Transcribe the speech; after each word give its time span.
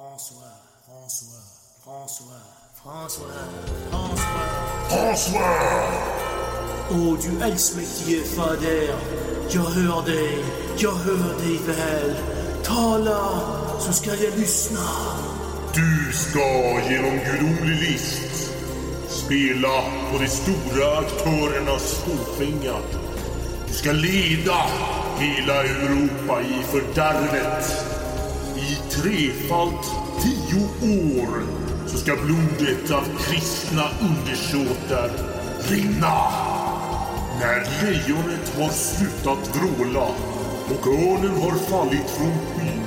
François, 0.00 0.56
François, 0.86 1.44
François, 1.84 2.40
François, 2.82 3.44
François. 3.90 4.48
François! 4.88 5.50
Åh 6.90 7.18
du 7.22 7.44
allsmäktige 7.44 8.24
fader, 8.24 8.94
jag 9.50 9.62
hör 9.62 10.02
dig, 10.06 10.44
jag 10.78 10.92
hör 10.92 11.38
dig 11.40 11.58
väl. 11.66 12.16
Tala, 12.64 13.40
så 13.80 13.92
ska 13.92 14.10
jag 14.10 14.38
lyssna. 14.38 14.88
Du 15.74 16.12
ska 16.12 16.80
genom 16.90 17.18
gudomlig 17.18 17.90
list 17.90 18.52
spela 19.08 19.82
på 20.12 20.18
de 20.18 20.28
stora 20.28 20.98
aktörernas 20.98 21.94
fåfänga. 21.94 22.76
Du 23.68 23.74
ska 23.74 23.92
leda 23.92 24.66
hela 25.18 25.64
Europa 25.64 26.42
i 26.42 26.62
fördärvet. 26.62 27.89
I 28.60 28.76
trefalt 28.90 29.90
tio 30.22 30.62
år 30.82 31.42
så 31.86 31.98
ska 31.98 32.16
blodet 32.16 32.90
av 32.90 33.04
kristna 33.20 33.82
undersåtar 34.00 35.10
rinna. 35.68 36.14
När 37.40 37.82
lejonet 37.82 38.54
har 38.58 38.68
slutat 38.68 39.56
vråla 39.56 40.08
och 40.68 40.86
örnen 40.86 41.42
har 41.42 41.58
fallit 41.58 42.10
från 42.10 42.32
skyn 42.32 42.82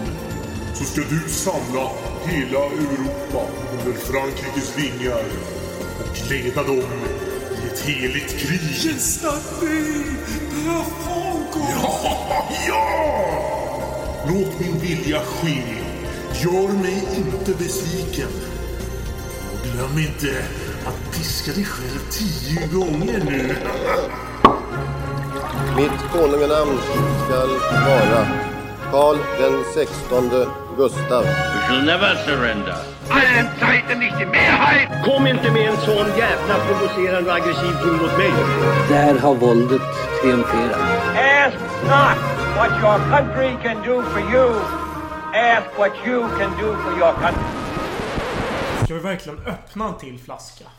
så 0.73 0.83
ska 0.83 1.01
du 1.01 1.29
samla 1.29 1.89
hela 2.25 2.65
Europa 2.65 3.47
under 3.71 3.99
Frankrikes 3.99 4.77
vingar 4.77 5.23
och 5.99 6.31
leda 6.31 6.63
dem 6.63 6.83
i 7.63 7.67
ett 7.73 7.79
heligt 7.79 8.39
krig. 8.39 8.95
Franco! 11.03 11.59
Ja, 11.69 12.49
ja! 12.67 13.62
Låt 14.27 14.59
min 14.59 14.79
vilja 14.79 15.19
ske. 15.19 15.63
Gör 16.43 16.67
mig 16.67 17.03
inte 17.15 17.51
besviken. 17.63 18.29
Och 19.53 19.59
glöm 19.63 19.97
inte 19.97 20.43
att 20.85 21.15
piska 21.17 21.51
dig 21.51 21.65
själv 21.65 21.99
tio 22.11 22.67
gånger 22.67 23.23
nu. 23.25 23.55
Mitt 25.77 26.11
konunganamn 26.11 26.79
skall 27.25 27.49
vara 27.85 28.27
Karl 28.91 29.17
den 29.39 29.63
sextonde 29.73 30.47
Gustav. 30.77 31.23
We 31.23 31.67
shall 31.67 31.85
never 31.85 32.15
surrender. 32.25 32.93
allen 33.09 33.47
Zeiten 33.59 33.99
nicht 33.99 34.19
die 34.19 34.25
Mehrheit! 34.25 34.89
Kom 35.05 35.27
inte 35.27 35.51
med 35.51 35.69
en 35.69 35.77
sån 35.77 36.07
jävla 36.17 36.55
provocerande 36.67 37.29
och 37.31 37.37
aggressiv 37.37 37.73
ton 37.81 37.97
mot 37.97 38.17
mig. 38.17 38.31
Där 38.89 39.19
har 39.19 39.35
våldet 39.35 39.81
triumferat. 40.21 40.79
Ask 41.15 41.57
not 41.83 42.32
what 42.57 42.71
your 42.81 42.97
country 43.09 43.57
can 43.63 43.83
do 43.83 44.01
for 44.11 44.19
you. 44.19 44.47
Ask 45.33 45.77
what 45.77 45.93
you 46.05 46.21
can 46.37 46.51
do 46.59 46.75
for 46.83 46.93
your 46.97 47.13
country. 47.13 47.43
Ska 48.85 48.93
vi 48.93 48.99
verkligen 48.99 49.39
öppna 49.45 49.87
en 49.87 49.97
till 49.97 50.19
flaska? 50.19 50.65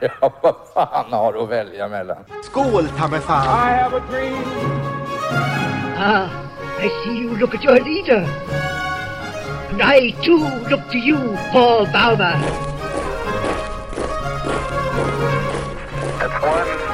Ja, 0.00 0.32
vad 0.42 0.54
fan 0.74 1.12
har 1.12 1.32
du 1.32 1.38
att 1.42 1.48
välja 1.48 1.88
mellan? 1.88 2.16
Skål, 2.42 2.88
ta 2.98 3.08
mig 3.08 3.20
fan! 3.20 3.44
I 3.44 3.82
have 3.82 3.96
a 3.96 4.02
dream. 4.10 4.44
Ah, 5.96 6.28
I 6.84 6.88
see 6.88 7.18
you 7.22 7.36
look 7.36 7.54
at 7.54 7.64
your 7.64 7.80
leader. 7.80 8.26
And 9.70 9.82
I 9.82 10.12
too 10.22 10.48
look 10.70 10.90
to 10.90 10.98
you, 10.98 11.36
Paul 11.52 11.86
Bauma. 11.86 12.40
It's 16.20 16.42
one 16.42 16.93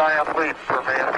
giant 0.00 0.34
leap 0.38 0.56
for 0.56 0.82
mankind. 0.82 1.16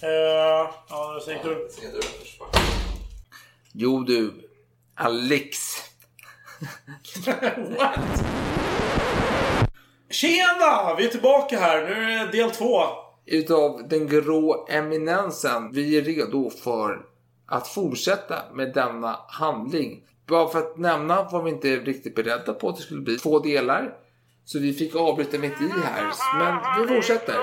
Ja, 0.00 0.70
kör. 1.42 1.42
Du. 1.42 1.68
Bara. 2.38 2.50
Jo 3.72 4.00
du, 4.00 4.48
Alex. 4.94 5.75
What? 7.78 8.24
Tjena! 10.10 10.94
Vi 10.98 11.04
är 11.04 11.08
tillbaka 11.08 11.58
här. 11.58 11.82
Nu 11.82 12.12
är 12.12 12.26
det 12.26 12.32
del 12.32 12.50
två. 12.50 12.80
Utav 13.26 13.88
den 13.88 14.08
grå 14.08 14.66
eminensen. 14.68 15.72
Vi 15.72 15.98
är 15.98 16.02
redo 16.02 16.50
för 16.50 17.06
att 17.46 17.68
fortsätta 17.68 18.42
med 18.54 18.74
denna 18.74 19.18
handling. 19.28 20.02
Bara 20.26 20.48
för 20.48 20.58
att 20.58 20.76
nämna 20.78 21.22
var 21.22 21.42
vi 21.42 21.50
inte 21.50 21.76
riktigt 21.76 22.14
beredda 22.14 22.52
på 22.52 22.68
att 22.68 22.76
det 22.76 22.82
skulle 22.82 23.00
bli 23.00 23.18
två 23.18 23.38
delar. 23.38 23.94
Så 24.44 24.58
vi 24.58 24.72
fick 24.72 24.96
avbryta 24.96 25.38
mitt 25.38 25.60
i 25.60 25.70
här. 25.84 26.12
Men 26.38 26.82
vi 26.82 26.94
fortsätter. 26.94 27.36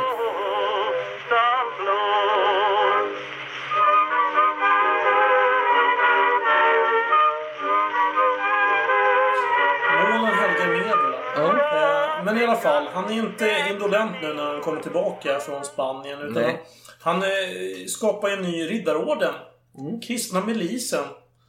Fall, 12.64 12.88
han 12.94 13.12
är 13.12 13.14
inte 13.14 13.66
indolent 13.70 14.12
nu 14.22 14.34
när 14.34 14.44
han 14.44 14.62
kommer 14.62 14.82
tillbaka 14.82 15.40
från 15.40 15.66
Spanien. 15.66 16.20
Utan 16.20 16.44
Nej. 16.44 16.62
han 17.02 17.24
eh, 17.24 17.86
skapar 17.88 18.30
en 18.30 18.42
ny 18.42 18.70
riddarorden. 18.70 19.34
Mm. 19.80 20.02
Kristna 20.02 20.46
milisen. 20.46 21.04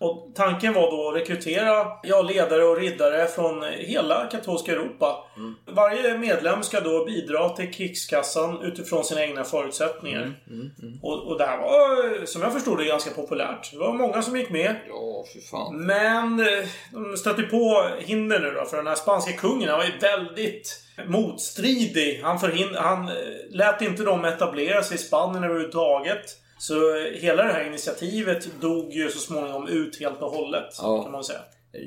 Och 0.05 0.33
tanken 0.35 0.73
var 0.73 0.91
då 0.91 1.09
att 1.09 1.15
rekrytera 1.17 1.87
ja, 2.03 2.23
ledare 2.23 2.65
och 2.65 2.77
riddare 2.77 3.27
från 3.27 3.63
hela 3.65 4.27
katolska 4.31 4.73
Europa. 4.73 5.25
Mm. 5.37 5.55
Varje 5.67 6.19
medlem 6.19 6.63
ska 6.63 6.81
då 6.81 7.05
bidra 7.05 7.49
till 7.49 7.73
krigskassan 7.73 8.63
utifrån 8.63 9.05
sina 9.05 9.23
egna 9.23 9.45
förutsättningar. 9.45 10.23
Mm, 10.51 10.71
Och, 11.03 11.27
och 11.27 11.39
det 11.39 11.45
här 11.47 11.59
var, 11.59 12.27
som 12.27 12.43
jag 12.43 12.53
förstod 12.53 12.79
det, 12.79 12.85
ganska 12.85 13.11
populärt. 13.11 13.73
Det 13.73 13.79
var 13.79 13.93
många 13.93 14.23
som 14.23 14.37
gick 14.37 14.51
med. 14.51 14.77
Ja, 14.89 15.25
fy 15.35 15.41
fan. 15.41 15.77
Men 15.87 16.41
eh, 16.41 16.65
de 16.93 17.17
stötte 17.17 17.43
på 17.43 17.87
hinder 17.99 18.41
nu 18.41 18.51
då. 18.51 18.65
För 18.65 18.77
den 18.77 18.87
här 18.87 18.95
spanska 18.95 19.33
kungen, 19.33 19.69
han 19.69 19.79
var 19.79 19.85
ju 19.85 19.99
väldigt 19.99 20.81
motstridig. 21.07 22.21
Han, 22.23 22.39
förhind- 22.39 22.77
han 22.77 23.09
eh, 23.09 23.15
lät 23.51 23.83
inte 23.83 24.03
dem 24.03 24.25
etablera 24.25 24.83
sig 24.83 24.95
i 24.95 24.99
Spanien 24.99 25.45
överhuvudtaget. 25.45 26.25
Så 26.67 26.97
eh, 26.97 27.13
hela 27.13 27.43
det 27.45 27.53
här 27.53 27.67
initiativet 27.67 28.61
dog 28.61 28.93
ju 28.93 29.11
så 29.11 29.19
småningom 29.19 29.69
ut 29.69 30.01
helt 30.01 30.23
och 30.23 30.31
hållet. 30.31 30.75
Ja. 30.79 31.03
Kan 31.03 31.13
man 31.13 31.25
säga. 31.25 31.41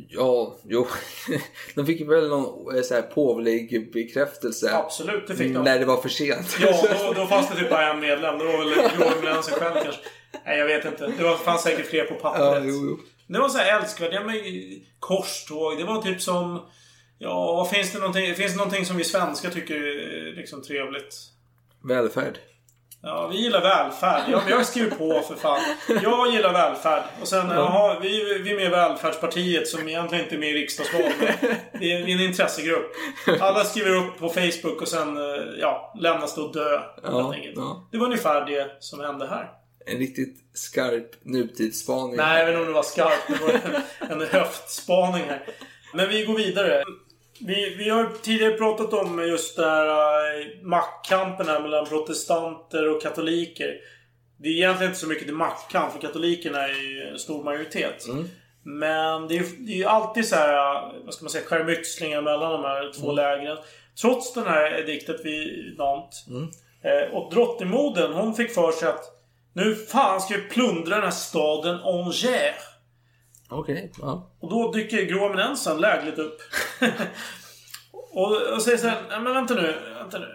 Ja, 0.10 0.58
jo. 0.64 0.88
De 1.76 1.86
fick 1.86 2.10
väl 2.10 2.30
någon 2.30 2.76
eh, 2.76 2.82
så 2.82 2.94
här 2.94 3.02
påvlig 3.02 3.92
bekräftelse. 3.94 4.76
Absolut, 4.76 5.28
det 5.28 5.36
fick 5.36 5.54
de. 5.54 5.64
När 5.64 5.80
det 5.80 5.86
var 5.86 5.98
för 5.98 6.10
sent. 6.10 6.58
Ja, 6.62 6.88
då, 7.06 7.14
då 7.14 7.28
fanns 7.28 7.50
det 7.50 7.56
typ 7.56 7.70
bara 7.70 7.94
en 7.94 8.00
medlem. 8.00 8.38
Det 8.38 8.46
var 8.46 9.22
väl 9.22 9.44
sig 9.44 9.54
själv 9.54 9.74
kanske. 9.84 10.02
Nej, 10.46 10.58
jag 10.58 10.66
vet 10.66 10.86
inte. 10.86 11.08
Det 11.18 11.24
var, 11.24 11.38
fanns 11.38 11.62
säkert 11.62 11.86
fler 11.86 12.06
på 12.06 12.16
pappret. 12.16 12.46
Ja, 12.46 12.62
jo, 12.64 12.86
jo. 12.90 13.00
Det 13.28 13.40
var 13.40 13.50
så 13.50 13.58
här 13.58 13.82
älskvärt. 13.82 14.14
Ja, 14.14 14.24
men 14.24 14.36
korståg. 15.00 15.78
Det 15.78 15.84
var 15.84 16.02
typ 16.02 16.22
som... 16.22 16.66
Ja, 17.20 17.70
finns 17.74 17.92
det 17.92 18.00
någonting? 18.00 18.36
Finns 18.36 18.52
det 18.52 18.58
någonting 18.58 18.86
som 18.86 18.98
vi 18.98 19.04
svenskar 19.04 19.50
tycker 19.50 19.76
är 19.76 20.36
liksom 20.36 20.62
trevligt? 20.62 21.16
Välfärd. 21.84 22.38
Ja, 23.02 23.28
vi 23.28 23.38
gillar 23.38 23.62
välfärd. 23.62 24.22
Ja, 24.32 24.42
men 24.44 24.50
jag 24.54 24.66
skriver 24.66 24.90
på 24.96 25.22
för 25.22 25.36
fan. 25.36 25.60
Jag 26.04 26.34
gillar 26.34 26.54
välfärd. 26.54 27.04
Och 27.22 27.28
sen, 27.28 27.50
jaha, 27.50 28.00
vi, 28.02 28.40
vi 28.44 28.52
är 28.52 28.56
med 28.56 28.66
i 28.66 28.70
Välfärdspartiet 28.70 29.68
som 29.68 29.88
egentligen 29.90 30.24
inte 30.24 30.36
är 30.36 30.40
med 30.40 30.50
i 30.50 30.54
riksdagsvalet. 30.54 31.14
men 31.20 31.56
Det 31.80 31.92
är 31.94 32.02
en 32.02 32.20
intressegrupp. 32.20 32.92
Alla 33.40 33.64
skriver 33.64 33.96
upp 33.96 34.20
på 34.20 34.30
Facebook 34.30 34.82
och 34.82 34.88
sen, 34.88 35.18
eh, 35.18 35.44
ja, 35.60 35.94
lämnas 36.00 36.36
det 36.36 36.42
att 36.42 36.54
dö. 36.54 36.80
Ja, 37.04 37.36
ja. 37.56 37.88
Det 37.92 37.98
var 37.98 38.06
ungefär 38.06 38.46
det 38.46 38.78
som 38.80 39.00
hände 39.00 39.28
här. 39.28 39.50
En 39.86 39.98
riktigt 39.98 40.38
skarp 40.54 41.12
nutidsspaning. 41.22 42.16
Nej, 42.16 42.40
jag 42.40 42.46
vet 42.46 42.54
inte 42.54 42.62
om 42.62 42.68
det 42.68 42.74
var 42.74 42.84
skarpt. 42.84 43.28
Det 43.28 43.42
var 44.10 44.22
en 44.24 44.28
höftspaning 44.28 45.24
här. 45.24 45.44
Men 45.94 46.10
vi 46.10 46.26
går 46.26 46.38
vidare. 46.38 46.84
Vi, 47.40 47.76
vi 47.78 47.90
har 47.90 48.10
tidigare 48.22 48.54
pratat 48.54 48.94
om 48.94 49.20
just 49.28 49.56
det 49.56 49.66
här 49.66 49.88
eh, 49.88 50.62
maktkampen 50.62 51.48
här 51.48 51.60
mellan 51.62 51.86
protestanter 51.86 52.90
och 52.90 53.02
katoliker. 53.02 53.76
Det 54.38 54.50
är 54.50 54.54
egentligen 54.54 54.92
inte 54.92 55.00
så 55.00 55.08
mycket 55.08 55.26
till 55.26 55.36
maktkamp, 55.36 55.94
för 55.94 56.00
katolikerna 56.02 56.64
är 56.64 56.74
ju 56.74 57.02
en 57.12 57.20
stor 57.20 57.44
majoritet. 57.44 58.08
Men 58.64 59.28
det 59.28 59.34
är 59.34 59.38
ju 59.38 59.46
det 59.60 59.72
är 59.72 59.78
ju 59.78 59.86
alltid 59.86 60.28
så 60.28 60.36
här, 60.36 60.82
vad 61.06 61.14
ska 61.14 61.24
man 61.24 61.30
säga, 61.30 61.46
skärmytslingar 61.46 62.22
mellan 62.22 62.52
de 62.52 62.64
här 62.64 62.92
två 63.00 63.12
lägren. 63.12 63.58
Trots 64.02 64.34
den 64.34 64.46
här 64.46 64.80
ediktet 64.80 65.26
vid 65.26 65.78
Nantes. 65.78 66.26
Eh, 66.84 67.14
och 67.16 67.34
drottningmodern, 67.34 68.14
hon 68.14 68.34
fick 68.36 68.54
för 68.54 68.72
sig 68.72 68.88
att 68.88 69.04
nu 69.54 69.76
fan 69.76 70.22
ska 70.22 70.36
vi 70.36 70.42
plundra 70.42 70.96
den 70.96 71.04
här 71.04 71.12
staden 71.12 71.80
Angers. 71.84 72.26
Okej, 73.50 73.92
ja. 74.02 74.30
Och 74.40 74.50
då 74.50 74.72
dyker 74.72 75.06
grå 75.06 75.26
eminensen 75.26 75.82
lägligt 75.82 76.20
upp. 76.20 76.38
Och, 78.12 78.54
och 78.56 78.62
säger 78.62 78.78
så 78.78 78.88
här, 78.88 79.02
"Nej, 79.10 79.20
men 79.20 79.34
vänta 79.34 79.54
nu, 79.54 79.76
vänta 80.00 80.20
nu. 80.20 80.28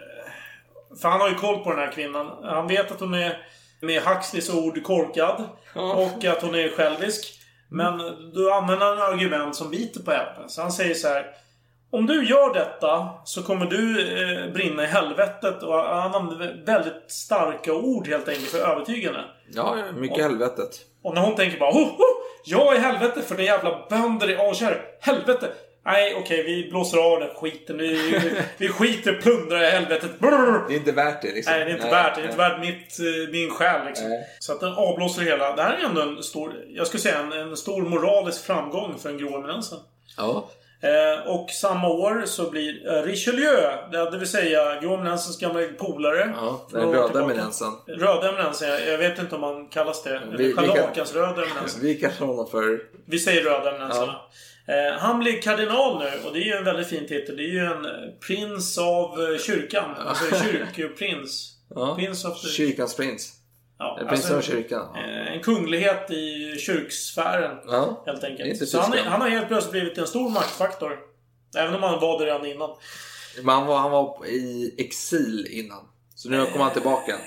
För 1.01 1.09
han 1.09 1.21
har 1.21 1.29
ju 1.29 1.35
koll 1.35 1.63
på 1.63 1.69
den 1.69 1.79
här 1.79 1.91
kvinnan. 1.91 2.43
Han 2.43 2.67
vet 2.67 2.91
att 2.91 2.99
hon 2.99 3.13
är, 3.13 3.37
med 3.81 4.01
Huxleys 4.01 4.49
ord, 4.53 4.83
korkad. 4.83 5.43
Och 5.95 6.25
att 6.25 6.41
hon 6.41 6.55
är 6.55 6.69
självisk. 6.69 7.39
Men 7.69 7.97
då 8.33 8.53
använder 8.53 8.85
han 8.85 9.13
argument 9.13 9.55
som 9.55 9.69
biter 9.71 9.99
på 10.03 10.11
henne. 10.11 10.49
Så 10.49 10.61
han 10.61 10.71
säger 10.71 10.93
så 10.95 11.07
här. 11.07 11.25
Om 11.91 12.05
du 12.05 12.25
gör 12.25 12.53
detta 12.53 13.09
så 13.25 13.43
kommer 13.43 13.65
du 13.65 14.01
eh, 14.01 14.53
brinna 14.53 14.83
i 14.83 14.87
helvetet. 14.87 15.63
Och 15.63 15.73
han 15.73 16.15
använder 16.15 16.63
väldigt 16.65 17.11
starka 17.11 17.73
ord 17.73 18.07
helt 18.07 18.27
enkelt 18.27 18.47
för 18.49 18.61
att 18.61 18.67
övertyga 18.69 19.11
henne. 19.11 19.23
Ja, 19.47 19.77
mycket 19.95 20.23
helvetet. 20.23 20.79
Och 21.01 21.13
när 21.15 21.21
hon 21.21 21.35
tänker 21.35 21.59
bara 21.59 21.71
oh, 21.71 21.87
oh, 21.87 22.23
Jag 22.45 22.75
är 22.75 22.79
helvete 22.79 23.21
för 23.21 23.37
det 23.37 23.43
jävla 23.43 23.85
bönder 23.89 24.29
i 24.29 24.37
Alkärr. 24.37 24.85
Helvete! 24.99 25.51
Nej, 25.85 26.15
okej, 26.15 26.43
vi 26.43 26.69
blåser 26.69 26.97
av 26.97 27.19
den 27.19 27.29
skiten. 27.35 27.77
Vi, 27.77 28.19
vi 28.57 28.69
skiter 28.69 29.13
plundrar 29.13 29.63
i 29.63 29.69
helvetet. 29.69 30.19
Brrr. 30.19 30.67
Det 30.67 30.73
är 30.73 30.77
inte 30.77 30.91
värt 30.91 31.21
det 31.21 31.33
liksom. 31.33 31.53
Nej, 31.53 31.65
det 31.65 31.71
är 31.71 31.75
inte 31.75 31.89
värt 31.89 32.15
det. 32.15 32.21
Det 32.21 32.27
är 32.27 32.29
inte 32.29 32.37
värt 32.37 32.59
mitt, 32.59 32.99
eh, 32.99 33.31
min 33.31 33.49
själ 33.49 33.85
liksom. 33.85 34.09
Nej. 34.09 34.25
Så 34.39 34.53
att 34.53 34.59
den 34.59 34.73
avblåser 34.73 35.21
hela. 35.21 35.55
Det 35.55 35.61
här 35.61 35.77
är 35.77 35.85
ändå 35.85 36.01
en 36.01 36.23
stor, 36.23 36.53
jag 36.69 36.87
skulle 36.87 37.01
säga 37.01 37.19
en, 37.19 37.31
en 37.31 37.57
stor 37.57 37.81
moralisk 37.81 38.45
framgång 38.45 38.99
för 38.99 39.09
den 39.09 39.17
grå 39.17 39.37
eminensen. 39.37 39.79
Ja. 40.17 40.49
Eh, 40.83 41.27
och 41.27 41.49
samma 41.49 41.89
år 41.89 42.23
så 42.25 42.49
blir 42.49 42.93
eh, 42.93 43.03
Richelieu, 43.03 43.71
det 43.91 44.17
vill 44.17 44.27
säga 44.27 44.79
grå 44.81 44.93
eminensens 44.93 45.39
gamla 45.39 45.61
polare. 45.79 46.33
Ja, 46.35 46.67
den 46.71 46.91
röda 46.91 47.23
eminensen. 47.23 47.71
Röda 47.87 48.29
eminensen, 48.29 48.69
jag, 48.69 48.97
vet 48.97 49.19
inte 49.19 49.35
om 49.35 49.41
man 49.41 49.67
kallas 49.67 50.03
det. 50.03 50.21
Vi- 50.37 50.53
kan- 50.53 50.67
scharlakansröda 50.67 51.43
eminensen. 51.43 51.81
Vi 51.83 51.95
kallar 51.95 52.27
honom 52.27 52.47
för... 52.47 52.79
Vi 53.05 53.19
säger 53.19 53.43
röda 53.43 53.69
eminenserna. 53.69 54.15
Eh, 54.67 54.99
han 54.99 55.19
blir 55.19 55.41
kardinal 55.41 55.99
nu 55.99 56.27
och 56.27 56.33
det 56.33 56.39
är 56.39 56.45
ju 56.45 56.53
en 56.53 56.63
väldigt 56.63 56.87
fin 56.87 57.07
titel. 57.07 57.37
Det 57.37 57.43
är 57.43 57.47
ju 57.53 57.65
en 57.65 57.87
prins 58.27 58.77
av 58.77 59.37
kyrkan. 59.37 59.89
Alltså 60.07 60.25
kyrkoprins. 60.45 61.49
Ja. 61.75 61.95
Prins 61.95 62.25
of 62.25 62.41
the... 62.41 62.47
Kyrkans 62.47 62.95
prins. 62.95 63.31
Ja, 63.83 63.97
Eller 63.99 64.09
prinsen 64.09 64.35
alltså, 64.35 64.51
kyrkan. 64.51 64.95
Eh, 64.95 65.33
En 65.33 65.41
kunglighet 65.43 66.11
i 66.11 66.55
kyrksfären. 66.59 67.57
Ja. 67.67 68.03
Helt 68.05 68.23
enkelt. 68.23 68.69
Så 68.69 68.79
han, 68.79 68.93
är, 68.93 68.97
han 69.03 69.21
har 69.21 69.29
helt 69.29 69.47
plötsligt 69.47 69.71
blivit 69.71 69.97
en 69.97 70.07
stor 70.07 70.29
maktfaktor. 70.29 70.99
Även 71.57 71.75
om 71.75 71.83
han 71.83 71.99
var 71.99 72.19
det 72.19 72.25
redan 72.25 72.45
innan. 72.45 72.69
Men 73.43 73.55
han 73.55 73.65
var, 73.67 73.77
han 73.77 73.91
var 73.91 74.25
i 74.25 74.75
exil 74.77 75.47
innan. 75.49 75.79
Så 76.15 76.29
nu 76.29 76.45
kommer 76.45 76.63
han 76.63 76.73
tillbaka. 76.73 77.11
Eh, 77.11 77.17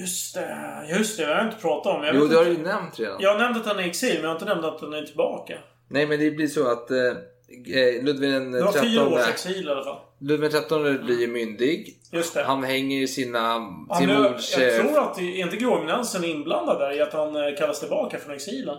Just 0.00 0.34
det, 0.34 0.56
just 0.98 1.16
det. 1.16 1.22
Jag 1.22 1.36
har 1.36 1.44
inte 1.44 1.56
pratat 1.60 1.94
om. 1.96 2.04
Jag, 2.04 2.14
Jo, 2.16 2.26
det 2.26 2.36
har 2.36 2.44
du 2.44 2.50
ju 2.50 2.58
nämnt 2.62 2.98
redan. 3.00 3.16
jag 3.20 3.30
har 3.32 3.38
nämnt 3.38 3.56
att 3.56 3.66
han 3.66 3.78
är 3.78 3.82
i 3.82 3.88
exil, 3.88 4.12
men 4.14 4.22
jag 4.22 4.28
har 4.28 4.34
inte 4.34 4.44
nämnt 4.44 4.64
att 4.64 4.80
han 4.80 4.92
är 4.92 5.02
tillbaka. 5.02 5.58
Nej, 5.88 6.06
men 6.06 6.20
det 6.20 6.30
blir 6.30 6.46
så 6.46 6.68
att 6.72 6.90
eh, 6.90 6.96
eh, 6.98 7.12
Ludvig 8.02 8.30
den 8.30 8.52
Det 8.52 8.62
var 8.62 8.72
fyra 8.72 9.06
års 9.06 9.12
trettonde... 9.12 9.28
exil 9.28 9.68
i 9.68 9.70
alla 9.70 9.84
fall. 9.84 9.98
Ludvig 10.18 10.50
den 10.50 11.04
blir 11.04 11.20
ju 11.20 11.26
myndig. 11.26 11.96
Just 12.12 12.34
det. 12.34 12.42
Han 12.42 12.64
hänger 12.64 13.02
i 13.02 13.08
sina... 13.08 13.40
Han 13.40 13.88
Sin 13.98 14.06
blev, 14.06 14.18
mors... 14.18 14.56
jag 14.58 14.76
eh, 14.76 14.80
tror 14.80 14.98
att 14.98 15.16
är 15.22 15.44
inte 15.44 15.56
gråeminensen 15.56 16.24
inblandad 16.24 16.78
där 16.78 16.96
i 16.96 17.00
att 17.00 17.12
han 17.12 17.36
eh, 17.36 17.56
kallas 17.58 17.80
tillbaka 17.80 18.18
från 18.18 18.34
exilen? 18.34 18.76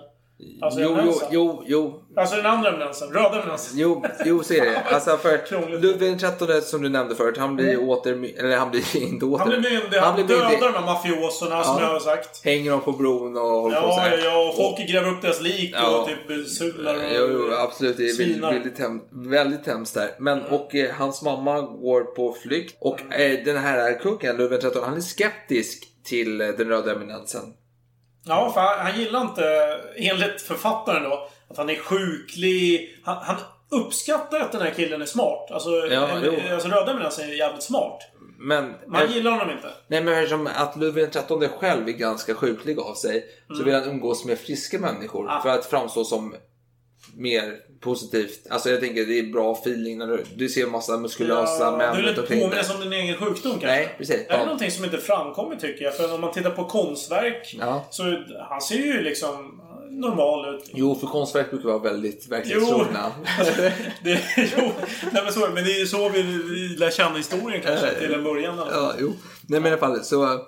Alltså 0.62 0.80
Jo, 0.82 0.98
jo, 1.06 1.22
jo, 1.32 1.64
jo. 1.68 2.02
Alltså 2.16 2.36
den 2.36 2.46
andra 2.46 2.70
eminensen, 2.70 3.10
röda 3.14 3.40
eminensen. 3.42 3.80
Jo, 3.80 4.06
jo, 4.26 4.44
så 4.44 4.54
är 4.54 4.66
det. 4.66 4.80
Alltså 4.80 5.18
för. 5.18 5.70
Ludvig 5.82 6.10
den 6.10 6.20
trettonde 6.20 6.62
som 6.62 6.82
du 6.82 6.90
nämnde 6.90 7.16
förut, 7.16 7.38
han 7.38 7.56
blir 7.56 7.90
åter... 7.90 8.12
Eller 8.40 8.58
han 8.58 8.72
blir 8.72 8.98
inte 9.04 9.26
åter... 9.26 9.40
Han 9.40 9.50
blir 9.50 9.60
myndig, 9.60 9.98
han, 9.98 10.16
blir 10.16 10.26
dödar 10.26 10.72
de 10.72 10.74
här 10.74 10.86
mafioserna 10.86 11.64
som 11.64 11.76
Ja. 11.80 11.82
jag 11.82 11.94
har 11.94 12.00
sagt. 12.00 12.46
Hänger 12.46 12.72
dem 12.72 12.82
på 12.82 12.92
bron 12.92 13.38
och 13.38 13.44
håller 13.44 13.82
på 13.82 13.88
så 13.88 14.00
Ja, 14.00 14.10
ja, 14.12 14.18
ja, 14.24 14.50
och 14.50 14.56
folk 14.56 14.90
gräver 14.90 15.10
upp 15.12 15.22
deras 15.22 15.42
lik 15.42 15.74
Ja. 15.78 15.98
och 16.00 16.08
typ 16.08 16.48
sular 16.48 16.96
och 16.96 17.02
Jo, 17.16 17.28
jo, 17.32 17.54
absolut. 17.58 17.98
Det 17.98 18.04
är 18.10 18.18
väldigt, 18.18 18.44
väldigt, 18.44 18.80
hem, 18.80 19.02
väldigt 19.12 19.68
hemskt 19.68 19.94
där. 19.94 20.10
Men, 20.20 20.42
och 20.42 20.76
eh, 20.76 20.92
hans 20.96 21.22
mamma 21.22 21.62
går 21.62 22.04
på 22.04 22.36
flykt. 22.44 22.78
Och 22.80 23.14
eh, 23.14 23.44
den 23.46 23.58
här 23.58 24.00
kungen, 24.00 24.38
Ludvig 24.38 24.60
XIII, 24.60 24.74
han 24.84 24.98
är 24.98 25.02
skeptisk 25.02 25.88
till 26.04 26.42
eh, 26.42 26.48
den 26.48 26.68
röda 26.68 26.92
eminensen. 26.96 27.42
Ja, 28.24 28.52
för 28.54 28.62
han, 28.62 28.80
han 28.80 29.00
gillar 29.00 29.22
inte, 29.22 29.78
enligt 29.96 30.42
författaren 30.42 31.04
då, 31.04 31.28
att 31.50 31.58
han 31.58 31.70
är 31.70 31.76
sjuklig. 31.76 32.96
Han, 33.04 33.18
han 33.22 33.36
uppskattar 33.70 34.40
att 34.40 34.52
den 34.52 34.62
här 34.62 34.72
killen 34.72 35.02
är 35.02 35.06
smart. 35.06 35.52
Alltså, 35.52 35.70
Ja, 35.70 36.08
en, 36.08 36.24
jo. 36.24 36.34
alltså 36.54 36.68
röda 36.70 36.92
eminensen 36.92 37.30
är 37.30 37.34
jävligt 37.34 37.64
smart. 37.64 38.00
Men, 38.40 38.74
Man 38.88 39.02
eh, 39.06 39.12
gillar 39.16 39.32
honom 39.32 39.50
inte. 39.50 39.70
nej, 39.88 40.04
men 40.04 40.14
eftersom 40.14 40.48
att 40.56 40.78
Ludvig 40.78 41.12
XIII 41.12 41.48
själv 41.60 41.88
är 41.88 41.92
ganska 41.92 42.36
sjuklig 42.36 42.80
av 42.80 42.94
sig 42.94 43.26
så 43.48 43.54
Mm. 43.54 43.66
vill 43.66 43.74
han 43.76 43.84
umgås 43.90 44.26
med 44.26 44.40
friska 44.40 44.80
människor 44.80 45.28
Ah. 45.30 45.42
för 45.42 45.50
att 45.50 45.66
framstå 45.66 46.04
som 46.04 46.36
mer 47.18 47.58
positivt. 47.80 48.48
Alltså 48.50 48.70
jag 48.70 48.80
tänker 48.80 49.06
det 49.06 49.20
är 49.20 49.24
bra 49.24 49.52
feeling 49.54 49.98
när 49.98 50.08
du, 50.08 50.24
du 50.36 50.50
ser 50.50 50.68
massa 50.68 50.98
muskulösa 50.98 51.78
män 51.78 51.96
du 52.04 52.10
omkring 52.22 52.40
dig. 52.40 52.50
påminna 52.50 52.74
om 52.76 52.82
din 52.82 52.94
egen 52.94 53.16
sjukdom 53.18 53.52
kanske? 53.52 53.68
Nej, 53.68 53.96
precis. 53.98 54.28
Det 54.28 54.34
är 54.34 54.38
Ja. 54.38 54.44
någonting 54.46 54.72
som 54.72 54.86
inte 54.86 54.98
framkommer 54.98 55.56
tycker 55.56 55.84
jag. 55.84 55.96
För 55.98 56.14
om 56.16 56.22
man 56.22 56.32
tittar 56.34 56.50
på 56.52 56.66
konstverk 56.66 57.56
Ja. 57.60 57.86
så 57.92 58.24
han 58.50 58.62
ser 58.62 58.76
ju 58.76 59.02
liksom 59.02 59.62
normal 59.90 60.56
ut. 60.56 60.70
Jo, 60.74 60.96
för 60.96 61.08
konstverk 61.08 61.50
brukar 61.50 61.70
vara 61.70 61.80
väldigt 61.80 62.28
verklighetstrogna. 62.28 63.12
det, 64.04 64.22
jo, 64.58 64.72
nej 65.12 65.24
men, 65.24 65.34
så, 65.34 65.40
men 65.40 65.64
det 65.64 65.72
är 65.72 65.80
ju 65.80 65.86
så 65.88 66.10
vi, 66.10 66.24
lär 66.78 66.92
känna 66.92 67.18
historien 67.18 67.62
kanske 67.62 67.94
till 68.00 68.14
en 68.14 68.24
början. 68.24 68.58
fall. 68.58 68.68
Ja, 68.72 68.94
jo. 69.00 69.14
Nej 69.48 69.60
men 69.60 69.66
i 69.66 69.72
alla 69.72 69.78
fall 69.80 70.04
så. 70.04 70.40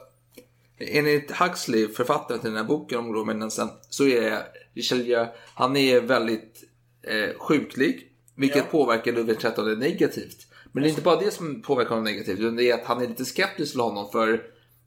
Enligt 0.79 1.31
Huxley, 1.31 1.87
författaren 1.87 2.41
till 2.41 2.49
den 2.49 2.57
här 2.57 2.65
boken 2.65 2.99
om 2.99 3.11
gråmännensen, 3.13 3.69
så 3.89 4.07
är 4.07 4.39
Richelieu, 4.75 5.25
han 5.55 5.75
är 5.77 6.01
väldigt 6.01 6.63
eh, 7.07 7.37
sjuklig. 7.39 8.09
Vilket 8.35 8.71
påverkar 8.71 9.11
Ludvig 9.11 9.37
XIII 9.39 9.75
negativt. 9.75 10.37
Men 10.71 10.83
det 10.83 10.87
är 10.87 10.89
inte 10.89 11.01
bara 11.01 11.19
det 11.19 11.31
som 11.31 11.61
påverkar 11.61 11.89
honom 11.89 12.03
negativt, 12.03 12.39
utan 12.39 12.55
det 12.55 12.63
är 12.69 12.73
att 12.73 12.85
han 12.85 13.01
är 13.01 13.07
lite 13.07 13.25
skeptisk 13.25 13.71
till 13.71 13.81
honom. 13.81 14.11
För 14.11 14.41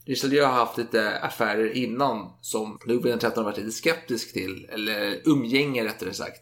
Richelieu 0.06 0.42
har 0.44 0.52
haft 0.52 0.78
lite 0.78 1.18
affärer 1.18 1.76
innan 1.76 2.30
som 2.40 2.78
Ludvig 2.86 3.18
XIII 3.18 3.32
har 3.36 3.42
varit 3.44 3.58
lite 3.58 3.70
skeptisk 3.70 4.32
till. 4.32 4.68
Eller 4.72 5.20
umgänge 5.24 5.84
rättare 5.84 6.12
sagt. 6.12 6.40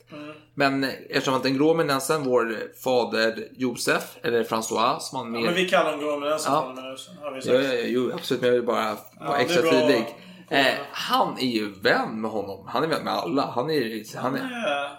Men 0.54 0.84
eftersom 0.84 1.34
att 1.34 1.42
den 1.42 1.56
grå 1.58 1.74
eminensen, 1.74 2.22
vår 2.24 2.56
fader 2.84 3.48
Josef, 3.56 4.16
eller 4.22 4.44
François 4.44 4.98
som 4.98 5.18
han 5.18 5.34
Ja, 5.34 5.40
mer 5.40 5.46
men 5.46 5.54
vi 5.54 5.68
kallar 5.68 5.84
honom 5.92 6.00
Gråmenensen 6.00 6.52
Ja. 6.52 6.74
har 7.22 7.30
vi 7.30 7.36
Ja, 7.36 7.42
sagt. 7.42 7.54
ja, 7.54 7.62
ja, 7.74 7.82
jo, 7.86 8.10
absolut, 8.14 8.40
men 8.40 8.48
jag 8.48 8.54
vill 8.56 8.66
bara 8.66 8.96
vara 9.20 9.38
är 9.38 9.42
extra 9.44 9.62
bra. 9.62 9.70
tydlig. 9.70 10.04
Eh, 10.48 10.74
han 10.92 11.38
är 11.38 11.46
ju 11.46 11.70
vän 11.80 12.20
med 12.20 12.30
honom. 12.30 12.66
Han 12.66 12.84
är 12.84 12.88
vän 12.88 13.04
med 13.04 13.12
alla. 13.12 13.46
Han 13.46 13.70
är, 13.70 14.16
han 14.18 14.34
är, 14.34 14.48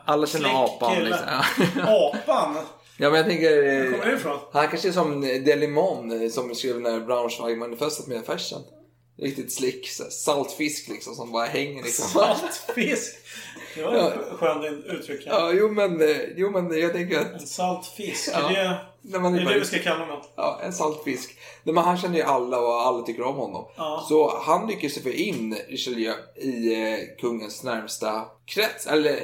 alla 0.05 0.27
känner 0.27 0.63
apan. 0.63 1.03
Liksom. 1.03 1.27
Apan? 1.81 2.55
ja, 2.97 3.09
men 3.09 3.13
jag 3.13 3.25
tänker... 3.25 3.79
Var 3.79 3.85
eh, 3.85 3.91
kommer 3.91 4.11
det 4.11 4.17
ifrån? 4.17 4.39
Han 4.53 4.67
kanske 4.67 4.87
är 4.87 4.91
som 4.91 5.21
Delimon 5.21 6.21
eh, 6.21 6.29
som 6.29 6.55
skrev 6.55 6.81
den 6.81 6.93
här 6.93 6.99
Braunschweig-manifestet 6.99 8.07
med 8.07 8.25
färsen. 8.25 8.61
Riktigt 9.17 9.53
slick. 9.53 9.89
Saltfisk 10.11 10.87
liksom 10.89 11.15
som 11.15 11.31
bara 11.31 11.45
hänger 11.45 11.83
liksom. 11.83 12.05
Saltfisk? 12.09 13.15
Det 13.75 13.83
var 13.83 13.93
Ja. 13.95 14.11
skönt 14.37 14.85
uttryck. 14.85 15.21
Ja, 15.25 15.51
jo 15.53 15.71
men, 15.71 16.01
eh, 16.01 16.17
jo 16.35 16.49
men 16.51 16.79
jag 16.79 16.93
tänker 16.93 17.19
att... 17.19 17.33
En 17.33 17.47
saltfisk? 17.47 18.29
Ja. 18.33 18.49
Är 18.51 18.53
det 18.69 18.77
När 19.01 19.19
man 19.19 19.33
det, 19.33 19.41
är 19.41 19.45
det 19.45 19.59
vi 19.59 19.65
ska 19.65 19.79
kalla 19.79 19.99
honom? 20.05 20.21
Ja, 20.35 20.59
en 20.63 20.73
saltfisk. 20.73 21.37
Nej, 21.63 21.75
men 21.75 21.83
han 21.83 21.97
känner 21.97 22.15
ju 22.17 22.21
alla 22.23 22.59
och 22.59 22.81
alla 22.81 23.03
tycker 23.03 23.23
om 23.23 23.35
honom. 23.35 23.65
Ja. 23.75 24.05
Så 24.09 24.37
han 24.37 24.67
lyckas 24.67 24.97
ju 24.97 25.01
få 25.01 25.09
in 25.09 25.57
Richelieu 25.69 26.13
i 26.35 26.73
eh, 26.91 26.97
kungens 27.21 27.63
närmsta 27.63 28.25
krets. 28.45 28.87
Eller 28.87 29.19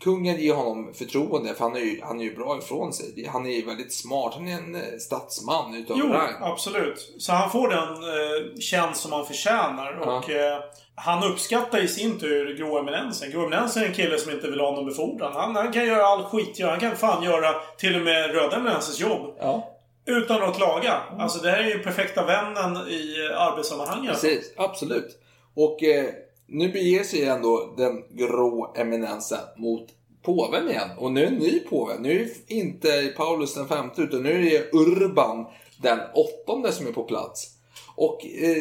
kungen 0.00 0.36
ger 0.40 0.54
honom 0.54 0.94
förtroende 0.94 1.54
för 1.54 1.64
han 1.64 1.76
är, 1.76 1.80
ju, 1.80 2.00
han 2.02 2.20
är 2.20 2.24
ju 2.24 2.36
bra 2.36 2.58
ifrån 2.58 2.92
sig. 2.92 3.26
Han 3.32 3.46
är 3.46 3.50
ju 3.50 3.64
väldigt 3.66 3.92
smart. 3.94 4.34
Han 4.34 4.48
är 4.48 4.52
en 4.52 4.74
eh, 4.74 4.80
statsman 5.00 5.74
utav 5.74 5.96
Jo, 5.98 6.06
rang. 6.12 6.32
absolut. 6.40 7.14
Så 7.18 7.32
han 7.32 7.50
får 7.50 7.68
den 7.68 7.88
eh, 7.88 8.58
tjänst 8.60 9.00
som 9.00 9.12
han 9.12 9.26
förtjänar. 9.26 9.98
Ja. 10.02 10.18
Och 10.18 10.30
eh, 10.30 10.58
han 10.94 11.32
uppskattar 11.32 11.84
i 11.84 11.88
sin 11.88 12.18
tur 12.20 12.56
grå 12.56 12.78
eminensen. 12.78 13.30
Grå 13.30 13.40
eminensen 13.40 13.82
är 13.82 13.86
en 13.86 13.94
kille 13.94 14.18
som 14.18 14.32
inte 14.32 14.50
vill 14.50 14.60
ha 14.60 14.70
någon 14.70 14.86
befordran. 14.86 15.32
Han, 15.32 15.56
han 15.56 15.72
kan 15.72 15.86
göra 15.86 16.06
all 16.06 16.24
skit. 16.24 16.60
Han 16.62 16.80
kan 16.80 16.96
fan 16.96 17.22
göra 17.24 17.54
till 17.78 17.96
och 17.96 18.02
med 18.02 18.30
röda 18.34 18.56
eminensens 18.56 19.00
jobb. 19.00 19.34
Ja, 19.40 19.76
Utan 20.06 20.42
att 20.42 20.56
klaga. 20.56 21.00
Alltså 21.18 21.38
det 21.38 21.50
här 21.50 21.58
är 21.58 21.68
ju 21.68 21.78
perfekta 21.78 22.24
vännen 22.24 22.76
i 22.88 23.28
eh, 23.30 23.40
arbetssammanhang. 23.42 24.06
precis. 24.06 24.52
Absolut. 24.56 25.18
Och 25.54 25.82
eh, 25.82 26.04
nu 26.50 26.68
beger 26.68 27.04
sig 27.04 27.24
ändå 27.24 27.74
den 27.76 28.04
grå 28.10 28.74
eminensen 28.76 29.38
mot 29.56 29.88
påven 30.22 30.68
igen. 30.68 30.88
Och 30.98 31.12
nu 31.12 31.20
är 31.20 31.26
det 31.26 31.36
en 31.36 31.42
ny 31.42 31.60
påve. 31.60 31.98
Nu 31.98 32.20
är 32.20 32.24
det 32.24 32.54
inte 32.54 33.14
Paulus 33.16 33.54
den 33.54 33.68
femte 33.68 34.02
utan 34.02 34.22
nu 34.22 34.30
är 34.30 34.50
det 34.50 34.72
Urban 34.72 35.46
den 35.82 35.98
åttonde 36.14 36.72
som 36.72 36.86
är 36.86 36.92
på 36.92 37.02
plats. 37.04 37.48
Och 37.96 38.26
eh, 38.26 38.56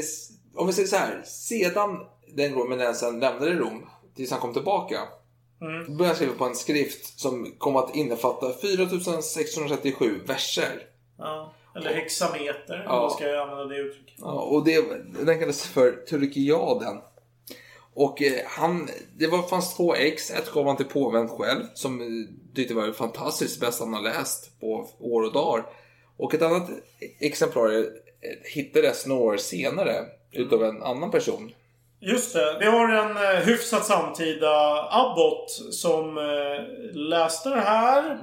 om 0.56 0.68
vi 0.68 0.74
säger 0.74 0.88
så 0.88 0.96
här. 0.96 1.22
Sedan 1.26 2.00
den 2.36 2.52
grå 2.52 2.66
eminensen 2.66 3.20
lämnade 3.20 3.54
Rom 3.54 3.86
tills 4.16 4.32
han 4.32 4.40
kom 4.40 4.54
tillbaka. 4.54 5.00
Mm. 5.62 5.86
Började 5.98 6.06
han 6.08 6.16
skriva 6.16 6.34
på 6.34 6.46
en 6.46 6.56
skrift 6.56 7.20
som 7.20 7.56
kom 7.58 7.76
att 7.76 7.96
innefatta 7.96 8.54
4637 8.54 10.22
verser. 10.28 10.82
Ja. 11.18 11.54
Eller 11.76 11.94
hexameter, 11.94 12.84
Ja. 12.86 12.94
om 12.94 13.02
man 13.02 13.12
ska 13.12 13.42
använda 13.42 13.66
det 13.66 13.78
uttrycket. 13.78 14.14
Ja, 14.18 14.42
och 14.42 14.66
det, 14.66 14.86
den 15.26 15.40
kallas 15.40 15.62
för 15.68 15.92
Turkiaden. 15.92 16.98
Och 18.00 18.22
eh, 18.22 18.34
han, 18.46 18.90
det 19.18 19.28
var, 19.28 19.42
fanns 19.42 19.76
två 19.76 19.96
ex. 19.96 20.32
Ett 20.32 20.52
gav 20.52 20.68
han 20.68 20.78
till 20.78 20.86
påven 20.86 21.28
själv 21.30 21.64
som 21.74 22.02
eh, 22.02 22.08
tyckte 22.56 22.74
var 22.74 22.92
fantastiskt 22.92 23.60
bäst 23.60 23.80
han 23.80 23.94
har 23.94 24.02
läst 24.02 24.60
på 24.60 24.90
år 25.00 25.24
och 25.24 25.34
dagar. 25.34 25.66
Och 26.18 26.34
ett 26.34 26.42
annat 26.42 26.70
exemplar 27.20 27.70
eh, 27.70 27.84
hittades 28.54 29.06
några 29.06 29.22
år 29.22 29.38
senare 29.38 30.06
utav 30.32 30.64
en 30.64 30.84
annan 30.84 31.12
person. 31.12 31.52
Just 32.00 32.34
det. 32.34 32.58
Vi 32.60 32.66
har 32.66 32.90
en 32.90 33.18
eh, 33.18 33.44
hyfsat 33.46 33.86
samtida 33.86 34.88
abbot 34.92 35.50
som 35.72 36.18
eh, 36.18 36.94
läste 36.94 37.50
det 37.50 37.62
här 37.62 38.20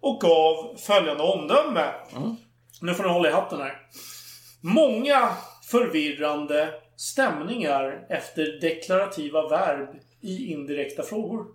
och 0.00 0.20
gav 0.20 0.76
följande 0.76 1.22
omdöme. 1.22 1.92
Nu 2.80 2.94
får 2.94 3.04
ni 3.04 3.10
hålla 3.10 3.28
i 3.28 3.32
hatten 3.32 3.60
här. 3.60 3.80
Många 4.60 5.28
förvirrande 5.62 6.74
stämningar 7.00 8.06
efter 8.08 8.60
deklarativa 8.60 9.48
verb 9.48 9.88
i 10.20 10.52
indirekta 10.52 11.02
frågor. 11.02 11.46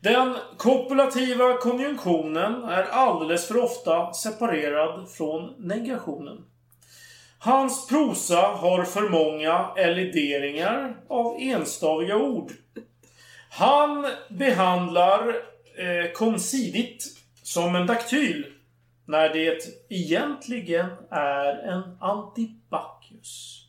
Den 0.00 0.36
kopulativa 0.56 1.56
konjunktionen 1.56 2.64
är 2.64 2.82
alldeles 2.82 3.48
för 3.48 3.56
ofta 3.56 4.12
separerad 4.12 5.10
från 5.10 5.54
negationen. 5.58 6.44
Hans 7.38 7.88
prosa 7.88 8.40
har 8.40 8.84
för 8.84 9.08
många 9.08 9.70
elideringar 9.76 10.96
av 11.08 11.36
enstaviga 11.40 12.16
ord. 12.16 12.52
Han 13.50 14.06
behandlar 14.28 15.28
eh, 15.78 16.12
konsidigt 16.12 17.04
som 17.42 17.76
en 17.76 17.86
daktyl 17.86 18.46
när 19.06 19.28
det 19.28 19.58
egentligen 19.88 20.86
är 21.10 21.54
en 21.54 21.98
antibacchus. 22.00 23.63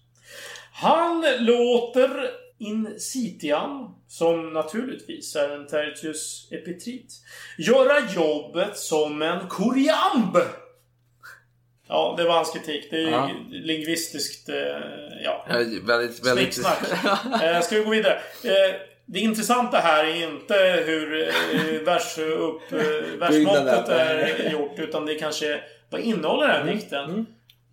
Han 0.82 1.26
låter 1.40 2.30
incitian, 2.60 3.96
som 4.08 4.54
naturligtvis 4.54 5.36
är 5.36 5.50
en 5.50 5.68
tertius 5.68 6.48
epitrit, 6.52 7.14
göra 7.58 8.12
jobbet 8.16 8.78
som 8.78 9.22
en 9.22 9.48
koriamb. 9.48 10.38
Ja, 11.88 12.14
det 12.18 12.24
var 12.24 12.36
hans 12.36 12.52
kritik. 12.52 12.88
Det 12.92 12.98
är 13.04 13.12
Ja. 13.12 13.30
lingvistiskt... 13.50 14.50
Eh, 14.50 14.56
ja. 15.24 15.46
Ja, 15.50 15.56
väldigt, 15.84 16.26
väldigt... 16.28 16.54
Snicksnack. 16.54 17.44
eh, 17.44 17.62
ska 17.62 17.76
vi 17.76 17.84
gå 17.84 17.90
vidare? 17.90 18.14
Eh, 18.44 18.76
det 19.06 19.20
intressanta 19.20 19.78
här 19.78 20.06
är 20.06 20.24
inte 20.34 20.84
hur 20.86 21.32
vers 21.86 22.18
upp, 22.18 22.72
versmåttet 23.20 23.90
är 23.90 24.50
gjort. 24.52 24.80
Utan 24.80 25.06
det 25.06 25.16
kanske 25.16 25.60
vad 25.90 26.02
innehåller 26.02 26.48
den 26.48 26.56
här 26.56 26.64
Mm. 27.04 27.26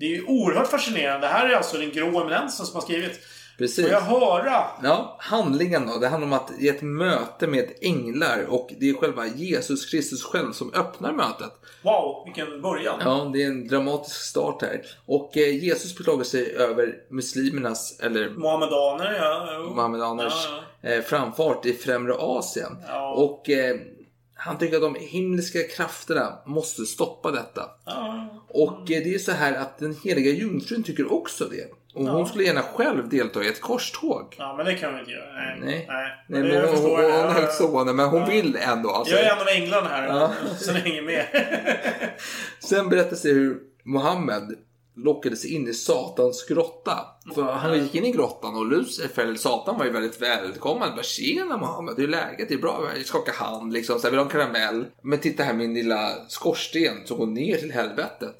Det 0.02 0.06
är 0.06 0.16
ju 0.16 0.24
oerhört 0.26 0.68
fascinerande. 0.68 1.26
Det 1.26 1.32
här 1.32 1.48
är 1.48 1.56
alltså 1.56 1.76
den 1.76 1.90
grå 1.90 2.20
eminensen 2.20 2.66
som 2.66 2.74
har 2.74 2.82
skrivit. 2.82 3.20
Precis. 3.58 3.84
Får 3.84 3.92
jag 3.92 4.00
höra? 4.00 4.64
Ja, 4.82 5.16
handlingen 5.20 5.86
då. 5.86 5.98
Det 5.98 6.08
handlar 6.08 6.26
om 6.26 6.32
att 6.32 6.62
är 6.62 6.70
ett 6.70 6.82
möte 6.82 7.46
med 7.46 7.68
änglar 7.80 8.46
och 8.48 8.72
det 8.80 8.88
är 8.88 8.94
själva 8.94 9.26
Jesus 9.26 9.90
Kristus 9.90 10.24
själv 10.24 10.52
som 10.52 10.74
öppnar 10.74 11.12
mötet. 11.12 11.52
Wow, 11.82 12.22
vilken 12.24 12.62
början. 12.62 13.00
Ja, 13.04 13.30
det 13.32 13.42
är 13.42 13.46
en 13.46 13.68
dramatisk 13.68 14.16
start 14.16 14.62
här. 14.62 14.82
Och 15.06 15.36
eh, 15.36 15.64
Jesus 15.64 15.98
beklagar 15.98 16.24
sig 16.24 16.56
över 16.56 16.94
muslimernas, 17.10 18.00
eller 18.00 18.30
Mohammedaner, 18.30 19.18
ja. 19.20 19.48
jo. 19.58 19.74
Muhammedaners 19.74 20.48
Ja, 20.82 20.90
eh, 20.90 21.02
framfart 21.02 21.66
i 21.66 21.72
främre 21.72 22.14
Asien. 22.18 22.76
Ja. 22.88 23.12
Och 23.12 23.50
eh, 23.50 23.76
han 24.44 24.58
tycker 24.58 24.76
att 24.76 24.82
de 24.82 24.94
himmelska 25.00 25.58
krafterna 25.76 26.38
måste 26.46 26.84
stoppa 26.86 27.30
detta. 27.30 27.70
ja. 27.86 28.28
Och 28.48 28.78
eh, 28.80 29.02
det 29.04 29.14
är 29.14 29.18
så 29.18 29.32
här 29.32 29.54
att 29.54 29.78
den 29.78 29.96
heliga 30.04 30.30
jungfrun 30.32 30.82
tycker 30.82 31.12
också 31.12 31.44
det. 31.44 31.64
Och 31.94 32.06
hon 32.06 32.26
skulle 32.26 32.44
gärna 32.44 32.62
själv 32.62 33.08
delta 33.08 33.42
i 33.42 33.48
ett 33.48 33.60
korståg. 33.60 34.34
Ja, 34.38 34.54
men 34.56 34.66
det 34.66 34.74
kan 34.74 34.94
vi 34.94 35.00
inte 35.00 35.12
göra. 35.12 35.32
Nej. 35.32 35.58
Nej. 35.60 35.86
Nej. 35.88 36.10
Nej, 36.28 36.42
men 36.42 36.68
hon, 36.68 36.76
hon, 36.78 36.90
hon 36.90 37.00
är 37.00 37.08
Ja, 37.08 37.30
högt 37.30 37.46
ja. 37.46 37.52
stående, 37.66 37.92
men 37.92 38.08
hon 38.08 38.28
vill 38.28 38.56
ändå. 38.56 38.90
Alltså. 38.90 39.14
Jag 39.14 39.24
är 39.24 39.30
en 39.32 39.38
av 39.40 39.48
änglarna 39.48 39.88
här. 39.88 40.06
Ja. 40.06 40.32
Så 40.58 40.72
ni 40.72 40.78
hänger 40.80 41.02
med. 41.02 41.26
Sen 42.60 42.88
berättas 42.88 43.22
det 43.22 43.28
hur 43.28 43.58
Mohammed 43.84 44.54
lockades 44.96 45.44
in 45.44 45.68
i 45.68 45.74
Satans 45.74 46.46
grotta. 46.48 47.06
För 47.34 47.42
han 47.42 47.82
gick 47.82 47.94
in 47.94 48.04
i 48.04 48.12
grottan 48.12 48.54
och 48.54 48.66
Lucifer, 48.66 49.34
Satan, 49.34 49.78
var 49.78 49.84
ju 49.84 49.90
väldigt 49.90 50.22
välkommen. 50.22 50.90
Bara, 50.94 51.02
Tjena 51.02 51.56
Mohammed, 51.56 51.94
hur 51.96 52.04
är 52.04 52.08
läget? 52.08 52.48
Det 52.48 52.54
är 52.54 52.58
bra. 52.58 52.90
Jag 52.96 53.06
skakar 53.06 53.32
hand 53.32 53.72
liksom. 53.72 53.98
Så 53.98 54.02
här, 54.02 54.10
vill 54.10 54.16
du 54.16 54.22
ha 54.22 54.24
en 54.24 54.32
karamell? 54.32 54.84
Men 55.02 55.20
titta 55.20 55.42
här 55.42 55.54
min 55.54 55.74
lilla 55.74 56.28
skorsten 56.28 57.06
som 57.06 57.18
går 57.18 57.26
ner 57.26 57.56
till 57.56 57.72
helvetet. 57.72 58.36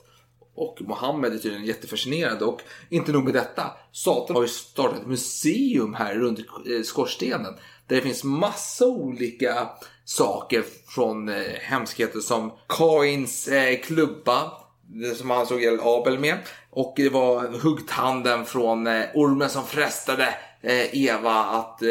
Och 0.55 0.79
Mohammed 0.81 1.33
är 1.33 1.39
tydligen 1.39 1.67
jättefascinerad 1.67 2.43
och 2.43 2.61
inte 2.89 3.13
nog 3.13 3.25
med 3.25 3.35
detta. 3.35 3.71
Satan 3.93 4.37
har 4.37 4.43
ju 4.43 4.49
startat 4.49 5.01
ett 5.01 5.07
museum 5.07 5.95
här 5.95 6.15
runt 6.15 6.39
eh, 6.39 6.83
skorstenen. 6.83 7.55
Där 7.87 7.97
det 7.97 8.03
finns 8.03 8.25
massa 8.25 8.87
olika 8.87 9.69
saker 10.05 10.65
från 10.87 11.29
eh, 11.29 11.43
hemskheter 11.61 12.21
som 12.21 12.53
Kains 12.69 13.49
eh, 13.49 13.81
klubba. 13.81 14.53
Det 14.95 15.15
som 15.15 15.31
han 15.31 15.47
såg 15.47 15.65
Abel 15.83 16.19
med. 16.19 16.39
Och 16.71 16.95
det 16.97 17.09
var 17.09 17.49
huggtanden 17.49 18.45
från 18.45 18.87
eh, 18.87 19.05
ormen 19.15 19.51
som 19.51 19.65
frestade 19.65 20.35
eh, 20.61 21.05
Eva 21.05 21.45
att... 21.45 21.83
Eh, 21.83 21.89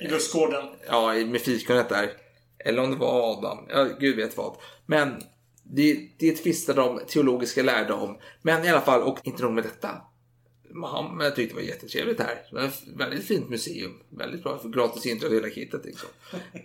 I 0.00 0.08
lustgården. 0.10 0.64
ja, 0.88 1.14
med 1.14 1.40
fikonet 1.40 1.88
där. 1.88 2.10
Eller 2.58 2.82
om 2.82 2.90
det 2.90 2.96
var 2.96 3.32
Adam. 3.32 3.58
Ja, 3.68 3.84
gud 4.00 4.16
vet 4.16 4.36
vad. 4.36 4.56
Men 4.86 5.22
det, 5.62 6.08
det 6.18 6.32
tvistar 6.32 6.74
de 6.74 7.00
teologiska 7.08 7.62
lärde 7.62 7.92
om. 7.92 8.18
Men 8.42 8.64
i 8.64 8.68
alla 8.68 8.80
fall, 8.80 9.02
och 9.02 9.18
inte 9.22 9.42
nog 9.42 9.52
med 9.52 9.64
detta. 9.64 9.90
Mohammed 10.70 11.34
tyckte 11.34 11.54
det 11.54 11.60
var 11.60 11.68
jättetrevligt 11.68 12.20
här. 12.20 12.42
Det 12.50 12.54
var 12.56 12.62
ett 12.62 12.82
väldigt 12.96 13.24
fint 13.24 13.48
museum. 13.48 13.92
Väldigt 14.08 14.42
bra 14.42 14.58
för 14.58 14.68
gratis 14.68 15.06
inträde 15.06 15.34
hela 15.34 15.50
kittet. 15.50 15.84
Liksom. 15.84 16.08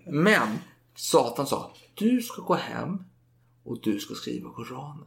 Men 0.06 0.48
Satan 0.96 1.48
sa, 1.48 1.74
du 1.94 2.22
ska 2.22 2.42
gå 2.42 2.54
hem 2.54 3.00
och 3.64 3.82
du 3.82 4.00
ska 4.00 4.16
skriva 4.16 4.50
Koranen. 4.50 5.06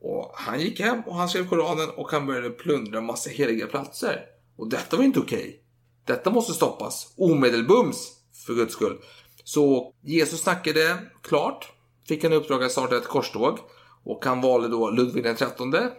Och 0.00 0.32
han 0.34 0.60
gick 0.60 0.80
hem 0.80 1.00
och 1.06 1.14
han 1.14 1.28
skrev 1.28 1.48
Koranen 1.48 1.90
och 1.90 2.10
han 2.10 2.26
började 2.26 2.50
plundra 2.50 3.00
massa 3.00 3.30
heliga 3.30 3.66
platser. 3.66 4.20
Och 4.56 4.68
detta 4.68 4.96
var 4.96 5.04
inte 5.04 5.18
okej. 5.20 5.62
Detta 6.06 6.30
måste 6.30 6.52
stoppas. 6.52 7.14
Omedelbums, 7.16 8.12
för 8.46 8.54
guds 8.54 8.72
skull. 8.72 8.98
Så 9.44 9.92
Jesus 10.02 10.40
snackade 10.42 10.98
klart. 11.22 11.72
Fick 12.08 12.24
en 12.24 12.32
uppdrag 12.32 12.64
att 12.64 12.72
starta 12.72 12.96
ett 12.96 13.08
korståg. 13.08 13.58
Och 14.04 14.24
han 14.24 14.40
valde 14.40 14.68
då 14.68 14.90
Ludvig 14.90 15.22
den 15.24 15.36
trettonde. 15.36 15.90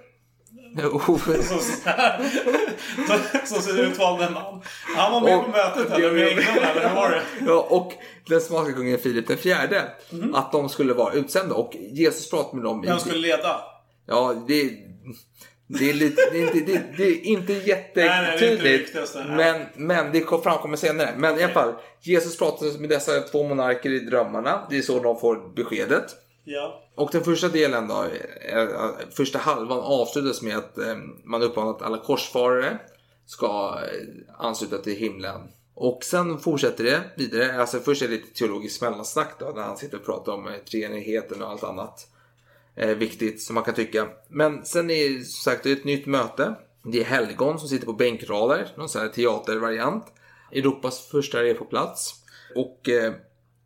Ser 3.45 3.73
det 3.75 3.81
utvalde 3.81 4.29
man. 4.29 4.61
Han 4.97 5.11
var 5.11 5.21
med 5.21 5.37
Och- 5.37 5.45
på 5.45 5.51
mötet 5.51 5.91
eller 5.91 6.11
med 6.11 6.27
änglarna, 6.27 6.69
eller 6.71 6.89
hur 6.89 6.95
var 6.95 7.09
det? 7.09 7.21
ja, 7.47 7.67
och 7.69 7.93
den 8.27 8.41
spanska 8.41 8.73
kungen 8.73 8.97
Filip 8.99 9.27
den 9.27 9.37
fjärde. 9.37 9.91
Att 10.33 10.51
de 10.51 10.69
skulle 10.69 10.93
vara 10.93 11.13
utsända. 11.13 11.55
Och 11.55 11.75
Jesus 11.75 12.29
pratade 12.29 12.55
med 12.55 12.63
dem. 12.65 12.81
Vem 12.81 12.99
skulle 12.99 13.17
leda? 13.17 13.61
Ja, 14.09 14.43
det, 14.47 14.71
det, 15.67 15.89
är, 15.89 15.93
lite, 15.93 16.21
det, 16.31 16.37
är 16.37 16.41
inte, 16.41 16.71
det, 16.71 16.83
det 16.97 17.03
är 17.03 17.25
inte 17.25 17.53
jättetydligt. 17.53 18.95
men, 19.27 19.65
men 19.75 20.11
det 20.11 20.21
kom- 20.21 20.41
framkommer 20.43 20.77
senare. 20.77 21.13
Men 21.17 21.39
i 21.39 21.43
alla 21.43 21.53
fall, 21.53 21.73
Jesus 22.01 22.37
pratade 22.37 22.79
med 22.79 22.89
dessa 22.89 23.21
två 23.21 23.47
monarker 23.47 23.89
i 23.89 23.99
drömmarna. 23.99 24.67
Det 24.69 24.77
är 24.77 24.81
så 24.81 24.99
de 24.99 25.19
får 25.19 25.53
beskedet. 25.55 26.15
Ja. 26.43 26.83
Och 26.95 27.09
den 27.11 27.23
första 27.23 27.47
delen 27.47 27.87
då, 27.87 28.03
eh, 28.41 28.67
första 29.11 29.39
halvan 29.39 29.79
avslutas 29.79 30.41
med 30.41 30.57
att 30.57 30.77
eh, 30.77 30.95
man 31.23 31.43
uppmanar 31.43 31.71
att 31.71 31.81
alla 31.81 31.97
korsfarare 31.97 32.77
ska 33.25 33.79
eh, 33.81 34.45
ansluta 34.45 34.77
till 34.77 34.95
himlen. 34.95 35.41
Och 35.75 36.03
sen 36.03 36.39
fortsätter 36.39 36.83
det 36.83 37.01
vidare. 37.17 37.61
Alltså 37.61 37.79
först 37.79 38.01
är 38.01 38.07
det 38.07 38.13
lite 38.13 38.33
teologiskt 38.33 38.81
mellansnack 38.81 39.39
då, 39.39 39.45
när 39.55 39.61
han 39.61 39.77
sitter 39.77 39.97
och 39.97 40.05
pratar 40.05 40.31
om 40.31 40.49
treenigheten 40.71 41.41
och 41.41 41.49
allt 41.49 41.63
annat 41.63 42.07
viktigt 42.87 43.41
som 43.41 43.55
man 43.55 43.63
kan 43.63 43.73
tycka. 43.73 44.07
Men 44.27 44.65
sen 44.65 44.89
är 44.89 45.09
det 45.09 45.25
som 45.25 45.51
sagt 45.51 45.63
det 45.63 45.71
är 45.71 45.75
ett 45.75 45.83
nytt 45.83 46.05
möte. 46.05 46.55
Det 46.83 46.99
är 46.99 47.05
helgon 47.05 47.59
som 47.59 47.69
sitter 47.69 47.85
på 47.85 47.93
bänkrader, 47.93 48.67
någon 48.77 48.89
sån 48.89 49.01
här 49.01 49.09
teatervariant. 49.09 50.05
Europas 50.51 51.07
första 51.07 51.47
är 51.47 51.53
på 51.53 51.65
plats. 51.65 52.15
Och 52.55 52.89
eh, 52.89 53.13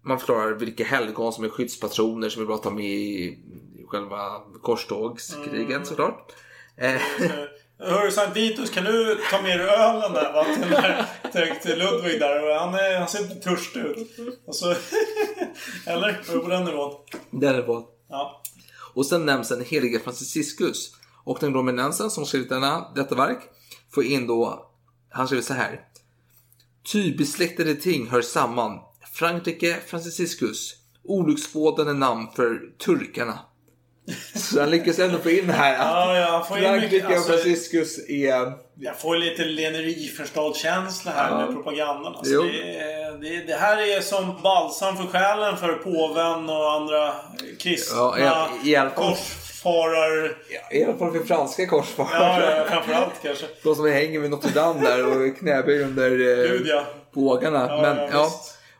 man 0.01 0.19
förklarar 0.19 0.53
vilka 0.53 0.83
helgon 0.83 1.33
som 1.33 1.43
är 1.43 1.49
skyddspatroner 1.49 2.29
som 2.29 2.41
är 2.41 2.45
bra 2.45 2.55
att 2.55 2.63
ta 2.63 2.69
med 2.69 2.85
i 2.85 3.39
själva 3.87 4.41
korstågskrigen 4.61 5.85
såklart. 5.85 6.31
Eh, 6.77 7.01
Hörru 7.79 8.11
Sankt 8.11 8.37
Vitus, 8.37 8.69
kan 8.69 8.83
du 8.83 9.17
ta 9.31 9.41
med 9.41 9.59
dig 9.59 9.67
ölen 9.67 10.13
där 10.13 10.33
va? 10.33 10.43
Till, 10.43 10.61
den 10.61 10.81
där, 10.81 11.05
till, 11.31 11.55
till 11.61 11.79
Ludvig 11.79 12.19
där. 12.19 12.59
Han, 12.59 12.73
är, 12.73 12.99
han 12.99 13.07
ser 13.07 13.21
lite 13.21 13.35
törstig 13.35 13.79
ut. 13.79 14.17
Och 14.45 14.55
så, 14.55 14.69
eller? 15.85 16.07
Är 16.07 16.33
du 16.33 16.39
på 16.39 16.49
den 16.49 16.63
nivån? 16.63 16.93
det 17.31 17.63
bra. 17.63 17.87
Ja. 18.09 18.41
Och 18.93 19.05
sen 19.05 19.25
nämns 19.25 19.49
den 19.49 19.65
helige 19.65 19.99
Franciscus. 19.99 20.95
Och 21.23 21.37
den 21.41 21.53
romanensen 21.53 22.09
som 22.11 22.25
skrivit 22.25 22.49
denna, 22.49 22.91
detta 22.95 23.15
verk 23.15 23.39
får 23.91 24.03
in 24.03 24.27
då, 24.27 24.69
han 25.09 25.27
skriver 25.27 25.43
så 25.43 25.53
här. 25.53 25.81
Ty 26.91 27.17
besläktade 27.17 27.75
ting 27.75 28.07
hör 28.07 28.21
samman. 28.21 28.79
Frankrike 29.13 29.79
Franciscus. 29.87 30.75
Olycksbådande 31.03 31.93
namn 31.93 32.27
för 32.35 32.75
turkarna. 32.77 33.39
Så 34.35 34.59
han 34.59 34.69
lyckas 34.69 34.99
ändå 34.99 35.17
få 35.19 35.29
in 35.29 35.49
här 35.49 35.73
Ja, 35.77 36.17
ja, 36.17 36.45
Frankrike 36.49 37.05
och 37.05 37.11
alltså- 37.11 37.31
Franciscus 37.31 38.09
är... 38.09 38.53
Jag 38.79 38.99
får 38.99 39.15
lite 39.17 39.43
leneriförstad-känsla 39.45 41.11
här 41.11 41.29
Ja. 41.29 41.37
med 41.37 41.55
propagandan. 41.55 42.15
Alltså, 42.15 42.41
det, 42.41 43.17
det, 43.21 43.43
det 43.47 43.53
här 43.55 43.97
är 43.97 44.01
som 44.01 44.41
balsam 44.43 44.97
för 44.97 45.03
själen 45.03 45.57
för 45.57 45.73
påven 45.73 46.49
och 46.49 46.71
andra 46.71 47.13
kristna 47.59 47.97
Ja, 48.19 48.49
i- 48.63 48.69
i 48.75 48.89
korsfarar... 48.95 50.37
I 50.71 50.83
alla 50.83 50.97
fall 50.97 51.11
för 51.11 51.23
franska 51.25 51.67
korsfarare. 51.67 52.43
Ja, 52.51 52.57
ja, 52.57 52.65
framförallt 52.69 53.13
kanske. 53.23 53.45
De 53.63 53.75
som 53.75 53.85
hänger 53.91 54.19
vid 54.19 54.31
Notre 54.31 54.51
Dame 54.51 54.81
där 54.89 55.05
och 55.29 55.37
knäböj 55.37 55.83
under 55.83 56.11
eh, 56.11 56.51
Gud, 56.51 56.67
ja. 56.67 56.83
bågarna. 57.13 57.65
Ja, 57.69 57.81
Men, 57.81 57.97
ja, 57.97 58.09
ja. 58.11 58.31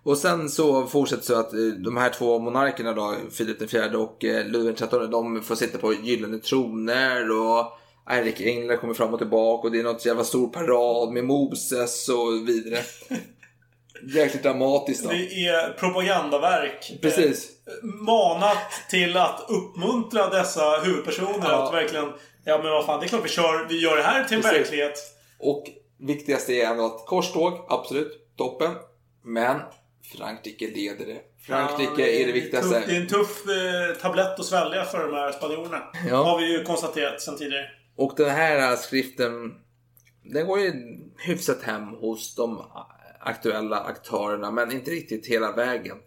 Och 0.03 0.17
sen 0.17 0.49
så 0.49 0.87
fortsätter 0.87 1.23
så 1.23 1.39
att 1.39 1.53
eh, 1.53 1.59
de 1.59 1.97
här 1.97 2.09
två 2.09 2.39
monarkerna 2.39 2.93
då, 2.93 3.15
Filip 3.31 3.59
den 3.59 3.67
fjärde 3.67 3.97
och 3.97 4.23
eh, 4.23 4.45
Ludvig 4.47 4.75
XIII, 4.77 5.07
de 5.11 5.41
får 5.41 5.55
sitta 5.55 5.77
på 5.77 5.93
gyllene 5.93 6.37
troner 6.37 7.31
och 7.31 7.77
Erik 8.09 8.41
Engler 8.41 8.77
kommer 8.77 8.93
fram 8.93 9.13
och 9.13 9.19
tillbaka 9.19 9.67
och 9.67 9.71
det 9.71 9.79
är 9.79 9.83
något 9.83 10.05
jävla 10.05 10.23
stor 10.23 10.47
parad 10.47 11.11
med 11.13 11.23
Moses 11.23 12.09
och 12.09 12.49
vidare. 12.49 12.83
Jäkligt 14.15 14.43
dramatiskt 14.43 15.03
då. 15.03 15.09
Det 15.09 15.45
är 15.47 15.73
propagandaverk. 15.73 16.99
Precis. 17.01 17.49
Eh, 17.67 17.83
Manat 17.83 18.57
till 18.89 19.17
att 19.17 19.45
uppmuntra 19.49 20.29
dessa 20.29 20.79
huvudpersoner 20.83 21.49
Ja. 21.49 21.67
att 21.67 21.73
verkligen... 21.73 22.13
Ja 22.45 22.59
men 22.63 22.71
vad 22.71 22.85
fan, 22.85 22.99
det 22.99 23.05
är 23.05 23.07
klart 23.07 23.25
vi, 23.25 23.29
kör, 23.29 23.67
vi 23.69 23.81
gör 23.81 23.97
det 23.97 24.03
här 24.03 24.23
till 24.23 24.37
en 24.37 24.43
Precis. 24.43 24.59
verklighet. 24.59 24.99
Och 25.39 25.63
viktigast 25.99 26.49
är 26.49 26.65
ändå 26.65 26.85
att 26.85 27.05
korståg, 27.05 27.53
absolut, 27.69 28.35
toppen. 28.37 28.71
Men 29.25 29.59
Frankrike 30.17 30.67
leder 30.67 31.05
det. 31.05 31.21
Frankrike 31.47 31.91
Ja, 32.01 32.07
är 32.07 32.27
det 32.27 32.31
viktigaste. 32.33 32.69
Tuff, 32.79 32.85
det 32.87 32.95
är 32.95 33.01
en 33.01 33.07
tuff 33.07 33.43
eh, 33.47 34.01
tablett 34.01 34.39
att 34.39 34.45
svälja 34.45 34.85
för 34.85 35.07
de 35.07 35.13
här 35.13 35.31
spanjorerna. 35.31 35.81
Ja. 36.09 36.15
Har 36.23 36.39
vi 36.39 36.57
ju 36.57 36.63
konstaterat 36.63 37.21
sedan 37.21 37.37
tidigare. 37.37 37.65
Och 37.95 38.13
den 38.17 38.29
här 38.29 38.75
skriften, 38.75 39.31
den 40.23 40.47
går 40.47 40.59
ju 40.59 40.73
hyfsat 41.17 41.61
hem 41.63 41.87
hos 41.87 42.35
de 42.35 42.65
aktuella 43.19 43.79
aktörerna, 43.79 44.51
men 44.51 44.71
inte 44.71 44.91
riktigt 44.91 45.27
hela 45.27 45.51
vägen. 45.51 45.97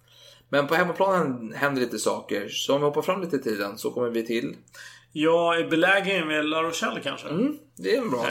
Men 0.49 0.67
på 0.67 0.75
hemmaplanen 0.75 1.53
händer 1.57 1.81
lite 1.81 1.99
saker, 1.99 2.49
så 2.49 2.75
om 2.75 2.81
vi 2.81 2.85
hoppar 2.87 3.03
fram 3.03 3.21
lite 3.21 3.37
i 3.37 3.43
tiden 3.43 3.79
så 3.79 3.91
kommer 3.91 4.09
vi 4.11 4.26
till... 4.26 4.57
Ja, 5.12 5.59
i 5.59 5.65
belägringen 5.65 6.26
med 6.29 6.45
La 6.45 6.62
Rochelle 6.62 7.00
kanske. 7.00 7.29
Mm, 7.29 7.59
det 7.76 7.97
är 7.97 8.00
en 8.00 8.11
bra 8.11 8.19
Eh, 8.19 8.25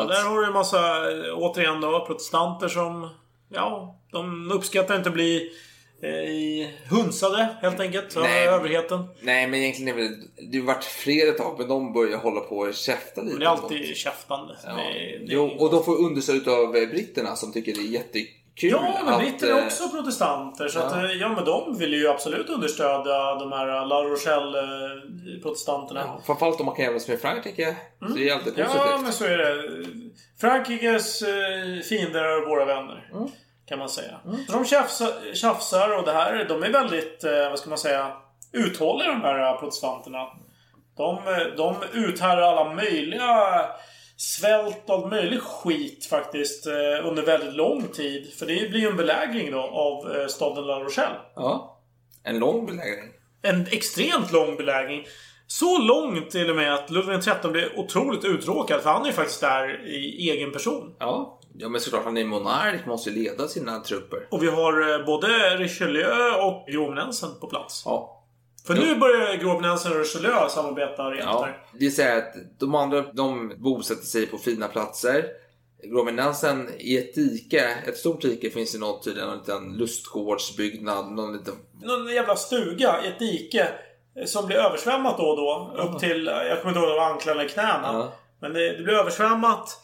och 0.00 0.06
plats. 0.06 0.20
där 0.22 0.28
har 0.30 0.40
du 0.40 0.46
en 0.46 0.52
massa, 0.52 1.12
eh, 1.12 1.34
återigen 1.34 1.80
då, 1.80 2.06
protestanter 2.06 2.68
som... 2.68 3.08
Ja, 3.48 3.98
de 4.12 4.50
uppskattar 4.50 4.96
inte 4.96 5.08
att 5.08 5.14
bli 5.14 5.52
eh, 6.02 6.68
hunsade 6.90 7.48
helt 7.62 7.80
enkelt 7.80 8.16
av 8.16 8.22
Nej. 8.22 8.46
överheten. 8.46 9.04
Nej, 9.20 9.46
men 9.46 9.60
egentligen 9.60 9.98
är 9.98 10.02
väl... 10.02 10.14
Det 10.52 10.58
har 10.58 10.66
varit 10.66 10.84
fler 10.84 11.28
ett 11.28 11.38
tag, 11.38 11.58
men 11.58 11.68
de 11.68 11.92
börjar 11.92 12.18
hålla 12.18 12.40
på 12.40 12.56
och 12.56 12.74
käfta 12.74 13.22
lite. 13.22 13.38
Det 13.38 13.44
är 13.44 13.48
alltid 13.48 13.96
käftande. 13.96 14.54
Ja. 14.66 14.72
Det, 14.72 15.18
det 15.18 15.32
Jo, 15.32 15.56
och 15.58 15.70
de 15.70 15.84
får 15.84 16.04
understöd 16.04 16.48
av 16.48 16.76
eh, 16.76 16.88
britterna 16.88 17.36
som 17.36 17.52
tycker 17.52 17.74
det 17.74 17.80
är 17.80 17.92
jättekul 17.92 18.38
Ja, 18.54 18.98
men 19.04 19.18
britter 19.18 19.46
är 19.46 19.58
eh, 19.58 19.66
också 19.66 19.88
protestanter. 19.88 20.68
Så 20.68 20.78
ja. 20.78 20.84
att, 20.84 20.92
eh, 20.92 21.10
ja, 21.10 21.28
men 21.28 21.44
de 21.44 21.78
vill 21.78 21.92
ju 21.94 22.08
absolut 22.08 22.48
understödja 22.48 23.34
de 23.34 23.52
här 23.52 23.86
La 23.86 24.02
Rochelle-protestanterna. 24.02 26.00
Ja, 26.00 26.22
framförallt 26.26 26.60
om 26.60 26.66
man 26.66 26.74
kan 26.74 26.84
jämföra 26.84 27.12
med 27.12 27.20
Frankrike. 27.20 27.76
Så 28.00 28.14
det 28.14 28.28
är 28.28 28.34
alltid 28.34 28.54
positivt. 28.54 28.74
Ja, 28.74 29.00
men 29.02 29.12
så 29.12 29.24
är 29.24 29.38
det. 29.38 29.64
Frankrikes 30.40 31.18
fiender 31.88 32.22
är 32.22 32.46
våra 32.48 32.64
vänner. 32.64 33.08
Mm. 33.12 33.28
Kan 33.72 33.78
man 33.78 33.88
säga. 33.88 34.20
Så 34.46 34.52
de 34.52 34.64
tjafsar, 34.64 35.34
tjafsar 35.34 35.98
och 35.98 36.04
det 36.04 36.12
här, 36.12 36.44
de 36.48 36.62
är 36.62 36.72
väldigt, 36.72 37.24
eh, 37.24 37.50
vad 37.50 37.58
ska 37.58 37.68
man 37.68 37.78
säga, 37.78 38.12
uthålliga 38.52 39.08
de 39.08 39.20
här 39.20 39.52
eh, 39.52 39.60
protestanterna. 39.60 40.26
De, 40.96 41.16
eh, 41.16 41.46
de 41.56 41.76
uthärdar 41.92 42.42
alla 42.42 42.74
möjliga 42.74 43.64
svält 44.16 44.82
och 44.86 44.94
all 44.94 45.10
möjlig 45.10 45.42
skit 45.42 46.06
faktiskt 46.06 46.66
under 47.02 47.22
väldigt 47.22 47.54
lång 47.54 47.88
tid. 47.88 48.34
För 48.38 48.46
det 48.46 48.70
blir 48.70 48.80
ju 48.80 48.88
en 48.88 48.96
belägring 48.96 49.50
då 49.50 49.60
av 49.60 50.28
staden 50.28 50.64
La 50.64 50.80
Rochelle. 50.80 51.16
Ja. 51.34 51.80
En 52.24 52.38
lång 52.38 52.66
belägring. 52.66 53.10
En 53.42 53.66
extremt 53.70 54.32
lång 54.32 54.56
belägring. 54.56 55.06
Så 55.46 55.78
långt 55.78 56.30
till 56.30 56.50
och 56.50 56.56
med 56.56 56.74
att 56.74 56.90
Ludvig 56.90 57.20
XIII 57.20 57.52
blev 57.52 57.68
otroligt 57.76 58.24
uttråkad. 58.24 58.80
För 58.80 58.90
han 58.90 59.02
är 59.02 59.06
ju 59.06 59.12
faktiskt 59.12 59.40
där 59.40 59.86
i 59.86 60.30
egen 60.30 60.52
person. 60.52 60.96
Ja. 60.98 61.38
Ja, 61.58 61.68
men 61.68 61.80
såklart 61.80 62.04
han 62.04 62.16
är 62.16 62.24
monark, 62.24 62.86
måste 62.86 63.10
ju 63.10 63.22
leda 63.22 63.48
sina 63.48 63.80
trupper. 63.80 64.26
Och 64.30 64.42
vi 64.42 64.46
har 64.50 64.90
eh, 65.00 65.06
både 65.06 65.26
Richelieu 65.56 66.34
och 66.42 66.66
Grovnensen 66.72 67.30
på 67.40 67.46
plats. 67.46 67.82
Ja. 67.84 68.18
För 68.66 68.74
nu 68.74 68.94
börjar 68.96 69.36
Grovnensen 69.36 69.92
och 69.92 69.98
Richelieu 69.98 70.48
samarbeta 70.50 71.02
rent 71.10 71.20
Ja, 71.24 71.48
det 71.78 71.86
är 71.86 71.90
så 71.90 72.02
här 72.02 72.18
att 72.18 72.34
de 72.58 72.74
andra 72.74 73.02
de 73.02 73.54
bosätter 73.58 74.06
sig 74.06 74.26
på 74.26 74.38
fina 74.38 74.68
platser. 74.68 75.24
Grovenansen 75.84 76.68
i 76.78 76.98
ett 76.98 77.14
dike, 77.14 77.76
ett 77.88 77.96
stort 77.96 78.20
dike 78.22 78.50
finns 78.50 78.72
det 78.72 78.78
något 78.78 79.04
tydligen 79.04 79.28
en 79.30 79.38
liten 79.38 79.72
lustgårdsbyggnad, 79.76 81.12
någon 81.12 81.32
liten... 81.32 81.54
Någon 81.82 82.06
jävla 82.14 82.36
stuga 82.36 83.04
i 83.04 83.08
ett 83.08 83.18
dike. 83.18 83.68
eh, 84.16 84.24
Som 84.24 84.46
blir 84.46 84.56
översvämmat 84.56 85.18
då 85.18 85.24
och 85.24 85.36
då. 85.36 85.82
Upp 85.82 86.00
till, 86.00 86.28
eh, 86.28 86.34
jag 86.34 86.62
kommer 86.62 86.68
inte 86.68 86.78
ihåg 86.80 86.88
om 86.88 86.94
det 86.94 87.00
var 87.00 87.10
anklarna 87.10 87.40
eller 87.40 87.50
knäna. 87.50 87.80
Ja. 87.92 88.12
Men 88.40 88.52
det, 88.52 88.76
det 88.76 88.82
blir 88.82 88.94
översvämmat. 88.94 89.78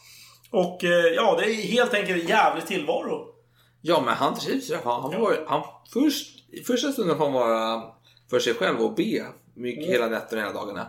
Och 0.51 0.83
eh, 0.83 1.05
ja, 1.15 1.35
det 1.39 1.45
är 1.45 1.53
helt 1.53 1.93
enkelt 1.93 2.23
en 2.23 2.27
jävlig 2.27 2.67
tillvaro. 2.67 3.25
Ja, 3.81 4.01
men 4.05 4.13
han 4.13 4.35
trivs 4.35 4.71
fall. 4.83 5.01
Han 5.01 5.21
var, 5.21 5.45
han, 5.47 5.61
först, 5.93 6.43
I 6.51 6.63
första 6.63 6.91
stunden 6.91 7.17
får 7.17 7.23
han 7.23 7.33
vara 7.33 7.83
för 8.29 8.39
sig 8.39 8.53
själv 8.53 8.81
och 8.81 8.95
be 8.95 9.25
mycket 9.53 9.85
hela 9.85 10.07
nätterna 10.07 10.41
hela 10.41 10.53
dagarna. 10.53 10.87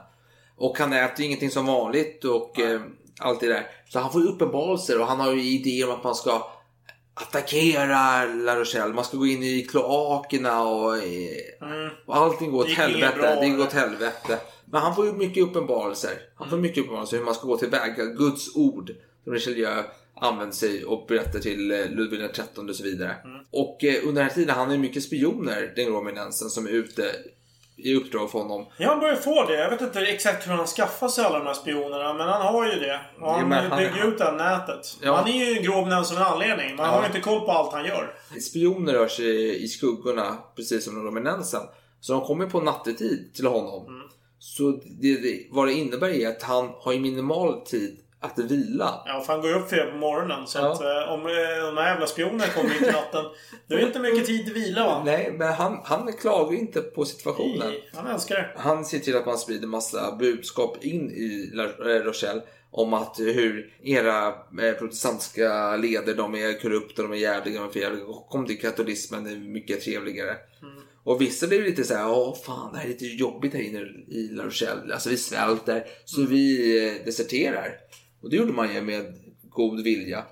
Och 0.56 0.78
han 0.78 0.92
äter 0.92 1.20
ju 1.20 1.26
ingenting 1.26 1.50
som 1.50 1.66
vanligt 1.66 2.24
och 2.24 2.60
eh, 2.60 2.80
allt 3.20 3.40
det 3.40 3.46
där. 3.46 3.66
Så 3.88 3.98
han 3.98 4.12
får 4.12 4.20
ju 4.22 4.28
uppenbarelser 4.28 5.00
och 5.00 5.06
han 5.06 5.20
har 5.20 5.32
ju 5.32 5.42
idéer 5.42 5.88
om 5.88 5.94
att 5.94 6.04
man 6.04 6.14
ska 6.14 6.50
attackera 7.14 8.24
La 8.24 8.56
Rochelle. 8.56 8.94
Man 8.94 9.04
ska 9.04 9.16
gå 9.16 9.26
in 9.26 9.42
i 9.42 9.62
kloakerna 9.62 10.62
och, 10.62 10.96
eh, 10.96 11.90
och 12.06 12.16
allting 12.16 12.50
går 12.50 12.60
åt 12.60 12.70
helvete. 12.70 13.18
bra, 13.18 13.40
Det 13.40 13.48
går 13.48 13.64
åt 13.64 13.72
helvete. 13.72 14.38
Men 14.64 14.80
han 14.80 14.94
får 14.94 15.06
ju 15.06 15.12
mycket 15.12 15.44
uppenbarelser. 15.44 16.12
Han 16.34 16.50
får 16.50 16.56
mycket 16.56 16.84
uppenbarelser 16.84 17.16
hur 17.16 17.24
man 17.24 17.34
ska 17.34 17.46
gå 17.46 17.56
tillväga. 17.56 18.04
Guds 18.04 18.56
ord 18.56 18.90
som 19.24 19.32
Richelieu 19.32 19.82
använder 20.20 20.54
sig 20.56 20.84
och 20.84 21.06
berättar 21.08 21.38
till 21.38 21.70
eh, 21.70 21.90
Ludvig 21.90 22.32
XIII 22.32 22.68
och 22.70 22.76
så 22.76 22.82
vidare. 22.84 23.16
Och 23.52 23.84
eh, 23.84 23.94
under 24.08 24.20
den 24.22 24.28
här 24.30 24.34
tiden, 24.34 24.54
han 24.56 24.66
har 24.66 24.74
ju 24.74 24.80
mycket 24.80 25.02
spioner, 25.02 25.72
den 25.76 25.86
rominensen, 25.86 26.50
som 26.50 26.66
är 26.66 26.70
ute 26.70 27.02
i 27.76 27.94
uppdrag 27.94 28.30
för 28.30 28.38
honom. 28.38 28.66
Ja, 28.78 28.88
han 28.88 29.00
börjar 29.00 29.16
få 29.16 29.44
det. 29.46 29.54
Jag 29.60 29.70
vet 29.70 29.80
inte 29.80 30.00
exakt 30.00 30.46
hur 30.48 30.52
han 30.52 30.66
skaffar 30.66 31.08
sig 31.08 31.24
alla 31.24 31.38
de 31.38 31.46
här 31.46 31.54
spionerna. 31.54 32.12
Men 32.14 32.28
han 32.28 32.42
har 32.54 32.66
ju 32.72 32.80
det. 32.80 33.00
Och 33.20 33.30
han, 33.32 33.50
Ja, 33.50 33.56
han- 33.56 33.78
bygger 33.78 34.08
ut 34.08 34.18
det 34.18 34.24
här 34.24 34.32
nätet. 34.32 34.96
Ja. 35.02 35.16
Han 35.16 35.28
är 35.28 35.44
ju 35.50 35.56
en 35.56 35.62
grov 35.62 36.02
som 36.04 36.16
en 36.16 36.22
anledning. 36.22 36.76
Man 36.76 36.86
Ja. 36.86 36.92
har 36.92 37.00
ju 37.00 37.06
inte 37.06 37.20
koll 37.20 37.40
på 37.40 37.50
allt 37.50 37.72
han 37.72 37.84
gör. 37.84 38.14
Spioner 38.40 38.92
rör 38.92 39.08
sig 39.08 39.64
i 39.64 39.68
skuggorna, 39.68 40.38
precis 40.56 40.84
som 40.84 41.04
rominensen. 41.06 41.60
Så 42.00 42.12
de 42.12 42.22
kommer 42.24 42.46
på 42.46 42.60
nattetid 42.60 43.34
till 43.34 43.46
honom. 43.46 44.02
Så 44.38 44.70
det, 45.00 45.14
det, 45.22 45.46
vad 45.50 45.66
det 45.68 45.72
innebär 45.72 46.08
är 46.08 46.28
att 46.28 46.42
han 46.42 46.70
har 46.80 46.92
ju 46.92 47.00
minimal 47.00 47.60
tid 47.66 47.96
att 48.20 48.38
vila. 48.38 49.02
Ja, 49.06 49.20
för 49.26 49.32
han 49.32 49.42
går 49.42 49.52
upp 49.56 49.70
fyra 49.70 49.86
på 49.90 49.96
morgonen. 49.96 50.46
Så 50.46 50.58
Ja. 50.58 50.72
att 50.72 50.80
eh, 50.80 51.12
om 51.12 51.20
eh, 51.20 51.66
de 51.66 51.76
här 51.76 51.88
jävla 51.90 52.06
spionerna 52.06 52.44
kommer 52.46 52.68
mitt 52.68 52.82
i 52.82 52.86
natten. 52.92 53.24
Då 53.66 53.74
är 53.76 53.80
det 53.80 53.86
inte 53.86 53.98
mycket 54.00 54.26
tid 54.26 54.44
till 54.44 54.54
vila 54.54 54.86
va? 54.86 55.02
Nej, 55.04 55.32
men 55.38 55.52
han, 55.52 55.80
han 55.84 56.12
klagar 56.12 56.52
ju 56.52 56.58
inte 56.58 56.80
på 56.80 57.04
situationen. 57.04 57.58
Nej, 57.58 57.90
han 57.94 58.06
älskar 58.06 58.34
det. 58.34 58.50
Han 58.56 58.84
ser 58.84 58.98
till 58.98 59.16
att 59.16 59.26
man 59.26 59.38
sprider 59.38 59.66
massa 59.66 60.16
budskap 60.16 60.84
in 60.84 61.10
i 61.10 61.50
La 61.54 61.64
eh, 61.64 62.02
Rochelle 62.04 62.42
om 62.72 62.94
att 62.94 63.16
hur 63.18 63.72
era 63.82 64.26
eh, 64.28 64.72
protestantiska 64.78 65.76
leder, 65.76 66.14
de 66.14 66.34
är 66.34 66.60
korrupta, 66.60 67.02
de 67.02 67.12
är 67.12 67.16
jävliga, 67.16 67.60
de 67.60 67.68
är 67.68 67.72
förjävliga. 67.72 68.04
Kom 68.30 68.46
till 68.46 68.60
katolismen, 68.60 69.24
det 69.24 69.30
är 69.30 69.36
mycket 69.36 69.80
trevligare. 69.80 70.36
Och 71.04 71.20
vissa 71.20 71.46
blev 71.46 71.62
lite 71.62 71.84
så 71.84 71.94
här, 71.94 72.08
åh 72.10 72.36
fan 72.46 72.72
det 72.72 72.78
här 72.78 72.84
är 72.84 72.88
lite 72.88 73.04
jobbigt 73.06 73.54
här 73.54 73.60
inne 73.60 73.78
i 74.08 74.28
La 74.32 74.44
Rochelle. 74.44 74.94
Alltså 74.94 75.08
vi 75.10 75.16
svälter, 75.16 75.84
så 76.04 76.22
vi 76.26 76.78
eh, 76.88 77.04
deserterar. 77.04 77.68
Och 78.22 78.30
det 78.30 78.36
gjorde 78.36 78.52
man 78.52 78.74
ju 78.74 78.80
med 78.80 79.14
god 79.50 79.82
vilja. 79.84 80.24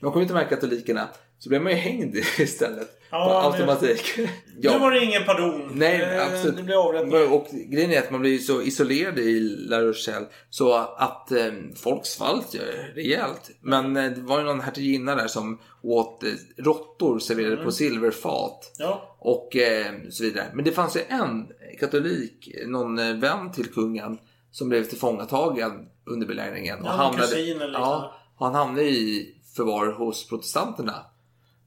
Men 0.00 0.12
kom 0.12 0.22
inte 0.22 0.34
med 0.34 0.48
katolikerna 0.48 1.08
så 1.38 1.48
blev 1.48 1.62
man 1.62 1.72
ju 1.72 1.78
hängd 1.78 2.16
istället. 2.38 3.00
Ja, 3.10 3.42
på 3.42 3.50
men- 3.50 3.60
automatik. 3.68 4.18
Nu 4.62 4.68
var 4.78 4.90
det 4.90 5.04
ingen 5.04 5.24
pardon. 5.24 5.70
Nej, 5.74 6.02
Eh, 6.02 6.26
absolut. 6.26 6.56
Det 6.56 6.62
blir 6.62 6.88
avrättning. 6.88 7.28
Och 7.32 7.46
grejen 7.66 7.90
är 7.90 7.98
att 7.98 8.10
man 8.10 8.20
blir 8.20 8.38
så 8.38 8.62
isolerad 8.62 9.18
i 9.18 9.40
La 9.40 9.80
Rochelle 9.80 10.26
så 10.50 10.72
att 10.96 11.32
eh, 11.32 11.52
folk 11.76 12.06
svalt 12.06 12.54
ju 12.54 12.60
rejält. 12.94 13.50
Men 13.60 13.96
eh, 13.96 14.10
det 14.12 14.20
var 14.20 14.38
ju 14.38 14.44
någon 14.44 14.60
hertiginna 14.60 15.14
där 15.14 15.26
som 15.26 15.58
åt 15.82 16.22
eh, 16.22 16.30
råttor 16.56 17.18
serverade 17.18 17.52
Mm. 17.52 17.64
på 17.64 17.72
silverfat. 17.72 18.72
Ja. 18.78 19.16
Och 19.18 19.56
eh, 19.56 19.86
så 20.10 20.22
vidare. 20.24 20.46
Men 20.54 20.64
det 20.64 20.72
fanns 20.72 20.96
ju 20.96 21.00
en 21.08 21.46
katolik, 21.80 22.48
någon 22.66 22.98
eh, 22.98 23.14
vän 23.16 23.52
till 23.52 23.66
kungen, 23.72 24.18
som 24.50 24.68
blev 24.68 24.84
tillfångatagen 24.84 25.72
under 26.06 26.26
belägringen. 26.26 26.78
Ja, 26.84 26.96
någon 26.96 27.16
kusin 27.16 27.38
eller 27.38 27.66
liknande. 27.66 27.78
ja, 27.78 28.14
han 28.38 28.54
hamnade 28.54 28.88
i 28.88 29.34
förvar 29.56 29.92
hos 29.92 30.28
protestanterna. 30.28 31.06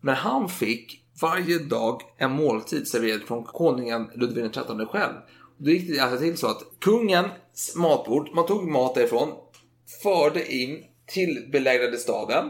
Men 0.01 0.15
han 0.15 0.49
fick 0.49 1.03
varje 1.21 1.59
dag 1.59 2.01
en 2.17 2.31
måltid 2.31 2.87
serverad 2.87 3.21
från 3.21 3.43
konungen 3.43 4.09
Ludvig 4.15 4.51
XIII 4.51 4.85
själv. 4.85 5.13
Då 5.57 5.69
gick 5.71 5.95
det 5.95 5.99
alltså 5.99 6.19
till 6.19 6.37
så 6.37 6.47
att 6.47 6.63
kungens 6.79 7.75
matbord, 7.75 8.29
man 8.35 8.45
tog 8.45 8.67
mat 8.67 8.95
därifrån, 8.95 9.29
förde 10.03 10.53
in 10.53 10.83
till 11.05 11.49
belägrade 11.51 11.97
staden. 11.97 12.45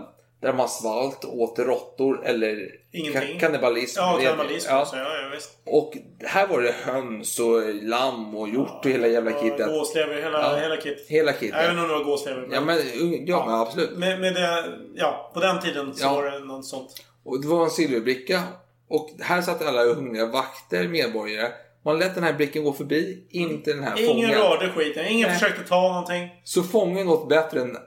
Där 0.48 0.54
man 0.54 0.70
svalt, 0.70 1.26
åt 1.26 1.60
råttor 1.60 2.26
eller 2.26 2.70
Ingenting. 2.92 3.22
ka- 3.36 3.40
kannibalism. 3.40 4.00
Ja, 4.00 4.20
kannibalism 4.24 4.70
ja. 4.70 4.82
också. 4.82 4.96
Ja, 4.96 5.04
ja. 5.04 5.40
Och 5.72 5.98
här 6.26 6.48
var 6.48 6.62
det 6.62 6.72
höns 6.84 7.40
och 7.40 7.74
lamm 7.84 8.36
och 8.36 8.50
hjort 8.50 8.86
och 8.86 8.92
hela 8.92 9.08
jävla 9.08 9.32
Ja, 9.32 9.42
kittet. 9.42 9.68
Gåslever, 9.68 10.22
hela, 10.22 10.40
Ja. 10.42 10.56
hela 10.62 10.78
kit. 10.78 11.06
Hela 11.10 11.34
vet 11.62 11.70
inte 11.72 11.82
om 11.82 11.88
det 11.88 11.94
var 11.94 12.04
gåslever. 12.04 12.48
Ja, 12.52 12.62
men, 12.62 12.78
ja, 13.26 13.46
men 13.46 13.56
absolut. 13.56 13.98
Med, 13.98 14.22
med 14.22 14.34
det, 14.34 14.64
ja, 14.96 15.32
på 15.34 15.40
den 15.40 15.60
tiden 15.62 15.96
så 15.96 16.04
Ja. 16.06 16.14
var 16.16 16.24
det 16.32 16.40
något 16.40 16.66
sånt. 16.66 16.90
Och 17.26 17.42
det 17.42 17.48
var 17.48 17.64
en 17.64 17.70
silverbricka. 17.70 18.44
Och 18.90 19.10
här 19.22 19.42
satt 19.42 19.62
alla 19.66 19.84
hungriga 19.94 20.26
vakter, 20.26 20.88
medborgare. 20.88 21.52
Man 21.86 22.00
lät 22.00 22.16
den 22.16 22.24
här 22.24 22.34
blicken 22.34 22.64
gå 22.64 22.74
förbi, 22.74 23.24
inte 23.30 23.74
den 23.74 23.84
här 23.84 24.00
Ingen 24.00 24.14
fången. 24.14 24.30
rörde 24.32 24.70
skiten. 24.70 25.06
Ingen 25.08 25.30
Nej. 25.30 25.40
försökte 25.40 25.64
ta 25.70 25.82
någonting. 25.88 26.30
Så 26.44 26.64
fången 26.64 27.08
åt 27.10 27.30
bättre 27.30 27.62
än 27.62 27.78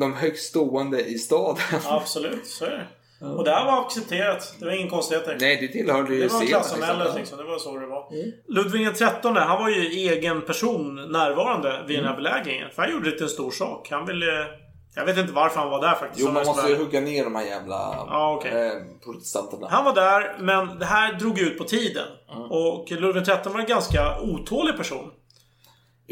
de 0.00 0.14
högst 0.14 0.48
stående 0.48 1.00
i 1.04 1.18
staden. 1.18 1.62
Absolut, 1.88 2.46
så 2.46 2.64
är 2.64 2.70
det. 2.70 2.86
Och 3.26 3.44
det 3.44 3.50
här 3.50 3.64
var 3.64 3.80
accepterat. 3.86 4.54
Det 4.58 4.64
var 4.64 4.72
ingen 4.72 4.90
konstigheter. 4.90 5.36
Nej, 5.40 5.56
det 5.60 5.68
tillhörde 5.68 6.14
ju 6.14 6.20
Det 6.20 6.32
var 6.32 6.46
klassamhället 6.46 6.98
liksom. 7.04 7.18
liksom. 7.18 7.38
Det 7.38 7.44
var 7.44 7.58
så 7.58 7.76
det 7.78 7.86
var. 7.86 8.04
Ludvig 8.48 8.94
XIII, 8.94 9.08
han 9.38 9.62
var 9.62 9.68
ju 9.68 9.80
egen 9.86 10.42
person 10.42 10.94
närvarande 11.12 11.84
vid 11.88 11.98
den 11.98 12.04
här 12.06 12.16
belägringen. 12.16 12.68
För 12.74 12.82
han 12.82 12.92
gjorde 12.92 13.10
det 13.10 13.16
till 13.16 13.22
en 13.22 13.28
stor 13.28 13.50
sak. 13.50 13.88
Han 13.90 14.06
ville... 14.06 14.46
Jag 14.94 15.04
vet 15.06 15.18
inte 15.18 15.32
varför 15.32 15.60
han 15.60 15.70
var 15.70 15.80
där 15.80 15.94
faktiskt. 15.94 16.20
Jo, 16.26 16.32
man 16.32 16.46
måste 16.46 16.68
ju 16.68 16.76
hugga 16.76 17.00
ner 17.00 17.24
de 17.24 17.34
här 17.34 17.44
jävla 17.44 17.74
Ja, 18.08 18.36
okej. 18.38 18.66
eh, 18.66 18.72
protestanterna. 19.04 19.66
Han 19.70 19.84
var 19.84 19.94
där, 19.94 20.36
men 20.38 20.78
det 20.78 20.84
här 20.84 21.12
drog 21.12 21.38
ut 21.38 21.58
på 21.58 21.64
tiden. 21.64 22.06
Och 22.50 22.90
Ludvig 22.90 23.24
XIII 23.24 23.36
var 23.44 23.60
en 23.60 23.66
ganska 23.66 24.20
otålig 24.20 24.76
person. 24.76 25.10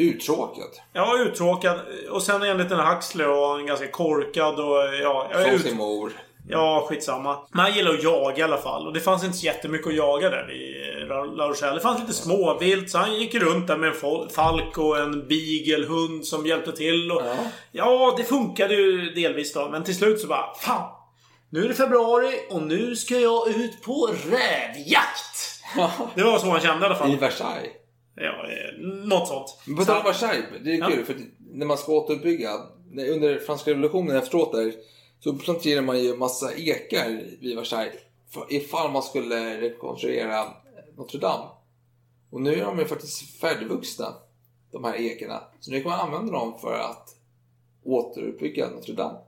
Uttråkad. 0.01 0.71
Ja, 0.93 1.19
uttråkad. 1.19 1.81
Och 2.11 2.23
sen 2.23 2.43
enligt 2.43 2.69
den 2.69 2.79
här 2.79 2.95
Huxley 2.95 3.27
var 3.27 3.57
han 3.57 3.67
ganska 3.67 3.89
korkad 3.91 4.61
och 4.61 4.95
ja... 5.03 5.31
Som 5.33 5.55
ut- 5.55 5.63
sin 5.63 5.77
mor. 5.77 6.13
Ja, 6.49 6.87
skitsamma. 6.89 7.39
Men 7.51 7.65
han 7.65 7.75
gillar 7.75 7.95
att 7.95 8.03
jaga 8.03 8.39
i 8.39 8.43
alla 8.43 8.59
fall. 8.59 8.87
Och 8.87 8.93
det 8.93 9.01
fanns 9.01 9.25
inte 9.25 9.37
så 9.37 9.47
jättemycket 9.47 9.87
att 9.87 9.95
jaga 9.95 10.31
där 10.31 10.53
i 10.53 10.81
La 11.37 11.49
Rochelle. 11.49 11.75
Det 11.75 11.81
fanns 11.81 12.01
lite 12.01 12.13
småvilt, 12.13 12.91
så 12.91 12.99
han 12.99 13.15
gick 13.15 13.35
runt 13.35 13.67
där 13.67 13.77
med 13.77 13.89
en 13.89 14.29
falk 14.31 14.79
och 14.79 14.99
en 14.99 15.29
beaglehund 15.29 16.27
som 16.27 16.47
hjälpte 16.47 16.73
till. 16.73 17.13
Och, 17.13 17.23
ja. 17.73 18.15
det 18.17 18.25
funkade 18.25 18.75
ju 18.75 19.11
delvis 19.11 19.53
då. 19.53 19.69
Men 19.69 19.85
till 19.85 19.97
slut 19.97 20.21
så 20.21 20.27
bara, 20.27 20.55
fan! 20.55 20.91
Nu 21.51 21.65
är 21.65 21.69
det 21.69 21.75
februari 21.75 22.33
och 22.51 22.63
nu 22.63 22.97
ska 22.97 23.19
jag 23.19 23.49
ut 23.49 23.83
på 23.83 24.11
rävjakt! 24.31 25.61
Det 26.15 26.23
var 26.23 26.39
så 26.39 26.51
han 26.51 26.61
kände 26.61 26.83
i 26.83 26.87
alla 26.87 26.97
fall. 26.99 27.13
I 27.13 27.17
Versailles. 27.17 27.71
Ja, 28.21 28.47
eh, 28.47 28.79
något 29.07 29.29
sånt. 29.29 29.77
På 29.77 29.85
tal 29.85 29.97
om 29.97 30.05
Versailles, 30.05 30.45
det 30.65 30.73
är 30.73 30.91
kul 30.91 31.05
för 31.05 31.17
när 31.39 31.67
man 31.67 31.79
ska 31.79 31.93
återuppbygga, 31.93 32.51
under 32.97 33.39
franska 33.39 33.71
revolutionen 33.71 34.17
efteråt 34.17 34.53
där, 34.53 34.73
så 35.21 35.33
planterar 35.35 35.83
man 35.83 35.99
ju 35.99 36.17
massa 36.17 36.55
ekar 36.55 37.23
vid 37.41 37.57
Versailles 37.57 37.95
ifall 38.49 38.91
man 38.91 39.03
skulle 39.03 39.61
rekonstruera 39.61 40.45
Notre 40.97 41.19
Dame. 41.21 41.45
Och 42.31 42.41
nu 42.41 42.55
är 42.55 42.65
de 42.65 42.79
ju 42.79 42.85
faktiskt 42.85 43.41
färdigvuxna, 43.41 44.15
de 44.73 44.85
här 44.85 44.95
ekarna. 44.95 45.43
Så 45.61 45.71
nu 45.71 45.83
kan 45.83 45.91
man 45.91 46.01
använda 46.01 46.33
dem 46.33 46.59
för 46.61 46.79
att 46.79 47.17
återuppbygga 47.85 48.71
Notre 48.71 48.95
Dame. 48.95 49.19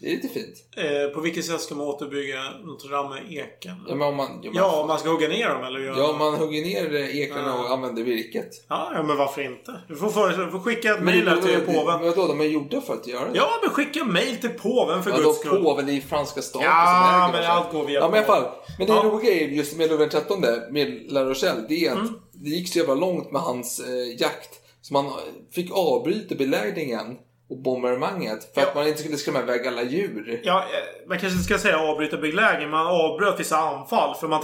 Det 0.00 0.06
är 0.06 0.10
lite 0.10 0.28
fint. 0.28 0.54
Eh, 0.76 1.14
på 1.14 1.20
vilket 1.20 1.44
sätt 1.44 1.60
ska 1.60 1.74
man 1.74 1.86
återbygga 1.86 2.42
Notre 2.64 2.88
Dame 2.90 3.08
med 3.14 3.32
eken? 3.32 3.74
Ja, 3.88 3.94
men 3.94 4.08
om 4.08 4.16
man, 4.16 4.26
ja, 4.42 4.50
man, 4.52 4.54
Ja, 4.62 4.84
man 4.88 4.98
ska 4.98 5.08
hugga 5.08 5.28
ner 5.28 5.48
dem 5.48 5.64
eller 5.64 5.80
göra... 5.80 5.98
ja, 5.98 6.16
man 6.18 6.34
hugger 6.34 6.62
ner 6.62 6.94
ekarna 7.16 7.54
och 7.54 7.70
använder 7.70 8.02
virket. 8.02 8.50
Ja, 8.68 8.90
ja, 8.94 9.02
men 9.02 9.16
varför 9.16 9.42
inte? 9.42 9.80
Du 9.88 9.96
får, 9.96 10.08
föreslå, 10.08 10.44
du 10.44 10.50
får 10.50 10.58
skicka 10.60 10.90
ett 10.94 11.02
Men 11.02 11.04
mejl 11.24 11.42
till 11.42 11.52
det- 11.52 11.60
påven. 11.60 12.00
Vadå, 12.00 12.26
de 12.26 12.40
är 12.40 12.44
gjorda 12.44 12.80
för 12.80 12.94
att 12.94 13.06
göra 13.06 13.24
det? 13.24 13.36
Ja, 13.36 13.48
men 13.62 13.70
skicka 13.70 14.04
mejl 14.04 14.36
till 14.36 14.50
påven 14.50 15.02
för 15.02 15.10
Vadå 15.10 15.22
guds 15.22 15.38
skull. 15.40 15.62
påven 15.62 15.88
i 15.88 16.00
franska 16.00 16.42
staten 16.42 16.68
Ja, 16.70 17.30
men 17.32 17.44
allt 17.50 17.72
går 17.72 17.86
via 17.86 18.00
Ja 18.00 18.08
men 18.08 18.14
i 18.14 18.18
alla 18.18 18.26
fall. 18.26 18.50
Men 18.78 18.86
det 18.86 18.92
Ja. 18.92 19.02
roliga 19.04 19.32
är 19.34 19.48
just 19.48 19.76
med 19.76 19.90
Louis 19.90 20.12
XIII 20.12 20.60
med 20.70 21.12
La 21.12 21.24
Rochelle. 21.24 21.64
Det 21.68 21.86
är 21.86 21.90
att 21.92 21.98
Mm. 21.98 22.12
det 22.32 22.50
gick 22.50 22.72
så 22.72 22.78
jävla 22.78 22.94
långt 22.94 23.32
med 23.32 23.42
hans 23.42 23.80
eh, 23.80 24.20
jakt. 24.20 24.50
Så 24.82 24.92
man 24.94 25.12
fick 25.54 25.70
avbryta 25.72 26.34
belägringen 26.34 27.16
och 27.50 27.58
bombardemanget 27.58 28.54
för 28.54 28.60
att 28.60 28.74
man 28.74 28.86
inte 28.86 29.00
skulle 29.00 29.16
skrämma 29.16 29.40
iväg 29.40 29.66
alla 29.66 29.82
djur. 29.82 30.40
Ja, 30.44 30.58
eh, 30.58 31.08
man 31.08 31.18
kanske 31.18 31.36
inte 31.36 31.44
ska 31.44 31.58
säga 31.58 31.80
avbryta 31.80 32.16
belägringen. 32.16 32.70
Man 32.70 32.86
avbröt 32.86 33.40
vissa 33.40 33.56
anfall. 33.56 34.14
För 34.14 34.28
man, 34.28 34.42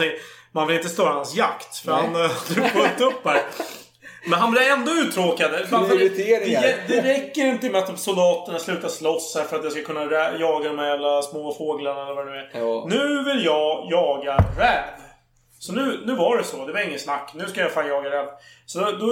man 0.53 0.67
vill 0.67 0.77
inte 0.77 0.89
störa 0.89 1.13
hans 1.13 1.37
jakt. 1.37 1.77
För 1.77 1.93
Nej. 1.93 2.03
han 2.03 2.25
eh, 2.25 2.31
drog 2.55 2.67
fullt 2.69 3.01
upp 3.01 3.25
här. 3.25 3.43
Men 4.29 4.39
han 4.39 4.51
blev 4.51 4.63
ändå 4.63 4.93
uttråkad. 4.93 5.51
Det, 5.53 6.09
det, 6.17 6.77
det 6.89 7.03
räcker 7.03 7.47
inte 7.47 7.71
med 7.71 7.83
att 7.83 7.99
soldaterna 7.99 8.59
slutar 8.59 8.89
slåss 8.89 9.35
här 9.37 9.45
för 9.45 9.57
att 9.57 9.65
jag 9.65 9.73
ska 9.73 9.83
kunna 9.83 10.05
jaga 10.39 10.69
de 10.69 10.79
här 10.79 10.89
jävla 10.89 11.23
små 11.23 11.55
fåglarna 11.55 12.03
eller 12.03 12.15
vad 12.15 12.27
det 12.27 12.33
nu 12.33 12.39
är. 12.39 12.51
Ja. 12.53 12.87
Nu 12.89 13.25
vill 13.25 13.45
jag 13.45 13.89
jaga 13.91 14.37
räv. 14.59 15.06
Så 15.67 15.73
nu, 15.73 16.01
nu 16.05 16.15
var 16.15 16.37
det 16.37 16.45
så. 16.45 16.67
Det 16.67 16.73
var 16.73 16.81
ingen 16.81 16.99
snack. 16.99 17.33
Nu 17.35 17.47
ska 17.47 17.61
jag 17.61 17.73
fan 17.73 17.89
jaga 17.89 18.11
räv. 18.11 18.27
Så 18.67 18.81
då, 18.81 18.91
då 18.91 19.07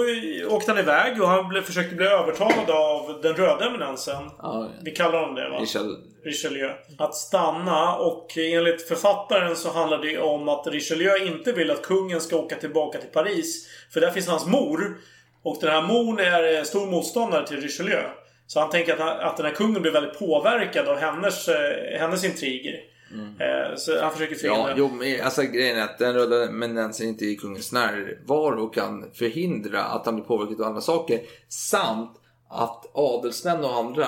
åkte 0.55 0.71
han 0.71 0.79
iväg 0.79 1.21
och 1.21 1.27
han 1.27 1.49
blev, 1.49 1.61
försökte 1.61 1.95
bli 1.95 2.05
övertalad 2.05 2.69
av 2.69 3.19
den 3.21 3.33
röda 3.33 3.65
eminensen. 3.65 4.29
Ja, 4.41 4.69
Vi 4.81 4.91
kallar 4.91 5.19
honom 5.19 5.35
det 5.35 5.49
va? 5.49 5.57
Richel. 5.59 5.95
Richelieu. 6.25 6.71
Att 6.97 7.15
stanna 7.15 7.95
och 7.95 8.37
enligt 8.37 8.87
författaren 8.87 9.55
så 9.55 9.71
handlar 9.71 9.97
det 9.97 10.17
om 10.19 10.49
att 10.49 10.67
Richelieu 10.67 11.27
inte 11.27 11.51
vill 11.51 11.71
att 11.71 11.81
kungen 11.81 12.21
ska 12.21 12.35
åka 12.35 12.55
tillbaka 12.55 12.97
till 12.97 13.09
Paris. 13.09 13.67
För 13.93 14.01
där 14.01 14.11
finns 14.11 14.27
hans 14.27 14.45
mor. 14.45 14.97
Och 15.43 15.57
den 15.61 15.71
här 15.71 15.81
morn 15.81 16.19
är 16.19 16.63
stor 16.63 16.85
motståndare 16.85 17.47
till 17.47 17.61
Richelieu. 17.61 18.03
Så 18.47 18.59
han 18.59 18.69
tänker 18.69 18.93
att, 18.93 19.19
att 19.19 19.37
den 19.37 19.45
här 19.45 19.53
kungen 19.53 19.81
blir 19.81 19.91
väldigt 19.91 20.19
påverkad 20.19 20.87
av 20.87 20.97
hennes, 20.97 21.47
eh, 21.47 21.99
hennes 21.99 22.23
intriger. 22.23 22.94
Eh, 23.39 23.75
så 23.77 24.01
han 24.01 24.11
försöker 24.11 24.35
Ja, 24.35 24.39
förhindra. 24.39 24.73
jo, 24.77 24.89
men 24.99 25.21
alltså 25.25 25.41
grejen 25.41 25.77
är 25.77 25.83
att 25.83 25.97
den 25.97 26.13
röda 26.13 26.45
eminensen 26.45 27.07
inte 27.07 27.25
är 27.25 27.29
i 27.29 27.35
kungens 27.35 27.71
närvaro 27.71 28.63
och 28.65 28.73
kan 28.73 29.05
förhindra 29.13 29.83
att 29.83 30.05
han 30.05 30.15
blir 30.15 30.25
påverkad 30.25 30.61
av 30.61 30.67
andra 30.67 30.81
saker. 30.81 31.19
Samt 31.49 32.11
att 32.49 32.85
adelsmän 32.93 33.63
och 33.63 33.75
andra 33.77 34.05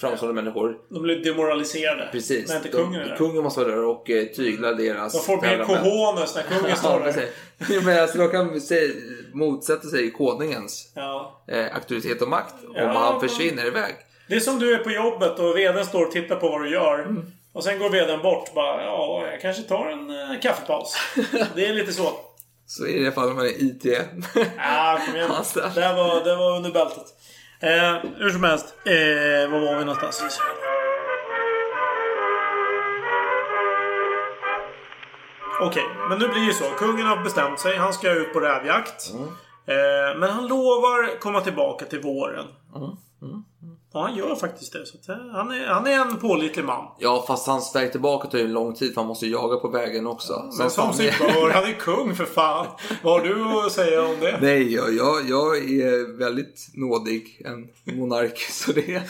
framstående 0.00 0.42
människor 0.42 0.78
De 0.88 1.02
blir 1.02 1.24
demoraliserade. 1.24 2.08
Precis. 2.12 2.48
När 2.48 2.56
inte 2.56 2.68
De- 2.68 2.76
kungen 2.76 3.00
är 3.00 3.08
där. 3.08 3.16
Kungen 3.16 3.42
måste 3.42 3.60
vara 3.60 3.70
där 3.70 3.84
och 3.84 4.10
eh, 4.10 4.24
tygla 4.26 4.72
deras 4.72 5.12
De 5.12 5.18
får 5.18 5.42
mer 5.42 5.64
cojones 5.64 6.34
när 6.36 6.42
kungen 6.42 6.76
står 6.76 7.00
Ja, 7.06 7.12
där. 7.12 7.26
Jo, 7.70 7.80
men 7.84 8.02
alltså, 8.02 8.18
de 8.18 8.28
kan 8.28 8.60
se, 8.60 8.90
motsätta 9.32 9.88
sig 9.88 10.10
konungens 10.10 10.92
Ja. 10.94 11.44
eh, 11.48 11.74
auktoritet 11.74 12.22
och 12.22 12.28
makt 12.28 12.54
om 12.64 12.72
Ja, 12.74 12.92
han 12.92 13.20
försvinner 13.20 13.66
iväg. 13.66 13.94
Det 14.28 14.34
är 14.34 14.40
som 14.40 14.58
du 14.58 14.74
är 14.74 14.78
på 14.78 14.90
jobbet 14.90 15.38
och 15.38 15.56
vdn 15.56 15.84
står 15.84 16.06
och 16.06 16.12
tittar 16.12 16.36
på 16.36 16.48
vad 16.48 16.62
du 16.62 16.70
gör. 16.70 16.98
Mm. 16.98 17.26
Och 17.54 17.64
sen 17.64 17.78
går 17.78 17.90
vdn 17.90 18.22
bort 18.22 18.54
bara, 18.54 18.84
ja, 18.84 19.26
jag 19.30 19.40
kanske 19.40 19.62
tar 19.62 19.86
en 19.86 20.10
eh, 20.10 20.40
kaffepaus. 20.40 20.94
Det 21.54 21.66
är 21.66 21.74
lite 21.74 21.92
så. 21.92 22.10
Så 22.66 22.86
är 22.86 22.92
det 22.92 22.98
i 22.98 23.06
alla 23.06 23.14
fall 23.14 23.30
om 23.30 23.36
man 23.36 23.44
är 23.46 23.62
IT. 23.62 23.84
Ja, 24.56 24.98
kom 25.06 25.16
igen. 25.16 25.30
Det 25.74 25.80
här 25.80 25.94
var, 25.96 26.24
det 26.24 26.36
var 26.36 26.56
under 26.56 26.70
bältet. 26.70 27.04
Eh, 27.60 28.10
hur 28.16 28.30
som 28.30 28.44
helst. 28.44 28.74
Eh, 28.86 29.50
var 29.50 29.60
var 29.60 29.78
vi 29.78 29.84
någonstans? 29.84 30.38
Okej, 35.60 35.84
men 36.08 36.18
nu 36.18 36.28
blir 36.28 36.46
det 36.46 36.54
så. 36.54 36.64
Kungen 36.64 37.06
har 37.06 37.24
bestämt 37.24 37.60
sig. 37.60 37.76
Han 37.76 37.92
ska 37.92 38.10
ut 38.12 38.32
på 38.32 38.40
rävjakt. 38.40 39.10
Eh, 39.66 40.18
men 40.18 40.30
han 40.30 40.46
lovar 40.46 41.20
komma 41.20 41.40
tillbaka 41.40 41.84
till 41.84 42.00
våren. 42.00 42.46
Ja, 43.92 44.00
han 44.00 44.16
gör 44.16 44.34
faktiskt 44.34 44.72
det. 44.72 44.86
Så 44.86 45.12
eh, 45.12 45.18
han, 45.32 45.50
är, 45.50 45.66
han 45.66 45.86
är 45.86 46.00
en 46.00 46.16
pålitlig 46.16 46.64
man. 46.64 46.86
Ja, 46.98 47.24
fast 47.26 47.46
hans 47.46 47.76
väg 47.76 47.92
tillbaka 47.92 48.28
tar 48.28 48.38
ju 48.38 48.44
en 48.44 48.52
lång 48.52 48.74
tid 48.74 48.94
för 48.94 49.00
han 49.00 49.08
måste 49.08 49.26
jaga 49.26 49.56
på 49.56 49.68
vägen 49.68 50.06
också. 50.06 50.50
Men 50.58 50.70
som 50.70 50.92
sig 50.92 51.14
bör. 51.18 51.50
Han 51.50 51.64
är 51.64 51.72
kung 51.72 52.14
för 52.14 52.24
fan. 52.24 52.66
Vad 53.02 53.20
har 53.20 53.28
du 53.28 53.66
att 53.66 53.72
säga 53.72 54.02
om 54.02 54.20
det? 54.20 54.38
Nej, 54.40 54.74
jag, 54.74 54.94
jag, 54.94 55.28
jag 55.28 55.56
är 55.56 56.18
väldigt 56.18 56.68
nådig. 56.74 57.42
En 57.44 57.68
monark. 57.96 58.38
Så 58.50 58.72
det... 58.72 59.02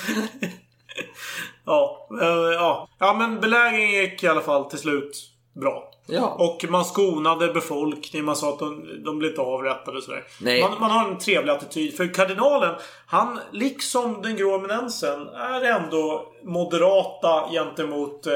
Ja, 1.64 2.08
eh, 2.20 2.52
ja. 2.54 2.88
ja, 2.98 3.14
men 3.18 3.40
belägringen 3.40 3.90
gick 3.90 4.22
i 4.22 4.28
alla 4.28 4.40
fall 4.40 4.64
till 4.64 4.78
slut 4.78 5.30
bra. 5.52 5.92
Ja. 6.06 6.36
Och 6.38 6.64
man 6.70 6.84
skonade 6.84 7.52
befolkningen. 7.52 8.24
Man 8.26 8.36
sa 8.36 8.48
att 8.52 8.58
de, 8.58 9.02
de 9.04 9.18
blev 9.18 9.30
inte 9.30 9.40
avrättade 9.42 9.96
och 9.96 10.02
sådär. 10.02 10.24
Nej. 10.40 10.60
Man, 10.60 10.80
man 10.80 10.90
har 10.90 11.10
en 11.10 11.18
trevlig 11.18 11.52
attityd. 11.52 11.96
För 11.96 12.14
kardinalen, 12.14 12.74
han 13.06 13.40
liksom 13.52 14.22
den 14.22 14.36
grå 14.36 14.58
eminensen, 14.58 15.28
är 15.28 15.64
ändå 15.64 16.32
moderata 16.44 17.50
gentemot 17.52 18.26
eh, 18.26 18.32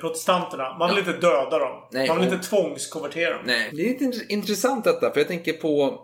protestanterna. 0.00 0.76
Man 0.78 0.90
vill 0.90 0.98
inte 0.98 1.12
döda 1.12 1.58
dem. 1.58 1.80
Nej, 1.90 2.08
man 2.08 2.18
vill 2.20 2.28
och- 2.28 2.34
inte 2.34 2.46
tvångskonvertera 2.48 3.30
dem. 3.30 3.42
Nej, 3.46 3.70
det 3.72 3.82
är 3.82 3.88
lite 3.88 4.04
int- 4.04 4.26
intressant 4.28 4.84
detta. 4.84 5.10
För 5.10 5.20
jag 5.20 5.28
tänker 5.28 5.52
på 5.52 6.00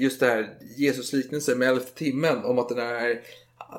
just 0.00 0.20
det 0.20 0.26
här 0.26 0.46
Jesus-liknelsen 0.78 1.58
med 1.58 1.68
elfte 1.68 1.94
timmen. 1.98 2.44
Om 2.44 2.58
att 2.58 2.68
den 2.68 2.78
här 2.78 3.20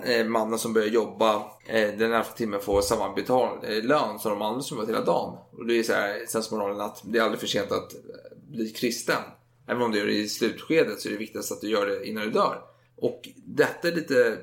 eh, 0.06 0.26
mannen 0.26 0.60
som 0.60 0.74
börjar 0.74 0.88
jobba 0.88 1.42
den 1.72 2.14
elfte 2.14 2.38
timmen 2.38 2.62
får 2.62 2.82
samma 2.82 3.14
betal, 3.14 3.58
eh, 3.64 3.84
lön 3.84 4.20
som 4.20 4.32
de 4.32 4.42
andra 4.42 4.62
som 4.62 4.78
jobbat 4.78 4.90
hela 4.90 5.06
dagen. 5.06 5.38
Och 5.52 5.66
det 5.66 5.80
är 5.80 5.84
så 5.84 5.94
här 5.94 6.26
sensmoralen 6.28 6.82
att 6.82 7.02
det 7.04 7.20
är 7.20 7.24
aldrig 7.24 7.40
för 7.40 7.48
sent 7.48 7.72
att 7.72 7.94
eh, 7.94 8.00
bli 8.48 8.70
kristen. 8.70 9.22
Även 9.68 9.82
om 9.82 9.92
du 9.92 9.98
gör 9.98 10.06
det 10.06 10.14
i 10.14 10.30
slutskedet 10.30 11.00
så 11.00 11.08
är 11.08 11.12
det 11.12 11.18
viktigast 11.18 11.52
att 11.52 11.62
du 11.62 11.70
gör 11.70 11.86
det 11.86 12.08
innan 12.08 12.24
du 12.24 12.32
dör. 12.32 12.62
Och 12.98 13.30
detta 13.36 13.88
är 13.88 13.92
lite 13.92 14.38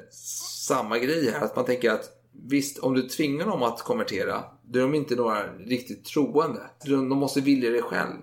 samma 0.66 0.98
grej 0.98 1.30
här. 1.30 1.40
Att 1.40 1.56
man 1.56 1.64
tänker 1.64 1.90
att 1.90 2.10
visst, 2.32 2.78
om 2.78 2.94
du 2.94 3.02
tvingar 3.02 3.46
dem 3.46 3.62
att 3.62 3.82
konvertera, 3.82 4.44
då 4.62 4.78
är 4.78 4.82
de 4.82 4.94
inte 4.94 5.14
några 5.14 5.52
riktigt 5.52 6.04
troende. 6.04 6.60
De 6.84 7.08
måste 7.08 7.40
vilja 7.40 7.70
det 7.70 7.82
själv. 7.82 8.16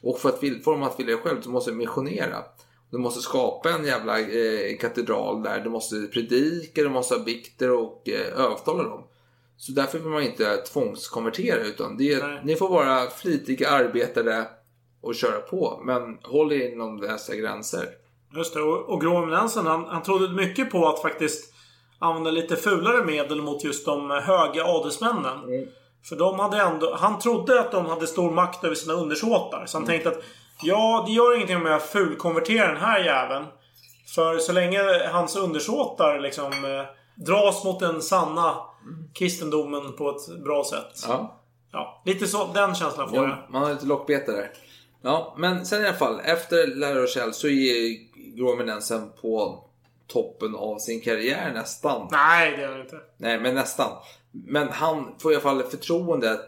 Och 0.00 0.18
för 0.18 0.28
att 0.28 0.64
få 0.64 0.70
dem 0.70 0.82
att 0.82 1.00
vilja 1.00 1.16
det 1.16 1.22
själv 1.22 1.40
så 1.40 1.50
måste 1.50 1.70
du 1.70 1.76
missionera. 1.76 2.44
Du 2.90 2.98
måste 2.98 3.20
skapa 3.20 3.70
en 3.70 3.84
jävla 3.84 4.20
eh, 4.20 4.76
katedral 4.80 5.42
där. 5.42 5.60
Du 5.60 5.70
måste 5.70 5.96
predika, 5.96 6.82
du 6.82 6.88
måste 6.88 7.14
ha 7.14 7.24
bikter 7.24 7.70
och 7.70 8.08
eh, 8.08 8.40
övertala 8.44 8.82
dem. 8.82 9.04
Så 9.56 9.72
därför 9.72 9.98
vill 9.98 10.08
man 10.08 10.22
inte 10.22 10.56
tvångskonvertera 10.56 11.60
utan 11.60 11.96
det, 11.96 12.26
Nej. 12.26 12.40
ni 12.44 12.56
får 12.56 12.68
vara 12.68 13.10
flitiga 13.10 13.70
arbetare 13.70 14.46
och 15.00 15.14
köra 15.14 15.40
på. 15.40 15.80
Men 15.84 16.18
håll 16.22 16.52
er 16.52 16.72
inom 16.72 17.00
dessa 17.00 17.34
gränser. 17.34 17.88
Just 18.36 18.54
det. 18.54 18.62
Och, 18.62 18.88
och 18.88 19.00
Grå 19.00 19.16
Eminensen, 19.16 19.66
han, 19.66 19.84
han 19.84 20.02
trodde 20.02 20.34
mycket 20.34 20.70
på 20.70 20.88
att 20.88 21.02
faktiskt 21.02 21.54
använda 21.98 22.30
lite 22.30 22.56
fulare 22.56 23.04
medel 23.04 23.42
mot 23.42 23.64
just 23.64 23.86
de 23.86 24.10
höga 24.10 24.64
adelsmännen. 24.64 25.68
För 26.08 26.16
de 26.16 26.38
hade 26.38 26.60
ändå... 26.60 26.94
Han 26.94 27.18
trodde 27.18 27.60
att 27.60 27.72
de 27.72 27.86
hade 27.86 28.06
stor 28.06 28.30
makt 28.30 28.64
över 28.64 28.74
sina 28.74 28.94
undersåtar. 28.94 29.66
Så 29.66 29.78
han 29.78 29.86
tänkte 29.86 30.08
att 30.08 30.22
ja, 30.62 31.04
det 31.06 31.12
gör 31.12 31.34
ingenting 31.36 31.56
om 31.56 31.66
jag 31.66 31.82
fulkonverterar 31.82 32.68
den 32.68 32.82
här 32.82 33.04
jäveln. 33.04 33.46
För 34.14 34.38
så 34.38 34.52
länge 34.52 35.08
hans 35.12 35.36
undersåtar 35.36 36.20
liksom 36.20 36.46
eh, 36.46 36.84
dras 37.24 37.64
mot 37.64 37.80
den 37.80 38.02
sanna 38.02 38.56
kristendomen 39.14 39.92
på 39.96 40.10
ett 40.10 40.44
bra 40.44 40.64
sätt. 40.64 41.04
Ja. 41.08 41.42
Ja, 41.72 42.02
lite 42.04 42.26
så. 42.26 42.46
Den 42.54 42.74
känslan 42.74 43.08
får 43.08 43.18
Ja, 43.18 43.22
jag. 43.24 43.52
man 43.52 43.62
har 43.62 43.70
lite 43.70 43.86
lockbete 43.86 44.32
där. 44.32 44.50
Ja, 45.02 45.34
men 45.38 45.66
sen 45.66 45.82
i 45.82 45.86
alla 45.88 45.96
fall. 45.96 46.20
Efter 46.24 46.66
La 46.66 46.94
Rochelle 46.94 47.32
så 47.32 47.48
är 47.48 47.96
Grå 48.36 48.52
Eminensen 48.52 49.10
på 49.20 49.64
toppen 50.06 50.54
av 50.56 50.78
sin 50.78 51.00
karriär 51.00 51.52
nästan. 51.54 52.08
Nej, 52.10 52.56
det 52.56 52.62
är 52.64 52.68
det 52.74 52.80
inte. 52.80 52.96
Nej, 53.16 53.40
men 53.40 53.54
nästan. 53.54 53.90
Men 54.32 54.68
han 54.68 55.14
får 55.18 55.32
i 55.32 55.34
alla 55.34 55.42
fall 55.42 55.62
förtroendet. 55.62 56.40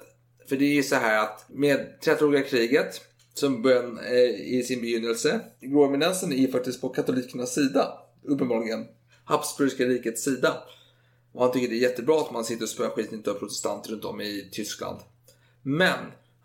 För 0.49 0.57
det 0.57 0.65
är 0.65 0.75
ju 0.75 0.83
så 0.83 0.97
här 0.97 1.19
att 1.23 1.45
med 1.49 1.99
30-åriga 2.05 2.43
kriget 2.43 3.01
som 3.39 3.63
början 3.63 3.99
eh, 3.99 4.55
i 4.59 4.63
sin 4.67 4.81
begynnelse. 4.81 5.41
Grå 5.61 5.85
Eminensen 5.85 6.33
är 6.33 6.49
faktiskt 6.53 6.81
på 6.81 6.89
katolikernas 6.89 7.55
sida. 7.55 7.93
Uppenbarligen. 8.25 8.87
Habsburgska 9.25 9.85
rikets 9.85 10.25
sida. 10.25 10.55
Och 11.33 11.43
han 11.43 11.53
tycker 11.53 11.69
det 11.69 11.75
är 11.75 11.91
jättebra 11.91 12.21
att 12.21 12.33
man 12.33 12.45
sitter 12.45 12.63
och 12.63 12.69
spöar 12.69 12.91
skiten 12.91 13.23
av 13.27 13.35
protestanter 13.35 13.91
runt 13.91 14.05
om 14.05 14.21
i 14.21 14.49
Tyskland. 14.53 14.99
Men, 15.63 15.99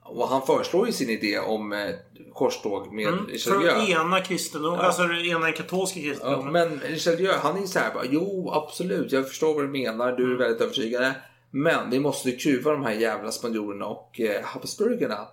och 0.04 0.28
han 0.28 0.46
föreslår 0.46 0.88
ju 0.88 0.94
sin 0.94 1.10
idé 1.10 1.40
om 1.40 1.74
eh, 1.74 1.90
korståg 2.34 2.94
med 2.94 3.08
Mm, 3.08 3.26
Richelieu. 3.28 3.70
för 3.70 3.92
ena 3.92 4.20
kristendom, 4.22 4.74
alltså 4.80 5.04
ena 5.04 5.52
katolska 5.52 6.00
Ja, 6.00 6.10
kristendomen. 6.10 6.52
men 6.54 6.80
Richelieu, 6.80 7.32
han 7.34 7.58
är 7.58 7.62
ju 7.62 7.68
så 7.68 7.80
här 7.80 7.94
bara, 7.94 8.06
jo 8.10 8.50
absolut, 8.54 9.12
jag 9.12 9.28
förstår 9.28 9.54
vad 9.54 9.64
du 9.64 9.68
menar, 9.70 10.12
du 10.12 10.24
Mm. 10.24 10.36
är 10.36 10.40
väldigt 10.40 10.62
övertygande. 10.62 11.16
Men 11.52 11.90
vi 11.90 12.00
måste 12.00 12.32
kuva 12.32 12.72
de 12.72 12.84
här 12.84 12.94
jävla 12.94 13.32
spanjorerna 13.32 13.86
och 13.86 14.20
eh, 14.20 14.44
Habsburgarna. 14.44 15.28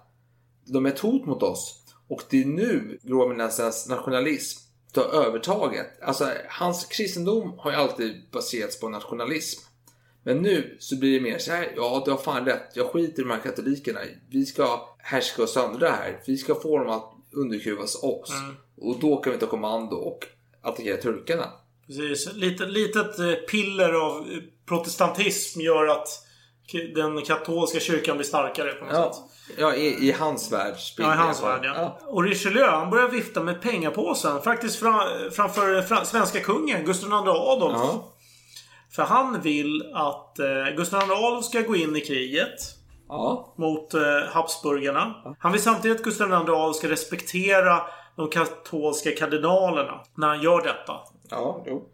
De 0.64 0.86
är 0.86 0.90
ett 0.90 0.98
hot 0.98 1.26
mot 1.26 1.42
oss. 1.42 1.76
Och 2.08 2.22
det 2.30 2.42
är 2.42 2.44
nu 2.44 2.98
Grå 3.02 3.26
Eminensens 3.26 3.88
nationalism 3.88 4.60
tar 4.92 5.02
övertaget. 5.02 5.86
Alltså, 6.02 6.28
hans 6.48 6.84
kristendom 6.84 7.58
har 7.58 7.70
ju 7.70 7.76
alltid 7.76 8.30
baserats 8.30 8.80
på 8.80 8.88
nationalism. 8.88 9.60
Men 10.22 10.36
nu 10.36 10.76
så 10.80 10.96
blir 10.96 11.14
det 11.14 11.20
mer 11.20 11.38
så 11.38 11.52
här, 11.52 11.72
ja 11.76 12.02
du 12.04 12.10
har 12.10 12.18
fan 12.18 12.44
rätt, 12.44 12.72
jag 12.74 12.86
skiter 12.86 13.22
i 13.22 13.24
de 13.24 13.30
här 13.30 13.40
katolikerna. 13.40 14.00
Vi 14.30 14.46
ska 14.46 14.88
härska 14.98 15.42
och 15.42 15.48
söndra 15.48 15.90
här. 15.90 16.22
Vi 16.26 16.36
ska 16.36 16.54
få 16.54 16.78
dem 16.78 16.88
att 16.88 17.12
underkuvas 17.32 18.02
oss. 18.02 18.30
Mm. 18.30 18.54
Och 18.76 19.00
då 19.00 19.16
kan 19.16 19.32
vi 19.32 19.38
ta 19.38 19.46
kommando 19.46 19.96
och 19.96 20.26
attackera 20.62 20.96
turkarna. 20.96 21.52
Precis. 21.86 22.32
Lite, 22.34 22.66
litet 22.66 23.18
eh, 23.18 23.32
piller 23.32 23.92
av 23.92 24.30
eh, 24.30 24.38
protestantism 24.66 25.60
gör 25.60 25.86
att 25.86 26.08
den 26.94 27.22
katolska 27.22 27.80
kyrkan 27.80 28.16
blir 28.16 28.26
starkare 28.26 28.72
på 28.72 28.84
något 28.84 28.94
Ja, 28.94 29.12
sätt. 29.12 29.58
ja 29.58 29.74
i, 29.74 30.08
i 30.08 30.12
hans 30.12 30.52
värld. 30.52 30.74
Ja, 30.98 31.14
i 31.14 31.16
hans 31.16 31.42
värld 31.42 31.60
ja. 31.64 31.98
Och 32.06 32.22
Richelieu, 32.24 32.66
han 32.66 32.90
börjar 32.90 33.08
vifta 33.08 33.40
med 33.42 33.62
pengapåsen. 33.62 34.42
Faktiskt 34.42 34.78
fra, 34.78 35.02
framför 35.32 35.82
fra, 35.82 36.04
svenska 36.04 36.40
kungen, 36.40 36.84
Gustav 36.84 37.10
II 37.10 37.16
Adolf. 37.28 37.76
Ja. 37.78 38.04
För 38.92 39.02
han 39.02 39.40
vill 39.40 39.92
att 39.94 40.38
eh, 40.38 40.76
Gustav 40.76 41.02
II 41.02 41.10
Adolf 41.10 41.44
ska 41.44 41.60
gå 41.60 41.76
in 41.76 41.96
i 41.96 42.00
kriget. 42.00 42.54
Ja. 43.08 43.54
Mot 43.58 43.94
eh, 43.94 44.00
Habsburgarna. 44.32 45.14
Han 45.38 45.52
vill 45.52 45.62
samtidigt 45.62 45.96
att 45.98 46.04
Gustav 46.04 46.28
II 46.28 46.34
Adolf 46.34 46.76
ska 46.76 46.88
respektera 46.90 47.80
de 48.16 48.28
katolska 48.28 49.10
kardinalerna. 49.10 50.00
När 50.16 50.28
han 50.28 50.42
gör 50.42 50.62
detta. 50.62 50.92
Ja, 51.30 51.64
jo. 51.66 51.88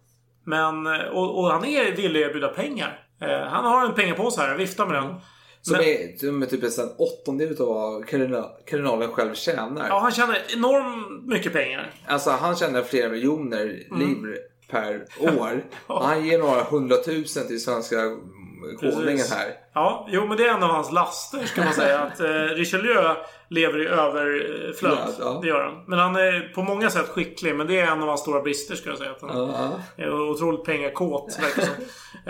Men, 0.44 0.86
eh, 0.86 1.00
och, 1.06 1.38
och 1.38 1.50
han 1.50 1.64
är 1.64 1.96
villig 1.96 2.22
att 2.22 2.28
erbjuda 2.30 2.48
pengar. 2.48 3.05
Eh, 3.20 3.28
han 3.48 3.64
har 3.64 3.84
en 3.86 3.94
pengapåse 3.94 4.40
här, 4.40 4.56
vifta 4.56 4.86
med 4.86 5.02
den. 5.02 5.14
Som, 5.62 5.72
Men- 5.76 5.86
är, 5.86 6.16
som 6.18 6.42
är 6.42 6.46
typ 6.46 6.62
en 6.62 6.90
åttondel 6.98 7.60
av 7.62 7.66
vad 7.66 8.06
kardinal, 8.08 8.44
kardinalen 8.66 9.12
själv 9.12 9.34
tjänar. 9.34 9.86
Ja, 9.88 9.98
han 9.98 10.12
tjänar 10.12 10.38
enormt 10.56 11.26
mycket 11.26 11.52
pengar. 11.52 11.90
Alltså 12.06 12.30
han 12.30 12.56
tjänar 12.56 12.82
flera 12.82 13.08
miljoner 13.08 13.82
Mm. 13.90 14.34
per 14.70 15.04
år. 15.20 15.64
Och 15.86 16.04
han 16.04 16.26
ger 16.26 16.38
några 16.38 16.62
hundratusen 16.62 17.46
till 17.46 17.64
svenska 17.64 17.96
konungen 18.80 19.18
här. 19.30 19.54
Ja, 19.74 20.06
jo 20.10 20.26
men 20.26 20.36
det 20.36 20.44
är 20.44 20.54
en 20.54 20.62
av 20.62 20.68
hans 20.70 20.92
laster 20.92 21.44
ska 21.44 21.64
man 21.64 21.72
säga. 21.74 21.98
Att 22.02 22.20
eh, 22.20 22.26
Richelieu 22.30 23.14
lever 23.48 23.82
i 23.82 23.86
överflöd. 23.86 24.98
Ja, 25.06 25.12
ja. 25.20 25.38
Det 25.42 25.48
gör 25.48 25.64
han. 25.64 25.84
Men 25.86 25.98
han 25.98 26.16
är 26.16 26.52
på 26.54 26.62
många 26.62 26.90
sätt 26.90 27.08
skicklig. 27.08 27.54
Men 27.56 27.66
det 27.66 27.80
är 27.80 27.86
en 27.86 28.02
av 28.02 28.08
hans 28.08 28.20
stora 28.20 28.40
brister 28.42 28.74
skulle 28.74 28.92
jag 28.92 28.98
säga. 28.98 29.10
Att 29.10 29.22
han 29.22 29.36
Ja, 29.96 30.04
är 30.04 30.30
otroligt 30.30 30.64
pengakåt 30.64 31.38
verkar 31.42 31.62
som. 31.62 31.74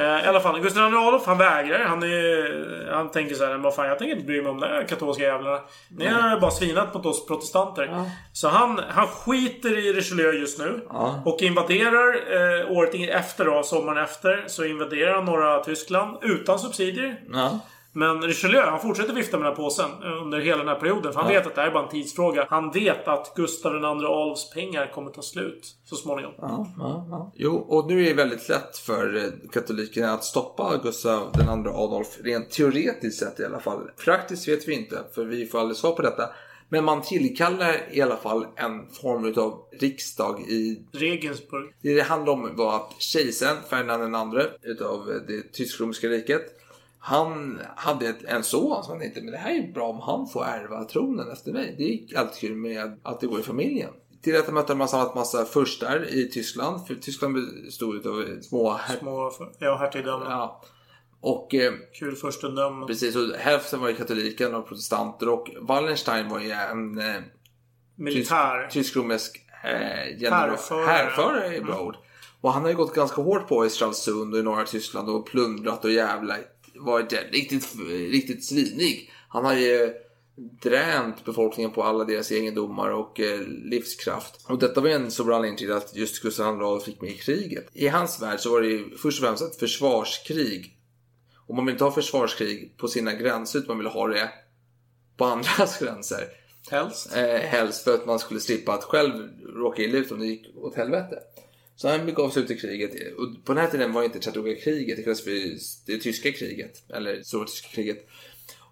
eh, 0.02 0.24
I 0.24 0.26
alla 0.28 0.40
fall, 0.40 0.60
Gustav 0.60 0.90
II 0.92 0.96
Adolf 0.98 1.26
han 1.26 1.38
vägrar. 1.38 1.84
Han, 1.84 2.02
är, 2.02 2.90
han 2.92 3.10
tänker 3.10 3.34
så 3.34 3.46
här, 3.46 3.54
vad 3.58 3.74
fan 3.74 3.86
jag 3.88 3.98
tänker 3.98 4.14
inte 4.14 4.26
bry 4.26 4.42
mig 4.42 4.50
om 4.50 4.60
de 4.60 4.66
här 4.66 4.84
katolska 4.88 5.22
jävlarna. 5.22 5.60
Ni 5.90 6.06
har 6.06 6.40
bara 6.40 6.50
svinat 6.50 6.94
mot 6.94 7.06
oss 7.06 7.26
protestanter. 7.26 7.84
Så 8.32 8.48
han, 8.48 8.80
han 8.88 9.06
skiter 9.06 9.78
i 9.78 9.92
Richelieu 9.92 10.32
just 10.32 10.58
nu. 10.58 10.80
Och 11.24 11.42
invaderar 11.42 12.14
eh, 12.60 12.70
året 12.70 12.94
efter 13.10 13.44
då, 13.44 13.62
sommaren 13.62 14.04
efter, 14.04 14.44
så 14.46 14.64
invaderar 14.64 15.14
han 15.14 15.24
norra 15.24 15.64
Tyskland 15.64 16.16
utan 16.22 16.58
subsidier. 16.58 17.20
Men 17.96 18.22
Richelieu, 18.22 18.60
han 18.60 18.80
fortsätter 18.80 19.12
vifta 19.14 19.36
med 19.38 19.46
den 19.46 19.52
här 19.52 19.62
påsen 19.62 19.90
under 20.22 20.40
hela 20.40 20.58
den 20.58 20.68
här 20.68 20.74
perioden. 20.80 21.12
För 21.12 21.20
han 21.20 21.32
Ja. 21.32 21.38
vet 21.38 21.46
att 21.46 21.54
det 21.54 21.60
här 21.60 21.68
är 21.68 21.72
bara 21.72 21.82
en 21.84 21.88
tidsfråga. 21.90 22.46
Han 22.50 22.70
vet 22.70 23.08
att 23.08 23.32
Gustav 23.36 23.74
II 23.76 23.84
Adolfs 23.84 24.50
pengar 24.50 24.92
kommer 24.94 25.10
ta 25.10 25.22
slut 25.22 25.74
så 25.84 25.96
småningom. 25.96 26.32
Ja, 26.38 26.66
ja, 26.78 27.06
ja. 27.10 27.32
Jo, 27.36 27.56
och 27.56 27.86
nu 27.86 28.00
är 28.02 28.04
det 28.08 28.14
väldigt 28.14 28.48
lätt 28.48 28.76
för 28.78 29.16
eh, 29.16 29.22
katolikerna 29.52 30.12
att 30.12 30.24
stoppa 30.24 30.80
Gustav 30.82 31.30
II 31.40 31.46
Adolf. 31.68 32.08
Rent 32.24 32.50
teoretiskt 32.50 33.18
sett 33.18 33.40
i 33.40 33.44
alla 33.44 33.60
fall. 33.60 33.90
Praktiskt 34.04 34.48
vet 34.48 34.68
vi 34.68 34.74
inte, 34.74 34.98
för 35.14 35.24
vi 35.24 35.46
får 35.46 35.58
aldrig 35.60 35.76
svar 35.76 35.92
på 35.92 36.02
detta. 36.02 36.22
Men 36.68 36.84
man 36.84 37.02
tillkallar 37.02 37.76
i 37.92 38.00
alla 38.02 38.16
fall 38.16 38.46
en 38.56 38.90
form 38.90 39.34
av 39.36 39.58
riksdag 39.80 40.40
i... 40.40 40.82
Regensburg. 40.92 41.74
Det 41.82 41.94
det 41.94 42.02
handlar 42.02 42.32
om 42.32 42.56
var 42.56 42.76
att 42.76 42.92
kejsaren 42.98 43.56
Ferdinand 43.70 44.34
II 44.34 44.40
utav 44.62 45.06
det 45.28 45.52
tysk-romerska 45.52 46.08
riket. 46.08 46.42
Han 47.08 47.60
hade 47.76 48.08
ett, 48.08 48.24
en 48.24 48.42
son 48.42 48.82
som 48.84 48.90
han 48.92 49.00
tänkte, 49.00 49.20
men 49.22 49.32
det 49.32 49.38
här 49.38 49.54
är 49.54 49.72
bra 49.72 49.88
om 49.88 50.00
han 50.00 50.26
får 50.28 50.44
ärva 50.44 50.84
tronen 50.84 51.30
efter 51.32 51.52
mig. 51.52 51.74
Det 51.78 51.84
gick 51.84 52.14
alltid 52.14 52.38
kul 52.40 52.56
med 52.56 53.00
att 53.02 53.20
det 53.20 53.26
går 53.26 53.40
i 53.40 53.42
familjen. 53.42 53.90
Till 54.22 54.32
detta 54.32 54.52
mötte 54.52 54.74
man 54.74 54.88
samlat 54.88 55.14
massa 55.14 55.44
furstar 55.44 56.14
i 56.14 56.28
Tyskland. 56.30 56.86
För 56.86 56.94
Tyskland 56.94 57.34
bestod 57.64 58.06
av 58.06 58.40
små... 58.40 58.72
Här... 58.72 58.96
Små, 58.96 59.32
ja, 59.58 59.76
hertigdömen. 59.76 60.30
Ja. 60.30 60.62
Och 61.20 61.54
eh, 61.54 61.72
Kul 61.98 62.16
furstendömen. 62.16 62.86
precis, 62.86 63.16
och 63.16 63.22
hälften 63.38 63.80
var 63.80 63.88
ju 63.88 63.94
katoliker 63.96 64.54
och 64.54 64.68
protestanter. 64.68 65.28
Och 65.28 65.48
Wallenstein 65.60 66.28
var 66.28 66.40
ju 66.40 66.50
en 66.50 66.98
eh, 66.98 67.14
Militär. 67.96 68.62
tysk- 68.62 68.72
tysk-romersk 68.72 69.40
eh, 69.64 70.18
general. 70.22 70.50
Härförare. 70.50 70.86
Härförare 70.86 71.44
är 71.46 71.50
ett 71.50 71.56
Mm. 71.56 71.66
bra 71.66 71.80
ord. 71.80 71.96
Och 72.40 72.52
han 72.52 72.62
har 72.62 72.68
ju 72.70 72.76
gått 72.76 72.94
ganska 72.94 73.22
hårt 73.22 73.48
på 73.48 73.66
i 73.66 73.70
Stralsund 73.70 74.34
och 74.34 74.40
i 74.40 74.42
norra 74.42 74.64
Tyskland 74.64 75.08
och 75.08 75.26
plundrat 75.26 75.84
och 75.84 75.90
jävla 75.90 76.34
varit 76.78 77.12
riktigt, 77.32 77.76
riktigt 77.88 78.44
svinig. 78.44 79.10
Han 79.28 79.44
har 79.44 79.54
ju 79.54 79.94
dränt 80.62 81.24
befolkningen 81.24 81.72
på 81.72 81.82
alla 81.82 82.04
deras 82.04 82.30
egendomar 82.30 82.90
och 82.90 83.20
eh, 83.20 83.40
livskraft. 83.40 84.44
Och 84.48 84.58
detta 84.58 84.80
var 84.80 84.88
en 84.88 85.10
stor 85.10 85.34
anledning 85.34 85.58
till 85.58 85.72
att 85.72 85.96
just 85.96 86.22
Gustav 86.22 86.62
II 86.62 86.84
fick 86.84 87.00
med 87.00 87.10
i 87.10 87.14
kriget. 87.14 87.68
I 87.72 87.88
hans 87.88 88.22
värld 88.22 88.40
så 88.40 88.50
var 88.50 88.60
det 88.60 88.68
ju 88.68 88.96
först 88.96 89.22
och 89.22 89.26
främst 89.26 89.42
ett 89.42 89.56
försvarskrig. 89.56 90.76
Och 91.46 91.54
man 91.54 91.66
vill 91.66 91.72
inte 91.72 91.84
ha 91.84 91.92
försvarskrig 91.92 92.76
på 92.76 92.88
sina 92.88 93.12
gränser 93.12 93.58
utan 93.58 93.68
man 93.68 93.78
vill 93.78 93.92
ha 93.92 94.08
det 94.08 94.30
på 95.16 95.24
andras 95.24 95.78
gränser. 95.80 96.24
Helst. 96.70 97.16
Eh, 97.16 97.40
helst 97.40 97.84
för 97.84 97.94
att 97.94 98.06
man 98.06 98.18
skulle 98.18 98.40
slippa 98.40 98.72
att 98.72 98.84
själv 98.84 99.30
råka 99.54 99.82
illa 99.82 99.98
ut 99.98 100.12
om 100.12 100.18
det 100.18 100.26
gick 100.26 100.56
åt 100.56 100.74
helvete. 100.74 101.18
Så 101.76 101.88
han 101.88 102.06
begav 102.06 102.30
sig 102.30 102.42
ut 102.42 102.50
i 102.50 102.56
kriget. 102.56 102.90
Och 103.16 103.44
på 103.44 103.54
den 103.54 103.62
här 103.62 103.70
tiden 103.70 103.92
var 103.92 104.00
det 104.00 104.06
inte 104.06 104.18
trettonåriga 104.18 104.60
kriget, 104.60 104.96
det 104.96 105.02
kallas 105.02 105.24
för 105.24 105.30
det 105.86 105.98
tyska 105.98 106.32
kriget. 106.32 106.90
Eller 106.90 107.22
stora 107.22 107.44
tyska 107.44 107.68
kriget. 107.68 108.08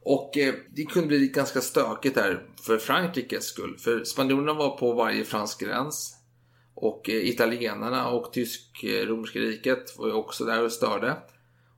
Och 0.05 0.39
eh, 0.39 0.55
det 0.77 0.85
kunde 0.85 1.09
bli 1.09 1.29
ganska 1.29 1.61
stökigt 1.61 2.15
där 2.15 2.47
för 2.63 2.79
Frankrikes 2.79 3.45
skull. 3.45 3.79
För 3.79 4.05
spanjorerna 4.05 4.55
var 4.55 4.77
på 4.77 4.93
varje 4.93 5.25
fransk 5.25 5.61
gräns. 5.61 6.15
Och 6.75 7.11
eh, 7.11 7.29
italienarna 7.29 8.09
och 8.09 8.33
tysk-romerska 8.33 9.39
riket 9.39 9.99
var 9.99 10.07
ju 10.07 10.13
också 10.13 10.45
där 10.45 10.65
och 10.65 10.73
störde. 10.73 11.17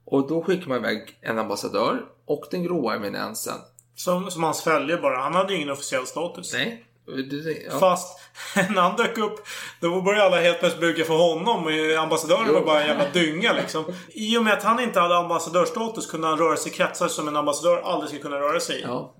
Och 0.05 0.27
då 0.27 0.43
skickade 0.43 0.69
man 0.69 0.77
iväg 0.77 1.17
en 1.21 1.39
ambassadör 1.39 2.05
och 2.25 2.45
den 2.51 2.63
gråa 2.63 2.95
eminensen. 2.95 3.57
Som, 3.95 4.31
som 4.31 4.43
hans 4.43 4.61
följe 4.61 4.97
bara. 4.97 5.17
Han 5.17 5.33
hade 5.33 5.53
ju 5.53 5.57
ingen 5.57 5.69
officiell 5.69 6.07
status. 6.07 6.53
Nej. 6.53 6.86
Det- 7.15 7.63
ja. 7.71 7.79
Fast 7.79 8.19
när 8.55 8.81
han 8.81 8.95
dök 8.95 9.17
upp, 9.17 9.47
då 9.79 10.01
började 10.01 10.25
alla 10.25 10.41
helt 10.41 10.59
plötsligt 10.59 10.81
buga 10.81 11.05
för 11.05 11.13
honom. 11.13 11.65
Och 11.65 12.01
ambassadören 12.03 12.53
var 12.53 12.61
bara 12.61 12.81
en 12.81 12.87
jävla 12.87 13.09
dynga 13.13 13.53
liksom. 13.53 13.83
I 14.09 14.37
och 14.37 14.43
med 14.43 14.53
att 14.53 14.63
han 14.63 14.79
inte 14.79 14.99
hade 14.99 15.17
ambassadörstatus 15.17 16.05
kunde 16.11 16.27
han 16.27 16.37
röra 16.37 16.57
sig 16.57 16.71
i 16.71 16.75
kretsar 16.75 17.07
som 17.07 17.27
en 17.27 17.35
ambassadör 17.35 17.81
aldrig 17.81 18.07
skulle 18.09 18.21
kunna 18.23 18.35
röra 18.39 18.59
sig 18.59 18.79
i. 18.79 18.81
Ja. 18.81 19.13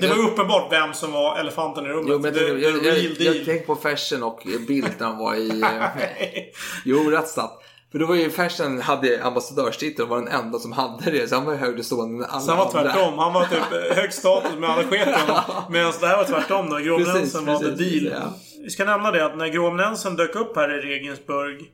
Det 0.00 0.06
var 0.08 0.18
uppenbart 0.18 0.72
vem 0.72 0.94
som 0.94 1.12
var 1.12 1.38
elefanten 1.38 1.86
i 1.86 1.88
rummet. 1.88 2.06
Jo, 2.08 2.18
men 2.18 2.32
det, 2.34 2.40
jag, 2.48 2.60
jag, 2.60 2.84
jag, 2.84 2.96
jag 3.18 3.44
tänker 3.44 3.66
på 3.66 3.76
Fersen 3.76 4.22
och 4.22 4.42
Bildt 4.68 5.00
när 5.00 5.06
han 5.06 5.18
var 5.18 5.34
i... 5.34 5.60
eh, 5.62 6.42
jo, 6.84 7.10
rätt 7.10 7.28
sant. 7.28 7.52
För 7.92 7.98
då 7.98 8.06
var 8.06 8.14
ju 8.14 8.30
Fersen 8.30 8.80
hade 8.80 9.24
ambassadörstitel 9.24 10.02
och 10.02 10.08
var 10.08 10.16
den 10.16 10.28
enda 10.28 10.58
som 10.58 10.72
hade 10.72 11.10
det. 11.10 11.28
Så 11.28 11.34
han 11.34 11.44
var 11.44 11.52
ju 11.52 11.58
högre 11.58 11.82
stående 11.82 12.24
än 12.24 12.30
alla 12.30 12.40
Så 12.40 12.50
han 12.50 12.58
var 12.58 12.66
andra. 12.66 12.82
tvärtom. 12.82 13.18
Han 13.18 13.32
var 13.32 13.44
typ 13.44 13.94
hög 13.96 14.12
status 14.12 14.54
med 14.58 14.70
alla 14.70 14.82
sket 14.84 15.20
honom. 15.20 15.42
Medan 15.70 15.92
det 16.00 16.06
här 16.06 16.16
var 16.16 16.24
tvärtom 16.24 16.70
då. 16.70 16.76
Precis, 16.76 17.34
var 17.34 17.58
the 17.58 17.64
precis, 17.64 18.02
deal. 18.02 18.16
ja. 18.22 18.32
Vi 18.64 18.70
ska 18.70 18.84
nämna 18.84 19.10
det 19.10 19.24
att 19.24 19.36
när 19.36 19.48
Gråeminensen 19.48 20.16
dök 20.16 20.36
upp 20.36 20.56
här 20.56 20.78
i 20.78 20.80
Regensburg. 20.80 21.72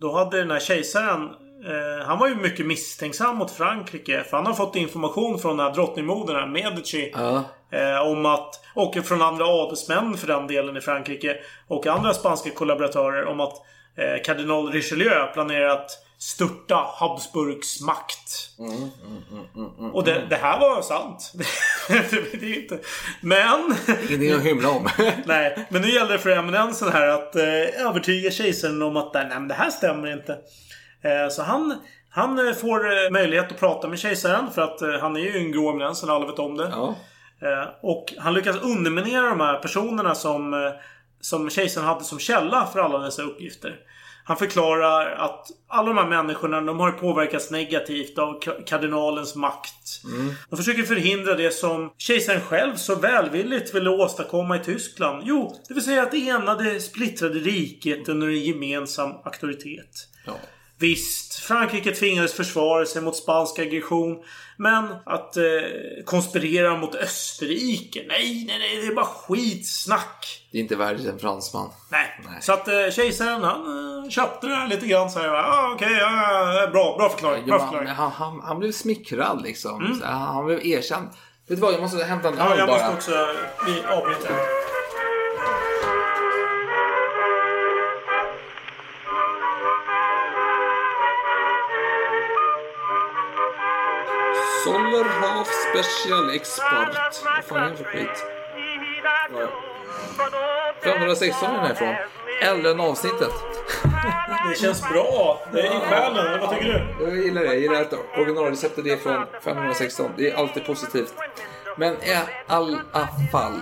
Då 0.00 0.12
hade 0.12 0.38
den 0.38 0.50
här 0.50 0.60
kejsaren 0.60 1.22
eh, 1.66 2.06
han 2.06 2.18
var 2.18 2.28
ju 2.28 2.34
mycket 2.34 2.66
misstänksam 2.66 3.36
mot 3.36 3.50
Frankrike. 3.50 4.24
För 4.30 4.36
han 4.36 4.46
har 4.46 4.54
fått 4.54 4.76
information 4.76 5.38
från 5.38 5.56
den 5.56 5.66
här 5.66 5.74
drottningmodern, 5.74 6.52
Medici. 6.52 7.12
Ja. 7.14 7.44
Eh, 7.72 8.10
om 8.10 8.26
att, 8.26 8.60
och 8.74 8.94
från 9.04 9.22
andra 9.22 9.44
adelsmän 9.44 10.16
för 10.16 10.26
den 10.26 10.46
delen 10.46 10.76
i 10.76 10.80
Frankrike. 10.80 11.36
Och 11.68 11.86
andra 11.86 12.14
spanska 12.14 12.50
kollaboratörer 12.50 13.24
om 13.26 13.40
att 13.40 13.62
eh, 13.96 14.22
kardinal 14.24 14.72
Richelieu 14.72 15.26
planerar 15.32 15.68
att 15.68 16.06
störta 16.18 16.74
Habsburgs 16.94 17.80
makt. 17.80 18.50
Och 19.92 20.04
det, 20.04 20.26
det 20.30 20.36
här 20.36 20.60
var 20.60 20.82
sant. 20.82 21.32
det, 21.88 22.40
det 22.40 22.56
inte. 22.56 22.78
Men... 23.20 23.74
Ingenting 24.08 24.32
att 24.32 24.42
hymla 24.42 24.70
om. 24.70 24.88
Nej, 25.24 25.66
men 25.68 25.82
nu 25.82 25.90
gäller 25.90 26.12
det 26.12 26.18
för 26.18 26.30
eminensen 26.30 26.92
här 26.92 27.08
att 27.08 27.36
eh, 27.36 27.86
övertyga 27.86 28.30
kejsaren 28.30 28.82
om 28.82 28.96
att 28.96 29.14
nej, 29.14 29.26
men 29.28 29.48
det 29.48 29.54
här 29.54 29.70
stämmer 29.70 30.12
inte. 30.12 30.32
Eh, 31.02 31.28
så 31.30 31.42
han, 31.42 31.82
han 32.10 32.54
får 32.54 33.10
möjlighet 33.10 33.52
att 33.52 33.60
prata 33.60 33.88
med 33.88 33.98
kejsaren 33.98 34.50
för 34.50 34.62
att 34.62 34.82
eh, 34.82 34.90
han 35.00 35.16
är 35.16 35.20
ju 35.20 35.36
en 35.38 35.52
grå 35.52 35.70
eminens, 35.70 36.04
alla 36.04 36.26
vet 36.26 36.38
om 36.38 36.56
det. 36.56 36.68
Ja. 36.70 36.94
Och 37.82 38.14
han 38.18 38.34
lyckas 38.34 38.56
underminera 38.56 39.28
de 39.28 39.40
här 39.40 39.58
personerna 39.58 40.14
som, 40.14 40.72
som 41.20 41.50
kejsaren 41.50 41.86
hade 41.86 42.04
som 42.04 42.18
källa 42.18 42.66
för 42.72 42.80
alla 42.80 42.98
dessa 42.98 43.22
uppgifter. 43.22 43.76
Han 44.24 44.36
förklarar 44.36 45.10
att 45.16 45.46
alla 45.68 45.88
de 45.88 45.96
här 45.98 46.06
människorna 46.06 46.60
de 46.60 46.80
har 46.80 46.92
påverkats 46.92 47.50
negativt 47.50 48.18
av 48.18 48.40
ka- 48.40 48.64
kardinalens 48.64 49.34
makt. 49.36 50.00
De 50.50 50.56
försöker 50.56 50.82
förhindra 50.82 51.34
det 51.34 51.50
som 51.50 51.90
kejsaren 51.98 52.40
själv 52.40 52.76
så 52.76 52.94
välvilligt 52.94 53.74
ville 53.74 53.90
åstadkomma 53.90 54.56
i 54.56 54.64
Tyskland. 54.64 55.22
Jo, 55.26 55.54
det 55.68 55.74
vill 55.74 55.84
säga 55.84 56.02
att 56.02 56.14
ena 56.14 56.54
det 56.54 56.80
splittrade 56.80 57.38
riket 57.38 58.08
under 58.08 58.26
en 58.28 58.40
gemensam 58.40 59.10
auktoritet. 59.24 60.08
Ja. 60.26 60.32
Visst, 60.78 61.34
Frankrike 61.34 61.94
tvingades 61.94 62.32
försvara 62.34 62.86
sig 62.86 63.02
mot 63.02 63.16
spansk 63.16 63.58
aggression. 63.58 64.16
Men 64.56 64.84
att 65.06 65.36
eh, 65.36 65.42
konspirera 66.04 66.76
mot 66.76 66.94
Österrike? 66.94 68.04
Nej, 68.08 68.44
nej, 68.48 68.58
nej. 68.58 68.76
Det 68.80 68.86
är 68.86 68.94
bara 68.94 69.06
skitsnack. 69.06 70.42
Det 70.52 70.58
är 70.58 70.62
inte 70.62 70.76
värdigt 70.76 71.06
en 71.06 71.18
fransman. 71.18 71.70
Nej. 71.90 72.20
Nej. 72.30 72.42
Så 72.42 72.52
att 72.52 72.68
eh, 72.68 72.90
kejsaren 72.92 73.42
han 73.42 74.04
eh, 74.04 74.10
köpte 74.10 74.46
det 74.46 74.54
här 74.54 74.68
lite 74.68 74.86
grann 74.86 75.10
så 75.10 75.18
här. 75.18 75.28
Ah, 75.28 75.72
Okej, 75.74 75.92
ja, 76.00 76.54
ja, 76.60 76.66
bra, 76.70 76.96
bra 76.98 77.08
förklaring. 77.08 77.42
Ja, 77.46 77.56
Bra 77.58 77.66
förklaring. 77.66 77.88
han, 77.88 78.12
han, 78.12 78.40
han 78.44 78.58
blev 78.58 78.72
smickrad 78.72 79.42
liksom. 79.42 79.98
Så 80.00 80.06
han, 80.06 80.46
blev 80.46 80.66
erkänd. 80.66 81.08
Vet 81.48 81.56
du 81.58 81.62
vad, 81.62 81.74
jag 81.74 81.80
måste 81.80 82.04
hämta 82.04 82.28
en 82.28 82.34
Ja, 82.38 82.52
öl 82.52 82.58
jag 82.58 82.68
bara. 82.68 82.90
måste 82.94 83.12
också... 83.12 83.26
Vi 83.66 83.82
avbryter. 95.00 95.20
Sollerhof 95.20 95.48
Special 95.70 96.30
Export. 96.30 97.24
Vad 97.24 97.44
fan 97.44 97.62
är 97.66 97.70
det 97.70 97.76
för 97.76 97.84
skit? 97.84 98.24
Ja. 99.32 99.48
516 100.82 101.54
är 101.54 101.62
den 101.62 101.72
ifrån. 101.72 101.94
Äldre 102.42 102.70
än 102.70 102.80
avsnittet. 102.80 103.30
Det 104.50 104.58
känns 104.60 104.82
bra. 104.82 105.40
Det 105.52 105.60
är 105.60 105.76
i 105.76 105.80
själen. 105.80 106.40
Vad 106.40 106.50
tycker 106.50 106.64
du? 106.98 107.04
Jag 107.04 107.16
gillar 107.16 107.42
det. 107.42 107.46
Jag 107.46 107.58
gillar 107.58 107.80
att 107.80 107.92
originalreceptet 108.18 108.86
är 108.86 108.96
från 108.96 109.26
516. 109.42 110.10
Det 110.16 110.30
är 110.30 110.36
alltid 110.36 110.66
positivt. 110.66 111.14
Men 111.76 111.94
i 111.94 112.18
alla 112.46 112.78
fall. 113.32 113.60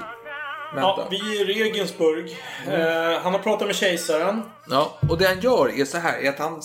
Ja, 0.76 1.08
vi 1.10 1.16
är 1.16 1.50
i 1.50 1.54
Regensburg. 1.54 2.38
Eh, 2.68 3.20
han 3.22 3.32
har 3.32 3.38
pratat 3.38 3.66
med 3.66 3.76
kejsaren. 3.76 4.42
Ja, 4.66 4.98
och 5.08 5.18
det 5.18 5.26
han 5.26 5.40
gör 5.40 5.80
är 5.80 5.84
så 5.84 5.98
här, 5.98 6.18
är 6.18 6.28
att 6.28 6.38
han, 6.38 6.62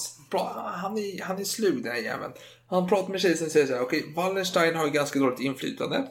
han, 0.81 0.97
är, 0.97 1.23
han 1.23 1.39
är 1.39 1.43
slug 1.43 1.83
den 1.83 1.91
här 1.91 1.99
jäveln. 1.99 2.33
Han 2.69 2.87
pratar 2.87 3.09
med 3.11 3.21
kejsaren 3.21 3.45
och 3.47 3.51
säger 3.51 3.65
så 3.67 3.73
här, 3.73 3.81
okej, 3.81 4.13
Wallenstein 4.15 4.75
har 4.75 4.85
ju 4.85 4.91
ganska 4.91 5.19
dåligt 5.19 5.39
inflytande. 5.39 6.03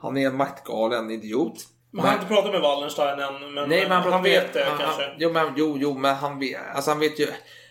Han 0.00 0.16
är 0.16 0.26
en 0.26 0.36
maktgalen 0.36 1.10
idiot. 1.10 1.54
Man 1.92 2.06
har 2.06 2.14
inte 2.14 2.26
pratat 2.26 2.52
med 2.52 2.60
Wallenstein 2.60 3.18
än, 3.20 3.54
men, 3.54 3.68
Nej, 3.68 3.82
men 3.88 4.02
han, 4.02 4.12
han, 4.12 4.22
vet 4.22 4.52
det 4.52 4.64
han, 4.64 4.78
kanske. 4.78 5.02
Han, 5.02 5.14
jo, 5.18 5.32
men, 5.32 5.52
jo, 5.56 5.76
jo, 5.80 5.94
men 5.98 6.14
han 6.16 6.38
vet, 6.38 6.58
alltså 6.74 6.90
han 6.90 7.00
vet 7.00 7.18
ju, 7.20 7.26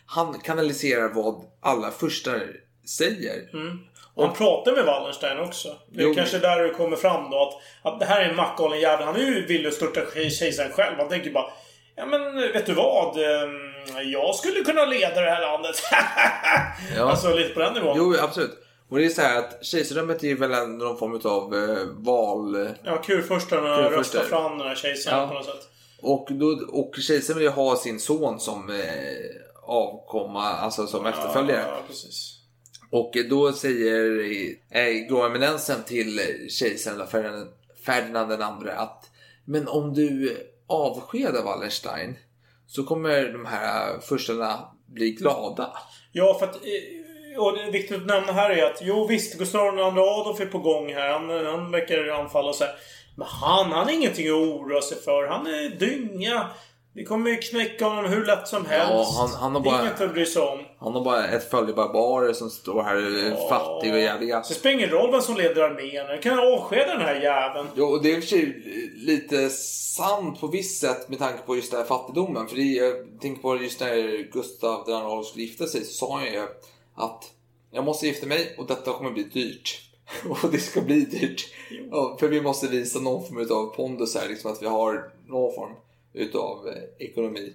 han 0.06 0.40
kanaliserar 0.40 1.10
vad 1.14 1.44
alla 1.62 1.92
furstar 1.92 2.48
säger. 2.98 3.50
Och 4.16 4.26
han 4.26 4.36
pratar 4.36 4.72
med 4.72 4.86
Wallenstein 4.86 5.40
också. 5.40 5.68
Det 5.92 6.02
är 6.02 6.06
Jo. 6.08 6.14
kanske 6.16 6.38
där 6.40 6.64
det 6.64 6.70
kommer 6.70 6.98
fram 6.98 7.30
då 7.32 7.42
att, 7.42 7.94
att 7.94 8.00
det 8.00 8.06
här 8.06 8.22
är 8.22 8.30
en 8.30 8.36
maktgalen 8.36 8.80
jävel. 8.80 9.06
Han 9.06 9.16
är 9.16 9.20
ju 9.20 9.46
villig 9.46 9.68
att 9.68 9.74
störta 9.74 10.02
kej- 10.14 10.30
kejsaren 10.32 10.72
själv. 10.72 10.96
Han 10.98 11.10
tänker 11.10 11.32
bara 11.32 11.46
Ja 11.96 12.06
men 12.06 12.36
vet 12.36 12.66
du 12.66 12.74
vad? 12.74 13.16
Ehm, 13.98 14.10
Jag 14.12 14.36
skulle 14.36 14.64
kunna 14.64 14.86
leda 14.86 15.22
det 15.22 15.30
här 15.30 15.42
landet. 15.42 15.76
Ja. 16.96 17.10
Alltså 17.12 17.36
lite 17.36 17.50
på 17.54 17.60
den 17.60 17.74
nivån. 17.74 17.94
Jo, 17.98 18.16
absolut. 18.22 18.58
Och 18.90 18.98
det 18.98 19.06
är 19.06 19.10
så 19.10 19.22
här 19.22 19.40
att 19.40 19.66
kejsardömet 19.66 20.24
är 20.24 20.36
väl 20.36 20.54
en, 20.54 20.78
någon 20.78 20.98
form 20.98 21.22
av 21.24 21.56
eh, 21.56 21.86
val... 21.88 22.70
Ja, 22.84 22.98
kurfurstarna 22.98 23.76
Kurfurstar. 23.78 23.98
röstar 24.20 24.38
fram 24.38 24.58
den 24.58 24.68
här 24.68 24.76
kejsaren 24.76 25.20
Ja. 25.20 25.28
på 25.28 25.34
något 25.34 25.46
sätt. 25.46 25.70
Och, 26.02 26.28
då, 26.30 26.46
och 26.72 26.96
kejsaren 26.96 27.38
vill 27.38 27.48
ju 27.48 27.52
ha 27.54 27.76
sin 27.76 28.00
son 28.00 28.40
som 28.40 28.70
eh, 28.70 28.76
avkomma, 29.64 30.44
alltså 30.44 30.88
som 30.88 31.06
efterföljare. 31.06 31.64
Ja, 31.68 31.78
precis. 31.88 32.36
Och 32.92 33.12
då 33.30 33.52
säger 33.52 34.20
eh, 34.72 35.08
Grå 35.10 35.24
Eminensen 35.26 35.84
till 35.84 36.22
kejsaren 36.50 37.08
Ferdinand, 37.86 38.30
den 38.30 38.42
andre 38.42 38.76
att 38.76 39.06
men 39.46 39.68
om 39.68 39.94
du 39.94 40.38
avskedar 40.68 41.44
Wallenstein 41.44 42.18
så 42.70 42.84
kommer 42.84 43.34
de 43.34 43.46
här 43.46 44.00
furstarna 44.00 44.72
bli 44.86 45.12
glada. 45.12 45.78
Ja, 46.12 46.38
för 46.40 46.46
att... 46.46 46.56
Eh, 46.56 47.42
och 47.42 47.58
det 47.58 47.64
är 47.64 47.72
viktigt 47.72 47.98
att 47.98 48.06
nämna 48.06 48.32
här 48.32 48.50
är 48.50 48.66
att 48.66 48.80
jo 48.82 49.08
visst, 49.08 49.38
Gustav 49.38 49.78
II 49.78 49.82
Adolf 49.82 50.40
är 50.40 50.46
på 50.46 50.60
gång 50.60 50.94
här. 50.94 51.14
Han, 51.14 51.46
han 51.46 51.72
verkar 51.72 52.08
anfalla 52.08 52.50
och 52.50 52.56
så 52.56 52.64
här. 52.64 52.74
Men 53.16 53.28
han, 53.28 53.72
han 53.72 53.86
har 53.86 53.94
ingenting 53.94 54.28
att 54.28 54.34
oroa 54.34 54.82
sig 54.82 54.98
för. 54.98 55.28
Han 55.28 55.48
är 55.48 55.70
dynga. 55.70 56.48
Vi 56.94 57.06
kommer 57.06 57.30
ju 57.30 57.36
knäcka 57.38 57.86
honom 57.86 58.12
hur 58.12 58.26
lätt 58.26 58.48
som 58.48 58.66
helst. 58.66 59.18
han- 59.20 59.30
han 59.30 59.56
har 59.56 59.62
bara- 59.62 59.82
Inget 59.82 60.02
att 60.02 60.14
bry 60.14 60.26
sig 60.26 60.42
om. 60.42 60.60
Han 60.80 60.94
har 60.94 61.04
bara 61.04 61.28
ett 61.28 61.50
följe 61.50 61.74
barbarer 61.74 62.34
som 62.34 62.50
står 62.50 62.84
här 62.84 63.30
ja. 63.40 63.50
fattiga 63.50 63.94
och 63.94 64.00
jävliga. 64.00 64.40
Det 64.48 64.54
spelar 64.54 64.76
ingen 64.76 64.90
roll 64.90 65.12
vem 65.12 65.22
som 65.22 65.36
leder 65.38 65.62
armén. 65.62 65.94
Jag 66.10 66.22
kan 66.24 66.40
avskeda 66.40 66.94
den 66.94 67.02
här 67.02 67.16
jäveln. 67.22 67.68
Jo, 67.76 67.86
och 67.86 68.04
det 68.04 68.12
är 68.12 68.16
i 68.16 68.20
och 68.20 68.24
för 68.24 68.30
sig 68.30 68.64
lite 68.96 69.50
sant 69.50 70.40
på 70.42 70.48
visst 70.48 70.82
sätt 70.82 71.10
med 71.10 71.20
tanke 71.20 71.40
på 71.46 71.56
just 71.56 71.72
den 71.72 71.80
här 71.80 71.88
fattigdomen. 71.88 72.48
För 72.48 72.56
det, 72.56 72.62
jag 72.62 72.96
tänker 73.22 73.42
på 73.42 73.62
just 73.64 73.80
när 73.80 74.32
Gustav 74.32 74.86
II 74.88 74.94
Adolf 74.94 75.28
skulle 75.28 75.44
gifta 75.46 75.68
sig 75.68 75.86
så 75.86 75.92
sa 75.94 76.18
han 76.18 76.26
ju 76.26 76.42
att 76.96 77.24
jag 77.72 77.84
måste 77.84 78.08
gifta 78.08 78.26
mig 78.28 78.56
och 78.58 78.68
detta 78.68 78.92
kommer 78.94 79.12
bli 79.12 79.24
dyrt. 79.24 79.82
Och 80.44 80.52
det 80.52 80.58
ska 80.60 80.82
bli 80.82 81.00
dyrt. 81.02 81.54
Ja, 81.92 82.18
för 82.20 82.28
vi 82.28 82.42
måste 82.42 82.68
visa 82.68 83.00
någon 83.00 83.28
form 83.28 83.48
av 83.52 83.76
pondus 83.76 84.16
här, 84.16 84.30
liksom 84.30 84.52
att 84.52 84.62
vi 84.62 84.68
har 84.68 85.12
någon 85.28 85.56
form 85.56 85.72
utav 86.20 86.68
eh, 86.68 87.08
ekonomi. 87.08 87.54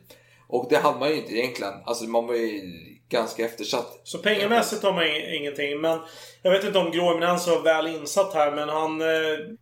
Och 0.49 0.67
det 0.71 0.77
hade 0.77 0.99
man 0.99 1.09
ju 1.09 1.17
inte 1.17 1.33
egentligen. 1.33 1.73
Alltså 1.85 2.05
man 2.05 2.27
var 2.27 2.35
ju 2.35 2.61
ganska 3.09 3.45
eftersatt. 3.45 4.01
Så 4.05 4.19
pengamässigt 4.19 4.83
har 4.83 4.93
man 4.93 5.05
ing- 5.05 5.33
ingenting. 5.39 5.81
Men 5.81 5.99
jag 6.43 6.51
vet 6.51 6.65
inte 6.65 6.79
om 6.79 6.91
Grå 6.91 7.11
Eminens 7.11 7.47
var 7.49 7.63
väl 7.63 7.87
insatt 7.87 8.35
här. 8.35 8.51
Men 8.53 8.69
han 8.69 9.01
eh, 9.01 9.07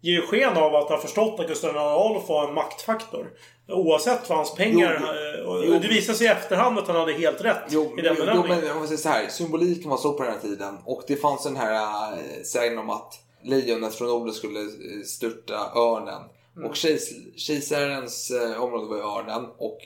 ger 0.01 0.13
ju 0.13 0.23
sken 0.23 0.57
av 0.57 0.75
att 0.75 0.89
ha 0.89 0.99
förstått 0.99 1.41
att 1.41 1.49
Gustav 1.49 1.71
II 1.75 1.79
Adolf 1.81 2.29
var 2.29 2.49
en 2.49 2.55
maktfaktor. 2.55 3.31
Oavsett 3.69 4.29
vad 4.29 4.39
hans 4.39 4.55
pengar... 4.55 4.99
Jo, 5.01 5.07
eh, 5.07 5.49
och, 5.49 5.65
jo. 5.67 5.79
det 5.83 5.89
visade 5.89 6.19
sig 6.19 6.27
i 6.27 6.31
efterhand 6.31 6.79
att 6.79 6.87
han 6.87 6.97
hade 6.97 7.13
helt 7.13 7.45
rätt 7.45 7.63
Jo, 7.69 7.95
i 7.99 8.03
den 8.03 8.15
jo, 8.19 8.25
jo 8.27 8.27
bedömningen. 8.27 8.61
men 8.65 8.73
om 8.73 8.79
man 8.79 8.87
säger 8.89 9.01
så 9.01 9.09
här, 9.09 9.29
symboliken 9.29 9.91
var 9.91 9.97
så 9.97 10.13
på 10.13 10.23
den 10.23 10.33
här 10.33 10.41
tiden 10.41 10.79
och 10.85 11.03
det 11.07 11.17
fanns 11.17 11.45
den 11.45 11.57
här 11.57 11.75
äh, 12.13 12.19
sägen 12.45 12.79
om 12.79 12.91
att 12.91 13.15
lejonet 13.45 13.95
från 13.95 14.09
Norden 14.09 14.35
skulle 14.35 14.61
eh, 14.61 15.03
störta 15.07 15.55
örnen. 15.77 16.23
Mm. 16.57 16.69
Och 16.69 16.75
kejs- 16.75 17.37
kejsarens 17.37 18.31
eh, 18.31 18.63
område 18.63 18.87
var 18.87 18.97
ju 18.97 19.03
örnen 19.03 19.51
och 19.59 19.79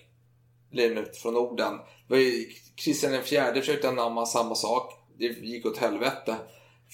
lejonet 0.72 1.16
från 1.16 1.34
Norden. 1.34 1.72
Det 2.08 2.14
var 2.14 2.16
ju 2.16 2.46
Kristian 2.84 3.22
fjärde 3.22 3.60
försökte 3.60 3.88
anamma 3.88 4.26
samma 4.26 4.54
sak. 4.54 4.92
Det 5.18 5.24
gick 5.24 5.66
åt 5.66 5.76
helvete 5.78 6.36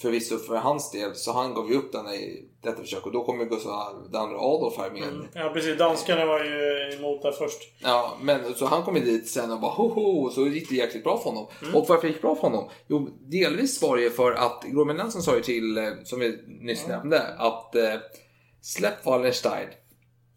förvisso 0.02 0.38
för 0.38 0.56
hans 0.56 0.90
del. 0.90 1.14
Så 1.14 1.32
han 1.32 1.54
gav 1.54 1.70
ju 1.70 1.76
upp 1.76 1.92
den 1.92 2.06
i 2.06 2.44
detta 2.62 2.80
försök 2.80 3.06
och 3.06 3.12
då 3.12 3.24
kom 3.24 3.40
ju 3.40 3.46
Gustav 3.46 4.08
II 4.12 4.18
Adolf 4.36 4.76
här 4.78 4.90
med. 4.90 5.28
Ja 5.34 5.50
precis, 5.54 5.78
danskarna 5.78 6.26
var 6.26 6.44
ju 6.44 6.92
emot 6.98 7.22
det 7.22 7.32
först. 7.32 7.58
Ja, 7.78 8.16
men 8.20 8.54
så 8.54 8.66
han 8.66 8.82
kom 8.82 8.96
ju 8.96 9.02
dit 9.02 9.28
sen 9.28 9.50
och 9.50 9.60
bara 9.60 9.72
hoho, 9.72 10.30
så 10.30 10.46
gick 10.46 10.68
det 10.68 10.74
jäkligt 10.74 11.04
bra 11.04 11.18
för 11.18 11.30
honom. 11.30 11.46
Mm. 11.62 11.74
Och 11.74 11.88
varför 11.88 12.06
gick 12.08 12.16
det 12.16 12.22
bra 12.22 12.34
för 12.34 12.42
honom? 12.42 12.68
Jo, 12.86 13.10
delvis 13.20 13.82
var 13.82 13.96
det 13.96 14.02
ju 14.02 14.10
för 14.10 14.32
att 14.32 14.64
Gromenensen 14.64 15.22
sa 15.22 15.36
ju 15.36 15.42
till, 15.42 15.78
eh, 15.78 15.84
som 16.04 16.20
vi 16.20 16.38
nyss 16.46 16.86
nämnde, 16.86 17.22
att 17.38 17.74
eh, 17.74 17.94
släpp 18.62 19.06
Wallenstein. 19.06 19.68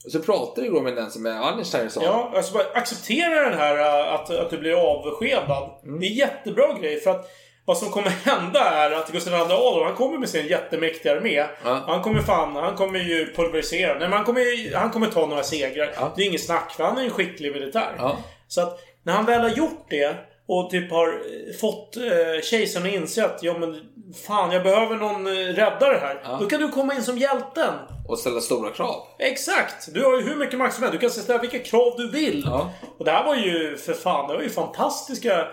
Och 0.05 0.11
så 0.11 0.19
pratade 0.19 0.67
Gromenensen 0.67 1.21
med 1.21 1.39
Wallenstein 1.39 1.86
och 1.86 1.91
sa 1.91 2.03
Ja, 2.03 2.32
alltså 2.36 2.57
acceptera 2.73 3.49
den 3.49 3.59
här 3.59 3.78
äh, 4.07 4.13
att, 4.13 4.30
att 4.30 4.49
du 4.49 4.57
blir 4.57 4.73
avskedad. 4.73 5.69
Mm. 5.84 5.99
Det 5.99 6.05
är 6.05 6.09
en 6.09 6.15
jättebra 6.15 6.73
grej 6.80 6.99
för 6.99 7.11
att 7.11 7.26
vad 7.65 7.78
som 7.78 7.89
kommer 7.91 8.09
hända 8.26 8.59
är 8.59 8.91
att 8.91 9.11
Gustav 9.11 9.34
II 9.34 9.39
Adolf, 9.39 9.86
han 9.88 9.95
kommer 9.95 10.17
med 10.17 10.30
sin 10.30 10.47
jättemäktiga 10.47 11.15
armé. 11.15 11.45
Ja. 11.63 11.84
Han 11.88 12.01
kommer 12.01 12.21
fan, 12.21 12.55
han 12.55 12.76
kommer 12.76 12.99
ju 12.99 13.34
pulverisera. 13.36 13.91
Nej 13.93 13.99
men 14.09 14.13
han 14.13 14.26
kommer, 14.26 14.41
ju- 14.41 14.76
han 14.76 14.89
kommer 14.91 15.07
ta 15.07 15.26
några 15.26 15.43
segrar. 15.43 16.11
Det 16.15 16.21
är 16.21 16.28
inget 16.28 16.45
snack 16.45 16.71
för 16.71 16.84
han 16.84 16.97
är 16.97 17.03
en 17.03 17.09
skicklig 17.09 17.51
militär. 17.51 17.95
Ja. 17.97 18.17
Så 18.47 18.61
att 18.61 18.80
när 19.03 19.13
han 19.13 19.26
väl 19.26 19.41
har 19.41 19.49
gjort 19.49 19.86
det 19.89 20.15
och 20.47 20.69
typ 20.71 20.91
har 20.91 21.07
eh, 21.07 21.57
fått 21.61 21.97
eh, 21.97 22.41
kejsaren 22.43 22.86
att 22.88 22.93
inse 22.93 23.26
att 23.26 23.43
ja 23.43 23.57
men 23.57 23.82
fan 24.28 24.51
jag 24.51 24.63
behöver 24.63 24.95
någon 24.95 25.28
eh, 25.28 25.32
räddare 25.32 25.97
här. 26.01 26.38
Då 26.39 26.45
kan 26.45 26.61
du 26.61 26.70
komma 26.70 26.93
in 26.93 27.03
som 27.03 27.18
hjälten. 27.18 27.74
och 28.07 28.20
ställa 28.20 28.41
stora 28.41 28.72
krav. 28.72 29.07
Exakt! 29.20 29.93
Du 29.93 30.03
har 30.03 30.18
ju 30.18 30.22
hur 30.24 30.36
mycket 30.36 30.59
makt 30.59 30.74
som 30.76 30.84
helst. 30.84 30.93
Du 30.93 30.99
kan 30.99 31.09
ställa 31.09 31.39
vilka 31.39 31.59
krav 31.59 31.93
du 31.97 32.11
vill. 32.11 32.43
Ja. 32.45 32.70
Och 32.97 33.05
det 33.05 33.11
här 33.11 33.24
var 33.24 33.36
ju 33.36 33.78
för 33.78 33.93
fan, 33.93 34.28
det 34.28 34.34
var 34.36 34.41
ju 34.41 34.49
fantastiska 34.49 35.47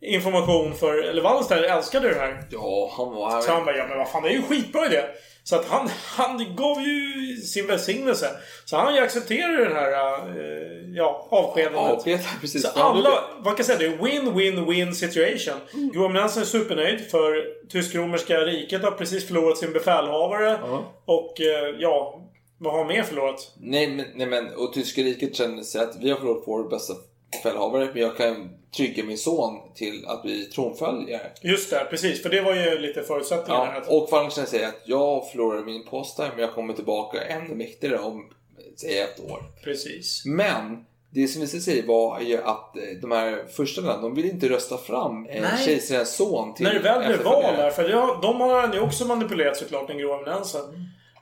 information 0.00 0.74
för... 0.74 1.02
Eller 1.02 1.22
Wallenstein 1.22 1.64
älskade 1.64 2.08
det 2.08 2.14
här. 2.20 2.42
Ja, 2.50 2.92
han 2.96 3.14
var... 3.14 3.40
Så 3.40 3.52
han 3.52 3.64
bara, 3.64 3.76
ja 3.76 3.86
men 3.88 3.98
vad 3.98 4.08
fan 4.10 4.22
det 4.22 4.28
är 4.28 4.32
ju 4.32 4.42
skitbra 4.42 4.86
idé. 4.86 5.02
Så 5.44 5.56
att 5.56 5.64
han, 5.64 5.88
han 6.06 6.56
gav 6.56 6.80
ju 6.82 7.36
sin 7.36 7.66
välsignelse. 7.66 8.30
Så 8.64 8.76
han 8.76 8.98
accepterade 8.98 9.64
den 9.64 9.76
här, 9.76 9.92
eh, 9.92 10.96
ja, 10.96 11.28
avskedandet. 11.30 11.80
Avskedad, 11.80 12.20
precis. 12.40 12.62
Så 12.62 12.68
alla, 12.80 13.10
vad 13.38 13.56
kan 13.56 13.64
säga, 13.64 13.78
det 13.78 13.84
är 13.84 13.96
win-win-win 13.96 14.92
situation. 14.92 15.60
Mm. 15.74 15.90
Johan 15.94 16.12
Nansen 16.12 16.42
är 16.42 16.46
supernöjd 16.46 17.10
för 17.10 17.44
tysk-romerska 17.68 18.38
riket 18.38 18.82
har 18.82 18.90
precis 18.90 19.26
förlorat 19.26 19.58
sin 19.58 19.72
befälhavare. 19.72 20.58
Och 21.04 21.40
eh, 21.40 21.74
ja, 21.78 22.20
vad 22.58 22.72
har 22.74 22.84
mer 22.84 23.02
förlorat? 23.02 23.52
Nej 23.60 23.86
men, 23.88 24.06
nej 24.14 24.26
men, 24.26 24.54
och 24.54 24.72
tyska 24.72 25.02
riket 25.02 25.36
kände 25.36 25.64
sig 25.64 25.80
att 25.80 25.96
vi 26.00 26.10
har 26.10 26.16
förlorat 26.16 26.42
vår 26.46 26.70
bästa 26.70 26.94
befälhavare, 27.32 27.88
men 27.92 28.02
jag 28.02 28.16
kan 28.16 28.50
trygga 28.76 29.04
min 29.04 29.18
son 29.18 29.60
till 29.74 30.06
att 30.06 30.22
bli 30.22 30.44
tronföljare. 30.44 31.30
Just 31.42 31.70
det, 31.70 31.86
precis. 31.90 32.22
För 32.22 32.30
det 32.30 32.40
var 32.40 32.54
ju 32.54 32.78
lite 32.78 33.02
förutsättningarna. 33.02 33.72
Ja, 33.86 33.96
och 33.96 34.08
Wallenstein 34.10 34.46
säger 34.46 34.68
att 34.68 34.82
jag 34.84 35.30
förlorar 35.30 35.64
min 35.64 35.84
post 35.84 36.18
här, 36.18 36.30
men 36.30 36.38
jag 36.38 36.54
kommer 36.54 36.74
tillbaka 36.74 37.24
ännu 37.24 37.54
mäktigare 37.54 37.98
om, 37.98 38.30
säg 38.76 38.98
ett 38.98 39.20
år. 39.20 39.42
Precis. 39.64 40.22
Men 40.24 40.84
det 41.10 41.28
som 41.28 41.40
visade 41.40 41.62
sig 41.62 41.86
var 41.86 42.20
ju 42.20 42.42
att 42.42 42.76
eh, 42.76 42.82
de 43.02 43.10
här 43.10 43.44
första 43.56 44.00
de 44.00 44.14
ville 44.14 44.28
inte 44.28 44.48
rösta 44.48 44.78
fram 44.78 45.28
kejsarens 45.64 46.16
son 46.16 46.54
till 46.54 46.66
När 46.66 46.74
det 46.74 46.80
väl 46.80 47.06
blev 47.06 47.22
val 47.22 47.56
där, 47.56 47.70
för 47.70 47.82
det, 47.82 47.92
de 48.22 48.40
har 48.40 48.74
ju 48.74 48.80
också 48.80 49.04
manipulerat 49.04 49.56
såklart, 49.56 49.88
den 49.88 49.98
grova 49.98 50.16
eminensen. 50.16 50.62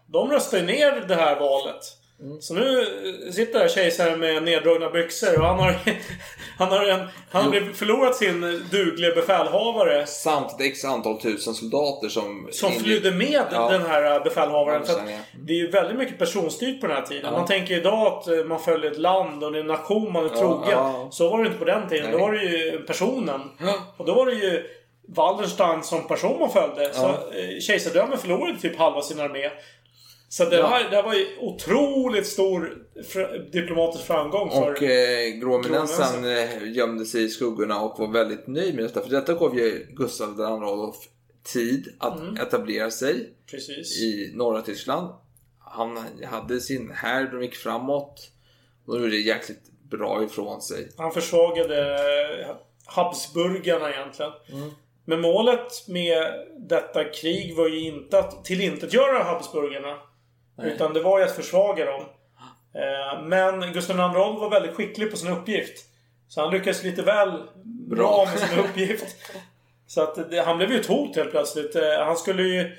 De 0.07 0.31
röstade 0.31 0.63
ju 0.63 0.67
ner 0.67 1.05
det 1.09 1.15
här 1.15 1.41
valet. 1.41 2.00
Så 2.41 2.55
nu 2.55 2.87
sitter 3.33 3.69
kejsaren 3.69 4.21
med 4.21 4.43
neddragna 4.43 4.91
byxor 4.91 5.39
och 5.41 5.47
han 5.47 5.59
har, 5.59 5.75
han 6.59 6.69
har, 6.69 6.85
en, 6.85 7.07
han 7.31 7.45
har 7.45 7.73
förlorat 7.75 8.17
sin 8.17 8.41
dugliga 8.71 9.15
befälhavare. 9.15 10.07
Samt 10.07 10.61
x 10.61 10.85
antal 10.85 11.21
tusen 11.21 11.55
soldater 11.55 12.09
som... 12.09 12.49
Som 12.53 12.73
flydde 12.73 13.11
med 13.11 13.45
Ja. 13.53 13.69
den 13.71 13.83
här 13.83 14.21
befälhavaren. 14.25 14.85
För 14.87 14.93
att 14.93 15.11
Ja. 15.11 15.17
det 15.47 15.53
är 15.53 15.57
ju 15.57 15.71
väldigt 15.71 15.99
mycket 15.99 16.19
personstyrt 16.19 16.81
på 16.81 16.87
den 16.87 16.97
här 16.97 17.03
tiden. 17.03 17.25
Ja. 17.25 17.39
Man 17.39 17.47
tänker 17.47 17.77
idag 17.77 18.07
att 18.07 18.29
eh, 18.29 18.45
man 18.45 18.61
följer 18.61 18.91
ett 18.91 18.99
land 18.99 19.45
och 19.45 19.53
det 19.53 19.59
är 19.59 19.61
en 19.61 19.67
nation 19.67 20.13
man 20.13 20.25
är 20.25 20.29
trogen. 20.29 21.11
Så 21.13 21.31
var 21.31 21.39
det 21.39 21.47
inte 21.47 21.59
på 21.59 21.65
den 21.65 21.89
tiden. 21.89 22.05
Nej. 22.05 22.13
Då 22.13 22.19
var 22.19 22.33
det 22.33 22.43
ju 22.43 22.79
personen. 22.87 23.41
Och 23.97 24.07
då 24.07 24.15
var 24.15 24.27
det 24.27 24.33
ju 24.35 24.65
Wallenstein 25.09 25.83
som 25.83 26.07
person 26.09 26.41
man 26.41 26.51
följde. 26.51 26.95
Så 26.95 27.07
eh, 27.07 27.61
kejsardömet 27.61 28.21
förlorade 28.21 28.59
typ 28.61 28.79
halva 28.79 29.03
sin 29.03 29.21
armé. 29.21 29.51
Så 30.33 30.45
det, 30.45 30.57
Ja. 30.57 30.67
här, 30.67 30.91
det 30.91 30.97
här 30.97 31.03
var 31.03 31.15
ju 31.15 31.27
otroligt 31.41 32.27
stor 32.27 32.83
diplomatisk 33.53 34.05
framgång 34.07 34.51
för... 34.51 34.71
Och 34.73 34.83
eh, 34.83 35.29
Gråminensen 35.31 36.25
eh, 36.25 36.73
gömde 36.73 37.05
sig 37.05 37.25
i 37.25 37.29
skuggorna 37.29 37.81
och 37.81 37.99
var 37.99 38.09
väldigt 38.09 38.47
nöjd 38.47 38.75
med 38.75 38.85
detta. 38.85 39.01
För 39.01 39.11
detta 39.11 39.35
gav 39.35 39.59
ju 39.59 39.87
Gustav 39.91 40.29
II 40.39 40.45
Adolf 40.45 40.97
tid 41.53 41.89
att 41.99 42.21
Mm. 42.21 42.37
etablera 42.37 42.91
sig 42.91 43.31
Precis. 43.51 44.03
i 44.03 44.33
norra 44.35 44.63
Tyskland. 44.63 45.09
Han 45.59 45.99
hade 46.27 46.61
sin 46.61 46.91
här, 46.91 47.25
de 47.33 47.43
gick 47.43 47.55
framåt. 47.55 48.31
Och 48.87 48.95
de 48.95 49.01
gjorde 49.03 49.17
det 49.17 49.21
jäkligt 49.23 49.63
bra 49.91 50.25
ifrån 50.25 50.61
sig. 50.63 50.89
Han 50.97 51.13
försvagade 51.13 51.95
eh, 52.41 52.57
Habsburgarna 52.87 53.91
egentligen. 53.95 54.33
Men 55.05 55.21
målet 55.21 55.89
med 55.89 56.23
detta 56.69 57.05
krig 57.05 57.57
var 57.57 57.69
ju 57.69 57.81
inte 57.81 58.19
att 58.19 58.45
tillintetgöra 58.45 59.23
Habsburgarna. 59.23 59.97
Utan 60.65 60.95
det 60.95 61.01
var 61.03 61.19
ju 61.19 61.25
att 61.25 61.37
försvaga 61.37 61.85
dem. 61.85 62.01
Eh, 62.75 63.23
Men 63.23 63.73
Gustav 63.73 63.97
II 63.97 64.03
Adolf 64.03 64.41
var 64.41 64.51
väldigt 64.51 64.75
skicklig 64.75 65.11
på 65.11 65.17
sin 65.17 65.33
uppgift. 65.33 65.85
Så 66.29 66.41
han 66.41 66.51
lyckades 66.51 66.83
lite 66.83 67.03
väl 67.03 67.43
bra 67.91 68.29
med 68.33 68.49
sin 68.49 68.59
uppgift. 68.59 69.17
Så 69.87 70.03
att 70.03 70.31
det, 70.31 70.41
han 70.43 70.57
blev 70.57 70.73
ju 70.73 70.81
ett 70.81 70.87
hot 70.87 71.17
helt 71.17 71.31
plötsligt. 71.31 71.77
Eh, 71.77 72.05
Han 72.05 72.17
skulle 72.17 72.43
ju 72.43 72.77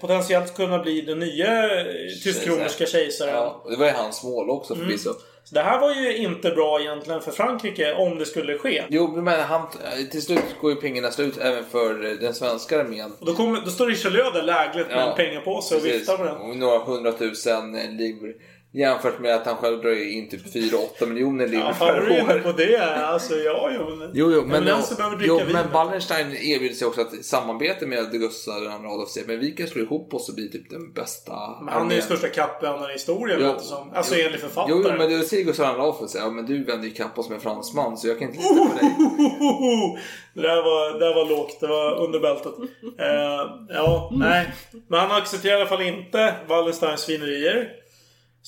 potentiellt, 0.00 0.56
kunna 0.56 0.78
bli 0.78 1.00
den 1.00 1.18
nya 1.18 1.80
eh, 1.80 1.86
tysk-romerska 2.24 2.86
kejsaren. 2.86 3.34
Ja, 3.34 3.64
det 3.70 3.76
var 3.76 3.86
ju 3.86 3.92
hans 3.92 4.24
mål 4.24 4.50
också 4.50 4.74
förvisso. 4.76 5.12
Så 5.12 5.20
det 5.50 5.60
här 5.60 5.80
var 5.80 5.94
ju 5.94 6.16
inte 6.16 6.50
bra 6.50 6.80
egentligen 6.80 7.20
för 7.20 7.30
Frankrike 7.32 7.94
om 7.94 8.18
det 8.18 8.26
skulle 8.26 8.58
ske. 8.58 8.84
Jo, 8.88 9.22
men 9.22 9.40
han, 9.40 9.66
till 10.10 10.22
slut 10.22 10.44
går 10.60 10.70
ju 10.70 10.76
pengarna 10.76 11.10
slut 11.10 11.38
även 11.38 11.64
för 11.64 12.04
eh, 12.04 12.12
den 12.12 12.34
svenska 12.34 12.80
armén. 12.80 13.12
Och 13.20 13.26
då, 13.26 13.34
kommer, 13.34 13.60
då 13.60 13.70
står 13.70 13.86
Richelieu 13.86 14.30
där 14.30 14.42
lägligt 14.42 14.88
med 14.88 15.08
en 15.08 15.16
pengapåse 15.16 15.76
och 15.76 15.86
viftar 15.86 16.18
med 16.18 16.26
den. 16.26 16.58
Några 16.58 16.78
hundratusen 16.78 17.74
eh, 17.74 17.90
livre. 17.90 18.32
Jämfört 18.72 19.20
med 19.20 19.34
att 19.34 19.46
han 19.46 19.56
själv 19.56 19.82
drar 19.82 20.12
in 20.12 20.28
typ 20.28 20.54
4-8 21.00 21.06
miljoner 21.06 21.46
livre 21.46 21.74
Ja, 21.80 21.86
per 21.86 22.10
år. 22.10 22.40
på 22.40 22.52
det? 22.52 22.94
Alltså, 23.06 23.34
ja, 23.34 23.70
jo. 23.78 23.96
Men, 23.96 24.10
Jo, 24.14 24.32
jo, 24.32 24.42
men, 24.46 24.64
dricka 24.64 25.16
jo, 25.26 25.40
men 25.52 25.70
Wallenstein 25.72 26.26
erbjuder 26.36 26.74
sig 26.74 26.86
också 26.88 27.00
att 27.00 27.24
samarbeta 27.24 27.86
med 27.86 28.10
Gustav 28.12 28.62
II 28.62 28.68
Adolf. 28.68 29.08
säger, 29.10 29.26
Men 29.26 29.40
vi 29.40 29.50
kan 29.50 29.66
slå 29.66 29.82
ihop 29.82 30.14
oss 30.14 30.28
och 30.28 30.34
bli 30.34 30.50
typ 30.50 30.70
den 30.70 30.92
bästa 30.92 31.32
Men 31.62 31.74
han 31.74 31.90
är 31.90 31.94
ju 31.94 32.02
största 32.02 32.28
kappvändaren 32.28 32.90
i 32.90 32.92
historien, 32.92 33.38
Jo. 33.42 33.52
det 33.52 33.60
som. 33.60 33.92
Alltså 33.94 34.14
Jo. 34.16 34.26
enligt 34.26 34.40
författaren. 34.40 34.82
Jo, 34.82 34.90
jo, 34.90 34.98
men 34.98 35.10
du 35.10 35.22
säger 35.24 35.44
Gustav 35.44 35.66
II 35.74 35.80
Adolf 35.80 36.10
säger 36.10 36.24
ja, 36.24 36.30
men 36.30 36.46
du 36.46 36.64
vänder 36.64 36.88
ju 36.88 36.94
kapp 36.94 37.18
oss 37.18 37.30
med 37.30 37.42
fransman 37.42 37.96
så 37.96 38.08
jag 38.08 38.18
kan 38.18 38.28
inte 38.28 38.42
lita 38.42 38.54
på 38.54 38.74
dig. 38.74 38.94
Det 40.34 40.42
där 40.42 40.62
var, 40.62 40.92
det 40.92 40.98
där 41.06 41.14
var 41.14 41.24
lågt. 41.28 41.60
Det 41.60 41.66
var 41.66 42.04
under 42.04 42.20
bältet. 42.20 42.52
Eh, 42.98 43.50
ja, 43.68 44.10
nej. 44.12 44.52
Men 44.88 45.00
han 45.00 45.10
accepterar 45.22 45.52
i 45.52 45.60
alla 45.60 45.68
fall 45.70 45.82
inte 45.82 46.34
Wallensteins 46.48 47.00
svinerier. 47.00 47.68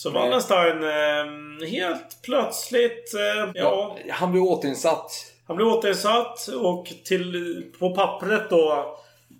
Så. 0.02 0.10
Wallenstein 0.10 0.82
eh, 0.82 1.68
helt 1.68 2.22
plötsligt... 2.22 3.14
Eh, 3.14 3.50
ja, 3.54 3.96
Han 4.10 4.32
blir 4.32 4.42
återinsatt. 4.42 5.12
Han 5.46 5.56
blir 5.56 5.66
återinsatt 5.66 6.48
och 6.48 6.86
till, 7.04 7.64
på 7.78 7.94
pappret 7.94 8.50
då 8.50 8.96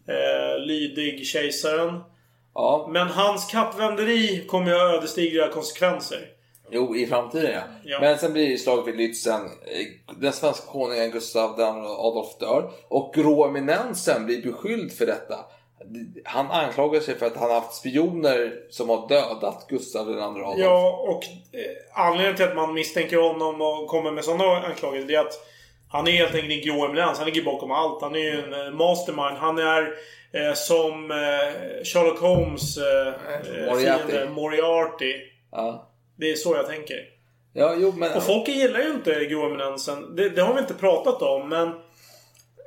eh, 0.08 0.66
lydig 0.66 1.26
kejsaren. 1.26 2.00
Ja. 2.54 2.88
Men 2.92 3.08
hans 3.08 3.46
kappvänderi 3.46 4.46
kommer 4.46 4.70
ju 4.70 4.78
ha 4.78 4.96
ödesdigra 4.96 5.48
konsekvenser. 5.48 6.26
Jo, 6.70 6.96
i 6.96 7.06
framtiden 7.06 7.52
ja. 7.52 7.62
Ja. 7.84 8.00
Men 8.00 8.18
sen 8.18 8.32
blir 8.32 8.48
det 8.48 8.58
slaget 8.58 8.86
vid 8.86 8.94
Lützen. 8.94 9.48
Den 10.20 10.32
svenska 10.32 10.66
konungen 10.66 11.10
Gustav 11.10 11.60
II 11.60 11.64
Adolf 11.64 12.38
dör. 12.40 12.70
Och 12.88 13.14
Grå 13.14 13.46
Eminensen 13.46 14.26
blir 14.26 14.42
beskylld 14.42 14.92
för 14.92 15.06
detta. 15.06 15.36
Han 16.24 16.50
anklagar 16.50 17.00
sig 17.00 17.18
för 17.18 17.26
att 17.26 17.36
han 17.36 17.50
har 17.50 17.60
haft 17.60 17.74
spioner 17.74 18.52
som 18.70 18.88
har 18.88 19.08
dödat 19.08 19.66
Gustav 19.68 20.10
II 20.10 20.20
Adolf. 20.20 20.58
Ja, 20.58 21.04
och 21.08 21.24
eh, 21.58 22.04
anledningen 22.06 22.36
till 22.36 22.44
att 22.44 22.56
man 22.56 22.74
misstänker 22.74 23.16
honom 23.16 23.60
och 23.60 23.88
kommer 23.88 24.10
med 24.12 24.24
sådana 24.24 24.66
anklagelser 24.66 25.12
är 25.12 25.18
att 25.18 25.40
han 25.88 26.08
är 26.08 26.12
helt 26.12 26.34
enkelt 26.34 26.52
en 26.52 26.60
grå 26.60 26.84
eminens. 26.84 27.18
Han 27.18 27.26
ligger 27.26 27.42
bakom 27.42 27.70
allt. 27.70 28.02
Han 28.02 28.14
är 28.14 28.18
ju 28.18 28.40
en 28.40 28.66
eh, 28.66 28.72
mastermind. 28.72 29.38
Han 29.38 29.58
är 29.58 29.94
eh, 30.32 30.54
som 30.54 31.10
eh, 31.10 31.84
Sherlock 31.84 32.20
Holmes 32.20 32.78
eh, 32.78 33.12
Moriarty. 33.66 34.12
fiende 34.12 34.30
Moriarty. 34.30 35.14
Ja. 35.52 35.90
Det 36.16 36.30
är 36.30 36.34
så 36.34 36.54
jag 36.54 36.66
tänker. 36.66 36.96
Ja, 37.52 37.74
jo 37.78 37.92
men... 37.96 38.12
Och 38.16 38.22
folk 38.22 38.48
gillar 38.48 38.80
ju 38.80 38.90
inte 38.90 39.24
grå 39.24 39.46
eminensen. 39.46 40.16
Det, 40.16 40.28
det 40.28 40.42
har 40.42 40.54
vi 40.54 40.60
inte 40.60 40.74
pratat 40.74 41.22
om, 41.22 41.48
men 41.48 41.72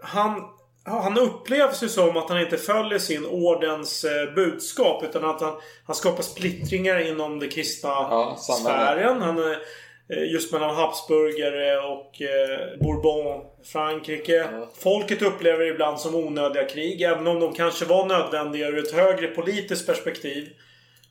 han, 0.03 0.43
han 0.85 1.17
upplevs 1.17 1.83
ju 1.83 1.89
som 1.89 2.17
att 2.17 2.29
han 2.29 2.41
inte 2.41 2.57
följer 2.57 2.99
sin 2.99 3.25
ordens 3.25 4.03
eh, 4.03 4.33
budskap. 4.33 5.03
Utan 5.03 5.25
att 5.25 5.41
han, 5.41 5.53
han 5.85 5.95
skapar 5.95 6.23
splittringar 6.23 7.09
inom 7.09 7.39
det 7.39 7.47
kristna 7.47 7.89
Ja, 7.89 8.37
sfären. 8.39 9.21
Han, 9.21 9.37
är, 9.37 9.51
eh, 10.09 10.31
just 10.31 10.51
mellan 10.51 10.75
Habsburgare 10.75 11.77
och 11.77 12.21
eh, 12.21 12.79
Bourbon, 12.79 13.41
Frankrike. 13.63 14.47
Folket 14.77 15.21
upplever 15.21 15.65
ibland 15.65 15.99
som 15.99 16.15
onödiga 16.15 16.63
krig. 16.63 17.01
Även 17.01 17.27
om 17.27 17.39
de 17.39 17.53
kanske 17.53 17.85
var 17.85 18.05
nödvändiga 18.05 18.67
ur 18.67 18.77
ett 18.77 18.91
högre 18.91 19.27
politiskt 19.27 19.87
perspektiv. 19.87 20.49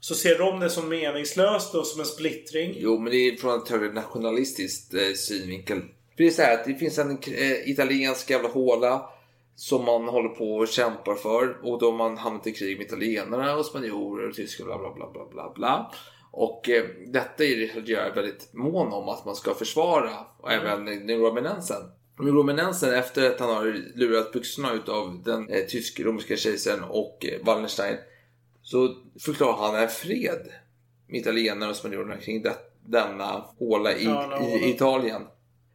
Så 0.01 0.15
ser 0.15 0.39
de 0.39 0.61
det 0.61 0.71
som 0.71 0.89
meningslöst 0.89 1.75
och 1.75 1.87
som 1.87 2.01
en 2.01 2.07
splittring. 2.07 2.75
Jo, 2.79 2.99
men 2.99 3.13
det 3.13 3.17
är 3.17 3.37
från 3.37 3.63
ett 3.63 3.69
högre 3.69 3.93
nationalistiskt 3.93 4.95
eh, 4.95 5.13
synvinkel. 5.17 5.79
För 5.79 6.25
det 6.25 6.27
är 6.27 6.31
så 6.31 6.43
här 6.43 6.55
att 6.55 6.65
det 6.65 6.75
finns 6.75 6.99
en 6.99 7.11
eh, 7.11 7.71
italiensk 7.71 8.31
jävla 8.31 8.49
håla 8.49 9.03
som 9.55 9.85
man 9.85 10.09
håller 10.09 10.29
på 10.29 10.57
och 10.57 10.69
kämpar 10.69 11.15
för. 11.15 11.57
Och 11.63 11.79
då 11.79 11.91
har 11.91 11.99
man 11.99 12.19
hamnat 12.19 12.47
i 12.47 12.53
krig 12.53 12.77
med 12.79 12.87
italienarna 12.87 13.57
och 13.57 13.67
spanjorer 13.67 14.29
och 14.29 14.35
tyskar 14.35 14.65
bla 14.65 14.79
bla 14.79 14.95
bla 14.95 15.11
bla 15.13 15.29
bla 15.31 15.53
bla. 15.55 15.93
Och 16.31 16.69
eh, 16.69 16.85
detta 17.07 17.45
är 17.45 17.57
Richelieu 17.57 18.13
väldigt 18.15 18.53
mån 18.53 18.93
om 18.93 19.09
att 19.09 19.25
man 19.25 19.37
ska 19.37 19.55
försvara. 19.55 20.11
Och 20.39 20.53
även 20.53 20.85
neuroeminensen. 20.85 21.83
Neuroeminensen 22.19 22.95
efter 22.95 23.31
att 23.31 23.41
han 23.41 23.49
har 23.55 23.65
lurat 23.95 24.33
byxorna 24.33 24.73
utav 24.73 25.23
den 25.25 25.49
eh, 25.49 25.65
tysk-romerska 25.65 26.37
kejsaren 26.37 26.85
och 26.85 27.27
eh, 27.27 27.47
Wallenstein. 27.47 27.97
Så 28.63 28.95
förklarar 29.21 29.73
han 29.73 29.83
en 29.83 29.89
fred 29.89 30.53
med 31.07 31.21
italienarna 31.21 31.71
och 31.71 31.77
spanjorerna 31.77 32.17
kring 32.17 32.43
det, 32.43 32.57
denna 32.87 33.45
håla 33.59 33.93
i, 33.93 34.05
Ja, 34.05 34.43
i. 34.43 34.71
Italien. 34.71 35.23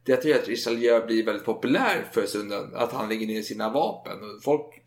Det 0.07 0.25
gör 0.25 0.39
att 0.39 0.47
Richelieu 0.47 1.05
blir 1.05 1.25
väldigt 1.25 1.45
populär 1.45 2.05
för 2.11 2.25
stunden. 2.25 2.75
Att 2.75 2.93
han 2.93 3.09
lägger 3.09 3.27
ner 3.27 3.41
sina 3.41 3.69
vapen. 3.69 4.13
Och 4.13 4.43
folk 4.43 4.81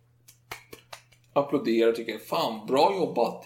applåderar 1.33 1.89
och 1.91 1.97
tycker 1.97 2.18
Fan, 2.18 2.66
bra 2.66 2.95
jobbat! 2.97 3.45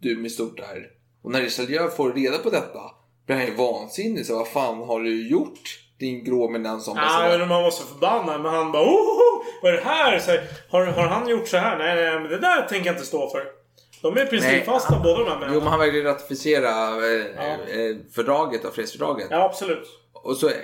Du 0.00 0.16
med 0.16 0.32
stort 0.32 0.56
där. 0.56 0.86
Och 1.22 1.30
när 1.30 1.40
Richelieu 1.40 1.88
får 1.88 2.12
reda 2.12 2.38
på 2.38 2.50
detta 2.50 2.80
blir 3.26 3.36
han 3.36 3.46
ju 3.46 3.54
vansinnig. 3.54 4.26
Så 4.26 4.38
vad 4.38 4.48
fan 4.48 4.78
har 4.78 5.00
du 5.00 5.28
gjort? 5.28 5.60
Din 5.98 6.24
grå 6.24 6.48
eminens 6.48 6.84
som 6.84 6.96
Ja, 6.96 7.36
men 7.38 7.48
man 7.48 7.62
var 7.62 7.70
så 7.70 7.84
förbannad. 7.86 8.40
Men 8.40 8.54
han 8.54 8.72
bara 8.72 8.82
oh, 8.82 9.44
Vad 9.62 9.72
är 9.72 9.76
det 9.76 9.84
här? 9.84 10.18
Så, 10.18 10.30
här, 10.30 10.48
har, 10.70 10.86
har 10.86 11.06
han 11.06 11.28
gjort 11.28 11.48
så 11.48 11.56
här? 11.56 11.78
Nej, 11.78 11.96
nej, 11.96 12.20
men 12.20 12.30
det 12.30 12.38
där 12.38 12.62
tänker 12.62 12.86
jag 12.86 12.94
inte 12.94 13.06
stå 13.06 13.30
för. 13.30 13.42
De 14.02 14.16
är 14.16 14.26
principfasta 14.26 15.00
båda 15.02 15.18
de 15.18 15.30
här 15.30 15.38
männen. 15.38 15.54
Jo, 15.54 15.60
men 15.60 15.68
han 15.68 15.78
vägrade 15.78 16.08
ratificera 16.08 16.70
eh, 16.88 17.54
eh, 17.80 17.96
fördraget, 18.14 18.64
och 18.64 18.74
fredsfördraget. 18.74 19.26
Ja, 19.30 19.44
absolut. 19.44 19.99
Och 20.22 20.36
så, 20.36 20.48
eh, 20.48 20.54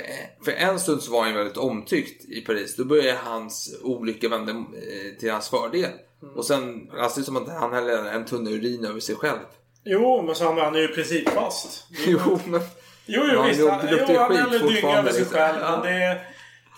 för 0.45 0.53
en 0.53 0.81
stund 0.81 1.03
så 1.03 1.13
var 1.13 1.25
han 1.25 1.35
väldigt 1.35 1.57
omtyckt 1.57 2.25
i 2.25 2.41
Paris. 2.41 2.77
Då 2.77 2.85
började 2.85 3.19
hans 3.25 3.79
olycka 3.83 4.29
vända 4.29 4.53
eh, 4.53 5.19
till 5.21 5.31
hans 5.31 5.49
fördel. 5.49 5.91
Och 6.37 6.45
sen, 6.45 6.91
alltså 6.99 7.21
det 7.21 7.23
är 7.23 7.25
som 7.25 7.37
att 7.37 7.49
han 7.49 7.73
häller 7.73 8.05
en 8.05 8.25
tunna 8.25 8.51
urin 8.51 8.85
över 8.85 9.01
sig 9.01 9.15
själv. 9.15 9.39
Jo, 9.85 10.23
men 10.23 10.35
så 10.35 10.45
han, 10.45 10.59
han 10.59 10.75
är 10.75 10.81
ju 10.81 10.89
principfast. 10.89 11.85
Jo, 12.07 12.39
men... 12.45 12.61
Jo, 13.07 13.23
jo 13.25 13.35
Ja, 13.35 13.43
visst. 13.43 13.69
Han, 13.69 13.89
ju 13.89 14.17
han 14.17 14.29
skit 14.29 14.39
häller 14.39 14.59
dynga 14.59 14.99
över 14.99 15.13
sig 15.13 15.25
själv. 15.25 15.59
Ja. 15.61 15.71
Men 15.71 15.93
det 15.93 16.21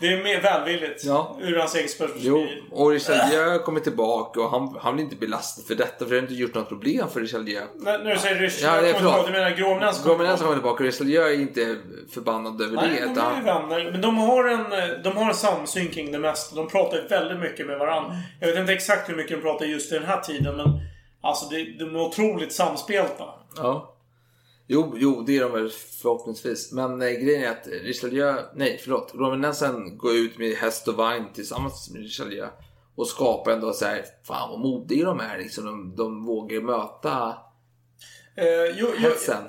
det 0.00 0.06
är 0.06 0.22
mer 0.24 0.40
välvilligt. 0.40 1.04
Ja. 1.04 1.36
Ur 1.40 1.56
hans 1.58 1.74
eget 1.74 1.98
perspektiv. 1.98 2.26
Jo, 2.26 2.46
och 2.70 2.90
Richelieu 2.90 3.58
kommer 3.58 3.80
tillbaka 3.80 4.40
och 4.40 4.50
han, 4.50 4.76
han 4.80 4.94
blir 4.94 5.04
inte 5.04 5.16
belastad 5.16 5.62
för 5.68 5.74
detta. 5.74 6.04
För 6.04 6.10
det 6.10 6.16
har 6.16 6.22
inte 6.22 6.34
gjort 6.34 6.54
något 6.54 6.68
problem 6.68 7.08
för 7.08 7.20
Richelieu. 7.20 7.62
När 7.74 7.98
du 8.14 8.18
säger 8.18 8.36
rysk, 8.40 8.62
Ja, 8.62 8.70
kommer 8.70 8.88
ihåg, 8.88 8.96
förlåt. 8.98 9.26
du 9.26 9.32
menar 9.32 9.50
gråminens 9.50 10.04
Gråminensen 10.04 10.44
kommer 10.44 10.56
tillbaka 10.56 10.74
och 10.84 10.86
Richelieu 10.90 11.22
är 11.22 11.40
inte 11.40 11.76
förbannad 12.14 12.62
över 12.62 12.76
Nej, 12.76 12.88
det. 13.00 13.14
de 13.14 13.18
är 13.20 13.36
ju 13.36 13.42
vänner. 13.44 13.90
Men 13.92 14.00
de 14.00 14.16
har 14.18 14.44
en, 14.48 15.02
de 15.02 15.16
har 15.16 15.28
en 15.28 15.34
samsyn 15.34 15.88
kring 15.88 16.12
det 16.12 16.18
mesta. 16.18 16.56
De 16.56 16.68
pratar 16.68 17.06
väldigt 17.08 17.38
mycket 17.40 17.66
med 17.66 17.78
varandra. 17.78 18.16
Jag 18.40 18.48
vet 18.48 18.58
inte 18.58 18.72
exakt 18.72 19.08
hur 19.08 19.16
mycket 19.16 19.36
de 19.36 19.42
pratar 19.42 19.66
just 19.66 19.92
i 19.92 19.94
den 19.94 20.04
här 20.04 20.20
tiden, 20.20 20.56
men... 20.56 20.80
Alltså, 21.22 21.48
det, 21.48 21.56
de 21.78 21.96
är 21.96 22.00
otroligt 22.00 22.52
samspelta. 22.52 23.24
ja. 23.56 23.94
Jo, 24.70 24.94
jo, 24.96 25.22
det 25.26 25.36
är 25.36 25.40
de 25.40 25.52
väl 25.52 25.70
förhoppningsvis. 26.02 26.72
Men 26.72 27.02
eh, 27.02 27.08
grejen 27.08 27.44
är 27.44 27.50
att 27.50 27.66
Richelieu, 27.66 28.34
nej 28.54 28.80
förlåt, 28.82 29.12
Gråminensen 29.12 29.98
går 29.98 30.14
ut 30.14 30.38
med 30.38 30.56
häst 30.56 30.88
och 30.88 30.94
vagn 30.94 31.32
tillsammans 31.34 31.90
med 31.90 32.02
Richelieu. 32.02 32.48
Och 32.96 33.06
skapar 33.06 33.52
ändå 33.52 33.72
så 33.72 33.84
här, 33.84 34.04
fan 34.24 34.50
vad 34.50 34.60
modiga 34.60 35.06
de 35.06 35.20
är 35.20 35.38
liksom. 35.38 35.64
De, 35.64 35.96
de 35.96 36.24
vågar 36.24 36.60
möta 36.60 37.36
Eh, 38.36 38.76
jo, 38.76 38.86
jo, 38.98 39.08
hetsen. 39.08 39.44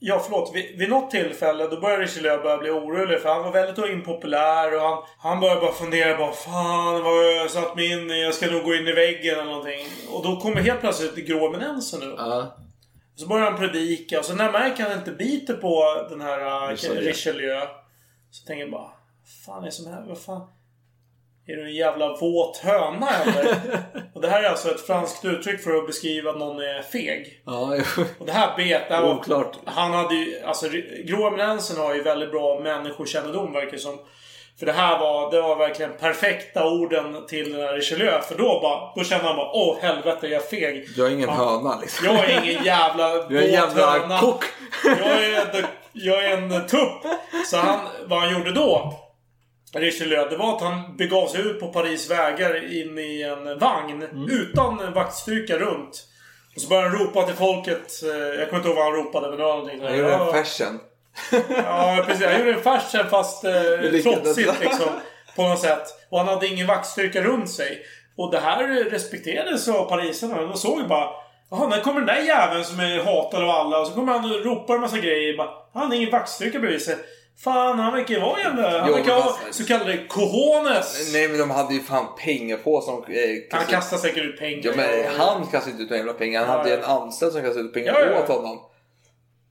Ja, 0.00 0.22
förlåt. 0.24 0.50
Vid, 0.54 0.78
vid 0.78 0.90
något 0.90 1.10
tillfälle 1.10 1.66
då 1.66 1.80
började 1.80 2.02
Richelieu 2.02 2.42
börja 2.42 2.58
bli 2.58 2.70
orolig 2.70 3.20
för 3.20 3.28
han 3.28 3.42
var 3.42 3.52
väldigt 3.52 3.90
impopulär 3.90 4.74
och 4.74 4.80
han, 4.80 5.02
han 5.18 5.40
började 5.40 5.60
bara 5.60 5.72
fundera 5.72 6.18
bara 6.18 6.32
Fan 6.32 7.02
vad 7.02 7.12
har 7.12 7.22
jag 7.22 7.50
satt 7.50 7.76
mig 7.76 7.92
in 7.92 8.10
i? 8.10 8.22
Jag 8.22 8.34
ska 8.34 8.50
nog 8.50 8.64
gå 8.64 8.74
in 8.74 8.88
i 8.88 8.92
väggen 8.92 9.34
eller 9.34 9.44
någonting. 9.44 9.86
Och 10.12 10.24
då 10.24 10.40
kommer 10.40 10.60
helt 10.60 10.80
plötsligt 10.80 11.26
gråeminensen 11.26 12.02
upp. 12.02 12.14
Ja. 12.18 12.56
Så 13.18 13.26
börjar 13.26 13.50
han 13.50 13.58
predika 13.58 14.18
och 14.18 14.24
så 14.24 14.34
när 14.34 14.52
märker 14.52 14.82
han 14.82 14.98
inte 14.98 15.10
biter 15.10 15.54
på 15.54 16.06
den 16.10 16.20
här 16.20 16.64
uh, 16.64 16.70
Richelieu. 16.70 17.08
Richelieu. 17.08 17.66
Så 18.30 18.46
tänker 18.46 18.62
jag 18.62 18.70
bara 18.70 18.90
fan 19.44 19.62
är 19.62 19.66
det 19.66 19.72
som 19.72 19.92
här? 19.92 20.04
Vad 20.08 20.18
fan? 20.18 20.48
Är 21.46 21.56
du 21.56 21.64
en 21.64 21.74
jävla 21.74 22.16
våt 22.16 22.56
höna 22.56 23.08
eller? 23.10 23.56
och 24.14 24.20
det 24.20 24.28
här 24.28 24.42
är 24.42 24.48
alltså 24.48 24.70
ett 24.70 24.86
franskt 24.86 25.24
uttryck 25.24 25.62
för 25.62 25.74
att 25.74 25.86
beskriva 25.86 26.30
att 26.30 26.38
någon 26.38 26.60
är 26.60 26.82
feg. 26.82 27.42
Ja, 27.46 27.76
jo. 27.76 28.04
Och 28.18 28.26
det 28.26 28.32
här 28.32 28.56
bet, 28.56 28.88
det 28.88 28.94
här 28.94 29.02
var. 29.02 29.54
Han 29.64 29.92
hade 29.92 30.14
ju, 30.14 30.40
alltså 30.40 30.68
Grå 31.04 31.26
Eminensen 31.26 31.76
har 31.76 31.94
ju 31.94 32.02
väldigt 32.02 32.30
bra 32.30 32.60
människokännedom 32.60 33.52
verkar 33.52 33.76
som. 33.76 33.98
För 34.58 34.66
det 34.66 34.72
här 34.72 34.98
var, 34.98 35.30
det 35.30 35.40
var 35.40 35.56
verkligen 35.56 35.92
perfekta 36.00 36.68
orden 36.70 37.26
till 37.26 37.56
Richelieu. 37.56 38.20
För 38.28 38.34
då 38.38 38.60
bara, 38.62 38.92
då 38.96 39.04
kände 39.04 39.24
han 39.26 39.36
bara 39.36 39.50
åh 39.52 39.76
helvete 39.80 40.26
jag 40.26 40.42
är 40.42 40.46
feg. 40.46 40.88
Jag 40.96 41.06
är 41.06 41.10
ingen 41.10 41.28
Ja. 41.28 41.34
höna 41.34 41.80
liksom. 41.80 42.06
Jag 42.06 42.30
är 42.30 42.42
ingen 42.44 42.64
jävla 42.64 43.14
Du 43.28 43.38
är 43.38 43.42
en 43.42 43.52
jävla 43.52 44.18
kock. 44.20 44.44
Jag 44.84 45.24
är, 45.24 45.66
jag 45.92 46.24
är 46.24 46.36
en 46.36 46.66
tupp. 46.66 47.02
Så 47.46 47.56
han, 47.56 47.78
vad 48.06 48.18
han 48.20 48.32
gjorde 48.32 48.52
då? 48.52 48.94
Richelieu, 49.74 50.28
det 50.30 50.36
var 50.36 50.56
att 50.56 50.62
han 50.62 50.96
begav 50.96 51.26
sig 51.26 51.40
ut 51.40 51.60
på 51.60 51.68
Paris 51.72 52.10
vägar 52.10 52.80
in 52.80 52.98
i 52.98 53.22
en 53.22 53.58
vagn. 53.58 54.02
Mm. 54.02 54.28
Utan 54.30 54.92
vaktstyrka 54.94 55.58
runt. 55.58 56.04
Och 56.54 56.60
så 56.62 56.68
började 56.68 56.88
han 56.88 56.98
ropa 56.98 57.22
till 57.22 57.34
folket. 57.34 58.02
eh, 58.02 58.08
Jag 58.40 58.48
kommer 58.48 58.56
inte 58.56 58.68
ihåg 58.68 58.76
vad 58.76 58.84
han 58.84 58.94
ropade 58.94 59.28
men 59.28 59.38
det 59.38 59.44
var 59.44 59.56
någonting 59.56 59.82
Jag 59.82 59.96
gjorde 59.96 60.12
en 60.14 60.32
fashion. 60.32 60.80
Ja, 61.56 62.04
precis. 62.06 62.26
Han 62.26 62.38
gjorde 62.38 62.52
en 62.52 62.62
fashion 62.62 63.10
fast 63.10 63.44
eh, 63.44 63.52
trotsigt 64.02 64.60
liksom. 64.60 64.88
På 65.36 65.42
något 65.42 65.60
sätt. 65.60 65.84
Och 66.10 66.18
han 66.18 66.28
hade 66.28 66.46
ingen 66.46 66.66
vaktstyrka 66.66 67.22
runt 67.22 67.50
sig. 67.50 67.82
Och 68.16 68.30
det 68.32 68.38
här 68.38 68.68
respekterades 68.90 69.68
av 69.68 69.88
parisarna. 69.88 70.42
De 70.42 70.56
såg 70.56 70.80
ju 70.80 70.86
bara 70.86 71.08
Jaha, 71.50 71.66
när 71.68 71.80
kommer 71.80 72.00
den 72.00 72.06
där 72.06 72.22
jäveln 72.22 72.64
som 72.64 72.80
är 72.80 72.98
hatad 73.04 73.42
av 73.42 73.50
alla? 73.50 73.80
Och 73.80 73.86
så 73.86 73.92
kommer 73.94 74.12
han 74.12 74.24
och 74.24 74.44
ropar 74.44 74.74
en 74.74 74.80
massa 74.80 74.98
grejer. 74.98 75.36
Bara, 75.36 75.50
han 75.74 75.86
har 75.86 75.94
ingen 75.94 76.10
vaktstyrka 76.10 76.58
bredvid 76.58 76.82
sig. 76.82 76.96
Fan, 77.44 77.78
han 77.78 77.92
verkar 77.92 78.14
ju 78.14 78.20
vara 78.20 78.40
jävla... 78.40 78.78
Han 78.80 78.88
Jo, 78.88 78.94
verkar 78.94 79.14
ha 79.14 79.38
så 79.50 79.64
kallade 79.64 79.98
cojones. 80.08 81.12
Nej 81.12 81.28
men 81.28 81.38
de 81.38 81.50
hade 81.50 81.74
ju 81.74 81.80
fan 81.80 82.06
pengar 82.24 82.56
på 82.56 82.80
som... 82.80 82.94
Eh, 82.94 83.58
Han 83.58 83.64
kastar 83.66 83.96
säkert 83.96 84.24
ut 84.24 84.38
pengar. 84.38 84.60
Ja 84.64 84.72
men 84.76 85.18
han 85.18 85.46
kastade 85.46 85.70
inte 85.70 85.82
ut 85.82 85.90
några 85.90 85.98
jävla 85.98 86.12
pengar. 86.12 86.40
Han 86.40 86.50
Ja, 86.50 86.58
hade 86.58 86.70
ju 86.70 86.76
ja. 86.76 86.82
en 86.82 86.90
anställd 87.02 87.32
som 87.32 87.42
kastade 87.42 87.64
ut 87.64 87.74
pengar 87.74 88.10
ja. 88.12 88.22
åt 88.22 88.28
honom. 88.28 88.60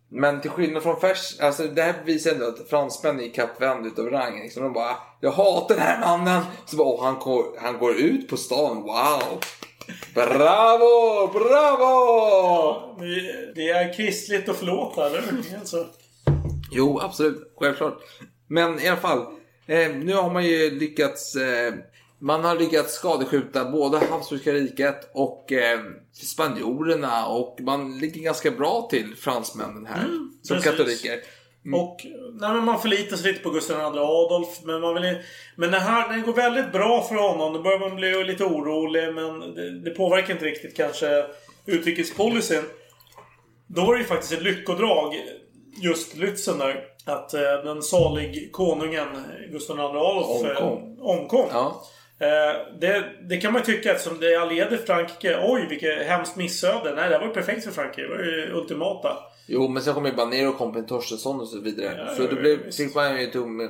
Men 0.10 0.42
till 0.42 0.52
skillnad 0.52 0.84
från 0.84 1.00
Färs, 1.00 1.40
alltså 1.40 1.64
det 1.64 1.82
här 1.82 1.96
visar 2.06 2.32
ändå 2.32 2.46
att 2.48 2.70
fransmän 2.70 3.20
är 3.20 3.30
kappvända 3.34 3.88
utav 3.88 4.06
rang. 4.10 4.40
Liksom. 4.42 4.64
De 4.64 4.74
bara, 4.74 4.96
jag 5.22 5.32
hatar 5.32 5.76
den 5.76 5.84
här 5.84 6.00
mannen. 6.00 6.42
Så 6.66 6.78
bara, 6.78 7.04
han, 7.04 7.20
går, 7.20 7.46
han 7.62 7.78
går 7.78 7.96
ut 7.96 8.30
på 8.30 8.38
stan, 8.38 8.78
wow. 8.82 9.40
Bravo, 10.14 11.28
bravo! 11.34 12.96
Det- 13.00 13.54
Det 13.56 13.70
är 13.70 13.94
kristligt 13.94 14.50
att 14.50 14.58
förlåta, 14.58 15.06
eller 15.08 15.22
hur? 15.22 15.58
Alltså. 15.60 15.86
Jo, 16.72 17.00
absolut. 17.00 17.54
Självklart. 17.60 17.98
Men 18.48 18.80
i 18.80 18.88
alla 18.88 18.98
fall. 19.00 19.20
Eh, 19.68 19.90
nu 19.96 20.14
har 20.14 20.30
man 20.34 20.46
ju 20.46 20.80
lyckats... 20.80 21.36
Eh, 21.36 21.74
man 22.20 22.44
har 22.44 22.56
lyckats 22.56 22.94
skadeskjuta 22.94 23.72
både 23.72 23.98
Habsburgska 23.98 24.54
riket 24.54 25.12
och 25.14 25.52
eh, 25.52 25.80
spanjorerna. 26.14 27.28
Och 27.28 27.58
man 27.62 27.98
ligger 27.98 28.22
ganska 28.22 28.52
bra 28.52 28.88
till 28.90 29.16
fransmännen 29.16 29.86
här. 29.86 30.02
som 30.02 30.10
Mm, 30.10 30.32
precis. 30.50 30.64
katoliker. 30.66 31.20
Och 31.76 31.98
nej, 32.40 32.54
men 32.54 32.64
man 32.66 32.80
förlitar 32.82 33.18
sig 33.18 33.32
lite 33.32 33.44
på 33.44 33.50
Gustav 33.50 33.78
II 33.96 34.00
Adolf. 34.00 34.48
Men, 34.64 34.82
man 34.82 34.94
vill, 34.94 35.18
men 35.56 35.72
det 35.72 35.80
här 35.80 36.14
det 36.18 36.22
går 36.22 36.34
väldigt 36.34 36.72
bra 36.72 37.04
för 37.04 37.16
honom. 37.16 37.54
Då 37.54 37.62
börjar 37.62 37.80
man 37.80 37.96
bli 37.96 38.24
lite 38.24 38.44
orolig. 38.44 39.14
Men 39.14 39.40
det, 39.56 39.80
det 39.80 39.90
påverkar 39.92 40.34
inte 40.34 40.46
riktigt 40.46 40.78
kanske 40.78 41.26
utrikespolicyn. 41.66 42.64
Då 43.68 43.86
var 43.86 43.94
det 43.94 44.00
ju 44.00 44.06
faktiskt 44.08 44.34
ett 44.34 44.44
lyckodrag. 44.44 45.16
Just 45.82 46.16
Lützen 46.16 46.58
där. 46.58 46.84
Att 47.06 47.34
eh, 47.34 47.42
den 47.42 47.82
salig 47.82 48.50
konungen 48.52 49.08
Gustav 49.52 49.78
II 49.78 49.84
Adolf 49.84 50.46
eh, 50.46 50.68
Omkom. 50.68 50.98
omkom. 51.02 51.46
Ja. 51.52 51.84
Eh, 52.20 52.78
det, 52.80 53.04
det 53.22 53.38
kan 53.38 53.54
man 53.54 53.64
tycka 53.64 53.92
eftersom 53.92 54.20
det 54.20 54.36
allierade 54.36 54.78
Frankrike. 54.78 55.40
Oj, 55.44 55.68
vilket 55.70 56.08
hemskt 56.08 56.36
missöde. 56.36 56.94
Nej, 56.96 57.10
det 57.10 57.18
var 57.18 57.26
ju 57.26 57.34
perfekt 57.34 57.64
för 57.64 57.72
Frankrike. 57.72 58.02
Det 58.02 58.18
var 58.18 58.24
ju 58.24 58.52
ultimata. 58.54 59.18
Jo, 59.48 59.68
men 59.68 59.84
sen 59.84 59.94
kom 59.94 60.06
ju 60.06 60.12
Banero 60.12 60.54
Kompin 60.54 60.86
Torstensson 60.86 61.40
och 61.42 61.48
så 61.48 61.60
vidare. 61.60 62.06
Ja, 62.08 62.16
så 62.16 62.28
då 62.28 62.36
blev, 62.36 62.72
fick 62.72 62.96
man 62.96 63.22
ju 63.22 63.28
tom, 63.28 63.70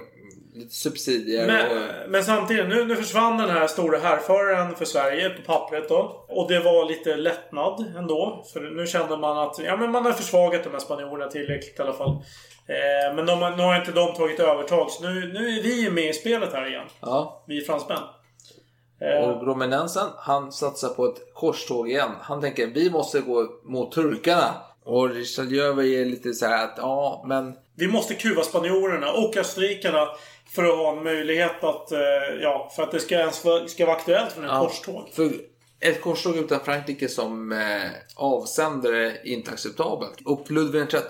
lite 0.57 0.75
subsidier. 0.75 1.41
och, 1.41 1.47
Men, 1.47 2.11
men 2.11 2.23
samtidigt, 2.23 2.67
nu, 2.67 2.85
nu 2.85 2.95
försvann 2.95 3.37
den 3.37 3.49
här 3.49 3.67
stora 3.67 3.97
härföraren 3.97 4.75
för 4.75 4.85
Sverige 4.85 5.29
på 5.29 5.41
pappret 5.41 5.89
då. 5.89 6.25
Och 6.27 6.51
det 6.51 6.59
var 6.59 6.85
lite 6.85 7.15
lättnad 7.15 7.93
ändå. 7.97 8.45
För 8.53 8.61
nu 8.61 8.87
kände 8.87 9.17
man 9.17 9.37
att 9.37 9.59
ja, 9.59 9.77
men 9.77 9.91
man 9.91 10.05
har 10.05 10.11
försvagat 10.11 10.63
de 10.63 10.69
här 10.69 10.79
spanjorerna 10.79 11.27
tillräckligt 11.27 11.79
i 11.79 11.81
alla 11.81 11.93
fall. 11.93 12.09
Eh, 12.67 13.15
men 13.15 13.25
de, 13.25 13.39
nu 13.39 13.63
har 13.63 13.75
inte 13.75 13.91
de 13.91 14.13
tagit 14.13 14.39
övertag. 14.39 14.91
Så 14.91 15.03
nu, 15.03 15.33
nu 15.33 15.57
är 15.57 15.63
vi 15.63 15.89
med 15.89 16.09
i 16.09 16.13
spelet 16.13 16.53
här 16.53 16.67
igen. 16.67 16.85
ja. 17.01 17.43
Vi 17.47 17.61
fransmän. 17.61 17.97
Eh, 19.01 19.29
Och 19.29 19.47
Romanensen, 19.47 20.07
han 20.17 20.51
satsar 20.51 20.89
på 20.89 21.05
ett 21.05 21.33
korståg 21.33 21.89
igen. 21.89 22.11
Han 22.21 22.41
tänker 22.41 22.67
vi 22.67 22.89
måste 22.89 23.21
gå 23.21 23.47
mot 23.63 23.91
turkarna. 23.91 24.53
Och 24.83 25.09
Richelieu 25.09 25.79
är 26.01 26.05
lite 26.05 26.33
så 26.33 26.45
här 26.45 26.63
att 26.65 26.73
ja, 26.77 27.23
men 27.27 27.53
Vi 27.75 27.87
måste 27.87 28.13
kuva 28.13 28.43
spanjorerna 28.43 29.11
och 29.11 29.37
österrikarna 29.37 30.07
för 30.49 30.63
att 30.63 30.77
ha 30.77 30.97
en 30.97 31.03
möjlighet 31.03 31.63
att... 31.63 31.91
Eh, 31.91 31.99
ja, 32.41 32.71
för 32.75 32.83
att 32.83 32.91
det 32.91 32.99
ska 32.99 33.15
ens 33.19 33.45
vara, 33.45 33.67
ska 33.67 33.85
vara 33.85 33.95
aktuellt 33.95 34.31
för 34.31 34.41
en 34.43 34.47
Ja. 34.49 34.59
korståg. 34.67 35.09
För 35.13 35.31
ett 35.79 36.01
korståg 36.01 36.35
utan 36.37 36.59
Frankrike 36.59 37.07
som 37.09 37.51
eh, 37.51 37.89
avsändare 38.15 39.11
är 39.11 39.27
inte 39.27 39.51
acceptabelt. 39.51 40.17
Och 40.25 40.51
Ludvig 40.51 40.87
XIII 40.89 41.01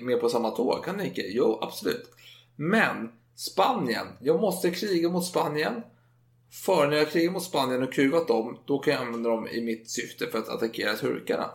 är 0.00 0.04
med 0.04 0.20
på 0.20 0.28
samma 0.28 0.50
tåg. 0.50 0.84
Kan 0.84 0.96
ni 0.96 1.04
inte? 1.08 1.20
Jo, 1.20 1.58
absolut. 1.62 2.10
Men 2.56 3.10
Spanien. 3.36 4.06
Jag 4.20 4.40
måste 4.40 4.70
kriga 4.70 5.08
mot 5.08 5.24
Spanien. 5.24 5.82
För 6.64 6.86
när 6.86 6.96
jag 6.96 7.10
krigar 7.10 7.32
mot 7.32 7.42
Spanien 7.42 7.82
och 7.82 7.92
kuvat 7.92 8.28
dem, 8.28 8.58
då 8.66 8.78
kan 8.78 8.92
jag 8.94 9.02
använda 9.02 9.30
dem 9.30 9.48
i 9.48 9.60
mitt 9.60 9.90
syfte 9.90 10.26
för 10.26 10.38
att 10.38 10.48
attackera 10.48 10.94
turkarna. 10.94 11.50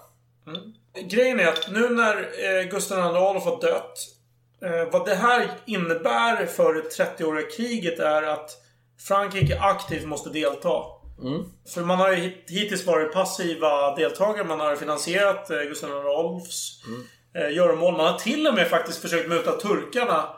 Grejen 1.10 1.40
är 1.40 1.48
att 1.48 1.72
nu 1.72 1.90
när 1.90 2.16
eh, 2.18 2.64
Gustav 2.70 2.98
II 2.98 3.04
Adolf 3.04 3.44
har 3.44 3.62
dött. 3.62 3.98
Eh, 4.64 4.92
vad 4.92 5.06
det 5.06 5.16
här 5.16 5.52
innebär 5.66 6.46
för 6.46 6.74
det 6.74 6.82
30-åriga 7.04 7.50
kriget 7.58 8.00
är 8.00 8.24
att 8.24 8.52
Frankrike 9.08 9.60
aktivt 9.60 10.08
måste 10.08 10.30
delta. 10.30 10.84
För 11.74 11.82
man 11.82 11.98
har 12.00 12.10
ju 12.10 12.16
hit- 12.16 12.46
hittills 12.48 12.86
varit 12.86 13.14
passiva 13.14 13.96
deltagare. 13.96 14.44
Man 14.48 14.60
har 14.60 14.76
finansierat 14.76 15.50
eh, 15.50 15.62
Gustav 15.62 15.90
II 15.90 15.96
Adolfs 15.96 16.82
eh, 17.36 17.56
göromål. 17.56 17.98
Man 17.98 18.06
har 18.14 18.20
till 18.20 18.48
och 18.48 18.54
med 18.54 18.68
faktiskt 18.70 19.02
försökt 19.02 19.30
muta 19.30 19.52
turkarna 19.52 20.30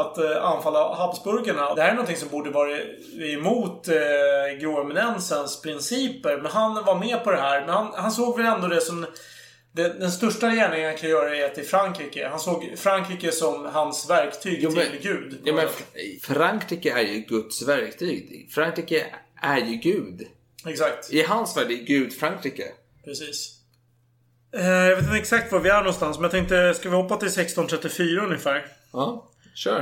att 0.00 0.18
eh, 0.18 0.44
anfalla 0.44 0.94
Habsburgarna. 0.94 1.74
Det 1.74 1.82
här 1.82 1.88
är 1.88 1.94
någonting 1.94 2.16
som 2.16 2.28
borde 2.28 2.50
vara 2.50 2.78
emot 3.34 3.88
eh, 3.88 4.58
Grå 4.60 4.80
Eminensens 4.80 5.62
principer. 5.62 6.36
Men 6.36 6.52
han 6.52 6.74
var 6.84 6.94
med 6.98 7.24
på 7.24 7.30
det 7.30 7.40
här. 7.40 7.60
Men 7.60 7.70
han, 7.70 7.92
han 7.96 8.12
såg 8.12 8.36
väl 8.36 8.46
ändå 8.46 8.66
det 8.68 8.80
som 8.80 9.06
den, 9.72 10.00
den 10.00 10.12
största 10.12 10.50
gärningen 10.50 10.88
han 10.88 10.96
kan 10.98 11.10
göra 11.10 11.36
är 11.36 11.48
till 11.48 11.64
Frankrike. 11.66 12.28
Han 12.28 12.40
såg 12.40 12.74
Frankrike 12.76 13.32
som 13.32 13.66
hans 13.66 14.10
verktyg 14.10 14.58
Jo, 14.62 14.70
men- 14.70 14.86
till 14.90 15.00
Gud. 15.02 15.38
Ja, 15.44 15.54
men 15.54 15.68
Frankrike 16.22 16.92
är 16.92 17.02
ju 17.02 17.20
Guds 17.20 17.68
verktyg. 17.68 18.48
Frankrike 18.54 19.06
är 19.42 19.56
ju 19.58 19.76
Gud. 19.76 20.26
Exakt. 20.66 21.12
I 21.12 21.22
hans 21.22 21.56
värld 21.56 21.70
är 21.70 21.74
Gud 21.74 22.12
Frankrike. 22.12 22.64
Precis. 23.04 23.54
Eh, 24.56 24.66
jag 24.66 24.96
vet 24.96 25.04
inte 25.04 25.16
exakt 25.16 25.52
var 25.52 25.60
vi 25.60 25.68
är 25.68 25.78
någonstans, 25.78 26.16
men 26.16 26.22
jag 26.22 26.30
tänkte, 26.30 26.74
ska 26.74 26.88
vi 26.90 26.96
hoppa 26.96 27.16
till 27.16 27.28
1634 27.28 28.24
ungefär? 28.24 28.66
Ja, 28.92 29.30
kör. 29.58 29.76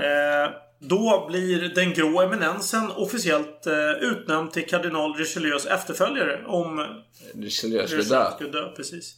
Eh, 0.45 0.51
då 0.79 1.27
blir 1.29 1.75
den 1.75 1.93
grå 1.95 2.21
eminensen 2.23 2.91
officiellt 2.91 3.67
eh, 3.67 3.91
utnämnd 3.91 4.53
till 4.53 4.67
kardinal 4.69 5.15
Richelieus 5.15 5.67
efterföljare 5.67 6.45
om 6.47 6.87
Richelieu 7.35 7.87
skulle 7.87 8.03
dö. 8.03 8.31
skulle 8.35 8.51
dö. 8.51 8.69
Precis. 8.77 9.15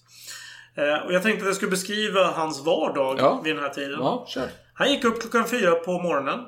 Eh, 0.75 1.07
och 1.07 1.13
jag 1.13 1.23
tänkte 1.23 1.43
att 1.43 1.47
jag 1.47 1.57
skulle 1.57 1.71
beskriva 1.71 2.27
hans 2.27 2.65
vardag 2.65 3.17
Ja. 3.19 3.41
vid 3.45 3.55
den 3.57 3.63
här 3.65 3.71
tiden. 3.71 3.99
Ja, 4.01 4.25
kör. 4.29 4.49
Han 4.75 4.93
gick 4.93 5.05
upp 5.05 5.21
klockan 5.21 5.49
fyra 5.49 5.75
på 5.75 5.99
morgonen. 6.03 6.41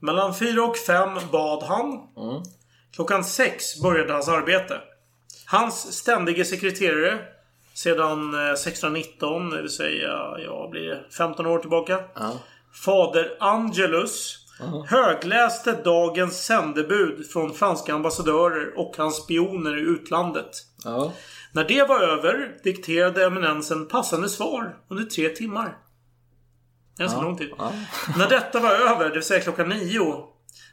Mellan 0.00 0.34
fyra 0.34 0.62
och 0.64 0.76
fem 0.76 1.10
bad 1.32 1.62
han. 1.62 2.00
Klockan 2.94 3.24
sex 3.24 3.82
började 3.82 4.12
hans 4.12 4.28
arbete. 4.28 4.80
Hans 5.46 5.92
ständige 5.92 6.44
sekreterare 6.44 7.18
sedan 7.74 8.34
eh, 8.34 8.40
1619, 8.52 9.50
det 9.50 9.62
vill 9.62 9.70
säga, 9.70 10.08
ja, 10.44 10.68
blir 10.70 10.88
det 10.88 11.04
15 11.16 11.46
år 11.46 11.58
tillbaka. 11.58 12.00
Fader 12.84 13.36
Angelus 13.40 14.38
högläste 14.86 15.72
dagens 15.84 16.44
sändebud 16.44 17.30
från 17.30 17.54
franska 17.54 17.94
ambassadörer 17.94 18.78
och 18.78 18.94
hans 18.96 19.16
spioner 19.16 19.78
i 19.78 19.80
utlandet. 19.80 20.50
Ja. 20.84 21.12
När 21.52 21.64
det 21.64 21.88
var 21.88 22.00
över 22.00 22.56
dikterade 22.64 23.24
eminensen 23.24 23.88
passande 23.88 24.28
svar 24.28 24.76
under 24.88 25.04
tre 25.04 25.28
timmar. 25.28 25.78
Ganska 26.98 27.20
lång 27.20 27.36
tid. 27.36 27.50
När 28.18 28.28
detta 28.28 28.60
var 28.60 28.70
över, 28.70 29.04
det 29.04 29.14
vill 29.14 29.22
säga 29.22 29.40
klockan 29.40 29.68
nio, 29.68 30.24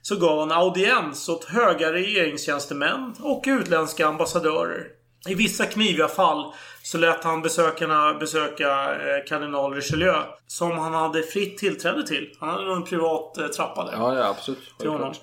så 0.02 0.16
gav 0.16 0.40
han 0.40 0.52
audiens 0.52 1.30
åt 1.30 1.46
höga 1.46 1.94
regeringstjänstemän 1.94 3.16
och 3.20 3.44
utländska 3.48 4.08
ambassadörer. 4.08 4.88
I 5.30 5.36
vissa 5.36 5.66
kniviga 5.66 6.08
fall 6.08 6.54
så 6.84 6.98
lät 6.98 7.24
han 7.24 7.42
besökarna 7.42 8.14
besöka 8.14 8.96
eh, 8.96 9.26
kardinal 9.28 9.74
Richelieu. 9.74 10.22
Som 10.48 10.72
han 10.72 10.94
hade 10.94 11.24
fritt 11.24 11.58
tillträde 11.58 12.08
till. 12.08 12.38
Han 12.40 12.50
hade 12.50 12.74
en 12.74 12.84
privat 12.84 13.38
eh, 13.38 13.48
trappa 13.48 13.86
där 13.86 13.92
Ja, 13.92 14.16
ja, 14.16 14.28
absolut. 14.30 14.78
till 14.80 14.90
honom. 14.90 15.14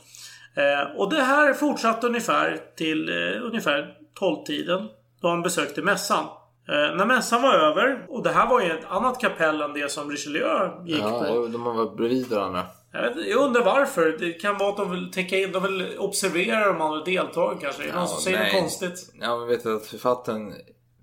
Eh, 0.55 0.96
och 0.96 1.11
det 1.11 1.22
här 1.22 1.55
fortsatte 1.55 2.07
ungefär 2.07 2.61
till 2.76 3.09
ungefär 3.42 3.94
12-tiden. 4.20 4.88
Då 5.20 5.28
han 5.28 5.42
besökte 5.42 5.82
mässan. 5.82 6.26
Eh, 6.71 6.97
när 6.97 7.07
mässan 7.07 7.43
var 7.43 7.55
över, 7.55 8.07
och 8.09 8.23
det 8.23 8.31
här 8.31 8.47
var 8.47 8.61
ju 8.61 8.71
ett 8.71 8.85
annat 8.89 9.21
kapell 9.21 9.61
än 9.61 9.73
det 9.73 9.91
som 9.91 10.11
Richelieu 10.11 10.71
gick 10.87 11.03
Ja, 11.03 11.25
på. 11.29 11.47
de 11.47 11.66
har 11.66 11.75
varit 11.75 11.97
bredvid 11.97 12.29
varandra. 12.29 12.66
Jag, 12.93 13.03
vet, 13.03 13.27
jag 13.27 13.41
undrar 13.41 13.64
varför. 13.64 14.16
Det 14.18 14.33
kan 14.33 14.59
vara 14.59 14.71
att 14.71 14.77
de 14.77 14.91
vill 14.91 15.11
täcka 15.11 15.39
in, 15.39 15.53
de 15.53 15.62
vill 15.62 15.99
observera 15.99 16.66
de 16.66 16.81
andra 16.81 17.05
deltagarna 17.05 17.61
kanske. 17.61 17.83
Är 17.83 17.87
det 17.87 17.95
någon 17.95 18.09
som 18.09 18.21
säger 18.21 18.45
något 18.45 18.53
konstigt? 18.53 19.12
Ja, 19.21 19.37
men 19.37 19.49
vet 19.49 19.62
du 19.62 19.77
att 19.77 19.87
författaren 19.87 20.55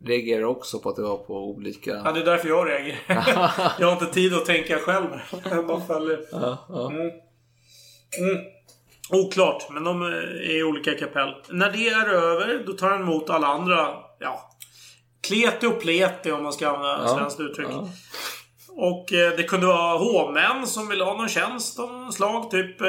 reagerar 0.05 0.43
också 0.43 0.79
på 0.79 0.89
att 0.89 0.95
det 0.95 1.01
var 1.01 1.17
på 1.17 1.33
olika... 1.33 2.01
Ja, 2.05 2.11
det 2.11 2.19
är 2.19 2.25
därför 2.25 2.47
jag 2.47 2.69
reagerar. 2.69 3.51
jag 3.79 3.87
har 3.87 3.93
inte 3.93 4.13
tid 4.13 4.33
att 4.33 4.45
tänka 4.45 4.77
själv. 4.79 5.07
Jag 5.49 5.67
bara 5.67 5.81
följer. 5.81 6.19
Ja, 6.31 6.57
ja. 6.69 6.91
Mm. 6.91 7.01
Mm. 7.01 8.43
Oklart, 9.11 9.69
men 9.69 9.83
de 9.83 10.01
är 10.01 10.51
i 10.51 10.63
olika 10.63 10.93
kapell. 10.93 11.29
När 11.49 11.71
det 11.71 11.89
är 11.89 12.09
över, 12.09 12.63
då 12.65 12.73
tar 12.73 12.89
han 12.89 13.01
emot 13.01 13.29
alla 13.29 13.47
andra. 13.47 13.87
Ja, 14.19 14.49
klete 15.27 15.67
och 15.67 15.81
plete 15.81 16.31
om 16.31 16.43
man 16.43 16.53
ska 16.53 16.67
använda 16.67 16.99
Ja, 17.03 17.15
svenskt 17.17 17.39
uttryck. 17.39 17.67
ja. 17.71 17.89
Och 18.69 19.13
eh, 19.13 19.37
det 19.37 19.43
kunde 19.43 19.67
vara 19.67 19.97
hovmän 19.97 20.67
som 20.67 20.87
ville 20.87 21.03
ha 21.03 21.17
någon 21.17 21.29
tjänst 21.29 21.79
av 21.79 21.93
något 21.93 22.13
slag. 22.13 22.51
Typ, 22.51 22.81
eh, 22.81 22.87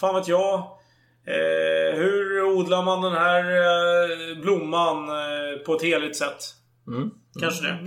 fan 0.00 0.14
vet 0.14 0.28
jag. 0.28 0.58
Eh, 1.26 1.96
hur 1.98 2.42
odlar 2.42 2.82
man 2.82 3.02
den 3.02 3.12
här 3.12 3.42
eh, 3.44 4.40
blomman 4.42 5.08
eh, 5.08 5.58
på 5.66 5.74
ett 5.74 5.82
heligt 5.82 6.16
sätt? 6.16 6.38
Mm. 6.88 7.10
Kanske 7.40 7.62
det. 7.66 7.78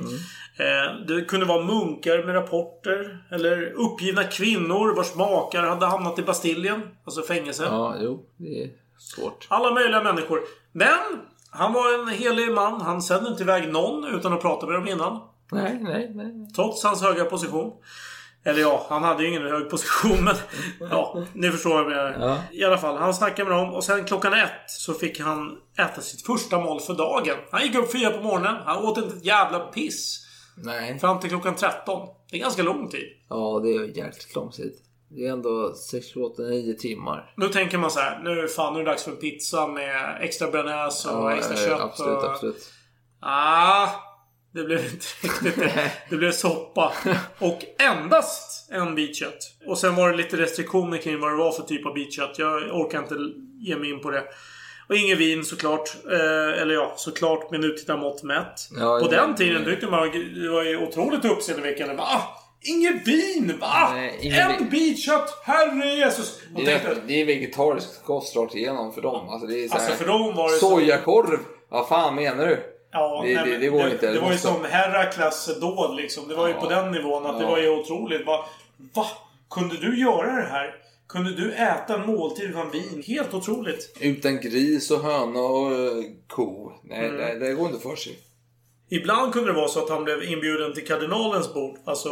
Eh, 0.63 0.95
det 1.07 1.25
kunde 1.25 1.45
vara 1.45 1.63
munkar 1.63 2.23
med 2.23 2.35
rapporter. 2.35 3.17
Eller 3.31 3.71
uppgivna 3.71 4.23
kvinnor 4.23 4.95
vars 4.95 5.15
makar 5.15 5.63
hade 5.63 5.85
hamnat 5.85 6.19
i 6.19 6.21
Bastiljen. 6.21 6.81
Alltså 7.05 7.21
fängelse. 7.21 7.63
Ja, 7.63 7.95
jo. 8.01 8.25
Det 8.37 8.63
är 8.63 8.69
svårt. 8.99 9.47
Alla 9.49 9.71
möjliga 9.73 10.03
människor. 10.03 10.39
Men! 10.71 10.99
Han 11.53 11.73
var 11.73 11.99
en 11.99 12.07
helig 12.07 12.51
man. 12.51 12.81
Han 12.81 13.01
sände 13.01 13.29
inte 13.29 13.43
iväg 13.43 13.71
någon 13.71 14.15
utan 14.15 14.33
att 14.33 14.41
prata 14.41 14.65
med 14.65 14.75
dem 14.75 14.87
innan. 14.87 15.21
Nej, 15.51 15.79
nej, 15.81 16.11
nej. 16.15 16.53
Trots 16.55 16.83
hans 16.83 17.01
höga 17.01 17.25
position. 17.25 17.71
Eller 18.45 18.61
ja, 18.61 18.85
han 18.89 19.03
hade 19.03 19.23
ju 19.23 19.29
ingen 19.29 19.41
hög 19.41 19.69
position 19.69 20.23
men... 20.23 20.35
Ja, 20.89 21.23
ni 21.33 21.51
förstår 21.51 21.69
vad 21.69 21.79
jag 21.79 21.87
menar. 21.87 22.27
Ja. 22.27 22.37
I 22.51 22.63
alla 22.63 22.77
fall, 22.77 22.97
han 22.97 23.13
snackade 23.13 23.49
med 23.49 23.57
dem 23.57 23.73
och 23.73 23.83
sen 23.83 24.05
klockan 24.05 24.33
ett 24.33 24.49
så 24.67 24.93
fick 24.93 25.19
han 25.19 25.57
äta 25.79 26.01
sitt 26.01 26.25
första 26.25 26.59
mål 26.59 26.79
för 26.79 26.93
dagen. 26.93 27.35
Han 27.51 27.61
gick 27.61 27.75
upp 27.75 27.91
fyra 27.91 28.09
på 28.09 28.23
morgonen. 28.23 28.55
Han 28.65 28.85
åt 28.85 28.97
inte 28.97 29.17
ett 29.17 29.25
jävla 29.25 29.59
piss. 29.59 30.25
Nej. 30.57 30.99
Fram 30.99 31.19
till 31.19 31.29
klockan 31.29 31.55
13. 31.55 32.07
Det 32.31 32.37
är 32.37 32.41
ganska 32.41 32.63
lång 32.63 32.89
tid. 32.89 33.07
Ja, 33.29 33.59
det 33.63 33.69
är 33.69 33.97
jäkligt 33.97 34.35
lång 34.35 34.51
tid. 34.51 34.73
Det 35.15 35.27
är 35.27 35.31
ändå 35.31 35.73
6, 35.75 36.15
8, 36.15 36.41
9 36.41 36.73
timmar. 36.73 37.33
Nu 37.37 37.47
tänker 37.49 37.77
man 37.77 37.91
så 37.91 37.99
här, 37.99 38.19
nu 38.23 38.47
fan 38.47 38.73
nu 38.73 38.79
är 38.79 38.83
det 38.83 38.91
dags 38.91 39.03
för 39.03 39.11
en 39.11 39.17
pizza 39.17 39.67
med 39.67 40.17
extra 40.21 40.47
bearnaise 40.51 41.09
och 41.09 41.31
Ja, 41.31 41.37
extra 41.37 41.53
eh, 41.55 41.65
kött. 41.69 41.81
absolut, 41.81 42.17
och... 42.17 42.31
absolut. 42.31 42.69
Ah, 43.21 43.87
det 44.53 44.63
blev 44.63 44.79
inte 44.79 45.05
riktigt 45.23 45.55
det. 45.55 45.91
Det 46.09 46.15
blev 46.17 46.31
soppa. 46.31 46.93
Och 47.39 47.59
endast 47.79 48.71
en 48.71 48.95
bit 48.95 49.15
kött. 49.15 49.37
Och 49.67 49.77
sen 49.77 49.95
var 49.95 50.09
det 50.11 50.17
lite 50.17 50.37
restriktioner 50.37 50.97
kring 50.97 51.19
vad 51.19 51.31
det 51.31 51.35
var 51.37 51.51
för 51.51 51.63
typ 51.63 51.85
av 51.85 51.93
bit 51.93 52.13
kött. 52.13 52.39
Jag 52.39 52.75
orkar 52.75 52.99
inte 52.99 53.15
ge 53.59 53.75
mig 53.77 53.89
in 53.89 53.99
på 54.01 54.11
det. 54.11 54.23
Och 54.89 54.95
inget 54.95 55.17
vin 55.17 55.45
såklart. 55.45 55.89
Eh, 56.11 56.61
eller 56.61 56.73
ja, 56.73 56.93
såklart 56.97 57.51
med 57.51 57.59
nutida 57.59 57.97
mått 57.97 58.23
mätt. 58.23 58.69
Ja, 58.79 58.99
på 59.03 59.07
den 59.07 59.35
tiden 59.35 59.65
tyckte 59.65 59.87
man 59.87 60.11
det 60.43 60.49
var 60.49 60.63
ju 60.63 60.87
otroligt 60.87 61.25
uppseendeväckande. 61.25 61.95
Va? 61.95 62.21
Inget 62.63 63.07
vin! 63.07 63.57
Va? 63.61 63.91
Nej, 63.93 64.17
ingen 64.21 64.51
en 64.51 64.69
bit 64.69 64.99
kött! 64.99 65.41
Herre 65.43 65.85
Jesus! 65.95 66.39
Det 66.55 66.61
är, 66.61 66.65
tänkte, 66.65 67.01
det 67.07 67.21
är 67.21 67.25
vegetarisk 67.25 68.03
kost 68.03 68.35
rakt 68.35 68.55
igenom 68.55 68.93
för 68.93 69.01
dem. 69.01 69.29
Alltså, 69.29 69.47
det 69.47 69.63
är 69.63 69.67
så 69.67 69.73
här, 69.73 69.81
Alltså, 69.81 69.97
för 69.97 70.07
dem 70.07 70.35
var 70.35 70.51
det 70.51 70.57
så- 70.57 70.69
Sojakorv! 70.69 71.39
Vad 71.69 71.87
fan 71.87 72.15
menar 72.15 72.45
du? 72.47 72.63
Ja, 72.91 73.23
Det- 73.25 73.35
nej, 73.35 73.49
det- 73.51 73.57
det 73.57 73.67
går 73.69 73.83
det, 73.83 73.91
inte. 73.91 74.07
Det 74.07 74.13
Det 74.13 74.19
var 74.19 74.27
ju 74.27 74.33
måste- 74.33 74.47
som 74.47 74.65
Herakles 74.69 75.59
dåd 75.61 75.95
liksom. 75.95 76.27
Det 76.27 76.35
var 76.35 76.47
ju 76.47 76.53
Ja. 76.53 76.61
på 76.61 76.69
den 76.69 76.91
nivån 76.91 77.25
att 77.25 77.37
det 77.37 77.43
Ja. 77.43 77.49
var 77.51 77.57
ju 77.59 77.69
otroligt. 77.69 78.25
Va? 78.25 78.45
Va? 78.93 79.05
Kunde 79.49 79.77
du 79.77 79.99
göra 80.01 80.35
det 80.35 80.47
här? 80.51 80.75
kunde 81.09 81.31
du 81.35 81.53
äta 81.53 81.93
en 81.95 82.05
måltid 82.05 82.49
utan 82.49 82.71
vin? 82.71 83.03
Helt 83.07 83.33
otroligt. 83.33 83.97
Utan 84.01 84.41
gris 84.41 84.91
och 84.91 84.99
höna 84.99 85.39
och 85.39 85.71
eh, 85.71 86.03
ko. 86.27 86.71
Nej, 86.83 87.05
Mm. 87.05 87.17
det, 87.39 87.47
det 87.47 87.53
går 87.53 87.67
inte 87.67 87.79
för 87.79 87.95
sig. 87.95 88.19
Ibland 88.95 89.33
kunde 89.33 89.49
det 89.49 89.55
vara 89.55 89.67
så 89.67 89.83
att 89.83 89.89
han 89.89 90.03
blev 90.03 90.23
inbjuden 90.23 90.73
till 90.73 90.87
kardinalens 90.87 91.53
bord. 91.53 91.77
Alltså 91.85 92.09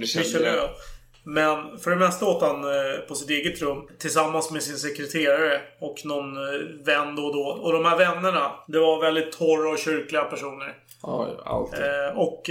Richelieu. 0.00 0.68
Men 1.24 1.78
för 1.78 1.90
det 1.90 1.96
mesta 1.96 2.26
åt 2.26 2.42
han 2.42 2.64
eh, 2.64 3.00
på 3.08 3.14
sitt 3.14 3.30
eget 3.30 3.62
rum. 3.62 3.88
Tillsammans 3.98 4.50
med 4.50 4.62
sin 4.62 4.76
sekreterare 4.76 5.60
och 5.80 5.96
någon 6.04 6.36
eh, 6.36 6.60
vän 6.84 7.16
då 7.16 7.22
och 7.22 7.34
då. 7.34 7.44
Och 7.44 7.72
de 7.72 7.84
här 7.84 7.96
vännerna, 7.96 8.52
det 8.68 8.78
var 8.78 9.00
väldigt 9.00 9.32
torra 9.32 9.70
och 9.70 9.78
kyrkliga 9.78 10.24
personer. 10.24 10.74
Ja, 11.02 11.28
alltid. 11.44 11.80
Eh, 11.80 12.18
och 12.18 12.42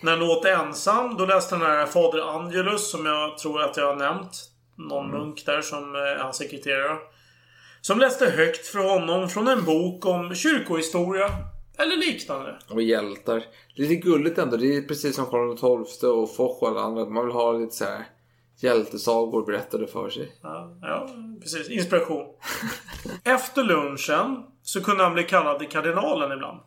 när 0.00 0.12
han 0.12 0.22
åt 0.22 0.44
ensam, 0.44 1.16
då 1.16 1.26
läste 1.26 1.54
han 1.54 1.64
den 1.64 1.76
här 1.76 1.86
Fader 1.86 2.36
Angelus 2.36 2.90
som 2.90 3.06
jag 3.06 3.38
tror 3.38 3.62
att 3.62 3.76
jag 3.76 3.86
har 3.86 3.96
nämnt. 3.96 4.32
Någon 4.76 5.10
munk 5.10 5.46
där 5.46 5.60
som 5.60 5.94
eh, 5.94 6.22
han 6.22 6.34
sekreterare. 6.34 6.96
Som 7.80 7.98
läste 7.98 8.26
högt 8.26 8.66
för 8.66 8.78
honom 8.78 9.28
från 9.28 9.48
en 9.48 9.64
bok 9.64 10.06
om 10.06 10.34
kyrkohistoria. 10.34 11.30
Eller 11.76 11.96
liknande. 11.96 12.58
Och 12.70 12.82
hjältar. 12.82 13.44
Lite 13.74 13.94
gulligt 13.94 14.38
ändå. 14.38 14.56
Det 14.56 14.76
är 14.76 14.82
precis 14.82 15.16
som 15.16 15.26
Karl 15.26 15.86
XII 15.86 16.10
och 16.10 16.36
Foch 16.36 16.62
och 16.62 16.68
alla 16.68 16.80
andra. 16.80 17.04
Man 17.04 17.26
vill 17.26 17.34
ha 17.34 17.52
lite 17.52 17.74
så 17.74 17.84
här 17.84 18.04
hjältesagor 18.58 19.46
berättade 19.46 19.86
för 19.86 20.10
sig. 20.10 20.32
Ja, 20.42 20.78
ja, 20.82 21.08
precis. 21.40 21.70
Inspiration. 21.70 22.26
Efter 23.24 23.64
lunchen 23.64 24.42
så 24.62 24.82
kunde 24.84 25.04
han 25.04 25.14
bli 25.14 25.22
kallad 25.22 25.70
kardinalen 25.70 26.32
ibland. 26.32 26.60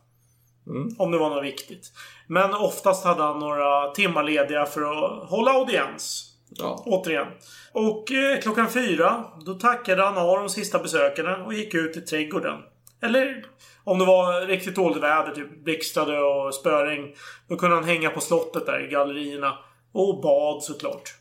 Om 0.98 1.12
det 1.12 1.18
var 1.18 1.30
något 1.30 1.44
viktigt. 1.44 1.92
Men 2.28 2.54
oftast 2.54 3.06
hade 3.06 3.24
han 3.24 3.40
några 3.40 3.92
timmar 3.92 4.24
lediga 4.24 4.66
för 4.66 4.82
att 4.82 5.30
hålla 5.30 5.52
audiens. 5.52 6.26
Ja. 6.50 6.84
Återigen. 6.86 7.28
Och 7.74 8.12
eh, 8.12 8.40
klockan 8.42 8.70
fyra, 8.70 9.26
då 9.46 9.54
tackade 9.54 10.04
han 10.04 10.18
av 10.18 10.38
de 10.38 10.50
sista 10.50 10.80
besökarna 10.80 11.46
och 11.46 11.54
gick 11.54 11.74
ut 11.74 11.98
i 11.98 12.02
trädgården. 12.02 12.58
Eller 13.02 13.46
om 13.90 14.00
det 14.00 14.06
var 14.06 14.48
riktigt 14.48 14.76
dåligt 14.76 15.04
väder, 15.04 15.32
typ 15.32 15.64
blixtrade 15.64 16.20
och 16.20 16.56
spöregn. 16.56 17.14
Då 17.50 17.56
kunde 17.56 17.76
han 17.76 17.86
hänga 17.86 18.10
på 18.10 18.22
slottet 18.22 18.66
där 18.66 18.86
i 18.86 18.88
gallerierna. 18.88 19.58
Och 19.94 20.22
bad 20.22 20.64
såklart. 20.64 21.14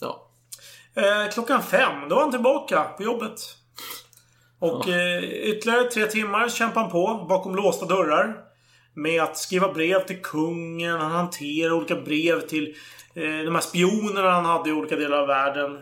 Ja. 0.00 0.30
Eh, 0.94 1.32
klockan 1.32 1.62
fem, 1.62 2.08
då 2.08 2.14
var 2.14 2.22
han 2.22 2.30
tillbaka 2.30 2.84
på 2.84 3.02
jobbet. 3.02 3.40
Och 4.60 4.88
eh, 4.88 5.24
ytterligare 5.24 5.84
tre 5.84 6.06
timmar 6.06 6.48
kämpade 6.48 6.80
han 6.80 6.92
på 6.92 7.26
bakom 7.28 7.56
låsta 7.56 7.86
dörrar. 7.86 8.36
Med 8.94 9.22
att 9.22 9.36
skriva 9.36 9.72
brev 9.72 10.06
till 10.06 10.22
kungen. 10.22 11.00
Han 11.00 11.12
hanterade 11.12 11.74
olika 11.74 11.96
brev 11.96 12.40
till 12.40 12.74
eh, 13.14 13.44
de 13.44 13.54
här 13.54 13.62
spionerna 13.62 14.30
han 14.30 14.44
hade 14.44 14.70
i 14.70 14.72
olika 14.72 14.96
delar 14.96 15.18
av 15.18 15.26
världen. 15.26 15.78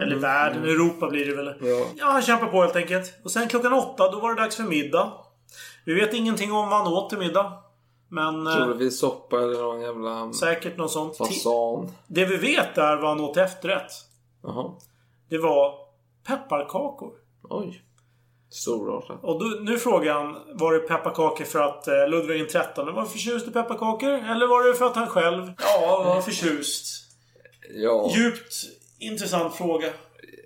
Eller 0.00 0.16
världen, 0.16 0.64
Europa 0.64 1.08
blir 1.08 1.26
det 1.26 1.34
väl. 1.34 1.54
Ja. 1.60 1.86
Ja, 1.96 2.06
han 2.06 2.22
kämpade 2.22 2.50
på 2.50 2.62
helt 2.62 2.76
enkelt. 2.76 3.14
Och 3.24 3.30
sen 3.30 3.48
klockan 3.48 3.72
åtta, 3.72 4.10
då 4.10 4.20
var 4.20 4.34
det 4.34 4.42
dags 4.42 4.56
för 4.56 4.62
middag. 4.62 5.12
Vi 5.84 5.94
vet 5.94 6.14
ingenting 6.14 6.52
om 6.52 6.68
vad 6.68 6.78
han 6.78 6.92
åt 6.92 7.08
till 7.10 7.18
middag. 7.18 7.52
Men 8.08 8.46
eh, 8.46 8.54
Troligtvis 8.56 8.98
soppa 8.98 9.42
eller 9.42 9.62
någon 9.62 9.80
jävla 9.80 10.32
säkert 10.32 10.76
något 10.76 10.90
sånt. 10.90 11.16
Fasan. 11.16 11.92
Det 12.06 12.24
vi 12.24 12.36
vet 12.36 12.78
är 12.78 12.96
vad 12.96 13.08
han 13.08 13.20
åt 13.20 13.34
till 13.34 13.42
efterrätt. 13.42 13.92
Jaha. 14.42 14.70
Det 15.28 15.38
var 15.38 15.74
pepparkakor. 16.26 17.12
Oj. 17.42 17.82
Storartat. 18.50 19.18
Och 19.22 19.38
då, 19.38 19.44
nu 19.60 19.78
frågar 19.78 20.14
han, 20.14 20.36
var 20.54 20.72
det 20.72 20.78
pepparkakor 20.78 21.44
för 21.44 21.58
att 21.58 21.88
eh, 21.88 22.08
Ludvig 22.08 22.48
XIII 22.48 22.62
var 22.76 23.04
förtjust 23.04 23.48
i 23.48 23.50
pepparkakor? 23.50 24.10
Eller 24.10 24.46
var 24.46 24.68
det 24.68 24.74
för 24.74 24.86
att 24.86 24.96
han 24.96 25.06
själv 25.06 25.52
ja, 25.58 26.02
var 26.06 26.20
förtjust? 26.20 27.04
Ja. 27.74 28.10
Djupt 28.14 28.54
intressant 28.98 29.54
fråga. 29.54 29.88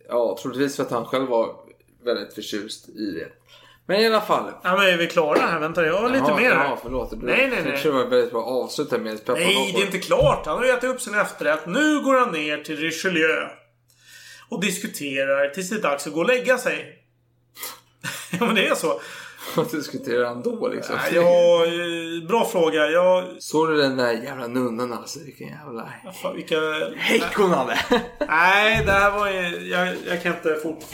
ja, 0.09 0.39
troligtvis 0.43 0.77
för 0.77 0.83
att 0.83 0.91
han 0.91 1.05
själv 1.05 1.29
var 1.29 1.57
väldigt 2.05 2.35
förtjust 2.35 2.89
i 2.89 3.11
det. 3.11 3.29
Men 3.87 4.01
i 4.01 4.07
alla 4.07 4.21
fall. 4.21 4.53
Ja, 4.63 4.77
men 4.77 4.87
är 4.87 4.97
vi 4.97 5.07
klara 5.07 5.39
här? 5.41 5.61
Vänta, 5.61 5.87
jag 5.87 6.01
har 6.01 6.09
lite 6.09 6.25
Jaha, 6.29 6.37
mer. 6.37 6.51
Ja, 6.51 6.79
förlåt. 6.83 7.11
Du, 7.11 7.17
Nej, 7.27 7.49
nej, 7.51 7.63
nej. 7.65 7.81
Jag 7.85 7.93
var 7.93 8.05
väldigt 8.05 8.31
bra 8.31 8.45
avsluta 8.45 8.99
med 8.99 9.19
pepparkakor. 9.19 9.45
Nej, 9.45 9.73
det 9.75 9.83
är 9.83 9.87
inte 9.87 9.99
klart. 9.99 10.47
Han 10.47 10.57
har 10.59 10.65
ju 10.65 10.71
ätit 10.71 10.91
upp 10.91 11.01
sin 11.01 11.15
efterrätt. 11.15 11.67
Nu 11.67 12.01
går 12.01 12.19
han 12.19 12.33
ner 12.33 12.59
till 12.59 12.77
Richelieu. 12.77 13.49
Och 14.49 14.61
diskuterar 14.61 15.49
tills 15.49 15.71
det 15.71 15.77
är 15.77 15.83
dags 15.83 16.07
att 16.07 16.13
gå 16.13 16.21
och 16.21 16.27
lägga 16.27 16.59
sig. 16.59 16.99
ja, 18.39 18.47
men 18.47 18.55
det 18.55 18.69
är 18.69 18.75
så. 18.75 19.01
Vad 19.57 19.71
diskuterar 19.71 20.25
han 20.25 20.43
då 20.43 20.69
liksom? 20.69 20.97
Ja, 21.15 21.67
bra 22.29 22.45
fråga. 22.45 22.87
Jag... 22.87 23.25
Såg 23.39 23.69
du 23.69 23.77
den 23.77 23.97
där 23.97 24.13
jävla 24.13 24.47
nunnan 24.47 24.93
alltså? 24.93 25.19
Vilken 25.25 25.49
jävla... 25.49 25.89
Fan, 26.23 26.37
vilka... 26.37 26.57
Hej 26.97 27.23
hon 27.37 27.51
hade! 27.51 27.79
Nej, 28.29 28.85
det 28.87 28.93
här 28.93 29.11
var 29.11 29.31
ju... 29.31 29.69
Jag, 29.69 29.97
jag 30.07 30.23
kan 30.23 30.35
inte 30.35 30.55
fort... 30.63 30.85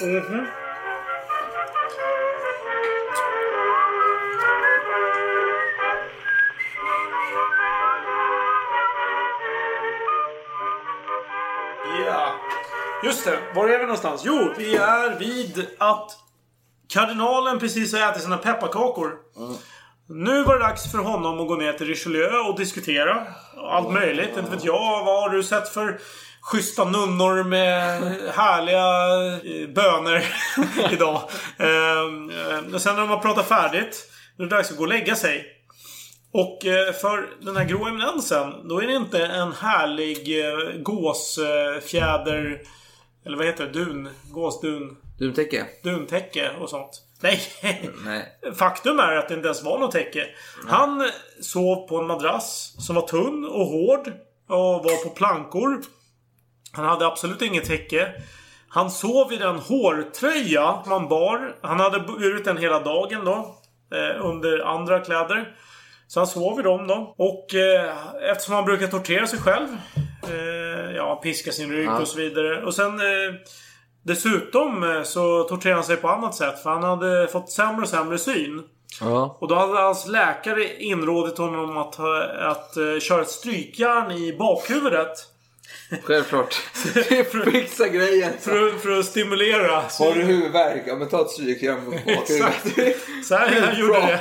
Mhm. 0.00 0.46
Ja. 12.06 12.34
Just 13.04 13.24
det. 13.24 13.38
Var 13.54 13.68
är 13.68 13.78
vi 13.78 13.84
någonstans? 13.84 14.22
Jo, 14.24 14.52
vi 14.56 14.76
är 14.76 15.18
vid 15.18 15.66
att 15.78 16.10
kardinalen 16.88 17.58
precis 17.58 17.92
har 17.92 18.10
ätit 18.10 18.22
sina 18.22 18.36
pepparkakor. 18.38 19.12
Nu 20.08 20.42
var 20.44 20.54
det 20.58 20.64
dags 20.64 20.92
för 20.92 20.98
honom 20.98 21.40
att 21.40 21.48
gå 21.48 21.54
ner 21.56 21.72
till 21.72 21.86
Richelieu 21.86 22.38
och 22.48 22.58
diskutera. 22.58 23.26
Allt 23.56 23.90
möjligt. 23.92 24.36
Inte 24.38 24.50
vet 24.50 24.64
jag. 24.64 25.04
Vad 25.04 25.22
har 25.22 25.28
du 25.28 25.42
sett 25.42 25.68
för 25.68 25.98
schyssta 26.44 26.84
nunnor 26.84 27.44
med 27.44 28.02
härliga 28.34 28.86
eh, 29.34 29.68
böner 29.68 30.24
idag? 30.92 31.22
Ehm, 31.58 32.30
eh, 32.30 32.74
och 32.74 32.80
sen 32.80 32.94
när 32.94 33.00
de 33.00 33.08
har 33.08 33.18
pratat 33.18 33.48
färdigt. 33.48 34.10
Då 34.36 34.44
är 34.44 34.48
det 34.48 34.56
dags 34.56 34.70
att 34.70 34.76
gå 34.76 34.82
och 34.82 34.88
lägga 34.88 35.16
sig. 35.16 35.46
Och 36.32 36.66
eh, 36.66 36.92
för 36.92 37.28
den 37.40 37.56
här 37.56 37.64
grå 37.64 37.86
eminensen, 37.86 38.68
då 38.68 38.82
är 38.82 38.86
det 38.86 38.94
inte 38.94 39.26
en 39.26 39.52
härlig 39.52 40.44
gåsfjäder... 40.82 42.62
Eller 43.26 43.36
vad 43.36 43.46
heter 43.46 43.64
det? 43.66 43.72
Dun? 43.72 44.08
Gåsdun? 44.30 44.96
Duntäcke? 45.18 45.66
Duntäcke 45.82 46.50
och 46.60 46.70
sånt. 46.70 47.02
Nej! 47.20 47.40
Nej. 48.04 48.38
Faktum 48.54 48.98
är 48.98 49.16
att 49.16 49.28
det 49.28 49.34
inte 49.34 49.46
ens 49.46 49.62
var 49.62 49.78
något 49.78 49.92
täcke. 49.92 50.26
Han 50.66 51.10
sov 51.40 51.88
på 51.88 51.98
en 51.98 52.06
madrass 52.06 52.74
som 52.78 52.94
var 52.94 53.06
tunn 53.06 53.44
och 53.44 53.66
hård. 53.66 54.12
Och 54.48 54.84
var 54.84 55.04
på 55.04 55.10
plankor. 55.10 55.82
Han 56.74 56.84
hade 56.84 57.06
absolut 57.06 57.42
inget 57.42 57.64
täcke. 57.64 58.12
Han 58.68 58.90
sov 58.90 59.32
i 59.32 59.36
den 59.36 59.58
hårtröja 59.58 60.82
man 60.86 61.08
bar. 61.08 61.56
Han 61.62 61.80
hade 61.80 62.00
burit 62.00 62.44
den 62.44 62.56
hela 62.56 62.80
dagen 62.80 63.24
då. 63.24 63.56
Eh, 63.94 64.26
under 64.26 64.58
andra 64.58 65.00
kläder. 65.00 65.56
Så 66.06 66.20
han 66.20 66.26
sov 66.26 66.60
i 66.60 66.62
dem 66.62 66.86
då. 66.86 67.14
Och 67.18 67.54
eh, 67.54 67.96
eftersom 68.30 68.54
han 68.54 68.64
brukar 68.64 68.86
tortera 68.86 69.26
sig 69.26 69.38
själv. 69.38 69.68
Eh, 70.28 70.96
ja, 70.96 71.20
piska 71.22 71.52
sin 71.52 71.72
rygg 71.72 71.86
Ja. 71.86 72.00
och 72.00 72.08
så 72.08 72.18
vidare. 72.18 72.62
Och 72.64 72.74
sen 72.74 73.00
Dessutom 74.06 75.02
så 75.04 75.42
torterade 75.42 75.76
han 75.76 75.84
sig 75.84 75.96
på 75.96 76.08
annat 76.08 76.34
sätt. 76.34 76.62
För 76.62 76.70
han 76.70 76.82
hade 76.82 77.28
fått 77.28 77.50
sämre 77.50 77.82
och 77.82 77.88
sämre 77.88 78.18
syn. 78.18 78.62
Ja. 79.00 79.38
Och 79.40 79.48
då 79.48 79.54
hade 79.54 79.80
hans 79.80 80.06
läkare 80.08 80.82
inrådit 80.82 81.38
honom 81.38 81.76
att, 81.76 82.00
att, 82.38 82.74
köra 83.02 83.22
ett 83.22 83.28
strykjärn 83.28 84.12
i 84.12 84.36
bakhuvudet. 84.38 85.33
Självklart. 86.02 86.54
Fixa 87.52 87.88
grejen. 87.88 88.32
För, 88.40 88.66
att- 88.68 88.80
för 88.82 88.98
att 88.98 89.06
stimulera. 89.06 89.82
Har 89.98 90.14
du 90.14 90.22
huvudvärk? 90.22 90.82
Ja 90.86 90.94
men 90.96 91.08
ta 91.08 91.20
ett 91.20 91.30
strykjärn 91.30 91.84
mot 91.84 91.94
Exakt. 92.06 92.66
Så 93.24 93.34
här 93.34 93.60
han 93.60 93.80
gjorde 93.80 94.00
det. 94.00 94.20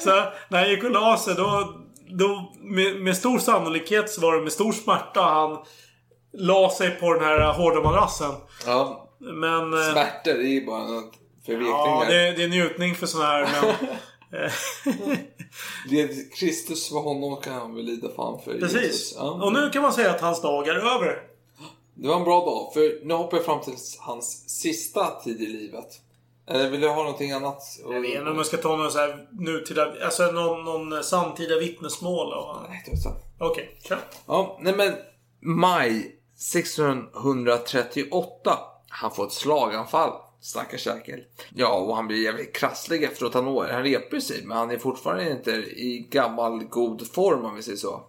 Så 0.00 0.10
när 0.48 0.58
han 0.58 0.70
gick 0.70 0.84
och 0.84 0.90
la 0.90 1.18
sig 1.18 1.34
då... 1.34 1.74
då 2.18 2.52
med, 2.60 2.96
med 2.96 3.16
stor 3.16 3.38
sannolikhet 3.38 4.10
så 4.10 4.20
var 4.20 4.36
det 4.36 4.42
med 4.42 4.52
stor 4.52 4.72
smärta 4.72 5.22
han 5.22 5.58
la 6.38 6.70
sig 6.70 6.90
på 6.90 7.14
den 7.14 7.24
här 7.24 7.52
hårda 7.52 7.80
madrassen. 7.82 8.32
Ja. 8.66 9.08
Men... 9.20 9.74
eh, 9.74 9.92
Smärtor, 9.92 10.32
det 10.32 10.46
är 10.46 10.52
ju 10.60 10.66
bara 10.66 10.84
något 10.86 11.12
förveklingar. 11.46 11.74
Ja, 11.76 12.04
det, 12.08 12.32
det 12.32 12.44
är 12.44 12.48
njutning 12.48 12.94
för 12.94 13.06
sådana 13.06 13.28
här 13.28 13.48
men... 13.62 13.74
eh, 14.32 14.52
Led 15.90 16.32
Kristus 16.32 16.88
för 16.88 16.98
honom 16.98 17.36
kan 17.36 17.52
han 17.52 17.74
väl 17.74 17.84
lida 17.84 18.08
fan 18.16 18.40
för. 18.44 18.54
Jesus. 18.54 18.72
Precis. 18.72 19.14
Ja. 19.16 19.44
Och 19.44 19.52
nu 19.52 19.70
kan 19.70 19.82
man 19.82 19.92
säga 19.92 20.10
att 20.10 20.20
hans 20.20 20.42
dag 20.42 20.68
är 20.68 20.74
över. 20.74 21.22
Det 21.94 22.08
var 22.08 22.16
en 22.16 22.24
bra 22.24 22.44
dag, 22.44 22.72
för 22.72 23.06
nu 23.06 23.14
hoppar 23.14 23.36
jag 23.36 23.46
fram 23.46 23.60
till 23.60 23.74
hans 23.98 24.50
sista 24.50 25.20
tid 25.24 25.40
i 25.40 25.46
livet. 25.46 26.00
Eller 26.46 26.70
vill 26.70 26.80
du 26.80 26.88
ha 26.88 26.96
någonting 26.96 27.32
annat? 27.32 27.62
Jag 27.84 28.00
vet 28.00 28.14
inte 28.14 28.30
om 28.30 28.36
jag 28.36 28.46
ska 28.46 28.56
ta 28.56 28.76
någon 28.76 28.92
så 28.92 28.98
här 28.98 29.28
nutida... 29.30 29.92
Alltså 30.04 30.30
någon, 30.30 30.64
någon 30.64 31.04
samtida 31.04 31.58
vittnesmål 31.58 32.32
honom. 32.32 32.62
Nej, 32.68 32.82
det 32.84 32.90
var 32.90 32.98
så. 32.98 33.10
Okej, 33.38 33.78
kör. 33.88 33.98
Ja, 34.26 34.58
nej 34.60 34.74
men 34.76 34.94
maj 35.40 36.16
1638. 36.54 38.58
Han 38.88 39.10
får 39.10 39.26
ett 39.26 39.32
slaganfall. 39.32 40.12
Stackars 40.42 40.86
jäkel. 40.86 41.20
Ja, 41.54 41.68
och 41.74 41.96
han 41.96 42.06
blir 42.06 42.24
jävligt 42.24 42.56
krasslig 42.56 43.04
efteråt. 43.04 43.34
Han, 43.34 43.46
han 43.46 43.82
repar 43.82 44.18
sig, 44.18 44.42
men 44.44 44.56
han 44.56 44.70
är 44.70 44.78
fortfarande 44.78 45.30
inte 45.30 45.50
i 45.50 46.06
gammal 46.10 46.64
god 46.64 47.12
form 47.14 47.44
om 47.44 47.54
vi 47.54 47.62
säger 47.62 47.78
så. 47.78 48.00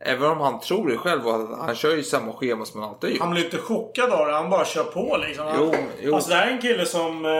Även 0.00 0.30
om 0.30 0.40
han 0.40 0.60
tror 0.60 0.88
det 0.88 0.96
själv 0.96 1.26
och 1.26 1.34
att 1.34 1.58
han 1.66 1.74
kör 1.74 1.96
ju 1.96 2.02
samma 2.02 2.32
schema 2.32 2.64
som 2.64 2.80
han 2.80 2.90
alltid 2.90 3.10
har 3.10 3.14
gjort. 3.14 3.20
Han 3.22 3.30
blir 3.30 3.44
inte 3.44 3.58
chockad 3.58 4.10
av 4.12 4.26
det. 4.26 4.32
Han 4.32 4.50
bara 4.50 4.64
kör 4.64 4.84
på 4.84 5.16
liksom. 5.28 5.46
Han, 5.46 5.56
Jo, 5.58 5.74
jo. 6.02 6.14
Alltså 6.14 6.30
det 6.30 6.36
här 6.36 6.46
är 6.46 6.50
en 6.52 6.60
kille 6.60 6.86
som... 6.86 7.24
Eh, 7.26 7.32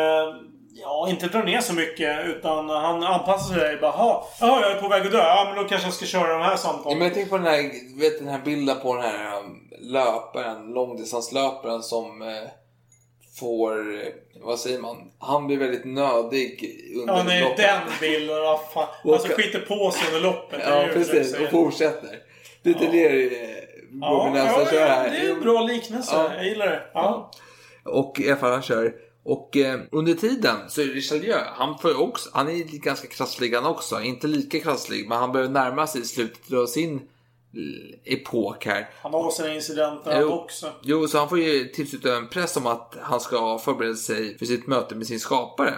ja, 0.83 1.07
inte 1.11 1.27
drar 1.27 1.43
ner 1.45 1.61
så 1.61 1.75
mycket. 1.75 2.27
Utan 2.27 2.69
han 2.69 3.03
anpassar 3.03 3.55
sig. 3.55 3.77
Bara, 3.81 3.93
"Jaha, 4.41 4.61
jag 4.61 4.71
är 4.73 4.81
på 4.81 4.89
väg 4.89 5.07
att 5.07 5.13
dö. 5.13 5.19
Ja, 5.19 5.45
men 5.55 5.63
då 5.63 5.69
kanske 5.69 5.87
jag 5.87 5.95
ska 5.95 6.07
köra 6.07 6.33
de 6.33 6.43
här 6.43 6.51
Ja, 6.51 6.57
samtalen. 6.57 6.99
men 6.99 7.07
jag 7.07 7.15
tänker 7.15 7.31
på 7.31 7.37
den 7.39 7.47
här, 7.47 7.63
vet, 8.01 8.19
den 8.19 8.29
här 8.29 8.41
bilden 8.45 8.77
på 8.83 8.95
den 8.95 9.05
här 9.05 9.39
um, 9.39 9.69
löparen, 9.81 10.67
långdistanslöparen 10.67 11.83
som 11.83 12.23
eh, 12.23 12.29
får, 13.39 14.03
vad 14.41 14.59
säger 14.59 14.79
man, 14.81 14.97
han 15.19 15.47
blir 15.47 15.57
väldigt 15.57 15.85
nödig 15.85 16.77
under 17.01 17.15
Ja, 17.15 17.23
nej, 17.27 17.43
loppet. 17.43 17.57
den 17.57 17.81
bilden. 18.01 18.37
Vad 18.43 18.61
fan. 18.75 18.89
Och- 19.05 19.13
Alltså 19.15 19.29
skiter 19.29 19.61
på 19.61 19.91
sig 19.91 20.07
under 20.07 20.21
loppet. 20.21 20.61
Ja, 20.65 20.87
precis. 20.93 21.31
säger. 21.31 21.45
Och 21.45 21.51
fortsätter. 21.51 22.19
Det 22.63 22.71
är 22.71 22.75
inte 22.75 22.87
det 22.87 23.07
eh, 23.43 23.49
Ja, 24.01 24.07
Robin 24.07 24.35
ja, 24.37 24.45
Nelson 24.45 24.67
kör 24.67 24.81
ja, 24.81 24.87
här. 24.87 25.11
det 25.11 25.17
är 25.17 25.31
en 25.35 25.41
bra 25.41 25.61
liknelse. 25.61 26.11
Ja. 26.17 26.35
Jag 26.35 26.45
gillar 26.47 26.67
det. 26.67 26.83
Ja. 26.95 27.31
Och 27.85 28.21
i 28.21 28.29
alla 28.31 28.41
fall 28.41 28.53
han 28.53 28.63
kör. 28.63 28.95
Och 29.25 29.57
eh, 29.57 29.81
under 29.93 30.15
tiden 30.15 30.57
så 30.69 30.81
är 30.81 30.85
Richelieu, 30.87 31.37
han, 31.55 31.79
får 31.79 32.01
också, 32.03 32.31
han 32.33 32.49
är 32.49 32.79
ganska 32.79 33.09
krasslig 33.09 33.55
han 33.55 33.67
också. 33.67 34.01
Inte 34.03 34.27
lika 34.27 34.61
krasslig, 34.61 35.09
men 35.09 35.19
han 35.19 35.33
börjar 35.33 35.49
närma 35.49 35.87
sig 35.87 36.05
slutet 36.05 36.53
av 36.53 36.67
sin 36.67 37.01
epok 38.05 38.67
här. 38.67 38.91
Han 39.03 39.13
har 39.13 39.31
sina 39.31 39.55
incidenter 39.55 40.15
han 40.15 40.25
också. 40.25 40.73
Jo, 40.83 41.09
så 41.09 41.19
han 41.19 41.29
får 41.29 41.39
ju 41.39 41.65
tillsluta 41.65 42.17
en 42.17 42.29
press 42.29 42.57
om 42.57 42.67
att 42.67 42.97
han 43.01 43.21
ska 43.21 43.59
förbereda 43.59 43.95
sig 43.95 44.39
för 44.39 44.47
sitt 44.47 44.67
möte 44.67 44.95
med 44.95 45.07
sin 45.07 45.21
skapare. 45.21 45.75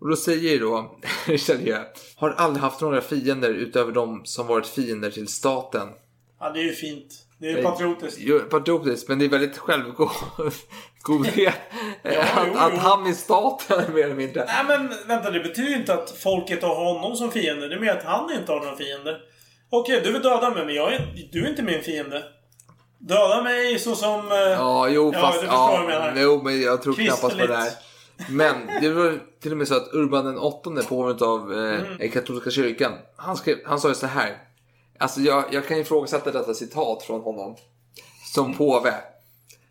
Och 0.00 0.08
då 0.08 0.16
säger 0.16 0.50
ju 0.50 0.58
då 0.58 0.98
Richelieu, 1.26 1.84
har 2.16 2.30
aldrig 2.30 2.62
haft 2.62 2.80
några 2.80 3.00
fiender 3.00 3.50
utöver 3.50 3.92
de 3.92 4.20
som 4.24 4.46
varit 4.46 4.66
fiender 4.66 5.10
till 5.10 5.28
staten. 5.28 5.88
Ja, 6.40 6.50
det 6.50 6.60
är 6.60 6.64
ju 6.64 6.72
fint. 6.72 7.24
Det 7.40 7.50
är 7.50 7.62
patriotiskt. 7.62 8.18
Jo, 8.20 8.38
patriotiskt, 8.38 9.08
men 9.08 9.18
det 9.18 9.24
är 9.24 9.28
väldigt 9.28 9.58
självgodhet. 9.58 10.14
att, 12.02 12.14
jo, 12.46 12.54
att 12.56 12.72
jo. 12.72 12.78
han 12.78 13.06
är 13.06 13.12
staten 13.12 13.94
mer 13.94 14.04
eller 14.04 14.14
mindre. 14.14 14.44
Nej 14.44 14.64
men 14.68 14.92
vänta, 15.06 15.30
det 15.30 15.40
betyder 15.40 15.68
ju 15.68 15.76
inte 15.76 15.94
att 15.94 16.10
folket 16.10 16.62
har 16.62 16.74
honom 16.74 17.16
som 17.16 17.30
fiende. 17.30 17.68
Det 17.68 17.74
är 17.74 17.80
mer 17.80 17.92
att 17.92 18.04
han 18.04 18.32
inte 18.32 18.52
har 18.52 18.60
några 18.60 18.76
fiender. 18.76 19.20
Okej, 19.70 20.00
du 20.04 20.12
vill 20.12 20.22
döda 20.22 20.50
mig, 20.50 20.66
men 20.66 20.74
jag 20.74 20.94
är, 20.94 21.28
du 21.32 21.44
är 21.44 21.48
inte 21.50 21.62
min 21.62 21.82
fiende. 21.82 22.24
Döda 22.98 23.42
mig 23.42 23.78
så 23.78 23.94
som... 23.94 24.32
eh, 24.32 24.36
Ja, 24.38 24.88
jo, 24.88 25.10
Ja, 25.14 25.20
fast... 25.20 25.42
Ja, 25.46 25.84
menar. 25.88 26.14
jo, 26.16 26.40
men 26.44 26.60
jag 26.62 26.82
tror 26.82 26.94
knappast 26.94 27.38
på 27.38 27.46
det 27.46 27.56
här. 27.56 27.70
Men 28.30 28.54
det 28.80 28.88
var 28.90 29.18
till 29.40 29.52
och 29.52 29.58
med 29.58 29.68
så 29.68 29.76
att 29.76 29.94
Urban 29.94 30.24
den 30.24 30.38
åttonde 30.38 30.82
på 30.82 31.02
grund 31.02 31.22
av 31.22 31.52
eh, 31.52 31.80
Mm. 31.94 32.10
katolska 32.10 32.50
kyrkan. 32.50 32.92
Han, 33.16 33.36
skrev, 33.36 33.56
han 33.64 33.80
sa 33.80 33.88
ju 33.88 33.94
så 33.94 34.06
här. 34.06 34.38
Alltså 34.98 35.20
jag, 35.20 35.44
jag 35.52 35.66
kan 35.68 35.78
ifrågasätta 35.78 36.30
detta 36.32 36.54
citat 36.54 37.02
från 37.02 37.20
honom. 37.20 37.56
Som 38.34 38.54
påve. 38.54 38.94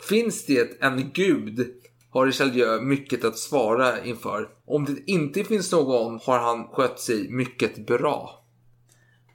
Finns 0.09 0.45
det 0.45 0.81
en 0.81 1.11
gud 1.13 1.67
har 2.11 2.25
Richelieu 2.25 2.81
mycket 2.81 3.25
att 3.25 3.37
svara 3.37 4.03
inför. 4.05 4.47
Om 4.67 4.85
det 4.85 5.11
inte 5.11 5.43
finns 5.43 5.71
någon 5.71 6.19
har 6.23 6.39
han 6.39 6.67
skött 6.67 6.99
sig 6.99 7.29
mycket 7.29 7.87
bra. 7.87 8.43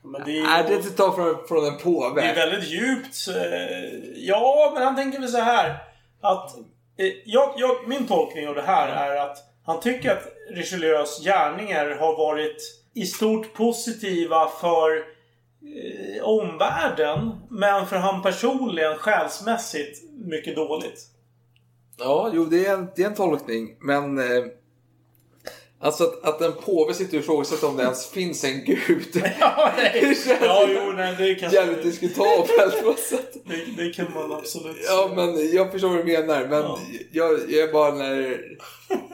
Men 0.05 0.23
det 0.25 0.31
är, 0.31 0.35
ju, 0.35 0.45
Är 0.47 0.69
det 0.69 0.75
ett 0.75 0.97
från, 0.97 1.47
från 1.49 1.65
en 1.67 1.79
påve? 1.79 2.21
det 2.21 2.27
är 2.27 2.35
väldigt 2.35 2.69
djupt. 2.71 3.29
eh, 3.29 3.99
Ja, 4.17 4.71
men 4.75 4.83
han 4.83 4.97
tänker 4.97 5.21
väl 5.21 5.29
så 5.29 5.39
här. 5.41 5.77
Att... 6.21 6.57
eh, 6.99 7.07
Jag, 7.25 7.55
jag, 7.57 7.89
min 7.89 8.07
tolkning 8.07 8.49
av 8.49 8.55
det 8.55 8.63
här 8.63 8.89
är 8.89 9.17
att 9.21 9.39
han 9.65 9.81
tycker 9.81 10.11
att 10.13 10.23
Richelieus 10.51 11.25
gärningar 11.25 11.91
har 11.91 12.17
varit 12.17 12.57
i 12.95 13.07
stort 13.07 13.55
positiva 13.55 14.49
för 14.61 14.97
eh, 14.97 16.23
omvärlden. 16.23 17.31
Men 17.51 17.87
för 17.87 17.97
han 17.97 18.23
personligen 18.23 18.95
själsmässigt 18.97 19.99
mycket 20.25 20.57
dåligt. 20.57 21.01
Ja, 21.99 22.31
jo 22.35 22.45
det 22.45 22.67
är 22.67 22.75
en, 22.75 22.89
det 22.97 23.03
är 23.03 23.07
en 23.07 23.15
tolkning. 23.15 23.77
Men 23.81 24.19
eh, 24.19 24.45
alltså 25.83 26.05
att, 26.05 26.25
att 26.25 26.41
en 26.41 26.53
påve 26.53 26.95
sitter 26.95 27.17
och 27.19 27.23
ifrågasätter 27.23 27.69
om 27.69 27.77
det 27.77 27.83
ens 27.83 28.07
finns 28.11 28.45
en 28.45 28.65
gud. 28.65 29.23
Ja, 29.41 29.73
nej. 29.77 29.93
Det 30.01 30.15
känns 30.15 30.41
ja 30.43 30.67
jo, 30.69 30.93
nej, 30.97 31.15
det 31.19 31.35
kan, 31.35 31.51
Jävligt 31.51 31.83
diskutabelt 31.83 32.83
på 32.85 32.95
sätt. 33.11 33.33
det, 33.45 33.83
det 33.85 33.91
kan 33.91 34.07
man 34.15 34.33
absolut 34.33 34.77
Ja, 34.87 35.13
men 35.17 35.53
jag 35.55 35.73
förstår 35.73 35.89
vad 35.89 35.99
du 35.99 36.05
menar. 36.05 36.41
Men 36.47 36.63
Ja. 36.63 36.79
jag, 37.13 37.33
jag 37.49 37.69
är 37.69 37.73
bara 37.73 37.95
när 37.95 38.41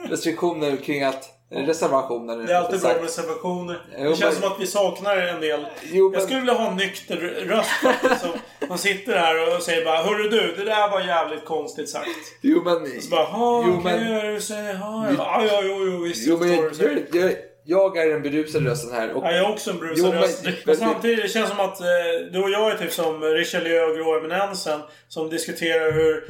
restriktioner 0.09 0.75
kring 0.77 1.03
att 1.03 1.29
reservationer. 1.51 2.37
Det 2.37 2.53
är 2.53 2.57
alltid 2.57 2.81
bra 2.81 2.93
reservationer. 3.03 3.81
Jo, 3.97 4.09
Det 4.09 4.15
känns 4.15 4.21
men- 4.21 4.41
som 4.43 4.51
att 4.51 4.59
vi 4.61 4.67
saknar 4.67 5.17
en 5.17 5.41
del. 5.41 5.65
Jo, 5.91 6.05
Jag 6.05 6.11
men- 6.11 6.21
skulle 6.21 6.39
vilja 6.39 6.53
ha 6.53 6.71
en 6.71 6.77
nykter 6.77 7.15
röst 7.47 8.21
som, 8.21 8.31
som 8.67 8.77
sitter 8.77 9.17
här 9.17 9.55
och 9.57 9.63
säger 9.63 9.85
bara 9.85 9.97
Hörru 9.97 10.29
du, 10.29 10.55
det 10.57 10.63
där 10.65 10.89
var 10.91 11.01
jävligt 11.01 11.45
konstigt 11.45 11.89
sagt. 11.89 12.09
Jo, 12.41 12.61
men... 12.65 13.01
Så 13.01 13.09
bara, 13.09 13.23
"Ha, 13.25 13.63
Jo, 13.67 13.73
kan 13.73 13.83
men- 13.83 14.13
jag 14.13 14.33
det 14.33 14.41
så 14.41 14.53
här? 14.53 14.73
Ja, 14.81 15.07
ja, 15.17 15.59
jo, 15.63 15.85
jo, 15.91 16.03
visst. 16.03 16.27
Jo, 16.27 16.33
jag 16.33 16.39
men 16.39 16.55
jag, 16.55 16.71
det 16.71 16.75
så 16.75 16.83
här." 16.83 17.03
jag, 17.13 17.31
jag, 17.65 17.97
jag 17.97 17.97
är 17.97 18.09
den 18.13 18.21
berusade 18.21 18.69
rösten 18.69 18.91
här. 18.93 19.11
Och, 19.13 19.23
Ja, 19.25 19.31
jag 19.31 19.45
är 19.45 19.51
också 19.53 19.71
en 19.71 19.77
Jo, 19.95 20.03
men- 20.03 20.21
röst. 20.21 20.43
Men 20.43 20.53
men- 20.65 20.77
samtidigt, 20.77 21.21
det 21.23 21.29
känns 21.29 21.49
som 21.49 21.59
att 21.59 21.81
eh, 21.81 21.85
du 22.31 22.43
och 22.43 22.49
jag 22.49 22.71
är 22.71 22.77
typ 22.77 22.91
som 22.93 23.21
Richelieu 23.23 23.81
och 23.83 23.95
Grå 23.95 24.17
Eminensen. 24.19 24.79
Som 25.07 25.29
diskuterar 25.29 25.91
hur 25.91 26.23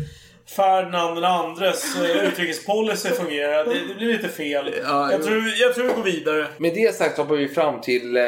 Ferdinand 0.55 1.15
den 1.15 1.23
andres 1.23 1.95
utrikespolicy 2.23 3.09
fungerar. 3.09 3.65
Det, 3.65 3.87
det 3.87 3.95
blir 3.95 4.07
lite 4.07 4.29
fel. 4.29 4.73
Ja, 4.83 5.11
jag, 5.11 5.23
tror, 5.23 5.43
jag 5.57 5.75
tror 5.75 5.87
vi 5.87 5.93
går 5.93 6.03
vidare. 6.03 6.47
Med 6.57 6.73
det 6.73 6.95
sagt 6.95 7.17
hoppar 7.17 7.35
vi 7.35 7.47
fram 7.47 7.81
till, 7.81 8.17
eh, 8.17 8.23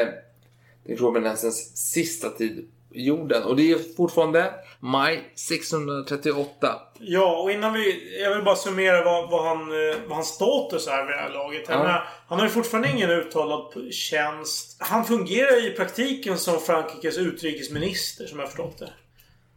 till 0.86 0.98
Robin 0.98 1.24
Nelsons 1.24 1.92
sista 1.92 2.30
tid 2.30 2.70
i 2.94 3.06
jorden. 3.06 3.44
Och 3.44 3.56
det 3.56 3.72
är 3.72 3.96
fortfarande 3.98 4.54
maj 4.80 5.32
638. 5.36 6.76
Ja, 7.00 7.42
och 7.42 7.52
innan 7.52 7.74
vi... 7.74 8.20
Jag 8.24 8.36
vill 8.36 8.44
bara 8.44 8.56
summera 8.56 9.04
vad, 9.04 9.30
vad, 9.30 9.46
han, 9.46 9.60
eh, 9.60 9.96
vad 10.08 10.16
hans 10.16 10.28
status 10.28 10.88
är 10.88 11.06
vid 11.06 11.16
det 11.16 11.22
här 11.22 11.30
laget. 11.30 11.64
Ja. 11.70 11.78
menar, 11.78 12.08
han 12.28 12.40
har 12.40 12.46
ju 12.46 12.52
fortfarande 12.52 12.90
ingen 12.90 13.10
uttalad 13.10 13.94
tjänst. 13.94 14.76
Han 14.80 15.06
fungerar 15.06 15.68
i 15.68 15.70
praktiken 15.70 16.38
som 16.38 16.60
Frankrikes 16.60 17.18
utrikesminister, 17.18 18.26
som 18.26 18.40
jag 18.40 18.48
förstått 18.48 18.80
det. 18.80 18.90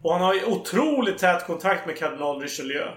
Och 0.05 0.13
han 0.13 0.23
har 0.23 0.35
ju 0.35 0.45
otroligt 0.45 1.19
tät 1.19 1.47
kontakt 1.47 1.87
med 1.87 1.99
kardinal 1.99 2.41
Richelieu. 2.41 2.89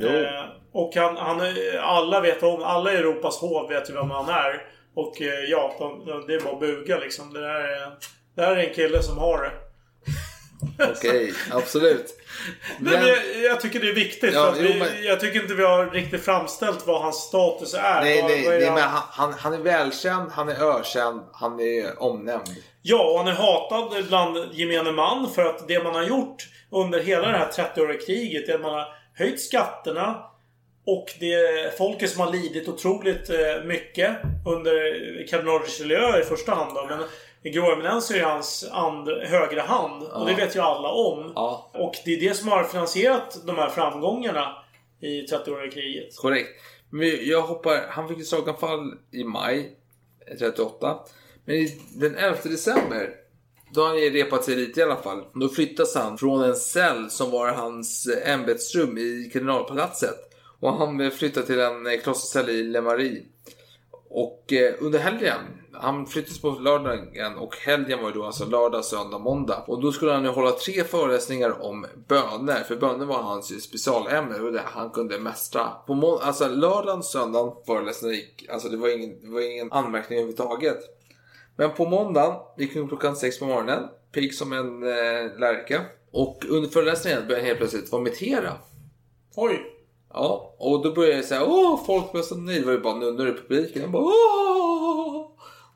Eh, 0.00 0.44
och 0.72 0.96
han, 0.96 1.16
han, 1.16 1.40
alla 1.80 2.20
vet 2.20 2.42
om, 2.42 2.62
alla 2.62 2.92
i 2.92 2.96
Europas 2.96 3.40
hov 3.40 3.68
vet 3.68 3.90
ju 3.90 3.94
vem 3.94 4.10
han 4.10 4.28
är. 4.28 4.62
Och 4.94 5.22
eh, 5.22 5.44
ja, 5.48 5.74
de, 5.78 6.06
de, 6.06 6.26
det 6.26 6.34
är 6.34 6.40
bara 6.40 6.52
att 6.52 6.60
buga 6.60 6.98
liksom. 6.98 7.32
Det 7.32 7.40
där 7.40 7.60
är, 7.60 7.92
det 8.34 8.42
här 8.42 8.56
är 8.56 8.68
en 8.68 8.74
kille 8.74 9.02
som 9.02 9.18
har 9.18 9.42
det. 9.42 9.50
Okej, 10.90 11.32
absolut. 11.52 12.14
Nej, 12.78 12.98
men 12.98 13.06
jag, 13.08 13.18
jag 13.50 13.60
tycker 13.60 13.80
det 13.80 13.88
är 13.88 13.94
viktigt. 13.94 14.34
Ja, 14.34 14.54
jo, 14.56 14.62
vi, 14.62 14.78
men- 14.78 15.04
Jag 15.04 15.20
tycker 15.20 15.42
inte 15.42 15.54
vi 15.54 15.64
har 15.64 15.90
riktigt 15.90 16.24
framställt 16.24 16.86
vad 16.86 17.02
hans 17.02 17.16
status 17.16 17.74
är. 17.74 18.00
Nej, 18.00 18.22
vad, 18.22 18.30
nej, 18.30 18.44
vad 18.44 18.54
är 18.54 18.58
nej 18.58 18.68
han? 18.68 18.74
men 18.74 18.84
han, 18.84 19.02
han, 19.10 19.32
han 19.32 19.52
är 19.54 19.58
välkänd, 19.58 20.30
han 20.32 20.48
är 20.48 20.78
ökänd, 20.78 21.22
han 21.32 21.60
är 21.60 22.02
omnämnd. 22.02 22.48
Ja, 22.82 23.10
och 23.12 23.18
han 23.18 23.28
är 23.28 23.32
hatad 23.32 24.04
bland 24.08 24.38
gemene 24.52 24.92
man 24.92 25.30
för 25.30 25.44
att 25.44 25.68
det 25.68 25.82
man 25.82 25.94
har 25.94 26.02
gjort 26.04 26.48
under 26.70 27.00
hela 27.00 27.28
det 27.28 27.38
här 27.38 27.50
30-åriga 27.50 28.00
kriget 28.06 28.48
är 28.48 28.54
att 28.54 28.60
man 28.60 28.74
har 28.74 28.86
höjt 29.14 29.40
skatterna 29.40 30.16
och 30.86 31.06
det 31.20 31.34
är 31.34 31.76
folket 31.76 32.10
som 32.10 32.20
har 32.20 32.32
lidit 32.32 32.68
otroligt 32.68 33.30
eh, 33.30 33.64
mycket 33.64 34.16
under 34.46 35.26
kardinal 35.28 35.62
Richelieu 35.62 36.20
i 36.20 36.24
första 36.24 36.54
hand 36.54 36.74
då. 36.74 36.86
Men 36.90 36.98
Grå 37.44 37.72
Eminens 37.72 38.10
är 38.10 38.14
ju 38.14 38.22
hans 38.22 38.68
and, 38.72 39.08
högra 39.08 39.62
hand. 39.62 40.02
Och 40.02 40.26
det 40.26 40.34
vet 40.34 40.56
ju 40.56 40.60
alla 40.60 40.88
om. 40.88 41.32
Ja. 41.34 41.70
Och 41.74 41.94
det 42.04 42.14
är 42.14 42.20
det 42.20 42.34
som 42.34 42.48
har 42.48 42.64
finansierat 42.64 43.46
de 43.46 43.56
här 43.56 43.68
framgångarna 43.68 44.56
i 45.00 45.26
30-åriga 45.26 45.70
kriget. 45.70 46.16
Korrekt. 46.16 46.48
Men 46.90 47.18
jag 47.22 47.42
hoppar, 47.42 47.86
han 47.88 48.08
fick 48.08 48.20
ett 48.20 48.26
slaganfall 48.26 48.94
i 49.10 49.24
maj 49.24 49.76
38. 50.38 50.98
Men 51.44 51.68
den 51.94 52.16
11 52.16 52.38
december, 52.44 53.10
då 53.74 53.80
har 53.80 53.88
han 53.88 53.98
ju 53.98 54.10
repat 54.10 54.44
sig 54.44 54.56
lite 54.56 54.80
i 54.80 54.82
alla 54.82 55.02
fall. 55.02 55.24
Då 55.34 55.48
flyttas 55.48 55.94
han 55.94 56.18
från 56.18 56.44
en 56.44 56.56
cell 56.56 57.10
som 57.10 57.30
var 57.30 57.52
hans 57.52 58.06
eh, 58.06 58.34
ämbetsrum 58.34 58.98
i 58.98 59.30
kardinalpalatset. 59.32 60.30
Och 60.60 60.72
han 60.72 61.10
flyttar 61.10 61.42
till 61.42 61.60
en 61.60 61.86
eh, 61.86 62.00
klostercell 62.00 62.50
i 62.50 62.62
Le 62.62 62.80
Marie. 62.80 63.22
Och 64.08 64.52
eh, 64.52 64.74
under 64.78 64.98
helgen, 64.98 65.40
han 65.76 66.06
flyttades 66.06 66.40
på 66.40 66.50
lördagen 66.50 67.38
och 67.38 67.56
helgen 67.56 68.02
var 68.02 68.08
ju 68.08 68.14
då 68.14 68.24
alltså 68.24 68.44
lördag, 68.44 68.84
söndag, 68.84 69.18
måndag. 69.18 69.64
Och 69.66 69.80
då 69.80 69.92
skulle 69.92 70.12
han 70.12 70.24
ju 70.24 70.30
hålla 70.30 70.50
tre 70.50 70.84
föreläsningar 70.84 71.62
om 71.62 71.86
böner. 72.08 72.64
För 72.64 72.76
böner 72.76 73.06
var 73.06 73.22
hans 73.22 73.62
specialämne 73.62 74.40
och 74.40 74.52
det 74.52 74.62
han 74.64 74.90
kunde 74.90 75.18
mästra. 75.18 75.68
På 75.86 75.94
må- 75.94 76.18
alltså 76.18 76.48
lördagen, 76.48 77.02
söndagen 77.02 77.52
föreläsningen 77.66 78.16
gick, 78.16 78.48
alltså 78.52 78.68
det 78.68 78.76
var 78.76 78.88
ingen, 78.88 79.20
det 79.20 79.30
var 79.30 79.40
ingen 79.40 79.72
anmärkning 79.72 80.18
överhuvudtaget. 80.18 80.78
Men 81.56 81.70
på 81.70 81.86
måndagen 81.86 82.36
gick 82.58 82.74
hon 82.76 82.88
klockan 82.88 83.16
sex 83.16 83.38
på 83.38 83.44
morgonen, 83.44 83.82
pigg 84.12 84.34
som 84.34 84.52
en 84.52 84.82
eh, 84.82 85.38
lärka. 85.38 85.80
Och 86.12 86.44
under 86.48 86.68
föreläsningen 86.68 87.18
började 87.18 87.36
han 87.36 87.46
helt 87.46 87.58
plötsligt 87.58 87.92
vomitera. 87.92 88.52
Oj! 89.36 89.70
Ja, 90.12 90.54
och 90.58 90.82
då 90.82 90.92
började 90.92 91.16
jag 91.16 91.24
säga 91.24 91.44
åh, 91.44 91.86
folk 91.86 92.14
var 92.14 92.22
så 92.22 92.36
nöjda. 92.36 92.60
Det 92.60 92.66
var 92.66 92.72
ju 92.72 92.80
bara 92.80 92.94
nunnor 92.94 93.28
i 93.28 93.32
publiken. 93.32 93.82
Jag 93.82 93.90
bara, 93.90 94.02
åh! 94.02 94.73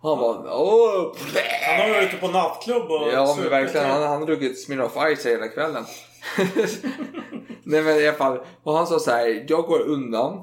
Han 0.03 0.19
bara 0.19 0.55
åh. 0.55 1.17
Han 1.67 1.81
har 1.81 1.95
varit 1.95 2.09
ute 2.09 2.17
på 2.17 2.29
nattklubb 2.29 2.91
och 2.91 3.13
Ja 3.13 3.37
men 3.41 3.51
verkligen. 3.51 3.87
Han, 3.87 4.03
han 4.03 4.21
har 4.21 4.27
druckit 4.27 4.61
Smirnoff 4.61 4.93
Ice 5.17 5.27
hela 5.27 5.49
kvällen. 5.49 5.85
Nej 7.63 7.83
men 7.83 7.97
i 7.97 8.09
alla 8.09 8.17
fall. 8.17 8.41
Och 8.63 8.75
han 8.75 8.87
sa 8.87 8.99
så 8.99 9.11
här. 9.11 9.45
Jag 9.49 9.65
går 9.65 9.81
undan. 9.81 10.43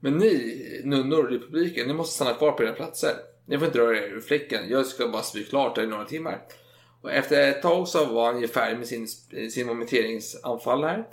Men 0.00 0.18
ni 0.18 0.80
nunnor 0.84 1.34
i 1.34 1.38
publiken, 1.38 1.86
ni 1.86 1.94
måste 1.94 2.14
stanna 2.14 2.34
kvar 2.34 2.52
på 2.52 2.62
era 2.62 2.72
platser. 2.72 3.14
Ni 3.46 3.58
får 3.58 3.66
inte 3.66 3.78
röra 3.78 3.96
er 3.96 4.02
ur 4.02 4.20
fläcken. 4.20 4.68
Jag 4.68 4.86
ska 4.86 5.08
bara 5.08 5.22
spy 5.22 5.44
klart 5.44 5.74
där 5.74 5.82
i 5.82 5.86
några 5.86 6.04
timmar. 6.04 6.42
Och 7.02 7.12
efter 7.12 7.50
ett 7.50 7.62
tag 7.62 7.88
så 7.88 8.04
var 8.04 8.26
han 8.32 8.40
ju 8.40 8.48
färdig 8.48 8.78
med 8.78 8.86
sin, 8.86 9.08
sin 9.50 9.68
vomiteringsanfall 9.68 10.84
här. 10.84 11.04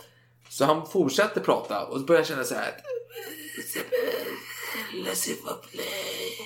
Så 0.50 0.66
han 0.66 0.88
fortsatte 0.88 1.40
prata 1.40 1.86
och 1.86 2.00
så 2.00 2.06
började 2.06 2.28
känna 2.28 2.44
så 2.44 2.56
här. 2.56 2.74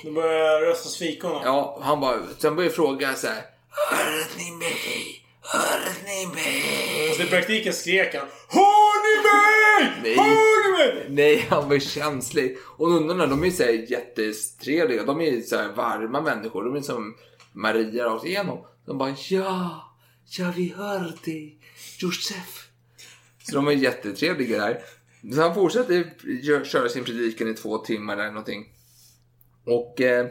Nu 0.04 0.10
börjar 0.12 0.38
jag 0.38 0.62
rösta 0.62 0.88
svikon. 0.88 1.40
Ja, 1.44 1.78
han 1.82 2.00
bara, 2.00 2.20
sen 2.38 2.56
började 2.56 2.70
jag 2.70 2.74
fråga 2.74 3.14
så 3.14 3.26
här. 3.26 3.42
Hör 3.90 4.38
ni 4.38 4.50
mig? 4.50 5.22
Hör 5.40 6.04
ni 6.04 6.34
mig? 6.34 7.08
Fast 7.08 7.20
i 7.20 7.30
praktiken 7.30 7.72
skrek 7.72 8.14
han 8.14 8.26
Hör 8.48 9.02
ni 9.02 9.22
mig? 9.22 10.02
Nej. 10.02 10.16
Hör 10.16 10.62
ni 10.62 10.94
mig? 10.94 11.06
Nej, 11.08 11.46
han 11.50 11.68
var 11.68 11.78
känslig. 11.78 12.58
Och 12.62 12.90
nunnorna, 12.90 13.26
de 13.26 13.44
är 13.44 13.50
så 13.50 13.62
här 13.62 13.90
jättetrevliga. 13.90 15.04
De 15.04 15.20
är 15.20 15.40
så 15.40 15.56
här 15.56 15.68
varma 15.68 16.20
människor. 16.20 16.64
De 16.64 16.76
är 16.76 16.80
som 16.80 17.16
Maria 17.52 18.04
rakt 18.04 18.24
igenom. 18.24 18.66
De 18.86 18.98
bara 18.98 19.16
ja, 19.28 19.92
ja 20.38 20.52
vi 20.56 20.74
hör 20.76 21.12
dig, 21.24 21.58
Josef. 21.98 22.68
Så 23.42 23.54
de 23.54 23.68
är 23.68 23.72
jättetrevliga 23.72 24.58
där. 24.58 24.80
Så 25.34 25.40
han 25.42 25.54
fortsatte 25.54 26.04
gö- 26.24 26.64
köra 26.64 26.88
sin 26.88 27.04
predikan 27.04 27.48
i 27.48 27.54
två 27.54 27.78
timmar 27.78 28.14
eller 28.16 28.28
någonting. 28.30 28.64
Och 29.66 30.00
eh, 30.00 30.26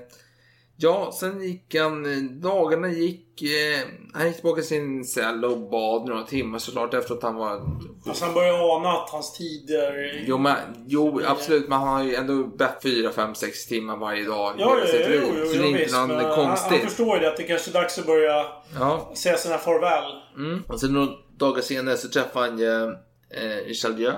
ja, 0.78 1.12
sen 1.20 1.42
gick 1.44 1.76
han, 1.76 2.06
eh, 2.06 2.18
dagarna 2.32 2.90
gick, 2.92 3.42
eh, 3.42 3.88
han 4.14 4.28
gick 4.28 4.36
tillbaka 4.36 4.62
till 4.62 4.70
sin 4.70 5.06
cell 5.06 5.46
och 5.46 5.58
bad 5.70 6.08
några 6.10 6.24
timmar 6.24 6.60
såklart 6.60 6.94
efter 6.94 7.14
att 7.14 7.24
han 7.24 7.36
var 7.36 7.62
Alltså 8.08 8.26
han 8.26 8.34
börjar 8.34 8.78
ana 8.78 8.90
att 8.90 9.10
hans 9.10 9.34
tider... 9.34 10.24
Jo, 10.28 10.38
men, 10.38 10.56
jo 10.88 11.22
absolut, 11.28 11.70
men 11.70 11.80
han 11.80 11.88
har 11.88 12.04
ju 12.04 12.16
ändå 12.16 12.44
bett 12.44 12.84
4, 12.84 13.12
5, 13.12 13.36
6 13.36 13.66
timmar 13.68 13.98
varje 13.98 14.24
dag 14.26 14.56
Ja, 14.58 14.70
hela 14.76 14.80
ja, 14.80 14.88
sitt 14.88 15.02
jo, 15.06 15.12
liv. 15.12 15.22
jo, 15.40 15.46
Så 15.46 15.54
det 15.54 15.64
är 15.64 15.68
inte 15.68 15.80
visst, 15.84 15.96
något 15.96 16.08
men 16.08 16.18
han, 16.18 16.26
han 16.26 16.46
konstigt. 16.48 16.82
förstår 16.82 17.16
ju 17.16 17.22
det 17.22 17.28
att 17.30 17.38
det 17.38 17.44
kanske 17.44 17.72
är 17.72 17.74
dags 17.74 18.00
att 18.00 18.06
börja 18.06 18.46
Ja. 18.80 19.12
säga 19.16 19.38
sina 19.38 19.58
farväl. 19.58 20.12
Mm. 20.38 20.64
Och 20.68 20.80
sen 20.80 20.94
några 20.94 21.12
dagar 21.38 21.62
senare 21.62 21.98
så 21.98 22.10
träffade 22.10 22.46
han 22.50 22.60
ju 22.60 22.84
eh, 23.30 23.66
Richelieu. 23.68 24.14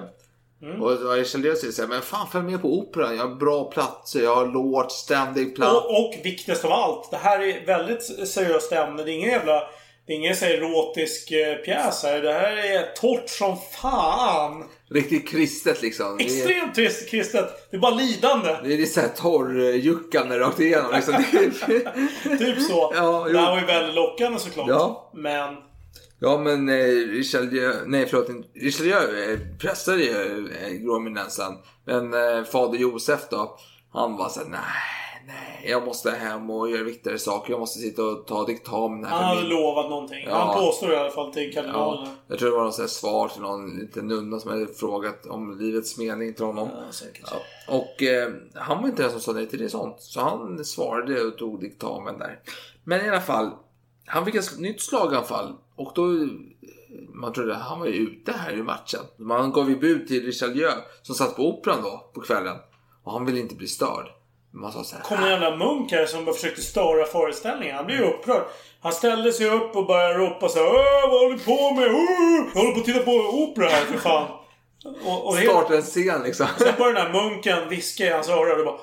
Mm. 0.62 0.82
Och 0.82 0.99
då 0.99 1.12
Richelieu 1.12 1.55
säger 1.55 1.74
så 1.74 1.82
här, 1.82 1.89
men 1.89 2.01
fan 2.01 2.28
följ 2.32 2.45
med 2.45 2.62
på 2.62 2.80
operan, 2.80 3.16
jag 3.16 3.28
har 3.28 3.36
bra 3.36 3.72
platser, 3.72 4.24
jag 4.24 4.36
har 4.36 4.45
lågt 4.45 4.91
ständig 4.91 5.55
plats. 5.55 5.76
Och, 5.76 6.05
och 6.05 6.16
viktigast 6.24 6.66
av 6.66 6.72
allt, 6.72 7.12
det 7.12 7.18
här 7.18 7.39
är 7.39 7.66
väldigt 7.66 8.28
seriöst 8.28 8.72
ämne. 8.72 9.03
Det 9.03 9.12
är 9.12 9.14
ingen 9.14 9.30
jävla... 9.30 9.64
Det 10.08 10.14
är 10.14 10.18
ingen 10.18 10.36
så 10.36 10.45
erotisk 10.45 11.32
eh, 11.32 11.55
pjäs 11.55 12.03
här. 12.03 12.22
Det 12.22 12.34
här 12.34 12.58
är 12.58 12.95
torrt 12.95 13.30
som 13.30 13.58
fan. 13.82 14.64
Riktigt 14.89 15.30
kristet 15.30 15.82
liksom. 15.82 16.20
Extremt 16.20 16.76
trist 16.76 17.10
kristet. 17.10 17.72
Det 17.72 17.78
är 17.78 17.82
bara 17.82 17.95
lidande. 17.95 18.58
det 18.64 18.82
är 18.82 18.86
så 18.86 18.99
här 18.99 19.08
torrjuckande 19.08 20.39
rakt 20.39 20.60
igenom 20.60 20.91
liksom. 20.93 21.14
Typ 22.24 22.62
så. 22.62 22.93
Ja, 22.95 23.24
jo. 23.28 23.34
det 23.34 23.39
här 23.39 23.51
var 23.51 23.60
ju 23.60 23.66
väldigt 23.66 23.95
lockande 23.95 24.39
såklart. 24.39 24.68
Ja. 24.70 25.12
Men... 25.16 25.55
Ja 26.20 26.38
men 26.38 26.70
eh, 26.70 26.76
Richelieu, 27.07 27.74
nej 27.86 28.05
förlåt, 28.05 28.30
inte- 28.30 28.49
Richelieu 28.59 29.34
eh, 29.34 29.39
pressade 29.59 30.03
ju 30.03 30.49
eh, 30.63 30.70
gråeminensen. 30.74 31.53
Men 31.86 32.13
eh, 32.13 32.43
fader 32.43 32.78
Josef 32.78 33.30
då, 33.30 33.57
han 33.93 34.18
var 34.18 34.30
såhär, 34.30 34.47
nej, 34.47 34.61
nej, 35.28 35.72
jag 35.72 35.86
måste 35.86 36.11
hem 36.11 36.49
och 36.49 36.70
göra 36.70 36.84
viktigare 36.84 37.20
saker. 37.20 37.51
Jag 37.53 37.59
måste 37.59 37.80
sitta 37.80 38.03
och 38.03 38.28
ta 38.28 38.45
diktamen 38.45 39.03
här 39.05 39.11
Han 39.15 39.24
hade 39.24 39.41
min... 39.41 39.49
lovat 39.49 39.89
någonting. 39.89 40.26
Ja. 40.28 40.36
Han 40.36 40.55
påstår 40.65 40.93
i 40.93 40.95
alla 40.95 41.11
fall 41.11 41.34
till 41.34 41.53
kardinalen. 41.53 42.05
Ja, 42.05 42.11
jag 42.28 42.39
tror 42.39 42.49
det 42.51 42.57
var 42.57 42.63
något 42.63 42.76
sånt 42.76 42.89
svar 42.89 43.28
till 43.28 43.41
någon 43.41 43.80
liten 43.80 44.07
nunna 44.07 44.39
som 44.39 44.51
hade 44.51 44.68
frågat 44.68 45.26
om 45.26 45.57
livets 45.59 45.97
mening 45.97 46.34
till 46.34 46.45
honom. 46.45 46.70
Ja, 46.74 46.91
säkert. 46.91 47.24
Ja. 47.32 47.38
Och 47.76 48.03
eh, 48.03 48.30
han 48.53 48.82
var 48.82 48.89
inte 48.89 49.01
den 49.03 49.11
som 49.11 49.20
sa 49.20 49.32
nej 49.32 49.47
till 49.47 49.59
det 49.59 49.70
sånt. 49.70 49.95
Så 50.01 50.22
han 50.22 50.65
svarade 50.65 51.22
och 51.22 51.38
tog 51.38 51.59
diktamen 51.61 52.20
där. 52.20 52.39
Men 52.84 53.05
i 53.05 53.09
alla 53.09 53.22
fall, 53.22 53.49
han 54.05 54.26
fick 54.26 54.36
ett 54.36 54.59
nytt 54.59 54.82
slaganfall. 54.82 55.53
Och 55.78 55.92
då, 55.96 56.02
man 57.14 57.34
trodde 57.34 57.56
att 57.56 57.62
han 57.62 57.80
var 57.80 57.88
ju 57.88 57.94
ute 57.94 58.32
här 58.32 58.54
i 58.54 58.64
matchen. 58.64 59.00
Man 59.18 59.52
gav 59.52 59.70
ju 59.70 59.76
bud 59.80 60.08
till 60.08 60.26
Richelieu 60.26 60.72
som 61.02 61.16
satt 61.16 61.36
på 61.36 61.42
operan 61.50 61.82
då 61.84 62.12
på 62.14 62.22
kvällen. 62.22 62.56
Och 63.04 63.12
han 63.12 63.26
ville 63.26 63.40
inte 63.40 63.56
bli 63.56 63.68
störd. 63.68 64.06
Man 64.54 64.72
sa 64.72 64.84
så 64.84 64.96
här, 64.96 65.04
kom 65.04 65.18
en 65.18 65.30
jävla 65.30 65.56
munk 65.58 65.92
här 65.92 66.06
som 66.06 66.26
bara 66.26 66.36
försökte 66.36 66.62
störa 66.62 67.06
föreställningen. 67.06 67.76
Han 67.76 67.86
blev 67.86 68.00
ju 68.00 68.06
upprörd. 68.06 68.44
Han 68.82 68.92
ställde 68.94 69.34
sig 69.34 69.50
upp 69.50 69.76
och 69.76 69.86
började 69.86 70.14
ropa 70.20 70.50
så 70.50 70.60
här, 70.60 70.66
"Åh, 70.68 71.10
Vad 71.12 71.20
håller 71.20 71.34
du 71.38 71.44
på 71.44 71.72
med? 71.74 71.90
Åh, 71.92 72.48
Jag 72.56 72.62
håller 72.62 72.74
på 72.74 72.80
att 72.80 72.86
titta 72.86 73.00
på 73.00 73.12
opera 73.12 73.68
här 73.70 73.86
för 73.86 73.98
fan. 73.98 74.28
Och, 75.06 75.28
och 75.28 75.36
starta 75.38 75.76
en 75.76 75.82
scen 75.82 76.24
liksom. 76.24 76.48
Sen 76.58 76.74
började 76.78 77.00
den 77.04 77.12
här 77.12 77.24
munken 77.30 77.70
viska 77.70 78.06
i 78.06 78.10
hans 78.10 78.30
öra 78.30 78.56
och 78.60 78.66
bara... 78.66 78.78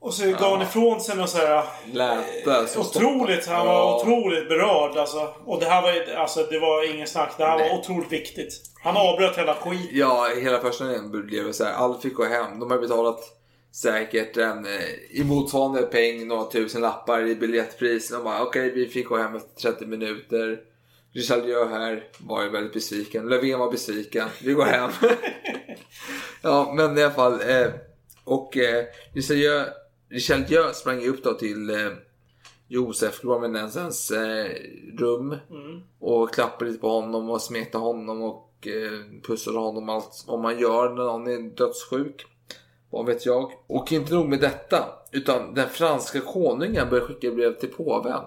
Och 0.00 0.14
så 0.14 0.24
gav 0.30 0.52
han 0.56 0.62
ifrån 0.62 1.00
sig 1.00 1.16
något 1.16 1.30
så 1.30 1.38
här... 1.38 1.64
Läte. 1.92 2.66
som 2.66 2.80
Otroligt. 2.82 3.46
Han 3.46 3.66
var 3.66 3.74
Ja. 3.74 4.00
otroligt 4.02 4.48
berörd 4.48 4.96
alltså. 4.96 5.34
Och 5.44 5.60
det 5.60 5.66
här 5.66 5.82
var 5.82 6.14
alltså, 6.16 6.42
det 6.50 6.58
var 6.58 6.94
ingen 6.94 7.06
snack. 7.06 7.34
Det 7.38 7.44
här 7.44 7.58
var 7.58 7.78
otroligt 7.78 8.12
viktigt. 8.12 8.52
Han 8.82 8.96
avbröt 8.96 9.38
hela 9.38 9.54
skiten. 9.54 9.88
Ja, 9.92 10.28
hela 10.40 10.60
första 10.60 10.84
blev 11.08 11.52
så 11.52 11.64
här. 11.64 11.72
Alla 11.72 11.98
fick 11.98 12.14
gå 12.14 12.24
hem. 12.24 12.60
De 12.60 12.70
har 12.70 12.78
betalat 12.78 13.20
säkert 13.74 14.36
en 14.36 14.66
eh, 14.66 14.70
i 15.10 15.24
motsvarande 15.24 15.82
peng 15.82 16.28
några 16.28 16.50
tusen 16.50 16.80
lappar 16.80 17.26
i 17.26 17.34
biljettpris. 17.34 18.10
De 18.10 18.24
bara 18.24 18.42
okej, 18.42 18.72
vi 18.74 18.88
fick 18.88 19.08
gå 19.08 19.16
hem 19.16 19.36
efter 19.36 19.70
30 19.70 19.86
minuter. 19.86 20.58
Richelieu 21.14 21.64
här 21.68 22.04
var 22.18 22.42
ju 22.42 22.48
väldigt 22.50 22.72
besviken. 22.72 23.28
Löfven 23.28 23.58
var 23.58 23.70
besviken. 23.70 24.28
Vi 24.42 24.52
går 24.52 24.64
hem. 24.64 24.90
ja, 26.42 26.72
men 26.76 26.98
i 26.98 27.02
alla 27.02 27.14
fall. 27.14 27.40
Eh, 27.50 27.66
och 28.24 28.56
eh, 28.56 28.84
Richelieu, 29.14 29.64
Richelieu 30.08 30.72
sprang 30.74 31.00
ju 31.00 31.08
upp 31.08 31.24
då 31.24 31.34
till 31.34 31.70
eh, 31.70 31.92
Josef 32.68 33.20
Gråmenensens 33.22 34.10
eh, 34.10 34.50
rum. 34.98 35.36
Och 35.98 36.34
klappade 36.34 36.70
lite 36.70 36.80
på 36.80 36.88
honom 36.88 37.30
och 37.30 37.42
smekte 37.42 37.78
honom 37.78 38.22
och 38.22 38.66
eh, 38.66 39.20
pussade 39.22 39.58
honom 39.58 39.88
allt 39.88 40.24
vad 40.26 40.40
man 40.40 40.58
gör 40.58 40.88
när 40.88 41.04
någon 41.04 41.26
är 41.26 41.56
dödssjuk. 41.56 42.26
Vad 42.90 43.06
vet 43.06 43.26
jag. 43.26 43.52
Och 43.66 43.92
inte 43.92 44.14
nog 44.14 44.28
med 44.28 44.40
detta. 44.40 44.84
Utan 45.12 45.54
den 45.54 45.68
franska 45.68 46.20
konungen 46.20 46.90
började 46.90 47.06
skicka 47.06 47.30
brev 47.30 47.58
till 47.58 47.68
påven. 47.68 48.22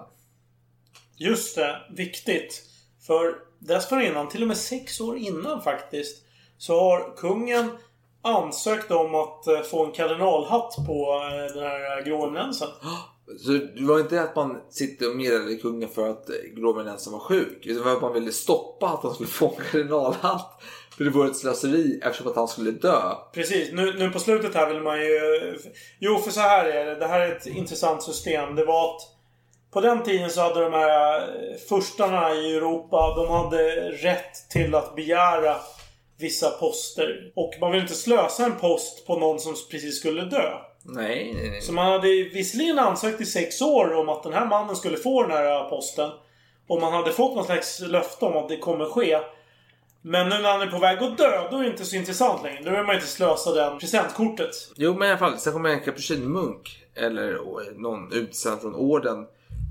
Just 1.16 1.56
det. 1.56 1.76
Viktigt. 1.96 2.62
För 3.06 3.34
dessförinnan, 3.58 4.28
till 4.28 4.42
och 4.42 4.48
med 4.48 4.56
sex 4.56 5.00
år 5.00 5.16
innan 5.16 5.62
faktiskt, 5.62 6.24
så 6.58 6.80
har 6.80 7.16
kungen 7.16 7.70
ansökt 8.22 8.90
om 8.90 9.14
att 9.14 9.46
eh, 9.46 9.60
få 9.60 9.84
en 9.84 9.92
kardinalhatt 9.92 10.76
på 10.86 11.22
eh, 11.24 11.54
den 11.54 11.64
här 11.64 12.04
grå 12.04 12.26
eminensen. 12.26 12.68
Så 13.38 13.50
det 13.50 13.84
var 13.84 14.00
inte 14.00 14.22
att 14.22 14.36
man 14.36 14.60
sitter 14.70 15.10
och 15.10 15.16
meddelade 15.16 15.56
kungen 15.56 15.88
för 15.88 16.08
att 16.08 16.30
eh, 16.30 16.36
gråmenensen 16.56 17.12
var 17.12 17.20
sjuk. 17.20 17.66
Utan 17.66 17.76
det 17.76 17.88
var 17.88 17.96
att 17.96 18.02
man 18.02 18.12
ville 18.12 18.32
stoppa 18.32 18.88
att 18.88 19.02
han 19.02 19.14
skulle 19.14 19.28
få 19.40 19.48
en 19.48 19.64
kardinalhatt. 19.70 20.62
För 20.96 21.04
det 21.04 21.10
var 21.10 21.26
ett 21.26 21.36
slöseri 21.36 22.00
eftersom 22.02 22.30
att 22.30 22.36
han 22.36 22.48
skulle 22.48 22.70
dö. 22.70 23.00
Precis. 23.32 23.72
Nu, 23.72 23.92
nu 23.98 24.10
på 24.10 24.18
slutet 24.18 24.54
här 24.54 24.72
vill 24.72 24.82
man 24.82 25.00
ju... 25.00 25.20
Jo, 25.98 26.18
för 26.18 26.30
så 26.30 26.40
här 26.40 26.64
är 26.64 26.86
det. 26.86 26.94
Det 26.94 27.06
här 27.06 27.20
är 27.20 27.36
ett 27.36 27.46
intressant 27.46 28.02
system. 28.02 28.54
Det 28.54 28.64
var 28.64 28.94
att 28.94 29.00
på 29.72 29.80
den 29.80 30.02
tiden 30.02 30.30
så 30.30 30.40
hade 30.40 30.60
de 30.60 30.72
här 30.72 31.20
eh, 31.20 31.56
furstarna 31.68 32.34
i 32.34 32.56
Europa, 32.56 33.14
de 33.16 33.28
hade 33.28 33.90
rätt 33.90 34.50
till 34.50 34.74
att 34.74 34.96
begära 34.96 35.56
vissa 36.20 36.50
poster. 36.50 37.32
Och 37.36 37.54
man 37.60 37.72
vill 37.72 37.80
inte 37.80 37.94
slösa 37.94 38.44
en 38.44 38.56
post 38.56 39.06
på 39.06 39.18
någon 39.18 39.40
som 39.40 39.54
precis 39.70 39.98
skulle 39.98 40.22
dö. 40.22 40.52
Nej, 40.82 41.32
nej, 41.34 41.50
nej. 41.50 41.60
Så 41.60 41.72
man 41.72 41.86
hade 41.92 42.08
visserligen 42.08 42.78
ansökt 42.78 43.20
i 43.20 43.26
sex 43.26 43.62
år 43.62 43.94
om 43.94 44.08
att 44.08 44.22
den 44.22 44.32
här 44.32 44.46
mannen 44.46 44.76
skulle 44.76 44.96
få 44.96 45.22
den 45.22 45.30
här 45.30 45.68
posten. 45.68 46.10
Och 46.68 46.80
man 46.80 46.92
hade 46.92 47.12
fått 47.12 47.34
någon 47.34 47.44
slags 47.44 47.80
löfte 47.80 48.24
om 48.24 48.36
att 48.36 48.48
det 48.48 48.56
kommer 48.56 48.84
ske. 48.84 49.18
Men 50.02 50.28
nu 50.28 50.38
när 50.38 50.52
han 50.52 50.60
är 50.60 50.66
på 50.66 50.78
väg 50.78 51.02
att 51.02 51.18
dö, 51.18 51.48
då 51.50 51.56
är 51.56 51.62
det 51.62 51.70
inte 51.70 51.84
så 51.84 51.96
intressant 51.96 52.42
längre. 52.42 52.62
Då 52.62 52.70
vill 52.70 52.82
man 52.82 52.94
inte 52.94 53.06
slösa 53.06 53.52
den 53.52 53.78
presentkortet. 53.78 54.50
Jo, 54.76 54.94
men 54.94 55.08
i 55.08 55.10
alla 55.10 55.18
fall. 55.18 55.38
Sen 55.38 55.52
kom 55.52 55.66
en 55.66 55.80
kapucinmunk, 55.80 56.84
eller 56.94 57.38
någon 57.80 58.12
utsänd 58.12 58.60
från 58.60 58.74
orden, 58.74 59.26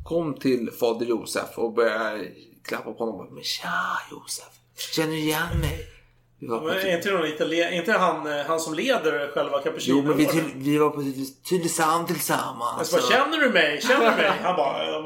kom 0.05 0.33
till 0.33 0.71
fader 0.79 1.05
Josef 1.05 1.57
och 1.57 1.73
började 1.73 2.27
klappa 2.63 2.93
på 2.93 3.05
honom. 3.05 3.33
Men 3.33 3.43
tja 3.43 3.69
Josef, 4.11 4.49
känner 4.95 5.11
du 5.11 5.19
igen 5.19 5.59
mig? 5.61 5.98
Men 6.39 6.69
är 6.69 6.95
inte, 6.95 7.09
någon 7.11 7.25
itali- 7.25 7.71
inte 7.71 7.91
han, 7.91 8.39
eh, 8.39 8.45
han 8.45 8.59
som 8.59 8.73
leder 8.73 9.31
själva 9.33 9.59
Cappuccino? 9.61 9.95
Jo, 9.97 10.03
men 10.07 10.17
vi, 10.17 10.25
till, 10.25 10.43
vi 10.55 10.77
var 10.77 10.89
på 10.89 11.03
Tylösand 11.49 12.07
tillsammans. 12.07 12.75
Jag 12.77 12.87
så 12.87 12.95
bara, 13.09 13.17
känner 13.19 13.37
du 13.37 13.49
mig? 13.49 13.81
Känner 13.81 14.11
du 14.11 14.17
mig? 14.17 14.31
Han 14.43 14.55
bara... 14.55 14.85
ja, 14.85 15.03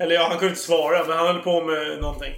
Eller 0.00 0.14
ja, 0.14 0.22
han 0.22 0.38
kunde 0.38 0.48
inte 0.48 0.60
svara, 0.60 1.04
men 1.06 1.16
han 1.18 1.26
höll 1.26 1.38
på 1.42 1.60
med 1.64 2.00
någonting. 2.00 2.32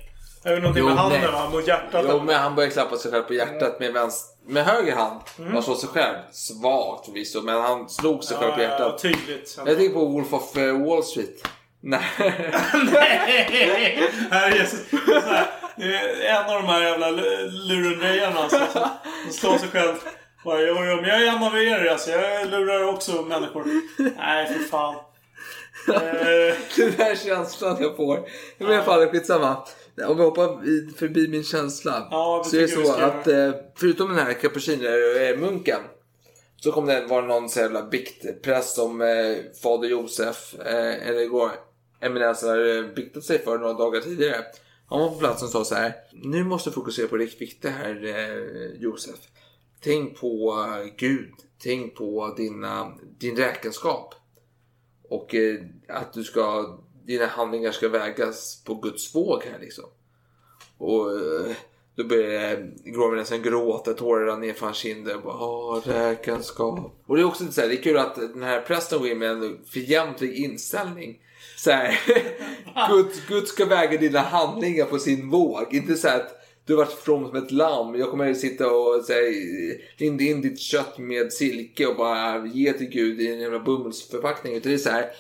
Jag 0.45 0.51
vet 0.53 0.63
någonting 0.63 0.83
Jo, 0.83 0.89
med 0.89 0.99
handen 0.99 1.21
nej. 1.21 1.31
va? 1.33 1.49
Mot 1.53 1.67
hjärtat. 1.69 2.05
Jo, 2.09 2.21
men 2.25 2.35
han 2.35 2.55
började 2.55 2.73
klappa 2.75 2.97
sig 2.97 3.11
själv 3.13 3.23
på 3.23 3.35
hjärtat 3.35 3.81
med 3.81 3.93
vänster 3.93 4.37
med 4.47 4.65
höger 4.65 4.97
hand. 4.97 5.21
Mm. 5.39 5.53
Han 5.53 5.63
slår 5.63 5.75
sig 5.75 5.89
själv. 5.89 6.17
Svagt 6.33 7.07
förvisso, 7.07 7.43
men 7.43 7.61
han 7.63 7.89
slog 7.89 8.25
sig 8.25 8.37
själv 8.37 8.53
på 8.53 8.61
Ja, 8.61 8.65
ja, 8.65 8.71
hjärtat. 8.71 9.03
tydligt. 9.03 9.59
Jag 9.67 9.77
tänker 9.77 9.95
på 9.95 10.05
Wolf 10.07 10.33
of 10.33 10.57
eh, 10.57 10.87
Wall 10.87 11.03
Street. 11.05 11.49
Nej. 11.83 12.03
Nej! 12.93 14.67
Så 14.67 15.21
här, 15.31 15.47
det 15.77 15.85
är 15.95 16.37
en 16.37 16.51
av 16.55 16.63
de 16.63 16.67
här 16.69 16.83
jävla 16.83 17.11
lu- 17.11 17.51
lurendrejarna 17.51 18.41
alltså, 18.41 18.59
som, 19.25 19.33
slår 19.33 19.59
sig 19.59 19.69
själv. 19.69 19.95
Bara, 20.45 20.61
jo, 20.61 20.67
jo, 20.79 20.97
men 20.97 21.05
jag 21.05 21.23
är 21.23 21.27
en 21.27 21.43
av 21.43 21.59
er 21.59 21.87
alltså. 21.87 22.11
Jag 22.11 22.51
lurar 22.51 22.85
också 22.85 23.13
människor. 23.23 23.65
Nej, 24.17 24.47
för 24.47 24.65
fan. 24.65 24.95
Eh, 25.89 26.55
Den 26.77 26.93
här 26.99 27.15
känslan 27.17 27.77
jag 27.81 27.97
får. 27.97 28.29
Men 28.59 28.71
i 28.71 28.75
alla 28.75 28.83
fall, 28.85 29.07
skitsamma. 29.09 29.57
Om 30.07 30.17
vi 30.17 30.23
hoppar 30.23 30.47
förbi 30.97 31.29
min 31.29 31.45
känsla. 31.45 32.09
Ja, 32.11 32.45
så 32.47 32.57
är 32.57 32.61
det 32.61 32.69
så 32.69 32.93
att 32.95 33.27
eh, 33.29 33.51
förutom 33.77 34.09
den 34.17 34.27
här 34.27 34.33
kapucinermunken. 34.33 35.81
Så 36.57 36.73
kom 36.73 36.87
det 36.87 37.07
vara 37.07 37.27
någon 37.27 37.49
så 37.49 37.61
jävla 37.61 37.83
biktpräst 37.83 38.75
som 38.75 39.01
eh, 39.01 39.37
fader 39.63 39.89
Josef, 39.89 40.55
eh, 40.67 41.09
eller 41.09 41.21
igår, 41.21 41.51
eminensen 42.01 42.49
hade 42.49 42.83
biktat 42.83 43.25
sig 43.25 43.45
för 43.45 43.59
några 43.59 43.73
dagar 43.73 44.01
tidigare. 44.01 44.45
Han 44.91 45.01
var 45.01 45.09
på 45.09 45.19
platsen 45.19 45.47
och 45.47 45.53
sa 45.53 45.65
så 45.65 45.75
här. 45.75 45.95
Nu 46.13 46.45
måste 46.45 46.71
du 46.71 46.75
fokusera 46.75 47.09
på 47.09 47.17
det 47.17 47.41
viktiga 47.41 47.71
här 47.71 48.05
eh, 48.05 48.81
Josef. 48.83 49.19
Tänk 49.81 50.21
på 50.21 50.59
eh, 50.69 50.95
Gud. 50.97 51.33
Tänk 51.63 51.95
på 51.95 52.35
dina, 52.37 52.93
din 53.19 53.37
räkenskap. 53.37 54.15
Och 55.09 55.35
eh, 55.35 55.61
att 55.89 56.13
du 56.13 56.25
ska, 56.25 56.79
dina 57.07 57.27
handlingar 57.27 57.73
ska 57.73 57.89
vägas 57.89 58.65
på 58.65 58.75
Guds 58.75 59.15
våg 59.15 59.43
här 59.53 59.59
liksom. 59.61 59.85
Och 60.79 61.13
eh, 61.13 61.57
då 61.97 62.05
börjar 62.05 62.53
eh, 63.13 63.17
nästan 63.17 63.43
gråta, 63.43 63.93
tårar 63.93 64.25
rann 64.27 64.41
ner 64.41 64.53
för 64.53 64.67
hans 64.67 64.79
kinder. 64.79 65.17
och 65.17 65.23
Bara, 65.23 65.37
Åh, 65.37 65.81
räkenskap. 65.85 67.01
Och 67.07 67.17
det 67.17 67.23
är 67.23 67.27
också 67.27 67.43
lite 67.43 67.55
så 67.55 67.61
här, 67.61 67.69
det 67.69 67.75
är 67.75 67.83
kul 67.83 67.99
att 67.99 68.15
den 68.15 68.43
här 68.43 68.61
prästen 68.61 68.99
går 68.99 69.09
in 69.09 69.19
med 69.19 69.31
en 69.31 69.65
fientlig 69.65 70.35
inställning. 70.35 71.21
Så 71.65 71.71
här, 71.71 72.01
Gud, 72.89 73.07
Gud 73.29 73.49
ska 73.49 73.65
väga 73.65 73.99
dina 73.99 74.21
handlingar 74.21 74.85
på 74.85 74.99
sin 74.99 75.31
våg. 75.31 75.75
Inte 75.75 75.97
så 75.97 76.09
att 76.09 76.41
du 76.67 76.77
har 76.77 76.85
varit 76.85 76.99
from 76.99 77.29
som 77.29 77.37
ett 77.37 77.51
lamm. 77.51 77.95
Jag 77.95 78.11
kommer 78.11 78.31
att 78.31 78.37
sitta 78.37 78.71
och 78.71 78.95
här, 79.09 80.01
linda 80.01 80.25
in 80.25 80.43
ditt 80.43 80.61
kött 80.61 80.99
med 80.99 81.33
silke 81.33 81.87
och 81.87 81.97
bara 81.97 82.47
ge 82.47 82.73
till 82.73 82.89
Gud 82.89 83.21
i 83.21 83.33
en 83.33 83.41
jävla 83.41 83.59
bomullsförpackning. 83.59 84.55
Utan 84.55 84.71
det 84.71 84.77
är 84.77 84.79
så 84.79 84.91
här. 84.91 85.11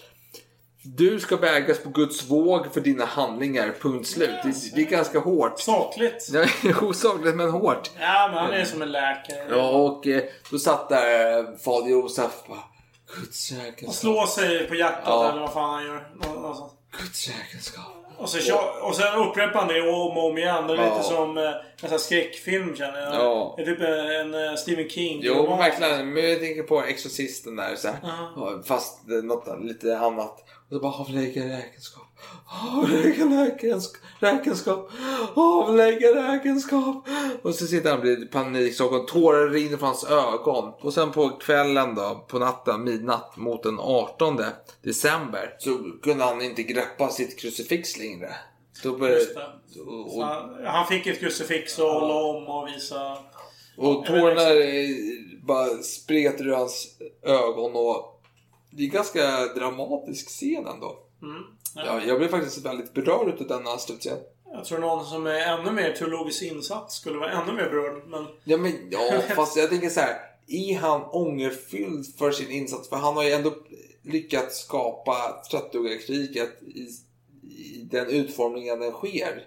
Du 0.82 1.20
ska 1.20 1.36
vägas 1.36 1.78
på 1.78 1.88
Guds 1.88 2.30
våg 2.30 2.74
för 2.74 2.80
dina 2.80 3.04
handlingar, 3.04 3.74
punkt 3.80 4.06
slut. 4.06 4.30
Det, 4.44 4.52
det 4.74 4.80
är 4.80 4.90
ganska 4.90 5.18
hårt. 5.18 5.60
sakligt. 5.60 6.30
Osakligt 6.82 7.36
men 7.36 7.50
hårt. 7.50 7.90
Ja, 8.00 8.28
men 8.32 8.38
han 8.44 8.52
är 8.52 8.64
som 8.64 8.82
en 8.82 8.92
läkare. 8.92 9.46
Ja, 9.50 9.70
och 9.70 10.06
eh, 10.06 10.22
då 10.50 10.58
satt 10.58 10.88
där 10.88 11.38
eh, 11.38 11.56
fader 11.64 11.90
Josef 11.90 12.32
bara 12.48 12.69
Guds 13.16 13.50
Han 13.50 13.60
räkenskap. 13.60 13.94
slår 13.94 14.26
sig 14.26 14.68
på 14.68 14.74
hjärtat 14.74 15.02
Ja. 15.06 15.30
eller 15.30 15.40
vad 15.40 15.52
fan 15.52 15.74
han 15.74 15.84
gör. 15.84 16.08
Guds 16.98 17.28
räkenskap. 17.28 17.84
Och, 18.18 18.28
så, 18.28 18.58
och 18.82 18.96
sen 18.96 19.14
upprepar 19.14 19.58
han 19.60 19.68
det 19.68 19.80
om 19.82 20.18
och 20.18 20.26
om 20.30 20.38
igen. 20.38 20.66
Det 20.66 20.72
är 20.72 20.76
Ja. 20.76 20.94
lite 20.96 21.08
som 21.08 21.38
eh, 21.38 21.44
en 21.44 21.52
sån 21.80 21.90
här 21.90 21.98
skräckfilm 21.98 22.76
känner 22.76 23.00
jag. 23.00 23.14
Ja. 23.14 23.54
Det 23.56 23.62
är 23.62 23.66
typ 23.66 23.80
en, 23.80 24.34
en 24.34 24.48
eh, 24.48 24.54
Stephen 24.56 24.88
King. 24.88 25.20
Jo, 25.22 25.56
verkligen. 25.56 26.12
Men 26.12 26.30
jag 26.30 26.40
tänker 26.40 26.62
på 26.62 26.82
Exorcisten 26.82 27.56
där. 27.56 27.76
Så 27.76 27.88
här. 27.88 27.96
Ja. 28.02 28.32
Ja, 28.36 28.62
Fast 28.66 29.08
eh, 29.10 29.16
något 29.16 29.64
lite 29.64 29.98
annat. 29.98 30.44
Och 30.68 30.74
så 30.76 30.80
bara 30.80 30.92
avlägga 30.92 31.44
räkenskap. 31.58 31.99
Avlägga 32.76 33.44
räkenskap. 33.44 34.02
Räkenskap. 34.18 34.90
Avlägga 35.34 36.08
räkenskap. 36.08 37.08
Och 37.42 37.54
så 37.54 37.66
sitter 37.66 37.90
han 37.90 37.98
och 37.98 38.02
blir 38.02 38.26
panikslagen. 38.26 39.06
Tårar 39.06 39.48
rinner 39.48 39.76
från 39.76 39.86
hans 39.86 40.04
ögon. 40.04 40.72
Och 40.80 40.94
sen 40.94 41.12
på 41.12 41.28
kvällen 41.28 41.94
då, 41.94 42.26
på 42.28 42.38
natten, 42.38 42.84
midnatt 42.84 43.36
mot 43.36 43.62
den 43.62 43.80
18 43.80 44.40
december. 44.82 45.56
Så 45.58 45.78
kunde 46.02 46.24
han 46.24 46.42
inte 46.42 46.62
greppa 46.62 47.08
sitt 47.08 47.38
krucifix 47.40 47.98
längre. 47.98 48.30
Då 48.82 48.96
började... 48.96 49.24
Och, 49.86 50.16
och, 50.16 50.24
han, 50.24 50.66
han 50.66 50.86
fick 50.86 51.06
ett 51.06 51.20
krucifix 51.20 51.78
och 51.78 51.88
hålla 51.88 52.14
om 52.14 52.48
och 52.48 52.68
visa. 52.68 53.16
Och 53.76 54.06
tårarna 54.06 54.50
eh, 54.50 54.88
bara 55.42 55.82
spretar 55.82 56.46
ur 56.46 56.52
hans 56.52 56.98
ögon 57.22 57.76
och 57.76 58.22
det 58.70 58.82
är 58.82 58.88
ganska 58.88 59.46
dramatisk 59.56 60.28
scen 60.28 60.66
ändå. 60.66 60.98
Mm. 61.22 61.42
Ja, 61.74 62.00
jag 62.06 62.18
blev 62.18 62.28
faktiskt 62.28 62.66
väldigt 62.66 62.94
berörd 62.94 63.28
utav 63.28 63.46
denna 63.46 63.78
slutscen. 63.78 64.18
Jag 64.52 64.64
tror 64.64 64.78
någon 64.78 65.04
som 65.06 65.26
är 65.26 65.40
ännu 65.58 65.70
mer 65.70 65.92
teologiskt 65.92 66.42
insatt 66.42 66.92
skulle 66.92 67.18
vara 67.18 67.30
ännu 67.30 67.52
mer 67.52 67.70
berörd. 67.70 68.02
Men 68.06 68.26
Ja, 68.44 68.56
men, 68.56 68.72
ja, 68.90 69.20
fast 69.36 69.56
jag 69.56 69.70
tänker 69.70 69.88
så 69.88 70.00
här. 70.00 70.16
Är 70.48 70.78
han 70.78 71.02
ångerfylld 71.02 72.18
för 72.18 72.30
sin 72.30 72.50
insats? 72.50 72.88
För 72.88 72.96
han 72.96 73.16
har 73.16 73.24
ju 73.24 73.30
ändå 73.30 73.52
lyckats 74.02 74.58
skapa 74.64 75.42
Trattuggarkriget 75.50 76.62
i, 76.62 76.88
i 77.50 77.88
den 77.90 78.06
utformningen 78.10 78.80
den 78.80 78.92
sker. 78.92 79.44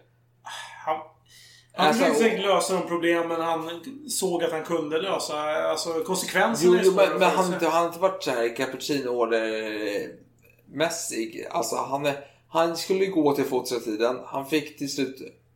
han, 0.85 0.97
han 1.73 1.87
Alltså, 1.87 2.03
försökte 2.03 2.23
säkert 2.23 2.41
lösa 2.45 2.73
de 2.73 2.87
problemen 2.87 3.41
han 3.41 3.69
såg 4.09 4.43
att 4.43 4.51
han 4.51 4.63
kunde 4.63 5.01
lösa. 5.01 5.37
Alltså 5.41 5.89
konsekvenserna 6.03 6.73
Jo, 6.73 6.79
är 6.79 6.83
svåra 6.83 7.09
men, 7.09 7.19
men 7.19 7.29
han, 7.29 7.53
har 7.63 7.85
inte 7.87 7.99
varit 7.99 8.23
så 8.23 8.31
här 8.31 8.55
cappuccino-order-mässig. 10.73 11.45
Alltså 11.51 11.75
han, 11.75 12.09
han 12.49 12.77
skulle 12.77 13.05
gå 13.05 13.35
till 13.35 13.43
fots 13.45 13.71
hela 13.71 13.81
tiden. 13.81 14.19
Han 14.25 14.45
fick 14.45 14.77
till 14.77 14.91
slut 14.91 15.15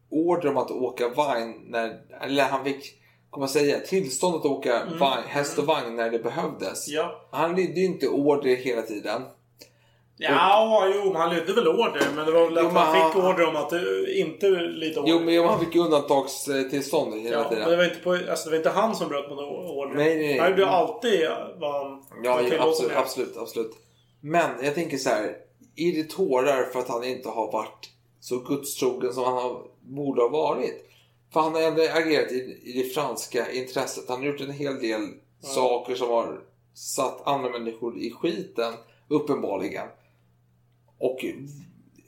order 0.10 0.50
om 0.50 0.58
att 0.58 0.72
åka 0.72 1.10
vagn 1.10 1.54
när, 1.68 2.00
eller 2.22 2.44
han 2.44 2.64
fick, 2.64 2.94
kommer 3.30 3.42
man 3.42 3.50
säga, 3.50 3.80
tillstånd 3.80 4.36
att 4.36 4.46
åka 4.46 4.80
Mm. 4.82 4.98
vagn, 5.00 5.24
häst 5.28 5.58
och 5.58 5.66
vagn 5.66 5.96
när 5.96 6.10
det 6.12 6.20
behövdes. 6.20 6.88
Ja. 6.88 7.28
Han 7.32 7.56
lydde 7.56 7.80
ju 7.80 7.86
inte 7.86 8.08
order 8.08 8.56
hela 8.56 8.82
tiden. 8.82 9.22
Ja, 10.20 10.92
jo, 10.96 11.04
men 11.12 11.22
han 11.22 11.36
lydde 11.36 11.54
väl 11.54 11.68
order. 11.68 12.02
Men 12.16 12.26
det 12.26 12.32
var 12.32 12.46
väl 12.46 12.54
Jo, 12.62 12.68
att 12.68 12.74
men 12.74 12.84
han 12.84 12.94
fick 12.94 13.22
han- 13.24 13.34
order 13.34 13.48
om 13.48 13.56
att 13.56 13.74
eh, 13.74 13.80
inte 14.20 14.48
lyda 14.50 15.02
order. 15.02 15.12
Jo, 15.12 15.20
men 15.20 15.44
han 15.50 15.60
fick 15.66 15.76
undantagstillstånd 15.76 17.14
hela 17.14 17.36
Ja, 17.36 17.40
men 17.42 17.50
tiden. 17.50 17.70
det 17.70 17.78
var, 17.78 17.84
inte 17.84 17.96
på, 18.04 18.12
alltså, 18.12 18.46
det 18.46 18.50
var 18.50 18.58
inte 18.58 18.70
han 18.70 18.96
som 18.96 19.10
bröt 19.10 19.30
mot 19.30 19.40
order. 19.40 19.96
Nej, 19.96 20.16
nej, 20.18 20.28
nej. 20.28 20.40
Han 20.40 20.50
gjorde 20.50 20.68
alltid 20.70 21.28
vad 21.60 21.74
han 21.74 22.04
Ja, 22.24 22.34
var 22.36 22.42
ja 22.42 22.64
absolut, 22.70 22.92
absolut, 22.96 23.38
absolut. 23.38 23.72
Men 24.22 24.50
jag 24.64 24.76
tänker 24.76 24.98
så 24.98 25.10
här. 25.10 25.38
Är 25.76 25.92
det 25.92 26.10
tårar 26.10 26.64
för 26.64 26.80
att 26.80 26.88
han 26.88 27.04
inte 27.04 27.30
har 27.30 27.52
varit 27.52 27.90
så 28.20 28.40
gudstrogen 28.40 29.14
som 29.14 29.24
han 29.24 29.34
har, 29.34 29.64
borde 29.82 30.22
ha 30.22 30.30
varit? 30.30 30.90
För 31.34 31.40
han 31.40 31.54
har 31.54 31.62
ändå 31.62 31.82
agerat 31.82 32.32
i, 32.32 32.62
i 32.64 32.84
det 32.84 32.90
franska 32.90 33.52
intresset. 33.52 34.10
Han 34.10 34.20
har 34.20 34.26
gjort 34.26 34.42
en 34.42 34.52
hel 34.52 34.80
del 34.80 35.08
saker 35.42 35.96
som 35.96 36.10
har 36.10 36.42
satt 36.74 37.28
andra 37.28 37.50
människor 37.50 37.98
i 37.98 38.12
skiten, 38.12 38.74
uppenbarligen. 39.08 39.88
Och 40.98 41.26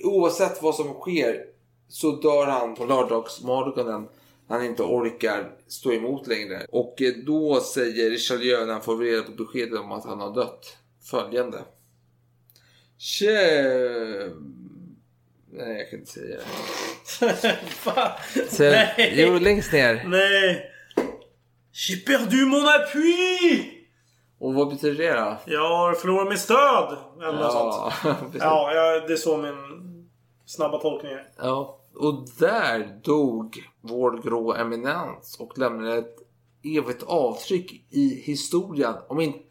oavsett 0.03 0.61
vad 0.61 0.75
som 0.75 0.93
sker 0.93 1.45
så 1.87 2.11
dör 2.11 2.45
han 2.45 2.75
på 2.75 2.85
lördagsmorgonen 2.85 4.07
när 4.47 4.57
han 4.57 4.65
inte 4.65 4.83
orkar 4.83 5.51
stå 5.67 5.91
emot 5.91 6.27
längre. 6.27 6.65
Och 6.69 7.01
då 7.25 7.59
säger 7.59 8.09
Richelieu 8.09 8.65
när 8.65 8.73
han 8.73 8.81
får 8.81 8.97
reda 8.97 9.23
på 9.23 9.31
beskedet 9.31 9.79
om 9.79 9.91
att 9.91 10.05
han 10.05 10.19
har 10.19 10.33
dött 10.33 10.77
följande. 11.01 11.57
Tje... 12.99 13.31
Nej, 15.51 15.77
jag 15.77 15.89
kan 15.89 15.99
inte 15.99 16.11
säga 16.11 16.37
det. 16.37 16.45
Så, 18.49 18.63
Nej. 18.63 19.13
jo, 19.17 19.39
längst 19.39 19.73
ner. 19.73 20.03
Nej! 20.07 20.71
J'ai 21.71 22.05
perdu 22.05 22.45
mon 22.45 22.67
appui! 22.67 23.73
Och 24.39 24.53
vad 24.53 24.69
betyder 24.69 25.03
det 25.07 25.19
då? 25.19 25.37
Jag 25.45 25.77
har 25.77 25.93
förlorat 25.93 26.29
mitt 26.29 26.39
stöd! 26.39 26.97
Eller 27.17 27.39
något 27.39 27.53
sånt. 27.53 28.35
Ja, 28.39 28.73
ja, 28.73 29.07
det 29.07 29.13
är 29.13 29.17
så 29.17 29.37
min 29.37 29.55
snabba 30.45 30.77
tolkning 30.77 31.11
är. 31.11 31.27
Ja, 31.37 31.79
och 31.95 32.27
där 32.39 32.99
dog 33.03 33.69
vår 33.81 34.21
grå 34.23 34.53
eminens 34.53 35.37
och 35.39 35.57
lämnade 35.57 35.97
ett 35.97 36.15
evigt 36.63 37.03
avtryck 37.03 37.85
i 37.89 38.21
historien. 38.25 38.93
Om 39.07 39.19
inte, 39.19 39.45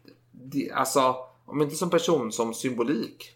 alltså, 0.73 1.15
om 1.45 1.61
inte 1.61 1.75
som 1.75 1.89
person, 1.89 2.31
som 2.31 2.53
symbolik. 2.53 3.35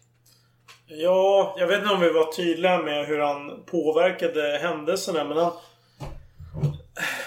Ja, 0.86 1.54
jag 1.58 1.66
vet 1.66 1.82
inte 1.82 1.94
om 1.94 2.00
vi 2.00 2.10
var 2.10 2.32
tydliga 2.32 2.82
med 2.82 3.06
hur 3.06 3.18
han 3.18 3.64
påverkade 3.66 4.58
händelserna 4.62 5.24
men 5.24 5.36
han... 5.36 5.52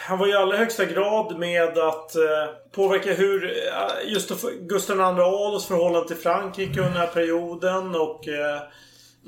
Han 0.08 0.20
var 0.20 0.28
i 0.28 0.34
allra 0.34 0.58
högsta 0.58 0.86
grad 0.86 1.40
med 1.40 1.78
att 1.78 2.16
eh, 2.16 2.24
påverka 2.72 3.14
hur 3.14 3.44
eh, 3.46 4.12
just 4.12 4.32
Gustav 4.62 4.98
II 5.00 5.02
Adolfs 5.02 5.66
förhållande 5.66 6.08
till 6.08 6.18
Frankrike 6.18 6.80
under 6.80 6.84
den 6.84 7.00
här 7.00 7.08
perioden 7.08 7.96
och... 7.96 8.28
Eh, 8.28 8.62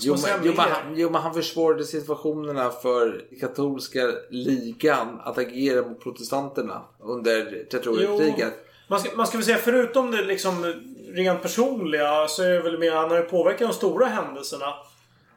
Jo 0.01 0.15
men, 0.21 0.39
jo, 0.43 0.53
men, 0.57 0.71
han, 0.71 0.95
jo, 0.95 1.09
men 1.09 1.21
han 1.21 1.33
försvårade 1.33 1.83
situationerna 1.83 2.69
för 2.69 3.21
katolska 3.39 3.99
ligan 4.29 5.19
att 5.23 5.37
agera 5.37 5.87
mot 5.87 6.03
protestanterna 6.03 6.81
under 6.99 7.63
Trettioårskriget. 7.71 8.53
Man 8.87 8.99
ska, 8.99 9.15
man 9.15 9.27
ska 9.27 9.37
väl 9.37 9.45
säga 9.45 9.57
förutom 9.57 10.11
det 10.11 10.23
liksom 10.23 10.73
rent 11.15 11.41
personliga 11.41 12.27
så 12.27 12.43
är 12.43 12.49
det 12.49 12.59
väl 12.61 12.77
mer 12.77 12.91
han 12.91 13.09
har 13.09 13.17
ju 13.17 13.23
påverkat 13.23 13.67
de 13.67 13.73
stora 13.73 14.05
händelserna. 14.05 14.73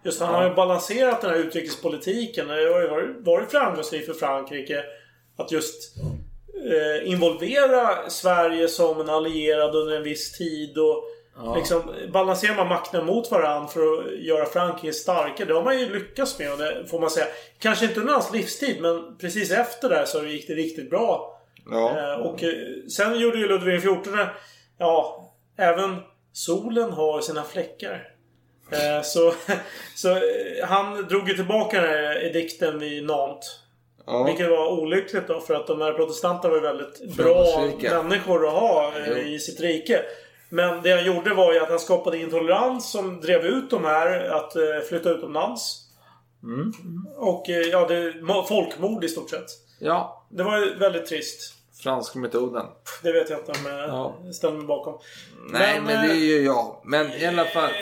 Just 0.05 0.21
han 0.21 0.33
Ja. 0.33 0.37
har 0.41 0.49
ju 0.49 0.55
balanserat 0.55 1.21
den 1.21 1.31
här 1.31 1.37
utrikespolitiken. 1.39 2.49
Det 2.49 2.55
har 2.55 2.81
ju 2.81 3.15
varit, 3.25 3.51
framgångsrikt 3.51 4.07
för 4.07 4.15
Frankrike. 4.15 4.85
Att 5.39 5.53
just 5.53 5.97
eh, 6.71 7.09
involvera 7.13 8.11
Sverige 8.11 8.69
som 8.69 9.01
en 9.01 9.09
allierad 9.09 9.75
under 9.75 9.97
en 9.97 10.03
viss 10.03 10.33
tid 10.39 10.79
och 10.79 11.05
Ja. 11.37 11.55
liksom 11.57 11.83
balansera 12.13 12.55
man 12.57 12.69
makterna 12.69 13.05
mot 13.05 13.31
varandra 13.31 13.69
för 13.69 13.81
att 13.81 14.19
göra 14.19 14.45
Frankrike 14.47 14.93
starkare. 14.93 15.49
Det 15.49 15.55
har 15.55 15.63
man 15.63 15.79
ju 15.81 15.93
lyckats 15.93 16.39
med 16.39 16.53
och 16.53 16.59
det 16.59 16.87
får 16.91 17.01
man 17.01 17.11
säga. 17.11 17.27
Kanske 17.59 17.85
inte 17.85 18.01
under 18.01 18.13
hans 18.13 18.33
livstid 18.33 18.77
men 18.81 19.17
precis 19.19 19.51
efter 19.51 19.89
det 19.89 20.07
så 20.07 20.25
gick 20.25 20.47
det 20.49 20.55
riktigt 20.55 20.91
bra. 20.91 21.39
Ja. 21.71 21.99
Eh, 21.99 22.21
och 22.21 22.43
eh, 22.43 22.51
sen 22.97 23.19
gjorde 23.21 23.39
ju 23.39 23.49
Ludvig 23.49 23.81
XIV, 23.81 24.15
ja, 24.79 25.29
även 25.57 25.97
solen 26.33 26.93
har 26.93 27.21
sina 27.21 27.45
fläckar. 27.45 28.09
Eh, 28.71 29.03
så 29.03 29.35
så 29.97 30.11
eh, 30.11 30.19
han 30.65 31.09
drog 31.09 31.29
ju 31.29 31.35
tillbaka 31.35 31.81
den 31.81 31.91
här 31.91 32.25
edikten 32.25 32.79
vid 32.79 33.05
Nantes. 33.05 33.59
Ja. 34.07 34.25
Vilket 34.25 34.51
var 34.51 34.73
olyckligt 34.73 35.29
då 35.29 35.41
för 35.41 35.55
att 35.55 35.67
de 35.67 35.81
här 35.81 35.93
protestanterna 35.93 36.55
var 36.55 36.61
väldigt 36.61 37.17
bra 37.17 37.71
människor 37.81 38.47
att 38.47 38.53
ha 38.53 38.93
eh, 38.99 39.09
Jo. 39.09 39.17
i 39.17 39.39
sitt 39.39 39.61
rike. 39.61 40.03
Men 40.49 40.83
det 40.83 40.93
han 40.93 41.05
gjorde 41.05 41.35
var 41.35 41.53
ju 41.53 41.59
att 41.59 41.69
han 41.69 41.79
skapade 41.79 42.19
intolerans 42.19 42.93
som 42.93 43.21
drev 43.21 43.45
ut 43.47 43.71
de 43.71 43.85
här 43.85 44.25
att 44.25 44.53
flytta 44.89 45.11
utomlands. 45.11 45.89
Mm. 46.43 46.73
Och 47.17 47.45
ja, 47.47 47.87
det 47.89 48.15
folkmord 48.49 49.05
i 49.05 49.09
stort 49.09 49.31
sett. 49.31 49.47
Ja, 49.79 50.27
Det 50.31 50.43
var 50.43 50.59
ju 50.59 50.79
väldigt 50.79 51.07
trist. 51.07 51.55
Franska 51.83 52.19
metoden. 52.19 52.67
Det 53.03 53.13
vet 53.13 53.31
jag 53.31 53.39
inte 53.39 53.53
om 53.53 53.67
jag 53.67 53.89
Ja. 53.89 54.17
ställer 54.33 54.57
mig 54.57 54.67
bakom. 54.67 54.99
Nej, 55.51 55.75
Men, 55.81 55.85
men, 55.85 56.09
det 56.09 56.15
är 56.15 56.17
eh, 56.17 56.23
ju 56.23 56.43
jag. 56.43 56.81
Men 56.85 57.13
i 57.13 57.27
alla 57.27 57.45
fall. 57.45 57.71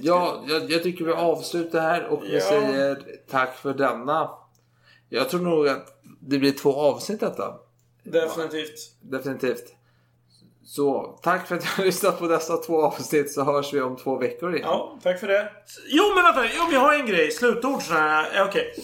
Ja, 0.00 0.44
jag, 0.48 0.70
jag 0.70 0.82
tycker 0.82 1.04
vi 1.04 1.12
avslutar 1.12 1.80
här 1.80 2.04
och 2.06 2.22
vi 2.24 2.34
Ja. 2.34 2.40
säger 2.40 3.02
tack 3.30 3.56
för 3.56 3.74
denna. 3.74 4.30
Jag 5.08 5.28
tror 5.28 5.40
nog 5.40 5.68
att 5.68 6.00
det 6.20 6.38
blir 6.38 6.52
två 6.52 6.76
avsnitt 6.80 7.20
detta. 7.20 7.54
Definitivt. 8.04 8.74
Definitivt. 9.02 9.74
Så 10.64 11.18
tack 11.22 11.46
för 11.48 11.54
att 11.54 11.60
du 11.62 11.68
har 11.68 11.84
lyssnat 11.84 12.18
på 12.18 12.26
dessa 12.26 12.56
två 12.56 12.82
avsnitt 12.82 13.32
så 13.32 13.44
hörs 13.44 13.72
vi 13.74 13.80
om 13.80 13.96
två 13.96 14.16
veckor 14.18 14.54
igen. 14.54 14.68
Ja, 14.70 14.98
tack 15.02 15.20
för 15.20 15.26
det. 15.26 15.52
Jo, 15.88 16.04
men 16.14 16.24
vänta. 16.24 16.44
Jo, 16.56 16.62
vi 16.70 16.76
har 16.76 16.94
en 16.94 17.06
grej. 17.06 17.30
Slutord 17.30 17.82
sån 17.82 17.96
här. 17.96 18.30
Ja, 18.34 18.44
Okej. 18.44 18.74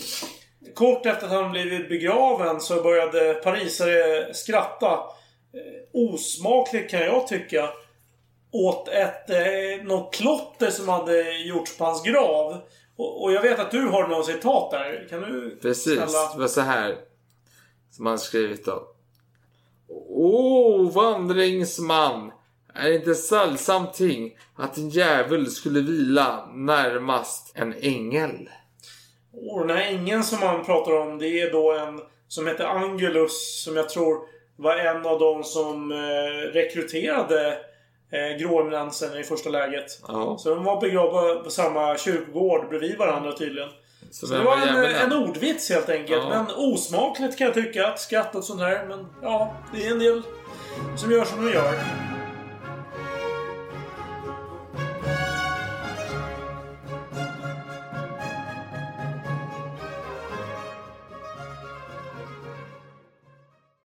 Kort 0.74 1.07
efter 1.07 1.27
att 1.27 1.32
han 1.32 1.51
blivit 1.51 1.89
begraven 1.89 2.61
så 2.61 2.82
började 2.82 3.35
parisare 3.35 4.35
skratta. 4.35 4.93
Eh, 4.93 5.85
Osmakligt 5.93 6.91
kan 6.91 7.01
jag 7.01 7.27
tycka. 7.27 7.70
Åt 8.53 8.89
ett, 8.89 9.31
eh, 9.31 9.85
något 9.85 10.15
klotter 10.15 10.70
som 10.70 10.89
hade 10.89 11.39
gjorts 11.39 11.78
på 11.78 11.85
hans 11.85 12.03
grav. 12.03 12.61
Och, 12.97 13.23
och 13.23 13.32
jag 13.32 13.43
vet 13.43 13.59
att 13.59 13.70
du 13.70 13.86
har 13.86 14.09
något 14.09 14.27
citat 14.27 14.70
där. 14.70 15.07
Kan 15.11 15.20
du 15.20 15.59
Precis, 15.62 15.95
snälla... 15.95 16.32
det 16.35 16.41
var 16.41 16.49
så 16.49 16.61
här 16.61 16.97
som 17.91 18.07
han 18.07 18.19
skrivit 18.19 18.65
då. 18.65 18.89
Åh, 20.09 20.93
vandringsman! 20.93 22.32
Är 22.74 22.89
det 22.89 22.95
inte 22.95 23.15
sällsamt 23.15 23.95
ting 23.95 24.39
att 24.57 24.77
en 24.77 24.89
djävul 24.89 25.51
skulle 25.51 25.81
vila 25.81 26.47
närmast 26.55 27.53
en 27.55 27.74
ängel? 27.81 28.49
Och 29.51 29.66
den 29.66 29.77
här 29.77 29.85
ängeln 29.85 30.24
som 30.24 30.40
man 30.40 30.65
pratar 30.65 30.93
om 30.93 31.19
det 31.19 31.40
är 31.40 31.52
då 31.52 31.73
en 31.73 32.01
som 32.28 32.47
heter 32.47 32.65
Angulus 32.65 33.62
som 33.65 33.77
jag 33.77 33.89
tror 33.89 34.19
var 34.56 34.77
en 34.77 35.06
av 35.06 35.19
de 35.19 35.44
som 35.44 35.93
eh, 35.93 36.52
rekryterade 36.52 37.59
eh, 38.12 38.39
gråeminensen 38.39 39.19
i 39.19 39.23
första 39.23 39.51
läget. 39.51 39.86
Ja. 40.09 40.36
Så 40.39 40.55
de 40.55 40.65
var 40.65 40.81
begravda 40.81 41.35
på 41.35 41.51
samma 41.51 41.98
kyrkogård 41.98 42.69
bredvid 42.69 42.98
varandra 42.98 43.32
tydligen. 43.32 43.69
Så 44.11 44.27
Så 44.27 44.35
det 44.35 44.44
var 44.44 44.56
var 44.56 44.66
en, 44.66 45.12
en 45.12 45.12
ordvits 45.12 45.70
helt 45.70 45.89
enkelt. 45.89 46.23
Ja. 46.23 46.28
Men 46.28 46.55
osmakligt 46.56 47.39
kan 47.39 47.44
jag 47.44 47.55
tycka 47.55 47.86
att 47.86 48.01
skratta 48.01 48.39
åt 48.39 48.44
sånt 48.44 48.61
här. 48.61 48.86
Men 48.89 49.06
ja, 49.23 49.55
det 49.74 49.86
är 49.86 49.90
en 49.90 49.98
del 49.98 50.23
som 50.97 51.11
gör 51.11 51.24
som 51.24 51.44
de 51.47 51.52
gör. 51.52 52.03